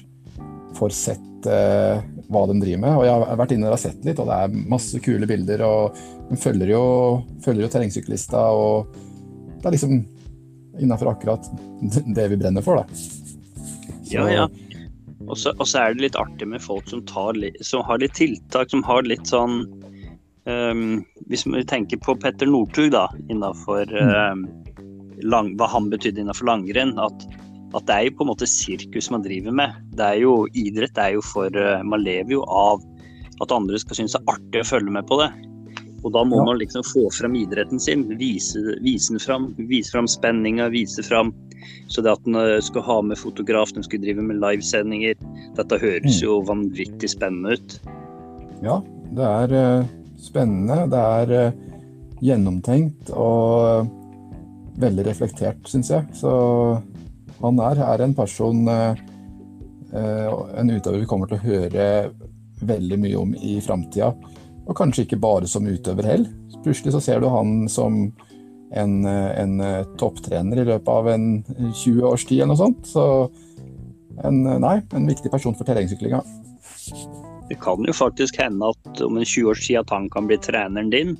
får 0.77 0.95
sett 0.95 1.49
eh, 1.49 2.03
hva 2.31 2.43
de 2.49 2.57
driver 2.59 2.83
med. 2.83 2.95
Og 2.97 3.07
jeg 3.07 3.23
har 3.23 3.39
vært 3.41 3.55
inne 3.55 3.71
og 3.71 3.81
sett 3.81 4.05
litt, 4.05 4.19
og 4.21 4.29
det 4.29 4.37
er 4.37 4.61
masse 4.75 5.01
kule 5.03 5.29
bilder. 5.29 5.63
Og 5.67 5.97
de 6.29 6.39
følger 6.41 6.73
jo, 6.73 6.83
følger 7.45 7.65
jo 7.65 7.71
terrengsyklista, 7.73 8.43
og 8.51 8.93
det 9.57 9.65
er 9.65 9.77
liksom 9.77 9.99
innafor 10.77 11.13
akkurat 11.15 11.47
det 12.15 12.27
vi 12.33 12.39
brenner 12.39 12.65
for, 12.65 12.83
da. 12.83 12.85
Så, 14.07 14.13
ja, 14.13 14.27
ja. 14.31 14.47
Og 15.27 15.35
så, 15.39 15.51
er 15.79 15.95
det 15.95 16.05
litt 16.05 16.19
artig 16.19 16.47
med 16.47 16.63
folk 16.63 16.87
som, 16.87 17.03
litt, 17.35 17.57
som, 17.65 17.83
har 17.83 17.99
litt 17.99 18.15
tiltak, 18.15 18.69
som 18.71 18.83
har 18.87 19.03
litt 19.03 19.27
sånn 19.27 19.59
um, 20.47 21.01
Hvis 21.27 21.43
vi 21.49 21.65
tenker 21.67 21.99
på 21.99 22.15
Petter 22.21 22.47
Northug, 22.47 22.93
da, 22.95 23.09
innafor 23.27 23.91
um, 23.91 24.45
hva 25.25 25.67
han 25.73 25.89
betydde 25.91 26.23
innafor 26.23 26.47
langrenn. 26.47 26.95
At, 27.01 27.27
at, 27.73 27.83
det 27.87 27.95
er 27.95 28.05
jo 28.07 28.15
på 28.17 28.25
en 28.25 28.31
måte 28.31 28.47
sirkus 28.49 29.09
man 29.11 29.25
driver 29.25 29.55
med. 29.55 29.75
Det 29.97 30.05
er 30.05 30.21
jo 30.21 30.45
Idrett 30.55 30.99
er 31.01 31.17
jo 31.17 31.23
for 31.25 31.51
uh, 31.51 31.83
Man 31.83 32.05
lever 32.05 32.37
jo 32.37 32.45
av 32.47 32.83
at 33.43 33.53
andre 33.53 33.77
skal 33.81 33.99
synes 33.99 34.15
det 34.15 34.21
er 34.23 34.33
artig 34.33 34.63
å 34.63 34.69
følge 34.71 34.93
med 34.95 35.05
på 35.09 35.19
det. 35.21 35.27
Og 36.05 36.13
da 36.13 36.23
må 36.25 36.39
ja. 36.39 36.45
man 36.47 36.59
liksom 36.61 36.85
få 36.87 37.03
fram 37.13 37.35
idretten 37.37 37.81
sin. 37.81 38.05
Vise, 38.17 38.61
vise 38.85 39.13
den 39.13 39.21
fram. 39.21 39.49
Vise 39.69 39.93
fram 39.93 40.07
spenninga, 40.09 40.69
vise 40.73 41.03
fram 41.05 41.33
Så 41.91 42.03
det 42.05 42.13
at 42.13 42.23
den 42.25 42.37
eh, 42.39 42.59
skal 42.63 42.85
ha 42.85 42.97
med 43.03 43.19
fotograf, 43.19 43.73
den 43.75 43.83
skal 43.83 44.01
drive 44.03 44.23
med 44.23 44.39
livesendinger 44.39 45.17
Dette 45.57 45.79
høres 45.81 46.19
mm. 46.19 46.23
jo 46.23 46.39
vanvittig 46.47 47.09
spennende 47.11 47.57
ut. 47.57 47.77
Ja, 48.63 48.79
det 49.17 49.27
er 49.27 49.55
uh, 49.57 49.89
spennende. 50.21 50.85
Det 50.93 51.03
er 51.21 51.55
gjennomtenkt 52.25 53.11
og 53.13 53.89
veldig 54.81 55.05
reflektert, 55.09 55.61
syns 55.69 55.91
jeg. 55.91 56.05
Så 56.17 56.31
han 57.41 57.59
er, 57.61 57.81
er 57.85 58.03
en 58.03 58.15
person, 58.17 58.63
en 59.93 60.71
utøver 60.73 61.01
vi 61.01 61.09
kommer 61.09 61.29
til 61.29 61.37
å 61.37 61.45
høre 61.45 61.85
veldig 62.67 62.97
mye 63.01 63.19
om 63.19 63.35
i 63.37 63.57
framtida. 63.63 64.09
Og 64.67 64.75
kanskje 64.75 65.05
ikke 65.05 65.19
bare 65.21 65.47
som 65.49 65.67
utøver 65.67 66.09
heller. 66.09 66.31
Plutselig 66.65 66.95
så 66.95 67.03
ser 67.03 67.21
du 67.21 67.29
han 67.31 67.67
som 67.71 68.07
en, 68.73 68.95
en 69.07 69.53
topptrener 70.01 70.63
i 70.63 70.67
løpet 70.67 70.91
av 70.91 71.11
en 71.13 71.29
20 71.45 72.01
års 72.09 72.25
tid 72.27 72.41
eller 72.41 72.55
noe 72.55 72.63
sånt. 72.63 72.89
Så 72.89 73.05
en, 74.25 74.41
nei, 74.43 74.79
en 74.97 75.07
viktig 75.07 75.31
person 75.31 75.55
for 75.55 75.67
terrengsyklinga. 75.67 76.23
Det 77.47 77.59
kan 77.63 77.85
jo 77.87 77.93
faktisk 77.95 78.41
hende 78.41 78.73
at 78.73 79.01
om 79.05 79.17
en 79.17 79.25
20 79.25 79.49
års 79.53 79.63
tid 79.67 79.79
at 79.79 79.93
han 79.93 80.09
kan 80.11 80.27
bli 80.27 80.39
treneren 80.41 80.91
din. 80.91 81.15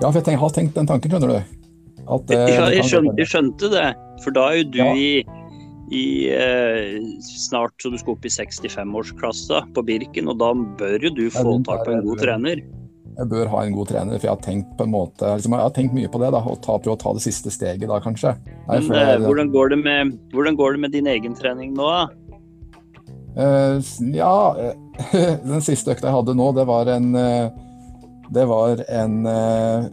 Ja, 0.00 0.10
for 0.10 0.18
jeg, 0.18 0.26
tenk, 0.26 0.40
har 0.42 0.54
tenkt 0.54 0.76
den 0.76 0.88
tanken, 0.88 1.12
skjønner 1.12 1.32
du. 1.32 1.61
At, 2.10 2.32
ja, 2.34 2.66
jeg, 2.74 2.88
skjønte, 2.88 3.14
jeg, 3.20 3.30
skjønte, 3.30 3.70
det. 3.70 3.86
For 4.24 4.34
da 4.34 4.48
er 4.50 4.62
jo 4.62 4.68
du 4.74 4.82
ja. 4.82 4.90
i 4.96 5.40
i 5.92 6.30
eh, 6.32 7.02
snart 7.20 7.74
så 7.82 7.90
du 7.92 7.98
skal 8.00 8.14
opp 8.14 8.24
i 8.24 8.30
65-årsklassa 8.32 9.58
på 9.76 9.82
Birken, 9.84 10.30
og 10.32 10.38
da 10.40 10.52
bør 10.80 11.04
jo 11.04 11.10
du 11.18 11.26
få 11.34 11.58
tak 11.66 11.84
på 11.84 11.92
en 11.92 12.06
god 12.06 12.22
trener. 12.22 12.62
Jeg 13.12 13.28
bør 13.28 13.50
ha 13.52 13.64
en 13.66 13.74
god 13.76 13.90
trener, 13.90 14.16
for 14.16 14.24
jeg 14.24 14.32
har 14.32 14.44
tenkt 14.44 14.70
på 14.78 14.86
en 14.86 14.94
måte, 14.94 15.34
liksom, 15.36 15.52
jeg 15.52 15.66
har 15.66 15.74
tenkt 15.76 15.96
mye 15.96 16.08
på 16.08 16.20
det. 16.22 16.30
da, 16.32 16.40
å 16.40 16.56
ta, 16.64 16.78
Prøve 16.80 16.96
å 16.96 17.00
ta 17.02 17.12
det 17.18 17.24
siste 17.26 17.52
steget 17.52 17.90
da, 17.90 17.98
kanskje. 18.00 18.32
Nei, 18.70 18.78
Men, 18.78 18.96
jeg, 18.96 19.20
hvordan, 19.26 19.52
går 19.52 19.76
med, 19.82 20.14
hvordan, 20.32 20.56
går 20.56 20.78
det 20.78 20.84
med, 20.86 20.94
din 20.96 21.10
egen 21.12 21.36
trening 21.36 21.76
nå, 21.76 21.90
da? 21.92 22.08
Uh, 23.32 23.76
ja, 24.16 24.32
den 25.52 25.64
siste 25.64 25.92
økta 25.92 26.08
jeg 26.08 26.16
hadde 26.16 26.36
nå, 26.40 26.48
det 26.56 26.66
var 26.68 26.88
en 26.92 27.14
uh, 27.16 27.52
Det 28.32 28.42
var 28.48 28.80
en 28.92 29.14
uh, 29.28 29.86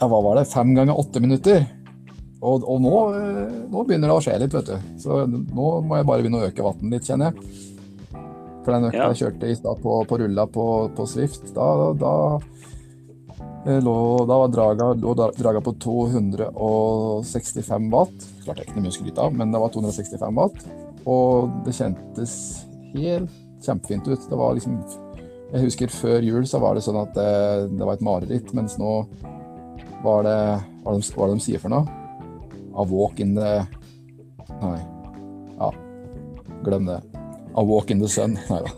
Ja, 0.00 0.06
hva 0.08 0.22
var 0.24 0.38
det? 0.38 0.46
Fem 0.48 0.70
ganger 0.74 0.96
åtte 0.96 1.20
minutter. 1.20 1.66
Og, 2.40 2.62
og 2.64 2.78
nå, 2.80 2.92
eh, 3.18 3.56
nå, 3.68 3.82
begynner 3.84 4.08
det 4.08 4.14
å 4.16 4.22
skje 4.24 4.38
litt, 4.40 4.54
vet 4.56 4.70
du. 4.70 4.76
Så 5.02 5.26
nå 5.28 5.66
må 5.84 5.98
jeg 5.98 6.06
bare 6.08 6.24
begynne 6.24 6.40
å 6.40 6.46
øke 6.46 6.64
vannet 6.64 6.94
litt, 6.94 7.08
kjenner 7.10 7.28
jeg. 7.28 7.34
For 8.64 8.72
den 8.72 8.86
økta 8.88 8.96
ja. 8.96 9.08
jeg 9.10 9.20
kjørte 9.20 9.50
i 9.50 9.58
stad 9.58 9.82
på, 9.82 9.98
på, 10.08 10.18
rulla 10.22 10.44
på, 10.48 10.64
på 10.96 11.02
Swift, 11.08 11.44
da, 11.56 11.66
da, 12.00 12.12
eh, 13.66 13.80
lå, 13.84 13.96
da 14.28 14.38
var 14.40 14.54
draga, 14.54 14.86
lå 15.04 15.12
draga 15.18 15.60
på 15.64 15.74
265 15.84 17.90
watt. 17.92 18.16
Klart 18.46 18.62
jeg 18.62 18.70
ikke 18.70 18.78
noe 18.78 18.86
mye 18.86 18.94
å 18.94 18.96
skryte 18.96 19.26
av, 19.26 19.36
men 19.36 19.52
det 19.52 19.60
var 19.60 19.74
265 19.76 20.40
watt. 20.40 20.64
Og 21.04 21.52
det 21.66 21.76
kjentes 21.76 22.32
helt 22.94 23.36
kjempefint 23.66 24.08
ut. 24.08 24.28
Det 24.30 24.40
var 24.40 24.56
liksom 24.56 24.80
Jeg 25.50 25.66
husker 25.66 25.92
før 25.92 26.22
jul 26.22 26.44
så 26.46 26.60
var 26.62 26.78
det 26.78 26.84
sånn 26.86 27.00
at 27.00 27.10
det, 27.16 27.32
det 27.74 27.84
var 27.84 27.98
et 27.98 28.06
mareritt, 28.06 28.52
mens 28.56 28.78
nå 28.78 29.02
var 30.04 30.24
det 30.26 30.38
Hva 30.80 30.94
er 30.94 31.00
det, 31.00 31.12
hva 31.14 31.26
er 31.26 31.32
det 31.32 31.38
de 31.38 31.44
sier 31.44 31.62
for 31.62 31.72
noe? 31.72 31.98
A 32.70 32.86
walk 32.86 33.20
in 33.20 33.34
the 33.36 33.60
Nei. 34.60 34.78
Ja, 35.58 35.70
glem 36.64 36.88
det. 36.88 37.00
A 37.54 37.62
walk 37.62 37.90
in 37.90 38.00
the 38.00 38.08
sun. 38.08 38.38
Nei 38.50 38.60
da. 38.64 38.70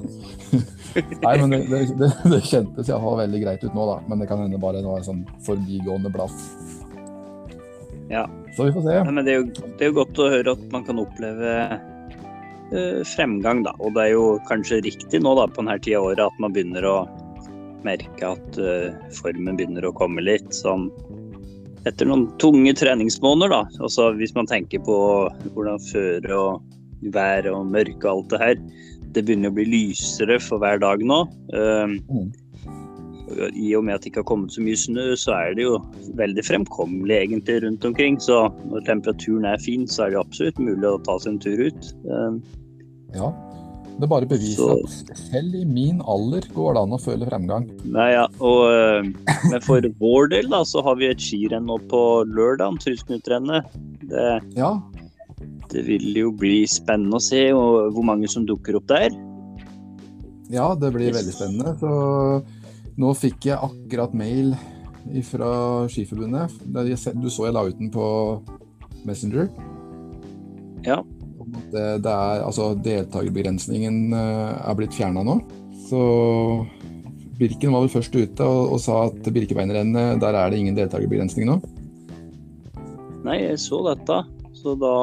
Nei, 1.22 1.34
men 1.40 1.50
det, 1.50 1.80
det, 1.96 2.10
det, 2.28 2.40
kjentes 2.44 2.90
iallfall 2.90 3.22
veldig 3.22 3.40
greit 3.44 3.64
ut 3.64 3.72
nå, 3.72 3.86
da. 3.88 3.96
Men 4.08 4.20
det 4.20 4.28
kan 4.28 4.42
hende 4.42 4.60
bare 4.60 4.82
noe 4.84 4.98
var 4.98 5.02
en 5.02 5.08
sånn 5.08 5.22
forbigående 5.46 6.12
blaff. 6.12 6.36
Ja. 8.12 8.26
Så 8.56 8.68
vi 8.68 8.74
får 8.74 8.84
se. 8.84 8.98
Nei, 9.00 9.16
men 9.16 9.24
det 9.24 9.32
er, 9.32 9.40
jo, 9.40 9.48
det 9.64 9.80
er, 9.80 9.88
jo, 9.88 9.96
godt 10.02 10.20
å 10.20 10.28
høre 10.34 10.54
at 10.58 10.64
man 10.74 10.84
kan 10.84 11.00
oppleve 11.00 11.54
uh, 11.72 13.00
fremgang, 13.14 13.64
da. 13.64 13.72
Og 13.80 13.96
det 13.96 14.04
er 14.04 14.12
jo 14.12 14.26
kanskje 14.50 14.82
riktig 14.84 15.22
nå 15.24 15.32
da, 15.38 15.48
på 15.48 15.64
denne 15.64 15.78
tida 15.80 16.02
av 16.02 16.10
året 16.10 16.26
at 16.26 16.42
man 16.42 16.52
begynner 16.52 16.88
å 16.88 16.96
merke 17.86 18.34
at 18.34 18.60
uh, 18.60 18.90
formen 19.18 19.58
begynner 19.58 19.86
å 19.88 19.94
komme 19.96 20.24
litt. 20.24 20.50
Sånn 20.54 20.90
etter 21.88 22.06
noen 22.06 22.28
tunge 22.42 22.74
treningsmåneder, 22.78 23.50
da. 23.50 23.62
Altså 23.82 24.12
hvis 24.18 24.34
man 24.36 24.46
tenker 24.50 24.82
på 24.86 24.96
hvordan 25.54 25.82
føre 25.90 26.36
og 26.38 26.72
vær 27.10 27.48
og 27.50 27.66
mørke 27.72 28.06
og 28.06 28.12
alt 28.12 28.30
det 28.30 28.40
her. 28.42 28.62
Det 29.12 29.24
begynner 29.26 29.52
å 29.52 29.56
bli 29.56 29.66
lysere 29.68 30.38
for 30.40 30.62
hver 30.62 30.80
dag 30.82 31.02
nå. 31.04 31.24
Um, 31.52 31.98
I 33.58 33.72
og 33.76 33.86
med 33.86 33.96
at 33.96 34.04
det 34.04 34.12
ikke 34.12 34.22
har 34.22 34.30
kommet 34.30 34.54
så 34.54 34.64
mye 34.64 34.78
snø, 34.78 35.06
så 35.18 35.34
er 35.36 35.56
det 35.56 35.66
jo 35.66 35.78
veldig 36.20 36.44
fremkommelig 36.46 37.18
egentlig 37.18 37.60
rundt 37.64 37.84
omkring. 37.88 38.18
Så 38.22 38.44
når 38.70 38.86
temperaturen 38.88 39.48
er 39.48 39.62
fin, 39.62 39.88
så 39.88 40.06
er 40.06 40.14
det 40.14 40.22
absolutt 40.22 40.60
mulig 40.62 40.88
å 40.88 41.00
ta 41.06 41.18
seg 41.20 41.34
en 41.34 41.42
tur 41.42 41.64
ut. 41.66 41.90
Um, 42.06 42.42
ja, 43.16 43.32
det 44.00 44.08
bare 44.10 44.26
beviser 44.28 44.72
at 44.74 45.18
selv 45.18 45.54
i 45.56 45.64
min 45.68 46.00
alder 46.08 46.46
går 46.54 46.76
det 46.76 46.82
an 46.82 46.94
å 46.96 47.00
føle 47.00 47.28
fremgang. 47.28 47.68
Nei, 47.84 48.08
ja, 48.14 48.24
og, 48.40 48.62
eh, 48.72 49.36
men 49.52 49.64
for 49.64 49.84
vår 50.02 50.32
del 50.32 50.48
da, 50.52 50.62
så 50.68 50.82
har 50.86 50.98
vi 51.00 51.10
et 51.10 51.22
skirenn 51.22 51.68
nå 51.68 51.78
på 51.90 52.02
lørdag, 52.30 52.80
Tusenknuttrennet. 52.82 53.76
Det, 54.08 54.26
ja. 54.56 54.72
det 55.74 55.84
vil 55.86 56.08
jo 56.18 56.32
bli 56.38 56.62
spennende 56.70 57.20
å 57.20 57.22
se 57.22 57.44
hvor 57.52 58.06
mange 58.06 58.30
som 58.32 58.48
dukker 58.48 58.80
opp 58.80 58.88
der. 58.90 59.14
Ja, 60.52 60.72
det 60.76 60.92
blir 60.96 61.14
veldig 61.14 61.36
spennende. 61.36 61.76
Så 61.80 62.98
nå 63.00 63.14
fikk 63.16 63.48
jeg 63.52 63.60
akkurat 63.60 64.16
mail 64.16 64.54
fra 65.28 65.52
Skiforbundet. 65.90 66.58
Du 66.68 67.28
så 67.30 67.48
jeg 67.48 67.56
la 67.56 67.66
ut 67.68 67.78
den 67.78 67.92
på 67.92 68.06
Messenger. 69.06 69.48
Ja 70.86 71.02
det, 71.52 71.86
det 72.04 72.12
er, 72.12 72.44
altså, 72.46 72.72
deltakerbegrensningen 72.84 74.14
eh, 74.16 74.54
er 74.62 74.78
blitt 74.78 74.96
fjerna 74.96 75.24
nå. 75.26 75.38
Så 75.88 76.02
Birken 77.38 77.74
var 77.74 77.84
vel 77.84 77.92
først 77.92 78.14
ute 78.14 78.46
og, 78.46 78.74
og 78.76 78.80
sa 78.80 79.06
at 79.08 79.28
Birkebeinerrennet, 79.34 80.20
der 80.22 80.38
er 80.38 80.52
det 80.52 80.60
ingen 80.62 80.78
deltakerbegrensning 80.78 81.48
nå. 81.48 81.58
Nei, 83.26 83.38
jeg 83.44 83.60
så 83.62 83.82
dette. 83.86 84.22
Så 84.62 84.74
da 84.78 84.96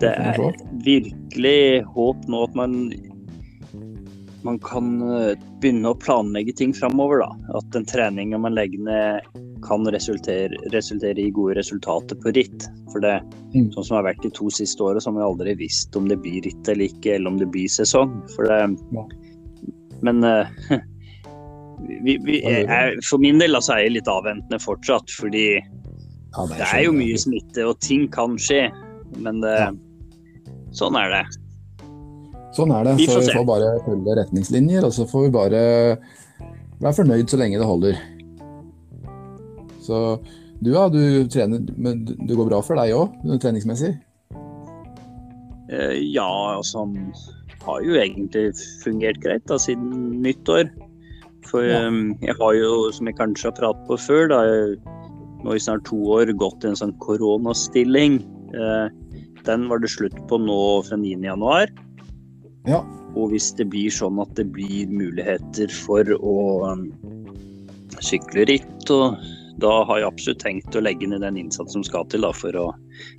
Det 0.00 0.10
er 0.12 0.38
virkelig 0.84 1.84
håp 1.94 2.26
nå 2.30 2.44
at 2.46 2.58
man 2.58 2.74
man 4.42 4.58
kan 4.58 5.00
eh, 5.02 5.38
begynne 5.62 5.90
å 5.90 5.98
planlegge 5.98 6.54
ting 6.58 6.74
framover. 6.74 7.24
At 7.54 7.70
den 7.74 7.86
treninga 7.88 8.38
man 8.38 8.56
legger 8.56 8.82
ned 8.86 9.38
kan 9.66 9.86
resultere, 9.90 10.54
resultere, 10.72 11.18
i 11.18 11.32
gode 11.34 11.56
resultater 11.58 12.18
på 12.22 12.32
ritt. 12.36 12.68
For 12.92 13.02
det 13.02 13.16
mm. 13.54 13.72
sånn 13.74 13.88
som 13.88 13.98
har 13.98 14.06
vært 14.06 14.22
de 14.22 14.30
to 14.36 14.50
siste 14.54 14.82
åra, 14.84 15.00
så 15.00 15.10
har 15.10 15.18
vi 15.18 15.26
aldri 15.26 15.56
visst 15.64 15.96
om 15.98 16.06
det 16.10 16.20
blir 16.22 16.44
ritt 16.46 16.70
eller 16.70 16.88
ikke, 16.88 17.16
eller 17.16 17.34
om 17.34 17.40
det 17.40 17.50
blir 17.54 17.70
sesong. 17.72 18.14
For 18.36 18.48
det 18.48 18.60
ja. 18.94 19.06
Men 20.06 20.22
uh, 20.22 20.46
vi, 22.06 22.14
vi, 22.22 22.38
jeg, 22.44 23.02
for 23.08 23.22
min 23.22 23.42
del 23.42 23.58
altså, 23.58 23.74
er 23.74 23.88
jeg 23.88 23.96
litt 23.98 24.12
avventende 24.12 24.62
fortsatt, 24.62 25.10
fordi 25.18 25.48
ja, 25.58 26.46
det, 26.46 26.54
er 26.54 26.62
det 26.62 26.70
er 26.70 26.86
jo 26.86 26.94
mye 26.94 27.18
smitte, 27.18 27.66
og 27.66 27.82
ting 27.82 28.06
kan 28.14 28.38
skje. 28.38 28.68
Men 29.18 29.42
det, 29.42 29.56
ja. 29.58 29.72
sånn 30.76 30.98
er 31.00 31.16
det. 31.16 31.26
Sånn 32.56 32.72
er 32.72 32.86
det. 32.86 32.96
Vi 32.98 33.06
så 33.08 33.20
vi 33.20 33.32
får 33.34 33.46
bare 33.48 33.72
følge 33.84 34.16
retningslinjer, 34.22 34.86
og 34.86 34.94
så 34.96 35.06
får 35.08 35.26
vi 35.26 35.32
bare 35.34 35.62
være 36.78 36.96
fornøyd 36.96 37.30
så 37.30 37.40
lenge 37.40 37.60
det 37.60 37.68
holder. 37.68 37.98
Så 39.84 40.02
du 40.64 40.72
ja, 40.72 40.88
du 40.90 41.00
trener, 41.30 41.62
men 41.78 42.02
det 42.04 42.36
går 42.36 42.48
bra 42.48 42.60
for 42.64 42.80
deg 42.80 42.94
òg, 42.96 43.14
treningsmessig? 43.42 43.92
Eh, 45.68 45.96
ja, 46.14 46.28
altså 46.56 46.86
han 46.86 47.12
har 47.62 47.82
jo 47.84 47.98
egentlig 48.00 48.50
fungert 48.82 49.20
greit 49.22 49.44
da, 49.50 49.58
siden 49.60 50.20
nyttår. 50.24 50.70
For 51.48 51.64
ja. 51.64 51.84
um, 51.86 52.16
jeg 52.24 52.36
har 52.40 52.56
jo, 52.58 52.88
som 52.92 53.08
jeg 53.08 53.16
kanskje 53.20 53.50
har 53.50 53.58
pratet 53.58 53.86
på 53.88 54.00
før, 54.02 54.32
da, 54.32 54.40
nå 55.44 55.54
i 55.54 55.62
snart 55.62 55.86
to 55.88 55.98
år 56.16 56.32
gått 56.40 56.64
i 56.64 56.72
en 56.72 56.80
sånn 56.80 56.96
koronastilling. 57.04 58.20
Uh, 58.56 58.88
den 59.46 59.68
var 59.70 59.80
det 59.80 59.92
slutt 59.92 60.16
på 60.28 60.40
nå 60.42 60.58
fra 60.88 60.98
9.1. 60.98 61.87
Ja. 62.68 62.82
Og 63.16 63.32
hvis 63.32 63.50
det 63.58 63.68
blir 63.72 63.90
sånn 63.92 64.20
at 64.22 64.34
det 64.38 64.46
blir 64.54 64.90
muligheter 64.92 65.72
for 65.72 66.06
å 66.18 66.36
um, 66.68 66.86
sykle 68.04 68.44
ritt, 68.50 68.90
og 68.92 69.16
da 69.62 69.72
har 69.88 70.02
jeg 70.02 70.08
absolutt 70.08 70.42
tenkt 70.44 70.76
å 70.78 70.82
legge 70.84 71.08
ned 71.10 71.24
den 71.24 71.40
innsatsen 71.40 71.80
som 71.80 71.86
skal 71.86 72.06
til 72.12 72.22
da, 72.26 72.30
for 72.36 72.54
å 72.58 72.68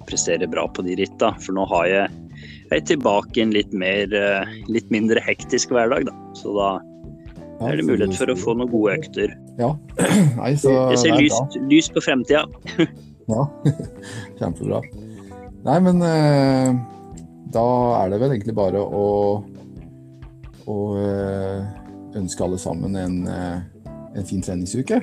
prestere 0.07 0.47
bra 0.47 0.67
på 0.71 0.85
de 0.87 0.95
ritta. 1.01 1.33
For 1.43 1.57
nå 1.57 1.65
har 1.71 1.89
jeg, 1.89 2.21
jeg 2.69 2.85
tilbake 2.93 3.41
i 3.41 3.43
en 3.43 3.55
litt, 3.55 3.73
mer, 3.75 4.13
eh, 4.15 4.53
litt 4.71 4.87
mindre 4.93 5.23
hektisk 5.25 5.73
hverdag. 5.75 6.07
Da. 6.07 6.15
Så 6.39 6.53
da 6.55 6.69
er 7.67 7.75
det 7.75 7.89
mulighet 7.89 8.15
for 8.15 8.31
å 8.31 8.37
få 8.39 8.55
noen 8.55 8.71
gode 8.71 8.95
økter. 9.01 9.35
Ja. 9.59 9.73
Nei, 10.39 10.53
så 10.61 10.71
Jeg 10.93 11.01
ser 11.03 11.15
er 11.17 11.25
lyst, 11.25 11.59
lys 11.71 11.91
på 11.95 12.05
fremtida. 12.07 12.47
Ja, 13.29 13.43
kjempebra. 14.39 14.79
Nei, 15.61 15.75
men 15.85 15.99
eh, 16.01 16.69
da 17.53 17.65
er 18.03 18.11
det 18.11 18.19
vel 18.21 18.35
egentlig 18.35 18.55
bare 18.57 18.81
å, 18.81 19.05
å 20.69 20.77
eh, 21.01 21.63
ønske 22.19 22.45
alle 22.45 22.59
sammen 22.61 22.97
en, 22.99 23.17
eh, 23.27 23.57
en 24.17 24.27
fin 24.29 24.43
treningsuke. 24.45 25.01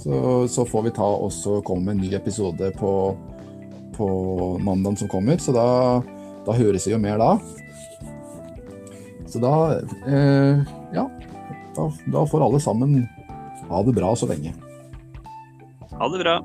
Så, 0.00 0.14
så 0.48 0.64
får 0.64 0.86
vi 0.86 0.94
ta 0.96 1.04
også 1.04 1.60
komme 1.66 1.90
med 1.90 1.98
en 1.98 2.04
ny 2.06 2.14
episode 2.16 2.70
på, 2.78 2.92
på 3.96 4.08
mandagen 4.64 4.96
som 5.02 5.10
kommer, 5.12 5.40
så 5.42 5.52
da, 5.52 5.66
da 6.46 6.56
høres 6.56 6.88
vi 6.88 6.94
jo 6.94 7.02
mer 7.02 7.20
da. 7.20 7.34
Så 9.30 9.42
da 9.42 9.54
eh, 10.08 10.62
Ja, 10.96 11.06
da, 11.76 11.90
da 12.10 12.26
får 12.26 12.46
alle 12.48 12.62
sammen 12.62 13.02
ha 13.70 13.82
det 13.86 13.94
bra 13.98 14.14
så 14.18 14.30
lenge. 14.30 14.54
Ha 15.90 16.08
det 16.08 16.22
bra. 16.24 16.38